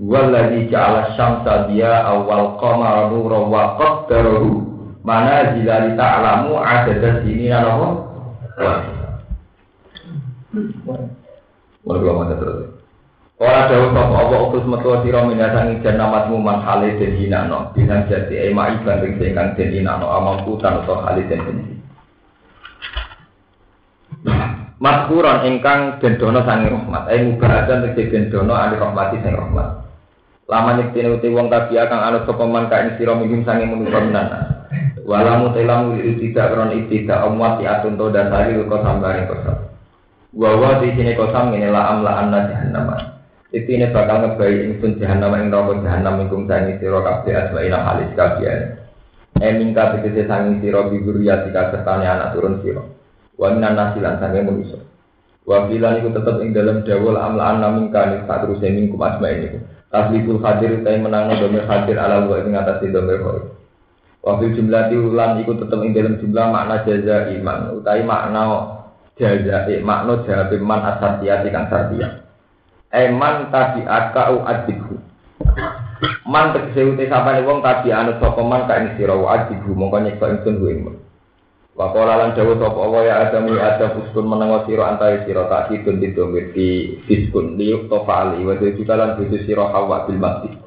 Walladzi 0.00 0.72
ja'ala 0.72 1.12
syamsa 1.12 1.68
dia 1.68 2.08
awal 2.08 2.56
qamara 2.56 3.12
nura 3.12 3.44
wa 3.44 3.76
mana 5.00 5.56
jila 5.56 5.88
li 5.88 5.92
ta'lamu 5.96 6.56
adada 6.56 7.20
sini 7.24 7.52
apa? 7.52 7.88
Wah, 11.84 12.28
terus. 12.36 12.69
Ora 13.40 13.72
dawuh 13.72 13.96
sapa 13.96 14.16
apa 14.20 14.36
utus 14.52 14.68
metu 14.68 14.92
sira 15.00 15.24
minasangi 15.24 15.80
janamatmu 15.80 16.44
man 16.44 16.60
hale 16.60 17.00
den 17.00 17.16
hinano, 17.16 17.72
bilang 17.72 18.04
jati 18.04 18.36
ema 18.36 18.68
iban 18.68 19.00
ring 19.00 19.16
sing 19.16 19.32
kang 19.32 19.56
den 19.56 19.72
hinano 19.72 20.12
amampu 20.12 20.60
tan 20.60 20.84
utawa 20.84 21.08
hale 21.08 21.24
den 21.24 21.40
benci. 21.48 21.72
Maskuron 24.76 25.48
ingkang 25.48 25.96
den 26.04 26.20
dono 26.20 26.44
sangi 26.44 26.68
rahmat. 26.68 27.08
Ai 27.08 27.24
mubarakan 27.24 27.88
tegese 27.88 28.12
den 28.12 28.24
dono 28.28 28.52
ali 28.52 28.76
rahmati 28.76 29.24
sing 29.24 29.32
rahmat. 29.32 29.88
Lama 30.44 30.76
nyektine 30.76 31.08
uti 31.16 31.32
wong 31.32 31.48
kabia 31.48 31.88
kang 31.88 32.04
anut 32.04 32.28
sapa 32.28 32.44
man 32.44 32.68
kain 32.68 33.00
sira 33.00 33.16
minggim 33.16 33.48
sangi 33.48 33.64
menungso 33.64 34.04
menana. 34.04 34.68
Walamu 35.08 35.56
telamu 35.56 35.96
tidak 35.96 36.52
kron 36.52 36.76
tidak 36.92 37.24
omwat 37.24 37.64
atun 37.64 37.96
to 37.96 38.12
dan 38.12 38.28
hari 38.28 38.60
kok 38.60 38.84
sambare 38.84 39.24
kosam. 39.32 39.56
Wawa 40.36 40.84
di 40.84 40.92
sini 40.92 41.16
kosam 41.16 41.56
ini 41.56 41.72
la 41.72 41.88
amla 41.88 42.20
anna 42.20 42.38
jahannam. 42.44 43.16
Itu 43.50 43.66
ini 43.66 43.90
bakal 43.90 44.22
ngebayi 44.22 44.70
ingsun 44.70 45.02
jahannam 45.02 45.34
ing 45.34 45.50
neraka 45.50 45.82
jahannam 45.82 46.22
ingkung 46.22 46.46
sangi 46.46 46.78
sira 46.78 47.02
kabeh 47.02 47.34
asmaina 47.34 47.82
halis 47.82 48.14
kabian. 48.14 48.78
Emingka 49.42 49.98
tegese 49.98 50.30
sangi 50.30 50.62
sira 50.62 50.86
biburiya 50.86 51.46
jika 51.46 51.74
sertane 51.74 52.06
anak 52.06 52.38
turun 52.38 52.62
sira. 52.62 52.86
Wa 53.34 53.50
minan 53.50 53.74
nasilan 53.74 54.22
sange 54.22 54.46
manusa 54.46 54.78
wa 55.50 55.66
iku 55.66 56.08
tetep 56.14 56.36
ing 56.44 56.54
dalam 56.54 56.86
dawul 56.86 57.18
amla 57.18 57.56
anna 57.56 57.74
min 57.74 57.88
kan 57.90 58.22
sak 58.28 58.46
terus 58.46 58.62
ing 58.62 58.92
kum 58.92 59.02
asma 59.02 59.34
ini 59.34 59.58
tasliful 59.90 60.38
hadir 60.44 60.78
tay 60.86 61.00
menangno 61.02 61.42
domir 61.42 61.66
hadir 61.66 61.96
ala 61.96 62.22
wa 62.28 62.38
ing 62.38 62.54
atas 62.54 62.84
domir 62.86 63.18
hoi 63.18 63.42
wa 64.22 64.38
fil 64.38 64.54
jumlah 64.54 64.94
ulan 64.94 65.42
iku 65.42 65.58
tetep 65.58 65.80
ing 65.82 65.90
dalam 65.90 66.14
jumlah 66.22 66.46
makna 66.54 66.76
jaza 66.86 67.34
iman 67.34 67.58
utai 67.82 68.04
makna 68.06 68.42
jaza 69.18 69.56
makna 69.82 70.22
jawab 70.22 70.52
man 70.60 70.80
sartiya 71.02 72.29
eman 72.90 73.50
tadi 73.54 73.86
akau 73.86 74.42
adikhu 74.46 74.98
man 76.26 76.54
tegese 76.54 76.86
uti 76.86 77.06
sapane 77.06 77.46
wong 77.46 77.62
tadi 77.62 77.94
anu 77.94 78.18
sapa 78.18 78.42
man 78.42 78.66
kae 78.66 78.98
sira 78.98 79.14
wa 79.14 79.38
adikhu 79.38 79.74
mongko 79.74 79.98
nyekso 80.02 80.26
ingsun 80.26 80.58
kuwi 80.58 80.74
Wakola 81.80 82.18
lan 82.18 82.36
dawa 82.36 82.60
sapa 82.60 82.76
Allah 82.76 83.02
ya 83.08 83.14
Adam 83.24 83.56
ya 83.56 83.62
Adam 83.72 84.04
uskun 84.04 84.28
menengo 84.28 84.68
sira 84.68 84.92
antai 84.92 85.24
sira 85.24 85.48
tak 85.48 85.72
kidun 85.72 85.96
di 85.96 86.12
domir 86.12 86.52
di 86.52 86.98
fiskun 87.08 87.56
liuk 87.56 87.88
tofali 87.88 88.44
wa 88.44 88.52
juga 88.58 89.00
lan 89.00 89.16
buju 89.16 89.48
sira 89.48 89.64
hawa 89.72 90.04
bil 90.04 90.20
masjid. 90.20 90.60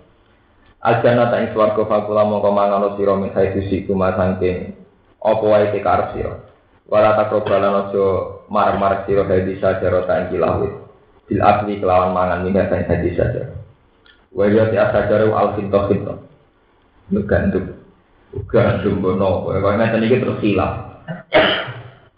Aljana 0.81 1.29
ta 1.29 1.37
ing 1.43 1.53
swarga 1.53 1.85
fakula 1.85 2.25
mongko 2.25 2.49
mangano 2.49 2.97
sira 2.97 3.13
min 3.13 3.29
haitsu 3.29 3.61
siku 3.69 3.93
masangking 3.93 4.73
apa 5.21 5.43
wae 5.45 5.69
te 5.69 5.85
karep 5.85 6.17
sira. 6.17 6.33
Wala 6.89 7.13
takrobalan 7.13 7.93
aja 7.93 8.05
mar-mar 8.49 9.05
sira 9.05 9.27
hadi 9.29 9.61
sajaro 9.61 10.09
ta 10.09 10.17
ing 10.17 10.33
kilawit. 10.33 10.82
Bil 11.29 11.41
akli 11.41 11.79
kelawan 11.79 12.11
mangan 12.11 12.43
minga 12.43 12.67
ta 12.67 12.83
hadi 12.83 13.15
sajaro. 13.15 13.55
Wa 14.33 14.49
ya 14.49 14.67
ti 14.67 14.75
asajaro 14.75 15.31
al 15.35 15.55
finto. 15.55 15.79
Finto. 15.87 16.13
Nugantuk. 17.11 17.83
Uga 18.33 18.81
dumbono, 18.81 19.45
kaya 19.45 19.77
ngeten 19.77 20.09
iki 20.09 20.17
terus 20.17 20.41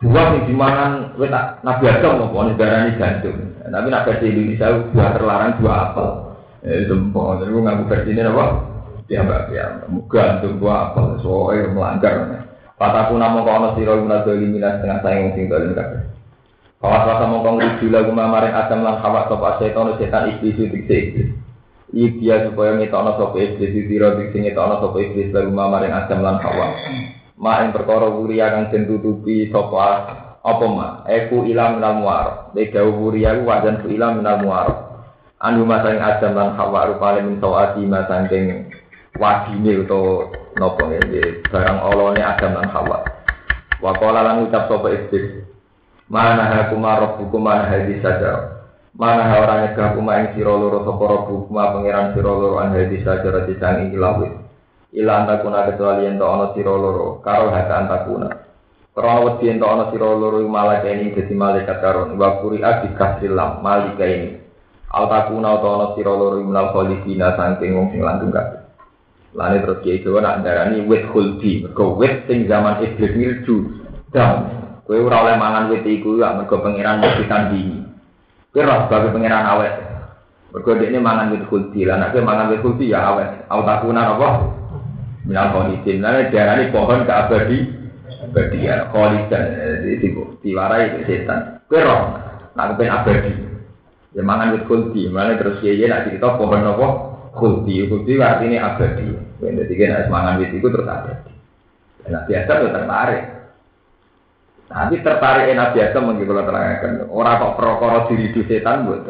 buah 0.05 0.37
yang 0.37 0.45
dimangan 0.45 0.91
wetak 1.17 1.63
nabi 1.63 1.87
adam 1.89 2.29
mau 2.29 2.45
negara 2.45 2.85
ini 2.85 2.99
gantung 2.99 3.55
tapi 3.65 3.87
nak 3.89 4.05
versi 4.05 4.29
Indonesia 4.29 4.67
buah 4.93 5.09
terlarang 5.17 5.57
buah 5.57 5.77
apel. 5.89 6.09
Eh 6.65 6.85
jempol 6.85 7.41
jadi 7.41 7.49
gue 7.49 7.65
ngaku 7.65 7.83
versi 7.89 8.09
ini 8.13 8.21
apa? 8.21 8.45
Ya 9.09 9.21
mbak 9.25 9.41
ya 9.49 9.65
gantung 10.05 10.61
buah 10.61 10.93
apel. 10.93 11.05
Soalnya 11.25 11.73
melanggar 11.73 12.13
kataku 12.77 13.17
nama 13.17 13.41
kau 13.41 13.57
nasi 13.57 13.87
roh 13.87 13.97
guna 14.05 14.21
doli 14.21 14.45
minas 14.45 14.77
setengah 14.77 14.99
sayang 15.01 15.33
sing 15.33 15.49
dolim 15.49 15.73
Kawas 16.85 17.01
rasa 17.09 17.25
mongkong 17.25 17.57
rujuk 17.57 17.89
lagu 17.89 18.13
mamaring 18.13 18.53
adam 18.53 18.85
lan 18.85 19.01
hawa 19.01 19.25
sop 19.25 19.41
asetan 19.41 19.97
setan 19.97 20.37
iblis 20.37 20.53
itu 20.53 20.69
iblis 20.69 21.33
Iya 21.89 22.45
supaya 22.45 22.77
ngetokno 22.77 23.17
sop 23.17 23.33
iblis 23.41 23.73
diro 23.89 24.13
diksi 24.21 24.45
ngetokno 24.45 24.85
sop 24.85 24.93
iblis 25.01 25.33
lagu 25.33 25.49
mamaring 25.49 25.89
adam 25.89 26.21
lan 26.21 26.37
hawa. 26.45 26.77
Ma 27.41 27.65
ing 27.65 27.73
perkara 27.73 28.05
wuria 28.13 28.53
kang 28.53 28.69
den 28.69 28.85
tutupi 28.85 29.49
sapa 29.49 30.13
apa 30.45 30.65
ma? 30.69 31.01
Eku 31.09 31.49
ilam 31.49 31.81
minal 31.81 32.05
muar 32.05 32.53
de 32.53 32.69
dawu 32.69 33.09
wuria 33.09 33.33
ku 33.33 33.49
wajan 33.49 33.81
ku 33.81 33.89
ilam 33.89 34.21
minal 34.21 34.45
muar 34.45 34.67
anu 35.41 35.65
masang 35.65 35.97
adam 35.97 36.37
lan 36.37 36.53
hawa 36.53 36.85
rupane 36.85 37.25
min 37.25 37.41
sawati 37.41 37.81
ma 37.81 38.05
sangking 38.05 38.69
wadine 39.17 39.73
utawa 39.81 40.29
napa 40.53 40.85
nggih 40.85 41.49
barang 41.49 41.81
olone 41.81 42.21
adam 42.21 42.61
lan 42.61 42.69
hawa. 42.69 43.01
Wa 43.81 43.97
qala 43.97 44.21
lan 44.21 44.45
ucap 44.45 44.69
sapa 44.69 44.85
iblis 44.93 45.54
mana 46.05 46.43
hakuma 46.53 47.01
rabbukuma 47.01 47.65
hadis 47.65 47.97
saja 48.05 48.55
mana 48.95 49.27
ha 49.27 49.35
ora 49.43 49.55
nyegah 49.67 49.91
kuma 49.91 50.23
ing 50.23 50.27
sira 50.39 50.55
loro 50.55 50.87
sapa 50.87 51.03
rabbukuma 51.03 51.75
pangeran 51.75 52.15
sira 52.15 52.31
loro 52.31 52.63
an 52.63 52.71
hadis 52.71 53.03
saja 53.03 53.43
disang 53.43 53.91
ing 53.91 53.99
lawit. 53.99 54.31
Ila 54.95 55.27
antakuna 55.27 55.67
kecuali 55.67 56.07
ento 56.07 56.23
ana 56.23 56.55
sira 56.55 56.71
loro 56.71 57.19
karo 57.19 57.51
hak 57.51 57.67
antakuna. 57.67 58.31
Karena 58.95 59.13
wedi 59.27 59.51
ento 59.51 59.67
ana 59.67 59.91
sira 59.91 60.07
loro 60.07 60.39
malaikat 60.47 60.95
ini 60.95 61.11
dadi 61.11 61.35
malaikat 61.35 61.77
karon. 61.83 62.15
Wa 62.15 62.39
kuri 62.39 62.63
adi 62.63 62.95
kasrilam 62.95 63.59
malaikat 63.59 64.07
ini. 64.07 64.29
Altakuna 64.95 65.59
utawa 65.59 65.91
ana 65.91 66.11
loro 66.15 66.39
minal 66.39 66.71
khalidina 66.71 67.35
saking 67.35 67.75
wong 67.75 67.91
sing 67.91 67.99
langgeng 67.99 68.31
kabeh. 68.31 68.63
Lane 69.35 69.59
terus 69.59 69.83
kiai 69.83 69.99
Jawa 69.99 70.23
nak 70.23 70.47
darani 70.47 70.87
wit 70.87 71.11
khuldi 71.11 71.67
mergo 71.67 71.99
sing 72.31 72.47
zaman 72.47 72.79
iblis 72.79 73.11
milju. 73.19 73.83
Dam 74.15 74.64
kowe 74.85 74.97
ora 75.01 75.17
oleh 75.25 75.35
mangan 75.41 75.73
wit 75.73 75.81
iku 75.81 76.21
ya 76.21 76.37
mergo 76.37 76.61
pangeran 76.61 77.01
mesti 77.01 77.25
tandingi 77.25 77.81
kowe 78.53 78.61
ora 78.61 78.85
sebagai 78.85 79.11
pangeran 79.17 79.45
awet. 79.49 79.73
Mergo 80.53 80.71
dekne 80.77 80.99
mangan 81.01 81.33
wit 81.35 81.43
khuldi 81.49 81.83
lan 81.83 82.05
nek 82.05 82.15
mangan 82.21 82.53
wit 82.53 82.61
khuldi 82.61 82.93
ya 82.93 83.01
awet. 83.11 83.49
Altakuna 83.49 84.15
apa? 84.15 84.29
Minal 85.25 85.51
kholidin 85.51 86.05
darah 86.05 86.55
ini 86.61 86.69
pohon 86.69 87.01
keabadi 87.01 87.57
abadian 88.29 88.93
kholidan 88.93 89.43
itu 89.89 90.37
diwarai 90.45 90.95
itu 90.95 90.99
setan. 91.09 91.59
Kero 91.65 92.13
nak 92.53 92.77
kepen 92.77 92.93
abadi. 92.93 93.33
Ya 94.13 94.21
mangan 94.21 94.53
wit 94.55 94.63
kulti. 94.69 95.09
Mana 95.09 95.35
terus 95.35 95.59
ya 95.65 95.73
ya 95.73 95.89
nak 95.89 96.07
cerita 96.07 96.37
pohon 96.37 96.61
apa? 96.61 96.87
Kulti. 97.35 97.89
Kulti 97.89 98.15
artinya 98.21 98.77
abadi. 98.77 99.11
Jadi 99.41 99.73
kan 99.75 100.07
mangan 100.13 100.39
wit 100.39 100.53
itu 100.53 100.67
terus 100.69 100.87
abadi. 100.87 101.33
Nah 102.05 102.21
biasa 102.29 102.51
tertarik 102.69 103.34
Nanti 104.65 104.97
tertarik 105.05 105.53
enak 105.53 105.77
biasa 105.77 105.97
mungkin 106.01 106.25
kalau 106.25 106.43
terangkan 106.49 106.91
orang 107.13 107.37
kok 107.37 107.53
perokoro 107.61 107.99
diri 108.09 108.33
di 108.33 108.41
setan 108.49 108.89
buat. 108.89 109.05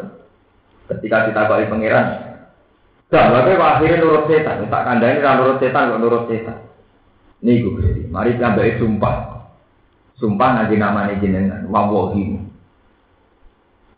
Ketika 0.86 1.32
kita 1.32 1.42
kali 1.48 1.66
pangeran, 1.66 2.06
Dan 3.06 3.30
lagi 3.30 3.54
akhirnya 3.54 4.02
nurut 4.02 4.26
setan, 4.26 4.66
tak 4.66 4.82
kandang 4.82 5.14
ini 5.14 5.22
nurut 5.22 5.62
setan 5.62 5.94
kok 5.94 6.00
nurut 6.02 6.26
setan. 6.26 6.58
Nih 7.46 7.62
gue 7.62 7.78
gusti, 7.78 8.02
mari 8.10 8.34
kita 8.34 8.58
baik 8.58 8.82
sumpah, 8.82 9.46
sumpah 10.18 10.50
nanti 10.58 10.74
namanya 10.74 11.14
jenengan, 11.22 11.70
wawahi. 11.70 12.42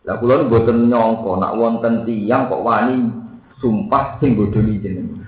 Lah 0.04 0.20
kula 0.20 0.44
boten 0.44 0.92
nyongko 0.92 1.40
nak 1.40 1.56
wonten 1.56 2.04
tiyang 2.04 2.52
kok 2.52 2.60
wani 2.60 3.08
sumpah 3.64 4.20
sing 4.20 4.36
bodoni 4.36 4.76
jenengan. 4.76 5.24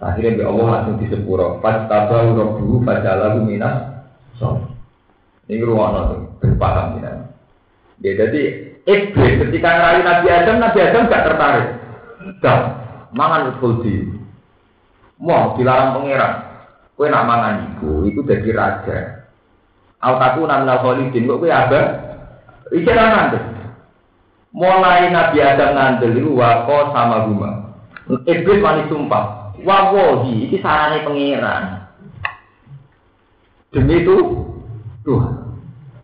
Akhirnya 0.00 0.40
bi 0.40 0.44
Allah 0.48 0.66
langsung 0.80 0.96
disepuro, 0.96 1.60
pas 1.60 1.84
tabau 1.86 2.32
rabbuhu 2.32 2.82
fajalahu 2.88 3.44
minas 3.44 4.00
so. 4.40 4.71
Ini 5.52 5.68
ruang 5.68 5.92
tuh, 5.92 6.20
berpaham 6.40 7.04
ya. 7.04 7.12
Ya 8.00 8.10
jadi 8.24 8.42
iblis 8.88 9.36
ketika 9.36 9.68
ngerayu 9.68 10.00
Nabi 10.00 10.26
Adam, 10.32 10.56
Nabi 10.64 10.78
Adam 10.80 11.12
gak 11.12 11.24
tertarik. 11.28 11.68
Dah, 12.40 12.60
mangan 13.12 13.60
khuldi. 13.60 14.08
Mau 15.20 15.52
dilarang 15.60 16.00
pangeran. 16.00 16.34
Kue 16.96 17.12
nak 17.12 17.28
mangan 17.28 17.56
iku, 17.68 18.08
itu 18.08 18.24
jadi 18.24 18.48
raja. 18.56 18.96
Al 20.00 20.16
taku 20.16 20.48
namnal 20.48 20.80
khalidin, 20.80 21.28
kok 21.28 21.40
kue 21.44 21.52
apa? 21.52 21.80
Iki 22.72 22.90
nanti. 22.96 23.38
Mulai 24.56 25.12
Nabi 25.12 25.38
Adam 25.44 25.76
ngandel 25.76 26.16
itu 26.16 26.32
wako 26.32 26.96
sama 26.96 27.28
guma. 27.28 27.50
Iblis 28.08 28.64
wani 28.64 28.88
sumpah. 28.88 29.52
Wawohi, 29.62 30.48
ini 30.48 30.56
sarane 30.64 31.04
pangeran. 31.04 31.64
Demi 33.70 34.00
itu, 34.00 34.16
tuh. 35.06 35.41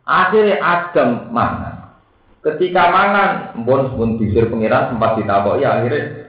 Akhirnya 0.09 0.57
Adam 0.65 1.29
mangan. 1.29 1.93
Ketika 2.41 2.89
mangan, 2.89 3.61
pun 3.61 3.93
pun 3.93 4.17
bisir 4.17 4.49
pangeran 4.49 4.97
sempat 4.97 5.21
ditabok 5.21 5.61
ya 5.61 5.77
akhirnya 5.77 6.29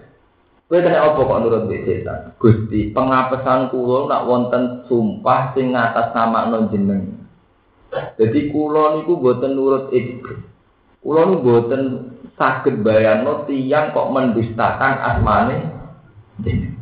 Kowe 0.69 0.85
kena 0.85 1.01
apa 1.01 1.18
kok 1.18 1.39
nurut 1.41 1.65
mbek 1.65 1.81
setan? 1.81 2.38
Gusti, 2.38 2.93
pengapesan 2.93 3.73
kula 3.73 4.06
nak 4.06 4.30
wonten 4.30 4.85
sumpah 4.85 5.57
sing 5.57 5.73
ngatas 5.73 6.14
nama 6.14 6.45
non 6.45 6.69
jeneng. 6.69 7.26
Jadi 7.89 8.53
kula 8.53 9.01
niku 9.01 9.18
boten 9.18 9.57
nurut 9.57 9.89
iblis. 9.89 10.38
Kula 11.01 11.26
niku 11.26 11.41
boten 11.41 11.81
saged 12.38 12.85
bayangno 12.85 13.49
tiyang 13.49 13.97
kok 13.97 14.14
mendustakan 14.14 14.93
asmane 15.01 15.57
jeneng. 16.45 16.77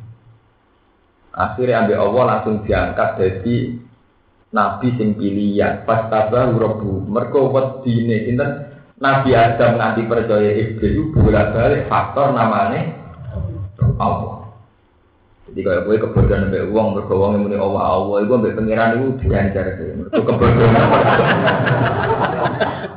Akhirnya 1.31 1.87
ambil 1.87 2.11
Allah 2.11 2.23
langsung 2.27 2.67
diangkat 2.67 3.09
jadi 3.23 3.55
nabi 4.51 4.93
sing 4.95 5.15
pilihan. 5.15 5.83
Pas 5.83 6.07
tabah 6.11 6.51
rabbu. 6.53 7.07
Mergo 7.07 7.51
wedine 7.51 8.27
sinten 8.27 8.51
Nabi 8.97 9.29
Adam 9.37 9.77
nganti 9.77 10.09
percaya 10.09 10.51
iblis 10.57 10.97
itu 10.97 11.13
bolak-balik 11.13 11.85
faktor 11.85 12.33
namanya 12.33 12.97
Allah. 14.01 14.49
Jadi 15.47 15.63
kalau 15.63 15.85
gue 15.87 16.01
kebodohan 16.01 16.49
sampai 16.49 16.67
uang, 16.67 16.87
berkeuang 16.97 17.39
yang 17.39 17.43
muni 17.47 17.55
Allah 17.55 17.83
Allah, 17.87 18.25
gue 18.25 18.35
sampai 18.35 18.57
pengiran 18.57 18.97
itu 18.97 19.07
diancar. 19.21 19.65
Itu 20.11 20.21
kebodohan. 20.25 20.73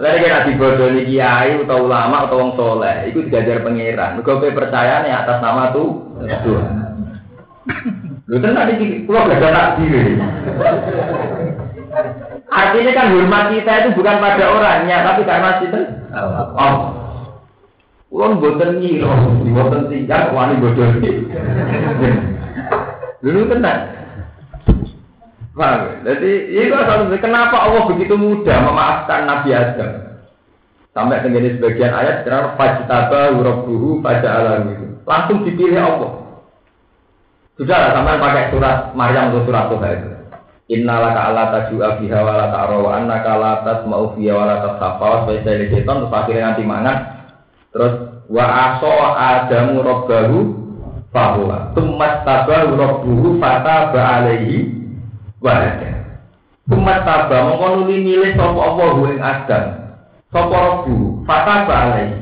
Lalu 0.01 0.16
kan 0.24 0.31
nanti 0.32 0.51
bodoh 0.56 0.89
nih 0.89 1.05
kiai 1.05 1.60
atau 1.60 1.85
ulama 1.85 2.24
atau 2.24 2.40
orang 2.40 2.56
soleh, 2.56 2.97
itu 3.12 3.20
diajar 3.28 3.60
pengiran. 3.60 4.24
Gue 4.24 4.51
percaya 4.56 5.05
nih 5.05 5.12
atas 5.12 5.39
nama 5.44 5.68
tuh 5.77 6.16
Tuhan. 6.24 6.74
Lu 8.24 8.40
kan 8.40 8.56
tadi 8.56 9.05
pulau 9.05 9.28
gak 9.28 9.36
ada 9.36 9.77
takdir. 9.77 10.16
Artinya 12.51 12.93
kan 12.98 13.14
hormat 13.14 13.55
kita 13.55 13.72
itu 13.78 13.89
bukan 13.94 14.16
pada 14.18 14.44
orangnya, 14.51 15.06
tapi 15.06 15.22
karena 15.22 15.51
kita 15.62 15.78
Allah. 16.59 16.90
Kulon 18.10 18.43
boten 18.43 18.82
nyiro, 18.82 19.06
boten 19.55 19.86
tinggal, 19.86 20.35
wani 20.35 20.59
bodoh 20.59 20.90
Dulu 23.22 23.40
tenang. 23.47 23.81
Paham? 25.55 26.02
Jadi 26.02 26.31
itu 26.56 26.74
asal 26.74 27.06
kenapa 27.20 27.68
Allah 27.68 27.86
begitu 27.86 28.18
mudah 28.18 28.59
memaafkan 28.66 29.28
Nabi 29.31 29.55
Adam? 29.55 29.93
Sampai 30.90 31.22
dengan 31.22 31.55
sebagian 31.55 31.94
ayat 31.94 32.27
karena 32.27 32.59
fajtaba 32.59 33.31
rabbuhu 33.31 34.02
pada 34.02 34.27
alam 34.27 34.74
itu. 34.74 34.86
Langsung 35.06 35.47
dipilih 35.47 35.78
Allah. 35.78 36.10
Sudah 37.60 37.77
lah 37.78 37.90
sampai 37.94 38.18
pakai 38.18 38.44
surat 38.51 38.77
Maryam 38.97 39.31
atau 39.31 39.44
surat 39.47 39.68
Tuhan 39.70 39.93
itu. 40.01 40.10
Inna 40.70 41.02
laka 41.02 41.34
ala 41.34 41.44
tajua 41.51 41.98
biha 41.98 42.18
wa 42.22 42.38
la 42.38 42.47
ta'ra 42.55 42.78
wa 42.78 42.90
annaka 42.94 43.32
la 43.42 43.52
tasma'u 43.66 44.14
biha 44.14 44.32
wa 44.38 44.47
la 44.47 44.56
tashafa 44.62 45.02
wa 45.02 45.18
sebagai 45.26 45.66
setan 45.74 45.98
terus 45.98 46.14
akhirnya 46.14 46.44
nanti 46.55 46.62
mangan 46.62 46.98
Terus 47.74 47.94
wa 48.30 48.44
aso 48.47 48.90
adamu 49.18 49.82
robbahu 49.82 50.38
bahwa 51.10 51.74
tumat 51.74 52.22
tabahu 52.22 52.78
robbuhu 52.78 53.42
fata 53.42 53.90
alaihi 53.94 54.70
wa 55.42 55.59
Tumat 56.70 57.02
taba 57.02 57.51
mengkonuli 57.51 57.98
milih 57.98 58.38
sopo 58.38 58.62
Allah 58.62 58.94
ing 59.10 59.18
Adam. 59.18 59.64
Sopo 60.30 60.55
robbu 60.55 60.97
fata 61.26 61.66
alaihi. 61.66 62.14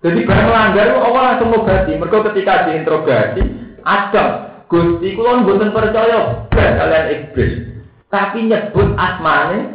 Jadi 0.00 0.24
barang 0.24 0.48
melanggar 0.48 0.96
Allah 0.96 1.22
langsung 1.28 1.52
ngobati. 1.52 2.00
Mereka 2.00 2.18
ketika 2.32 2.66
diinterogasi, 2.66 3.42
Adam, 3.84 4.28
Gusti 4.66 5.12
kula 5.12 5.44
mboten 5.44 5.70
percaya 5.76 6.48
belas 6.48 6.72
kalian 6.80 7.06
iblis. 7.12 7.71
Tapi 8.12 8.44
nyebut 8.44 8.92
asmane 9.00 9.72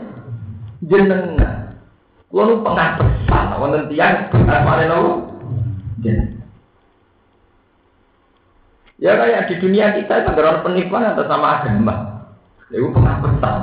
jenengan. 0.86 1.74
Kulo 2.30 2.44
nu 2.46 2.56
pengapesan, 2.62 3.58
wonten 3.58 3.90
tiyang 3.90 4.30
asmane 4.30 4.86
nopo? 4.86 5.12
Ya 9.02 9.14
kayak 9.18 9.50
di 9.50 9.56
dunia 9.58 9.98
kita 9.98 10.22
itu 10.22 10.30
ada 10.38 10.62
penipuan 10.62 11.10
atas 11.10 11.26
nama 11.26 11.66
agama. 11.66 11.96
Itu 12.70 12.94
pengapesan. 12.94 13.62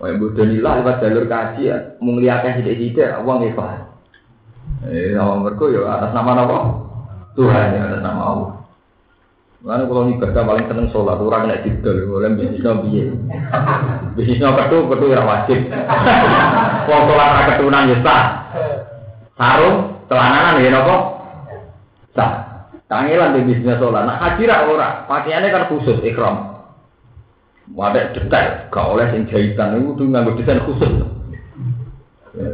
Bodoh 0.00 0.48
nilah 0.48 0.80
lewat 0.80 1.04
jalur 1.04 1.28
kaji 1.28 1.68
ya, 1.68 1.76
menglihatkan 2.00 2.64
sidik-sidik, 2.64 3.20
uang 3.20 3.44
ikhlas. 3.44 3.84
Eh, 4.88 5.12
nama 5.12 5.36
mereka 5.44 5.68
ya 5.68 5.84
atas 5.84 6.16
nama 6.16 6.40
apa? 6.40 6.58
Tuhan 7.36 7.76
ya 7.76 7.80
atas 7.84 8.00
nama 8.00 8.20
Allah. 8.24 8.59
Mana 9.60 9.84
kalau 9.84 10.08
ibadah 10.08 10.40
paling 10.40 10.66
seneng 10.72 10.88
sholat, 10.88 11.20
orang 11.20 11.44
kena 11.44 11.60
didol, 11.60 11.96
boleh 12.08 12.32
bisnisnya 12.32 12.80
biye. 12.80 13.12
Bisnisnya 14.16 14.56
ketu, 14.56 14.88
ketu 14.88 15.06
ya 15.12 15.20
wajib. 15.20 15.68
Wong 16.88 17.02
sholat 17.04 17.28
ra 17.28 17.42
ketunan 17.52 17.92
ya 17.92 17.96
sah. 18.00 18.24
Sarung, 19.36 20.00
celananan 20.08 20.64
ya 20.64 20.70
nopo? 20.72 20.96
Sah. 22.16 22.32
Kangelan 22.88 23.36
di 23.36 23.52
bisnisnya 23.52 23.76
sholat. 23.76 24.08
Nah 24.08 24.16
haji 24.16 24.48
ra 24.48 24.64
ora, 24.64 25.04
pakaiannya 25.04 25.52
kan 25.52 25.68
khusus 25.68 26.00
ikram. 26.08 26.64
Wadah 27.76 28.16
detail, 28.16 28.72
gak 28.72 28.88
oleh 28.96 29.12
sing 29.12 29.28
jahitan 29.28 29.76
itu 29.76 29.92
tuh 29.94 30.08
nganggo 30.08 30.40
desain 30.40 30.64
khusus. 30.64 30.90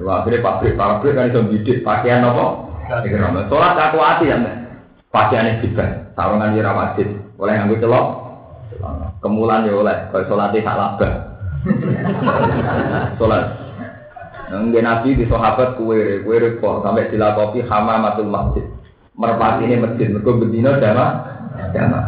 Wah, 0.02 0.26
akhirnya 0.26 0.42
pabrik-pabrik 0.42 1.14
kan 1.14 1.30
iso 1.30 1.46
bidik 1.46 1.86
pakaian 1.86 2.26
apa? 2.26 2.66
Ikram. 3.06 3.46
Sholat 3.46 3.78
aku 3.78 4.02
hati 4.02 4.26
ya, 4.26 4.65
pakaiannya 5.16 5.64
juga 5.64 6.12
sarungan 6.12 6.52
ora 6.52 6.72
wajib, 6.76 7.08
oleh 7.40 7.52
nganggo 7.56 7.80
celok. 7.80 8.06
Kemulan 9.24 9.64
ya 9.64 9.72
oleh, 9.72 9.96
kalau 10.12 10.28
sholat 10.28 10.52
tak 10.52 10.76
labah. 10.76 11.12
sholat. 13.18 13.44
Nggak 14.52 14.84
nabi 14.84 15.16
di 15.16 15.24
sahabat 15.26 15.80
kue, 15.80 16.20
kue 16.22 16.36
repot 16.36 16.84
sampai 16.84 17.08
dilakopi 17.08 17.64
hamamatul 17.64 18.28
masjid. 18.28 18.68
Merpati 19.16 19.64
ini 19.64 19.80
masjid, 19.80 20.12
mereka 20.12 20.36
berdino 20.36 20.76
jama, 20.76 21.06
jama. 21.72 22.00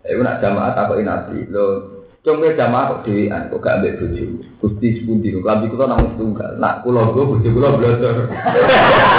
Eh, 0.00 0.16
nak 0.16 0.40
jamaah 0.40 0.72
takoki 0.72 1.04
nabi, 1.04 1.44
lo 1.52 2.00
Cuma 2.20 2.52
jamaah 2.52 3.00
kok 3.00 3.08
dewean, 3.08 3.48
kok 3.48 3.64
gak 3.64 3.80
ambil 3.80 3.96
bojo. 3.96 4.24
Gusti 4.60 5.00
sepundi 5.00 5.32
kok 5.32 5.40
lambi 5.40 5.72
kula 5.72 5.88
namung 5.88 6.20
tunggal. 6.20 6.52
Nak 6.60 6.84
kula 6.84 7.16
go 7.16 7.32
bojo 7.32 7.48
kula 7.48 7.80
blodor. 7.80 8.28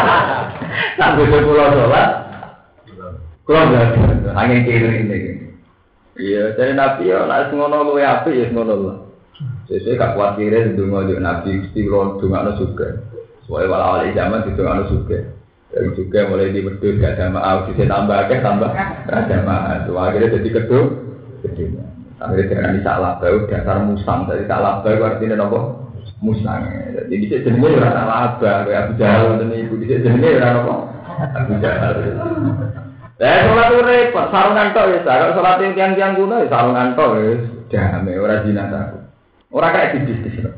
Nak 1.01 1.17
bojo 1.17 1.37
kula 1.41 1.65
salat, 1.73 2.30
kalau 3.45 3.63
nggak 3.69 4.35
angin 4.37 4.65
kiri 4.65 4.89
ini. 5.05 5.17
Iya, 6.21 6.53
jadi 6.59 6.75
nabi 6.75 7.09
ya, 7.09 7.23
nak 7.25 7.55
ngono 7.55 7.87
lu 7.87 7.93
ya 7.97 8.21
api 8.21 8.35
ya 8.35 8.45
ngono 8.51 8.75
lah. 8.83 8.97
Sesuai 9.65 9.95
gak 9.95 10.13
khawatir 10.19 10.51
itu 10.51 10.83
ngajak 10.83 11.23
nabi 11.23 11.63
mesti 11.63 11.81
lo 11.87 12.19
dungakno 12.19 12.59
juga. 12.59 13.07
Soalnya 13.47 13.71
wala 13.71 13.85
wali 13.97 14.11
zaman 14.11 14.43
itu 14.43 14.59
dungakno 14.59 14.83
juga. 14.91 15.19
Dari 15.71 15.87
juga 15.95 16.27
mulai 16.27 16.51
di 16.51 16.59
medus 16.59 16.99
gak 16.99 17.15
ada 17.15 17.31
maaf, 17.31 17.71
bisa 17.71 17.87
tambah 17.87 18.27
ke 18.27 18.43
tambah 18.43 18.71
ada 19.07 19.37
maaf. 19.47 19.87
Tuh 19.87 19.95
akhirnya 19.95 20.35
jadi 20.35 20.49
kedua, 20.51 20.83
kedua. 21.47 21.83
Akhirnya 22.19 22.49
dengan 22.51 22.83
salah 22.83 23.13
bau 23.17 23.47
dasar 23.47 23.77
musang, 23.81 24.27
jadi 24.27 24.43
salah 24.51 24.83
bau 24.83 25.01
artinya 25.07 25.39
nopo 25.39 25.59
musang. 26.19 26.67
Jadi 26.91 27.15
bisa 27.23 27.41
jenenge 27.47 27.79
ora 27.79 27.89
salah 27.95 28.35
bau, 28.35 28.67
kayak 28.67 28.81
Abu 28.83 28.93
Jahal 28.99 29.39
dan 29.39 29.55
ibu 29.55 29.73
bisa 29.79 30.03
jenenge 30.03 30.37
ora 30.37 30.49
nopo 30.59 30.73
Abu 31.17 31.53
Jahal. 31.63 31.95
Eh 33.21 33.39
sholat 33.45 33.69
itu 33.69 33.85
repot, 33.85 34.33
sarungan 34.33 34.73
tok 34.73 34.89
ya, 34.89 34.99
kalau 35.05 35.37
sholat 35.37 35.61
yang 35.61 35.77
tiang-tiang 35.77 36.17
kuno 36.17 36.41
ya 36.41 36.49
sarungan 36.49 36.97
tok 36.97 37.21
ya, 37.21 38.17
orang 38.17 38.41
jinak 38.49 38.73
aku. 38.73 38.97
Orang 39.53 39.73
kayak 39.77 40.09
di 40.09 40.41
loh. 40.41 40.57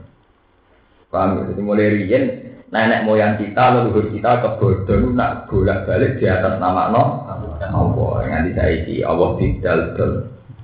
Paham 1.11 1.44
ya, 1.44 1.52
jadi 1.52 1.60
mulai 1.60 1.91
rian, 1.91 2.23
nenek 2.72 3.03
moyang 3.03 3.35
kita, 3.35 3.76
leluhur 3.76 4.07
kita 4.15 4.40
kebodoh 4.40 5.11
nak 5.11 5.52
bolak 5.52 5.84
balik 5.84 6.23
di 6.23 6.26
atas 6.31 6.56
nama 6.64 6.88
no 6.88 7.27
Allah 7.60 8.31
nganti 8.31 8.56
saiki 8.56 8.95
Allah 9.03 9.35
bidal 9.35 9.80
dal. 9.99 10.14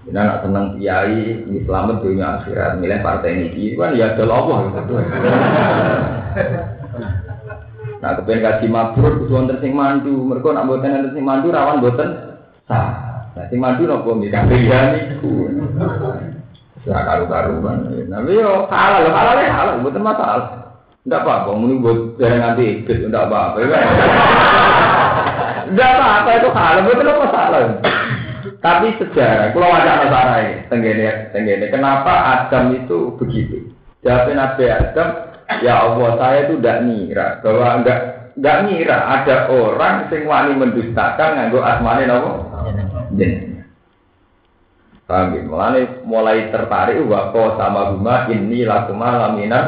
Ini 0.07 0.15
anak 0.15 0.47
seneng 0.47 0.79
kiai, 0.79 1.43
ini 1.45 1.59
selamat 1.67 2.01
dunia 2.01 2.41
akhirat, 2.41 2.79
milih 2.79 3.03
partai 3.03 3.45
ini, 3.45 3.75
kan 3.75 3.93
ya 3.93 4.15
ada 4.15 4.23
Allah 4.25 4.57
gitu. 4.71 4.93
Nah, 7.99 8.15
kepengen 8.15 8.43
kaji 8.47 8.65
mabrur 8.71 9.13
kudu 9.23 9.33
wonten 9.35 9.59
sing 9.59 9.75
mandu. 9.75 10.23
Mergo 10.23 10.55
nak 10.55 10.65
mboten 10.67 10.95
wonten 10.95 11.15
sing 11.15 11.23
mandu 11.23 11.51
rawan 11.51 11.83
mboten 11.83 12.09
sah. 12.63 12.89
Nah, 13.35 13.45
sing 13.51 13.59
mandu 13.59 13.83
napa 13.87 14.09
mi 14.15 14.31
kabeh 14.31 14.59
niku. 14.59 15.51
Ora 16.87 16.99
karu-karuan. 17.03 17.91
Nah, 18.07 18.23
yo 18.25 18.65
halal, 18.71 19.11
halal 19.11 19.35
ya 19.43 19.51
halal, 19.51 19.75
mboten 19.83 20.03
masalah. 20.03 20.59
Enggak 21.07 21.23
apa-apa, 21.23 21.55
muni 21.55 21.79
buat 21.79 22.19
barang 22.19 22.41
nanti 22.43 22.83
ikut, 22.83 23.07
enggak 23.07 23.31
apa-apa. 23.31 23.57
Enggak 25.71 25.91
apa-apa 25.95 26.29
itu 26.37 26.49
hal, 26.51 26.75
betul 26.83 27.07
apa 27.07 27.27
salah. 27.31 27.61
Tapi 28.59 28.87
sejarah, 28.99 29.55
kalau 29.55 29.71
ada 29.71 30.03
masalah 30.03 30.37
ini, 30.43 30.67
tenggene, 30.67 31.31
tenggene, 31.31 31.71
kenapa 31.71 32.11
Adam 32.11 32.75
itu 32.75 33.15
begitu? 33.15 33.71
Jawabnya 34.03 34.35
Nabi 34.35 34.63
Adam, 34.67 35.09
ya 35.57 35.73
Allah 35.89 36.09
saya 36.21 36.39
itu 36.45 36.61
tidak 36.61 36.77
ngira 36.85 37.27
bahwa 37.41 37.67
enggak 37.81 37.99
enggak 38.37 38.57
ngira 38.69 38.97
ada 38.97 39.37
orang 39.49 39.95
sing 40.13 40.29
wani 40.29 40.53
mendustakan 40.53 41.29
nganggo 41.35 41.59
asmane 41.65 42.03
napa? 42.05 42.31
Jeneng. 43.17 43.49
Paham 45.09 45.33
ya? 45.33 45.41
Mulai, 45.41 45.83
mulai 46.05 46.53
tertarik 46.53 47.01
wako 47.09 47.57
sama 47.57 47.89
huma 47.89 48.29
ini 48.29 48.61
lakuma 48.61 49.17
laminan 49.17 49.65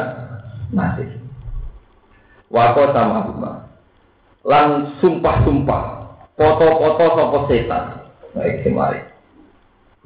nasih. 0.70 1.18
Wako 2.46 2.94
sama 2.94 3.26
huma. 3.26 3.52
Lan 4.46 4.94
sumpah-sumpah. 5.02 5.84
Foto-foto 6.38 7.04
sopo 7.18 7.38
setan. 7.50 8.06
Baik, 8.38 8.62
kemari. 8.62 9.02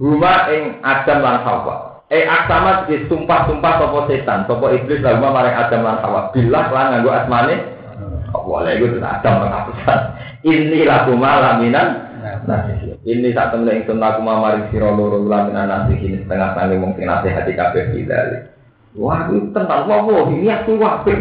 Huma 0.00 0.48
ing 0.52 0.80
Adam 0.80 1.20
lan 1.20 1.36
Hawa. 1.44 1.95
Eh 2.06 2.22
aksama 2.22 2.86
di 2.86 3.02
sumpah-sumpah 3.10 3.72
sopo 3.82 4.06
setan. 4.06 4.46
Sopo 4.46 4.70
iblis 4.70 5.02
lan 5.02 5.18
huma 5.18 5.34
maring 5.34 5.58
Adam 5.58 5.82
lan 5.82 5.98
Hawa. 6.02 6.30
Bilah 6.30 6.66
lan 6.70 6.86
nganggo 6.94 7.10
asmane. 7.10 7.54
Boleh 8.30 8.78
itu 8.78 9.02
Adam 9.02 9.42
mengatakan. 9.42 9.98
Ini 10.46 10.86
laku 10.86 11.18
malaminan. 11.18 12.06
Nah, 12.46 12.62
ini 13.06 13.30
saat 13.34 13.54
temen 13.54 13.70
yang 13.70 13.86
sunnah 13.86 14.18
aku 14.18 14.20
maring 14.22 14.66
siro 14.70 14.90
loro 14.94 15.22
laminan 15.26 15.66
nasi 15.66 15.94
ini 15.98 16.22
setengah 16.26 16.58
sangi 16.58 16.74
mungkin 16.78 17.06
nasihati 17.06 17.54
kabeh 17.54 17.94
bidalik. 17.94 18.50
Wah, 18.96 19.28
itu 19.28 19.52
tenang, 19.52 19.86
wah, 19.86 20.26
ini 20.32 20.48
aku 20.48 20.80
wapir. 20.80 21.20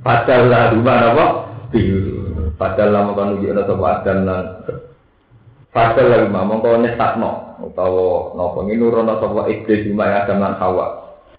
Padahal 0.00 0.72
rumah 0.72 1.12
apa? 1.12 1.26
Biru. 1.68 2.56
Padahal 2.56 2.90
lah, 2.92 3.02
mau 3.08 3.20
nuju 3.20 3.52
ada 3.52 3.68
sebuah 3.68 4.04
dan 4.04 4.24
Lah, 5.70 5.94
rumah, 5.94 6.42
mau 6.42 6.58
kau 6.58 6.78
nesak 6.82 7.18
no. 7.22 7.60
Atau 7.60 8.34
nopo 8.34 8.66
ini 8.66 8.80
nurono 8.80 9.20
sebuah 9.20 9.46
iblis 9.46 9.86
rumah 9.86 10.06
yang 10.10 10.20
ada 10.26 10.34
man 10.34 10.54
hawa. 10.58 10.86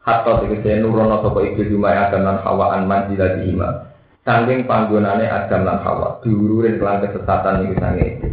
Hatta 0.05 0.45
sekesnya 0.45 0.79
nurono 0.79 1.19
sebuah 1.19 1.43
iblis 1.51 1.67
rumah 1.73 1.91
yang 1.91 2.05
ada 2.07 2.17
man 2.21 2.37
hawa 2.45 2.65
an 2.77 2.87
manjilah 2.87 3.41
di 3.41 3.51
ima. 3.51 3.91
Sangking 4.21 4.69
panggonane 4.69 5.25
Adam 5.25 5.65
lan 5.65 5.81
Hawa, 5.81 6.21
diururin 6.21 6.77
kelan 6.77 7.01
kesesatan 7.01 7.65
ini 7.65 7.73
sange 7.81 8.05
itu. 8.05 8.29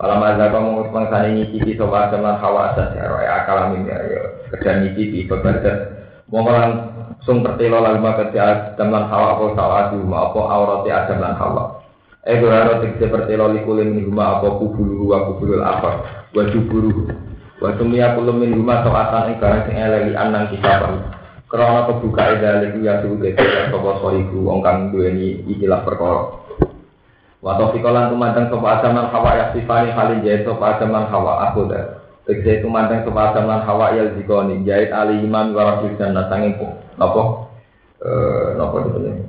Kalau 0.00 0.16
mazhab 0.16 0.48
kamu 0.48 0.88
mengisani 0.88 1.30
nyicipi 1.36 1.76
sobat 1.76 2.08
Adam 2.08 2.24
lan 2.24 2.40
Hawa 2.40 2.72
saja, 2.72 3.04
ya 3.04 3.44
akal 3.44 3.68
amin 3.68 3.84
ya, 3.84 4.00
kerja 4.48 4.80
nyicipi 4.80 5.28
bebadan. 5.28 5.92
Mau 6.32 6.48
langsung 6.48 7.44
tertelo 7.44 7.84
lalu 7.84 8.00
maka 8.00 8.32
Adam 8.32 8.88
lan 8.88 9.04
Hawa 9.12 9.36
apa 9.36 9.44
sawatu 9.60 10.00
ma 10.08 10.32
apa 10.32 10.40
aurati 10.40 10.88
Adam 10.88 11.18
lan 11.20 11.34
Hawa. 11.36 11.79
Eh 12.20 12.36
gue 12.36 12.52
harus 12.52 12.84
tikse 12.84 13.08
pertelo 13.08 13.48
likulin 13.48 13.96
min 13.96 14.12
huma 14.12 14.36
apa 14.36 14.52
kubulu 14.60 15.08
wa 15.08 15.24
apa 15.24 15.90
wa 16.36 16.42
juburu 16.52 17.08
wa 17.56 17.72
sumia 17.80 18.12
kulum 18.12 18.44
min 18.44 18.60
huma 18.60 18.84
soatan 18.84 19.32
ing 19.32 19.36
barang 19.40 19.64
sing 19.64 19.76
eleli 19.80 20.12
anang 20.12 20.52
kita 20.52 20.68
baru. 20.68 21.00
Karena 21.48 21.88
kebuka 21.88 22.22
edalik 22.36 22.76
ya 22.84 23.00
dede 23.00 23.34
ya 23.34 23.72
sopo 23.72 24.04
soriku 24.04 24.38
wong 24.46 24.60
kang 24.60 24.92
duweni 24.92 25.48
ikilah 25.48 25.80
perkara. 25.80 26.44
Wato 27.40 27.72
fikolan 27.72 28.12
tumandang 28.12 28.52
sopo 28.52 28.68
adam 28.68 29.00
lan 29.00 29.08
hawa 29.08 29.30
ya 29.40 29.44
sifani 29.56 29.88
halin 29.88 30.20
sopo 30.44 30.60
adam 30.60 30.92
lan 30.92 31.08
hawa 31.08 31.50
aku 31.50 31.72
dah. 31.72 32.04
Tegese 32.28 32.60
tumandang 32.60 33.00
sopo 33.00 33.16
adam 33.16 33.48
lan 33.48 33.64
hawa 33.64 33.96
ya 33.96 34.12
zikoni 34.12 34.60
jahit 34.68 34.92
ali 34.92 35.24
imam 35.24 35.56
warasul 35.56 35.96
jannah 35.96 36.28
sanging 36.28 36.52
nopo 37.00 37.48
eh 38.04 38.60
nopo 38.60 38.76
itu 38.84 39.24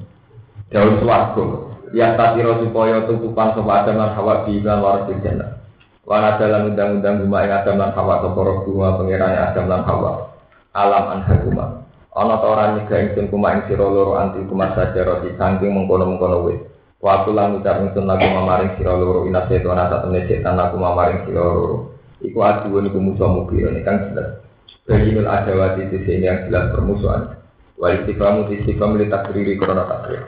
Daun 0.72 1.00
suwargo. 1.00 1.71
Ya 1.92 2.16
tatiro 2.16 2.64
supaya 2.64 3.04
tutupan 3.08 3.52
sopo 3.52 3.68
adam 3.68 4.00
lan 4.00 4.16
hawa 4.16 4.48
di 4.48 4.60
iklan 4.60 4.80
warasul 4.80 5.20
jannah. 5.20 5.60
Wana 6.08 6.40
dalam 6.40 6.72
undang-undang 6.72 7.24
guma 7.24 7.44
ing 7.44 7.52
adam 7.52 7.76
lan 7.80 7.92
hawa 7.92 8.24
roh 8.24 8.64
guma 8.64 8.96
pengiran 8.96 9.36
adam 9.36 9.68
lan 9.68 9.82
hawa. 9.84 10.32
Alam 10.72 11.20
anhaguma. 11.20 11.82
ana 12.12 12.44
ta 12.44 12.48
ora 12.48 12.76
nyegah 12.76 13.00
ingsun 13.08 13.32
kuma 13.32 13.64
sira 13.72 13.88
loro 13.88 14.20
anti 14.20 14.44
kuma 14.44 14.76
sajaro 14.76 15.24
di 15.24 15.32
saking 15.40 15.72
mengkono-mengkono 15.72 16.44
wis 16.44 16.60
waktu 17.00 17.32
lan 17.32 17.56
ucap 17.64 17.80
ingsun 17.88 18.04
lagu 18.04 18.28
mamaring 18.28 18.76
sira 18.76 19.00
loro 19.00 19.24
ina 19.24 19.48
setan 19.48 19.80
ata 19.80 20.04
temne 20.04 20.28
setan 20.28 20.60
aku 20.60 20.76
mamaring 20.76 21.24
sira 21.24 21.40
loro 21.40 21.96
iku 22.20 22.38
aduh 22.44 22.84
niku 22.84 23.00
musuh 23.00 23.32
mugi 23.32 23.64
ini 23.64 23.82
kan 23.88 24.12
jelas 24.12 24.44
Bayinul 24.82 25.30
adawati 25.30 25.88
di 25.94 25.98
sini 26.04 26.26
yang 26.28 26.50
jelas 26.50 26.74
permusuhan 26.74 27.38
Wa 27.80 27.96
istiqamu 27.96 28.50
di 28.50 28.60
istiqamu 28.60 29.00
li 29.00 29.08
takriri 29.08 29.56
korona 29.56 29.88
takrir 29.88 30.28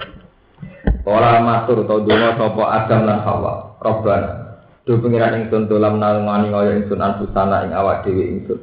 Kala 1.04 1.44
matur 1.44 1.84
atau 1.84 2.00
dungo 2.00 2.30
sopo 2.40 2.64
Adam 2.64 3.04
lan 3.04 3.20
Hawa 3.28 3.76
Robbana 3.84 4.32
Do 4.84 5.00
pengiran 5.00 5.44
ingsun 5.44 5.68
dolam 5.68 6.00
nalungani 6.00 6.52
ngaya 6.52 6.72
ingsun 6.80 7.00
anfusana 7.00 7.68
ing 7.68 7.72
awak 7.76 8.08
dewi 8.08 8.40
ingsun 8.40 8.60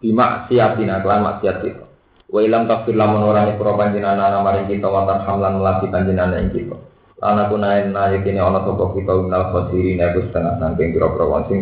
Bima 0.00 0.48
siatina 0.48 1.04
kelan 1.04 1.24
maksiat 1.24 1.56
kita 1.60 1.92
Wa 2.32 2.40
ilam 2.40 2.64
takfir 2.64 2.96
lamun 2.96 3.28
ora 3.28 3.44
nyepuro 3.44 3.76
panjenengan 3.76 4.16
ana 4.16 4.40
maring 4.40 4.64
kita 4.64 4.88
wonten 4.88 5.20
hamlan 5.20 5.60
melati 5.60 5.84
panjenengan 5.92 6.40
ing 6.40 6.48
kita. 6.48 6.80
Lan 7.20 7.44
naen 7.60 7.92
nae 7.92 8.24
kene 8.24 8.40
ana 8.40 8.64
sapa 8.64 8.88
kita 8.96 9.12
minal 9.20 9.52
khosirin 9.52 10.00
aku 10.00 10.32
setengah 10.32 10.56
saking 10.56 10.96
pira-pira 10.96 11.28
wong 11.28 11.44
sing. 11.52 11.60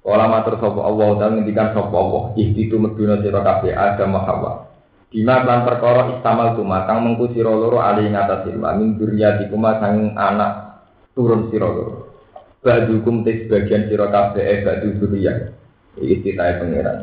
Kala 0.00 0.26
matur 0.32 0.56
Allah 0.56 1.08
dan 1.20 1.30
ngendikan 1.36 1.76
sapa 1.76 1.92
Allah 1.92 2.32
ihditu 2.40 2.80
meduna 2.80 3.20
sira 3.20 3.44
kabeh 3.44 3.76
Adam 3.76 4.16
Hawa. 4.16 4.69
Dina 5.10 5.42
lan 5.42 5.66
perkara 5.66 6.14
istamal 6.14 6.54
tuma 6.54 6.86
kang 6.86 7.02
mengku 7.02 7.34
sira 7.34 7.50
loro 7.50 7.82
ali 7.82 8.06
ngatas 8.06 8.46
sira 8.46 8.78
min 8.78 8.94
duriyati 8.94 9.50
kuma 9.50 9.82
sang 9.82 10.14
anak 10.14 10.86
turun 11.18 11.50
sira 11.50 11.66
loro. 11.66 12.14
Badukum 12.62 13.26
tes 13.26 13.50
bagian 13.50 13.90
sira 13.90 14.06
kabeh 14.06 14.38
eh 14.46 14.58
badu 14.62 14.94
duriyah. 15.02 15.50
Iki 15.98 16.22
citae 16.22 16.62
pangeran. 16.62 16.98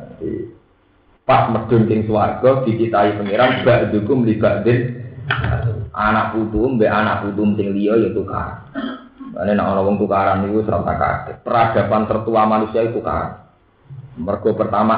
pas 1.28 1.52
medun 1.52 1.92
ing 1.92 2.08
swarga 2.08 2.64
dicitahi 2.64 3.20
pangeran 3.20 3.68
ba'dukum 3.68 4.24
li 4.24 4.40
ba'din 4.40 4.80
anak 5.92 6.32
putu 6.32 6.80
mbek 6.80 6.88
anak 6.88 7.28
putu 7.28 7.44
sing 7.60 7.76
liya 7.76 8.00
ya 8.00 8.10
tukar. 8.16 8.72
Ane 9.36 9.52
nek 9.52 9.68
ana 9.68 9.84
wong 9.84 10.00
tukaran 10.00 10.48
niku 10.48 10.64
ora 10.64 10.96
kaget. 10.96 11.44
Peradaban 11.44 12.08
tertua 12.08 12.48
manusia 12.48 12.88
itu 12.88 13.04
tukaran. 13.04 13.44
Mergo 14.18 14.56
pertama 14.56 14.96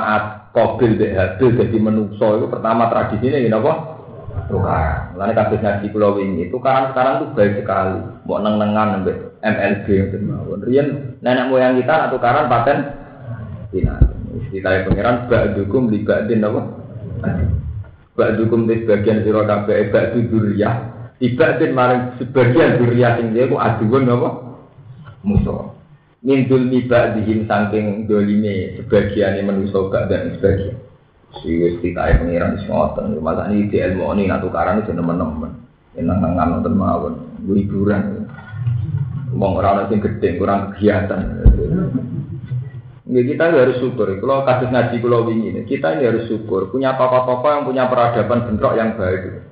Qabil 0.49 0.97
mbek 0.97 1.13
Habil 1.13 1.49
dadi 1.61 1.77
menungso 1.77 2.41
itu 2.41 2.45
pertama 2.49 2.89
tradisine 2.89 3.45
ngene 3.45 3.57
apa? 3.61 3.73
Tukaran. 4.49 5.13
Lane 5.13 5.34
kados 5.38 5.61
ngaji 5.61 5.88
kula 5.93 6.09
wingi 6.17 6.49
tukaran 6.49 6.89
sekarang 6.89 7.21
tuh 7.21 7.30
baik 7.38 7.61
sekali. 7.61 8.01
Mbok 8.26 8.39
neng-nengan 8.41 9.05
mbek 9.05 9.17
MLB 9.45 9.85
ngoten 9.85 10.21
mawon. 10.26 10.59
Riyen 10.65 10.88
nenek 11.21 11.53
moyang 11.53 11.77
kita 11.77 11.93
nak 11.93 12.11
tukaran 12.11 12.49
paten 12.49 12.77
dinar. 13.69 14.01
Istilah 14.30 14.89
pangeran 14.89 15.26
ba'dukum 15.30 15.93
li 15.93 16.01
ba'din 16.01 16.45
apa? 16.45 16.61
Ba'dukum 18.17 18.65
di 18.65 18.81
sebagian 18.81 19.21
sira 19.21 19.45
kabeh 19.45 19.93
ba'du 19.93 20.17
duriyah. 20.26 20.76
Ibadin 21.19 21.71
maring 21.76 22.17
sebagian 22.17 22.81
duriyah 22.81 23.21
sing 23.21 23.38
dia 23.38 23.45
ku 23.45 23.61
aduan 23.61 24.09
apa? 24.09 24.30
Musuh. 25.21 25.78
Mindul 26.19 26.67
mibak 26.67 27.15
dihim 27.15 27.47
saking 27.47 28.03
dolime 28.03 28.75
sebagian 28.75 29.39
manusia 29.47 29.79
gak 29.87 30.11
dan 30.11 30.35
sebagian. 30.35 30.75
Si 31.39 31.47
wis 31.55 31.79
titahe 31.79 32.19
pangeran 32.19 32.59
wis 32.59 32.67
ngoten. 32.67 33.15
Masa 33.23 33.47
ini 33.47 33.71
di 33.71 33.79
ilmu 33.79 34.11
ini 34.17 34.27
nak 34.27 34.43
tukaran 34.43 34.83
itu 34.83 34.91
teman-teman. 34.91 35.55
Enang 35.95 36.19
nang 36.19 36.59
nonton 36.59 36.75
mawon, 36.75 37.13
liburan. 37.47 38.27
Wong 39.31 39.61
ora 39.61 39.79
ana 39.79 39.83
sing 39.87 40.03
gedhe, 40.03 40.35
kurang 40.35 40.75
kegiatan. 40.75 41.39
Ya, 43.09 43.21
kita 43.25 43.49
harus 43.49 43.81
syukur. 43.81 44.05
Kalau 44.21 44.45
kasus 44.45 44.69
ngaji 44.69 45.01
pulau 45.01 45.25
ini, 45.33 45.65
kita 45.65 45.97
ini 45.97 46.05
harus 46.05 46.29
syukur. 46.29 46.69
Punya 46.69 46.93
tokoh-tokoh 46.93 47.49
yang 47.49 47.65
punya 47.65 47.83
peradaban 47.89 48.45
bentrok 48.45 48.77
yang 48.77 48.93
baik. 48.93 49.49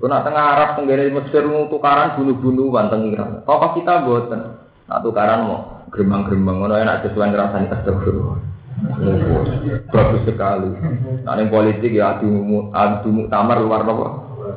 Kuna 0.00 0.20
tengah 0.20 0.44
Arab 0.56 0.70
tenggara 0.80 1.08
Mesir 1.08 1.44
tukaran 1.68 2.16
bunuh-bunuhan 2.16 2.92
teng 2.92 3.08
Iran. 3.08 3.40
Tokoh 3.44 3.70
kita 3.76 4.04
buatan. 4.04 4.40
Nah 4.88 4.98
tukaran 5.00 5.48
mau 5.48 5.79
gerembang-gerembang 5.90 6.56
ngono 6.62 6.74
enak 6.78 7.06
sesuai 7.06 7.30
ngerasani 7.34 7.66
astagfirullah. 7.70 8.38
Bagus 9.92 10.22
sekali. 10.24 10.70
Nah, 11.26 11.36
yang 11.36 11.52
politik 11.52 11.92
ya 11.92 12.16
adu 12.16 12.30
adu 12.72 13.08
muktamar 13.12 13.60
luar 13.60 13.84
nopo 13.84 14.06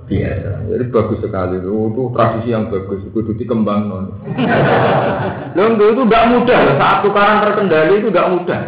biasa. 0.07 0.69
Jadi 0.71 0.83
bagus 0.89 1.19
sekali. 1.19 1.59
Oh, 1.67 1.91
itu 1.91 2.01
tradisi 2.15 2.55
yang 2.55 2.71
bagus. 2.71 3.03
Itu 3.03 3.33
dikembang 3.35 3.81
non. 3.91 4.05
Lalu 5.57 5.85
itu 5.91 6.01
nggak 6.07 6.27
mudah. 6.31 6.59
Saat 6.79 6.97
tukaran 7.03 7.43
terkendali 7.43 7.99
itu 7.99 8.07
nggak 8.13 8.31
mudah. 8.31 8.61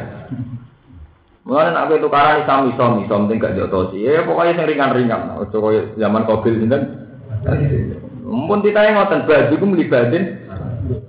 Mulane 1.45 1.77
nek 1.77 1.85
kowe 1.93 1.97
tukaran 2.01 2.41
isam 2.41 2.73
isam 2.73 2.91
isam 3.05 3.19
penting 3.29 3.37
gak 3.37 3.53
jotosi. 3.53 4.01
Ya 4.01 4.25
pokoknya 4.25 4.65
yang 4.65 4.65
ringan-ringan. 4.65 5.21
Ojo 5.45 5.57
koyo 5.61 5.81
zaman 5.93 6.25
Qabil 6.25 6.57
sinten. 6.57 6.81
Mumpun 8.25 8.65
titahe 8.65 8.97
ngoten 8.97 9.29
baju 9.29 9.53
ku 9.53 9.65
mlibatin 9.69 10.44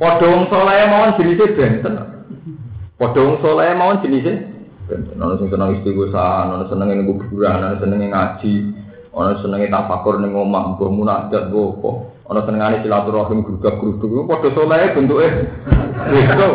padha 0.00 0.26
wong 0.26 0.44
saleh 0.48 0.88
mawon 0.88 1.16
jenise 1.20 1.44
benten. 1.52 1.94
Padha 2.96 3.20
wong 3.20 3.36
saleh 3.44 3.76
mawon 3.76 4.00
jenise 4.00 4.32
benten. 4.88 5.16
Ono 5.20 5.36
sing 5.36 5.48
seneng 5.52 5.76
istighosah, 5.80 6.52
ono 6.52 6.64
seneng 6.68 6.88
ning 6.92 7.08
kuburan, 7.08 7.60
ono 7.60 7.76
seneng 7.80 8.00
ngaji, 8.08 8.54
ono 9.12 9.32
seneng 9.40 9.60
tafakur 9.68 10.20
ning 10.20 10.32
omah, 10.32 10.76
mbok 10.76 10.90
munajat 10.92 11.52
mbok 11.52 11.68
apa. 11.80 11.90
Ono 12.26 12.40
senengane 12.42 12.82
silaturahim 12.82 13.46
grudak-gruduk 13.46 14.26
padha 14.26 14.48
saleh 14.50 14.90
bentuke. 14.96 15.28
Gitu. 16.10 16.46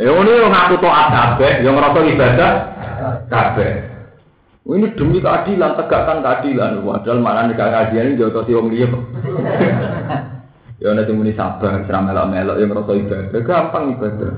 Ya 0.00 0.08
ngono 0.10 0.30
yo 0.32 0.46
ngaku 0.48 0.76
taat 0.82 1.08
kabeh, 1.12 1.52
yo 1.62 1.70
ngrasa 1.70 2.00
ibadah 2.02 2.52
kabeh. 3.28 3.70
Ini 4.62 4.94
demi 4.94 5.18
keadilan, 5.18 5.74
tegakkan 5.74 6.22
keadilan. 6.22 6.86
Padahal 6.86 7.18
mana 7.18 7.50
nih 7.50 7.58
keadilan 7.58 8.14
ini 8.14 8.18
jauh 8.18 8.46
si 8.46 8.54
om 8.54 8.70
liya. 8.70 8.86
Ya 10.82 10.90
nanti 10.90 11.14
muni 11.14 11.30
sabar, 11.38 11.86
seram 11.86 12.10
melok 12.10 12.26
melok 12.26 12.58
yang 12.58 12.74
ngerasa 12.74 12.92
ibadah, 12.98 13.40
gampang 13.46 13.84
ibadah. 13.94 14.32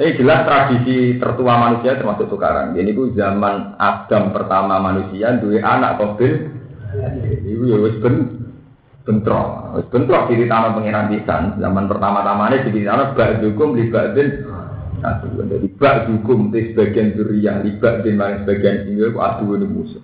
Ini 0.00 0.16
jelas 0.16 0.40
tradisi 0.48 0.96
tertua 1.20 1.54
manusia 1.60 2.00
termasuk 2.00 2.32
tukaran. 2.32 2.72
Jadi 2.72 2.88
itu 2.96 3.12
zaman 3.12 3.76
Adam 3.76 4.32
pertama 4.32 4.80
manusia, 4.80 5.36
dua 5.36 5.60
anak 5.60 6.00
kobil. 6.00 6.48
Itu 7.44 7.68
ya 7.68 7.76
wis 7.84 8.00
ben 8.00 8.14
bentrok, 9.04 9.76
wis 9.76 9.86
bentrok 9.92 10.32
diri 10.32 10.48
tanah 10.48 10.72
pengiran 10.72 11.12
pisan. 11.12 11.60
Zaman 11.60 11.84
pertama-tamanya 11.84 12.64
di 12.64 12.80
tanah 12.80 13.12
bak 13.12 13.44
hukum 13.44 13.76
libatin 13.76 14.48
Nah, 14.98 15.22
jadi 15.22 15.68
bak 15.78 16.10
hukum 16.10 16.50
di 16.50 16.74
sebagian 16.74 17.14
durian, 17.14 17.62
libak 17.62 18.02
di 18.02 18.10
mana 18.18 18.42
sebagian 18.42 18.90
ini 18.90 19.06
aku 19.06 19.18
adu 19.22 19.54
ini 19.54 19.66
musuh. 19.70 20.02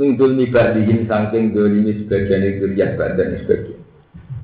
Mingdul 0.00 0.32
nibak 0.32 0.80
dihin 0.80 1.04
sangking 1.04 1.52
dolimi 1.52 1.92
sebagian 2.00 2.56
durian 2.56 2.96
badan 2.96 3.36
sebagian. 3.44 3.75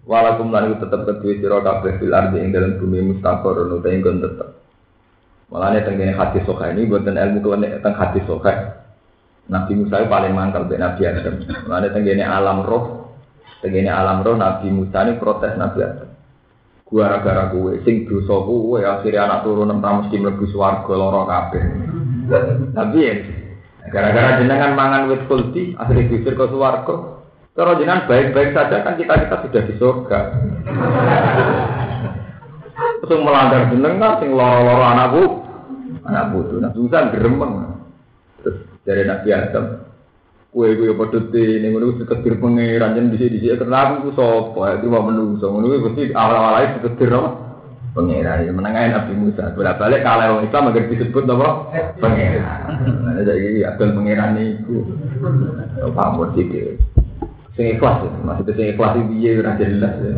Walaupun 0.02 0.50
lan 0.50 0.82
tetap 0.82 1.06
kedua 1.06 1.32
sira 1.38 1.58
kabeh 1.62 2.02
fil 2.02 2.10
ardi 2.10 2.42
ing 2.42 2.50
dalam 2.50 2.74
bumi 2.74 3.14
mustaqor 3.14 3.70
nu 3.70 3.78
tenggon 3.78 4.18
tetep. 4.18 4.58
Malane 5.52 5.86
tenggene 5.86 6.16
hati 6.16 6.42
soka 6.42 6.74
ini 6.74 6.90
buatan 6.90 7.14
ilmu 7.14 7.38
kelenek 7.38 7.86
teng 7.86 7.94
hati 7.94 8.18
soka. 8.26 8.82
Nabi 9.46 9.78
Musa 9.78 10.02
paling 10.08 10.34
mantap 10.34 10.66
dari 10.66 10.82
Nabi 10.82 11.02
Adam. 11.06 11.44
Malane 11.68 11.88
tenggene 11.94 12.24
alam 12.26 12.66
roh, 12.66 13.14
tenggene 13.62 13.94
alam 13.94 14.26
roh 14.26 14.34
Nabi 14.34 14.74
Musa 14.74 15.06
ini 15.06 15.20
protes 15.22 15.54
Nabi 15.54 15.78
Adam. 15.86 16.10
Gua 16.88 17.08
gara-gara 17.08 17.48
gue, 17.48 17.80
sing 17.88 18.04
dosa 18.04 18.36
gue 18.44 18.84
akhirnya 18.84 19.24
anak 19.24 19.48
turun 19.48 19.72
enam 19.72 20.04
mesti 20.04 20.12
mlebu 20.12 20.44
swarga 20.52 20.92
lara 20.92 21.22
kabeh. 21.24 21.62
Tapi 22.76 22.98
ya, 23.00 23.14
gara-gara 23.88 24.36
jenengan 24.44 24.76
mangan 24.76 25.08
wit 25.08 25.24
kulti, 25.24 25.72
akhirnya 25.72 26.12
diusir 26.12 26.36
ke 26.36 26.52
swarga. 26.52 27.11
Kalau 27.52 27.76
jenengan 27.76 28.08
baik-baik 28.08 28.56
saja 28.56 28.80
kan 28.80 28.96
kita 28.96 29.12
kita 29.12 29.36
sudah 29.44 29.62
di 29.68 29.74
surga. 29.76 30.20
Terus 33.04 33.20
melanggar 33.20 33.68
jenengan, 33.68 34.16
sing 34.24 34.32
loro-loro 34.32 34.84
anakku, 34.88 35.24
anak 36.08 36.32
butuh. 36.32 36.58
Nah, 36.64 36.72
susah 36.72 37.12
geremeng. 37.12 37.76
Terus 38.40 38.56
dari 38.88 39.04
Nabi 39.04 39.28
Adam, 39.36 39.84
kue 40.52 40.76
kue 40.80 40.92
padha 40.92 41.20
te 41.32 41.64
ning 41.64 41.72
ngono 41.72 41.96
wis 41.96 42.04
ketir 42.04 42.36
pangeran 42.36 42.92
jen 42.92 43.08
dhisik-dhisik 43.08 43.64
kenapa 43.64 44.04
ku 44.04 44.12
sapa 44.12 44.76
itu 44.76 44.92
mau 44.92 45.00
menungso 45.00 45.48
ngono 45.48 45.64
kuwi 45.64 45.80
mesti 45.80 46.02
awal-awal 46.12 46.60
ae 46.60 46.76
ketir 46.76 47.08
apa 47.08 47.30
pangeran 47.96 48.44
ya 48.44 48.52
menengahin 48.52 48.92
Nabi 48.92 49.12
Musa 49.16 49.48
bolak-balik 49.56 50.04
kalau 50.04 50.28
orang 50.28 50.44
Islam 50.44 50.68
agar 50.68 50.84
disebut 50.92 51.24
apa 51.24 51.48
pangeran 52.04 52.60
nah 53.00 53.12
jadi 53.24 53.64
adol 53.64 53.96
pangeran 53.96 54.30
niku 54.36 54.76
pamur 55.96 56.36
sithik 56.36 56.84
sing 57.54 57.66
ikhlas 57.76 58.04
ya. 58.04 58.10
Maksudnya 58.22 58.52
sing 58.56 58.66
ikhlas 58.76 58.92
iki 58.98 59.04
piye 59.12 59.30
ora 59.40 59.52
jelas 59.58 59.94
ya. 60.00 60.12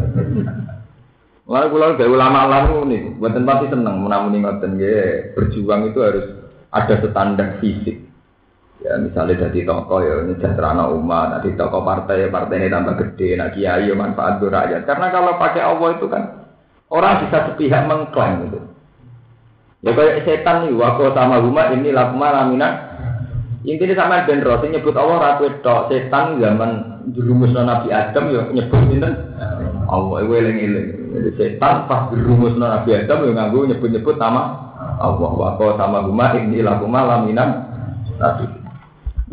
Lalu 1.53 1.67
pulau 1.77 2.01
dari 2.01 2.09
ulama 2.09 2.49
lalu 2.49 2.89
nih, 2.89 3.03
buatan 3.21 3.45
pasti 3.45 3.69
seneng 3.69 4.01
menamuni 4.01 4.41
ngoten 4.41 4.81
ya 4.81 5.29
berjuang 5.37 5.93
itu 5.93 6.01
harus 6.01 6.27
ada 6.73 6.97
standar 7.05 7.61
fisik. 7.61 8.01
Ya 8.81 8.97
misalnya 8.97 9.45
dari 9.45 9.61
toko 9.61 10.01
ya 10.01 10.25
ini 10.25 10.41
anak 10.41 10.89
umat. 10.97 11.27
Nanti 11.37 11.53
toko 11.53 11.85
partai 11.85 12.33
partai 12.33 12.65
ini 12.65 12.73
tambah 12.73 12.97
gede. 12.97 13.37
Nah 13.37 13.53
kiai 13.53 13.93
ya 13.93 13.93
manfaat 13.93 14.41
untuk 14.41 14.57
rakyat. 14.57 14.89
Karena 14.89 15.07
kalau 15.13 15.37
pakai 15.37 15.61
Allah 15.61 15.89
itu 16.01 16.07
kan 16.09 16.23
orang 16.95 17.27
bisa 17.27 17.39
sepihak 17.51 17.83
mengklaim 17.91 18.49
gitu 18.49 18.61
ya 19.85 19.91
kayak 19.93 20.25
setan 20.25 20.65
nih 20.65 20.73
wako 20.79 21.13
sama 21.13 21.43
umat 21.45 21.77
ini 21.77 21.93
lakuma 21.93 22.33
lamina 22.33 22.69
intinya 23.69 23.95
sama 23.99 24.25
ben 24.25 24.41
roti 24.41 24.73
nyebut 24.73 24.97
Allah 24.97 25.37
ratu 25.37 25.51
setan 25.93 26.41
zaman 26.41 26.94
jerumus 27.13 27.53
Nabi 27.53 27.93
Adam 27.93 28.25
ya 28.33 28.43
nyebut 28.49 28.81
ini 28.89 28.99
Allah 29.91 30.17
itu 30.25 30.33
eling 30.33 30.59
eling 30.65 30.89
jadi 31.13 31.31
setan 31.37 31.85
pas 31.85 32.09
jerumus 32.15 32.57
Nabi 32.57 32.97
Adam 32.97 33.29
ya 33.29 33.31
nganggu 33.37 33.69
nyebut 33.69 33.91
nyebut 33.93 34.17
nama 34.17 34.73
Allah 34.97 35.31
wako 35.35 35.77
sama 35.77 36.07
umat 36.09 36.41
ini 36.41 36.65
lakuma 36.65 37.05
lamina 37.05 37.69
Nabi 38.17 38.65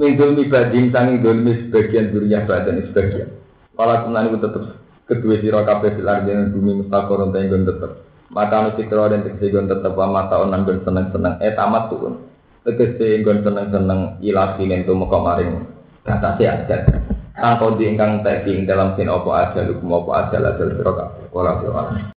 Min 0.02 0.15
dulmi 0.15 0.48
badin 0.48 0.88
sanging 0.89 1.19
dulmi 1.19 1.68
sebagian 1.68 2.15
durinya 2.15 2.48
badan 2.48 2.80
sebagian. 2.89 3.27
Kalau 3.76 3.95
kemudian 4.02 4.30
itu 4.31 4.38
tetap 4.39 4.64
kedua 5.03 5.35
siro 5.43 5.60
kabeh 5.68 5.99
silar 5.99 6.23
dengan 6.23 6.49
bumi 6.56 6.72
mustaqor 6.81 7.27
untuk 7.27 7.43
yang 7.43 7.68
tetap. 7.68 7.91
Maka 8.31 8.56
anu 8.56 8.69
sikro 8.80 9.11
dan 9.11 9.27
tegese 9.27 9.52
gon 9.52 9.68
tetap 9.68 9.91
wa 9.91 10.07
mata 10.07 10.39
onan 10.39 10.64
gon 10.64 10.80
seneng. 10.88 11.11
Eh 11.43 11.52
tamat 11.52 11.91
tuun. 11.91 12.23
Tegese 12.64 13.19
gon 13.19 13.43
seneng 13.43 13.68
seneng 13.68 13.99
ilahi 14.23 14.64
nentu 14.64 14.95
moko 14.95 15.19
maring 15.19 15.60
kata 16.07 16.39
si 16.39 16.48
adat. 16.48 17.11
Kang 17.42 17.58
kodi 17.58 17.90
ingkang 17.90 18.22
teki 18.22 18.70
dalam 18.70 18.94
sin 18.94 19.10
opo 19.10 19.34
aja 19.34 19.66
lukum 19.66 19.90
opo 19.98 20.14
aja 20.14 20.38
ladal 20.38 20.78
siro 20.78 20.94
kabeh. 20.94 21.26
Walau 21.34 21.66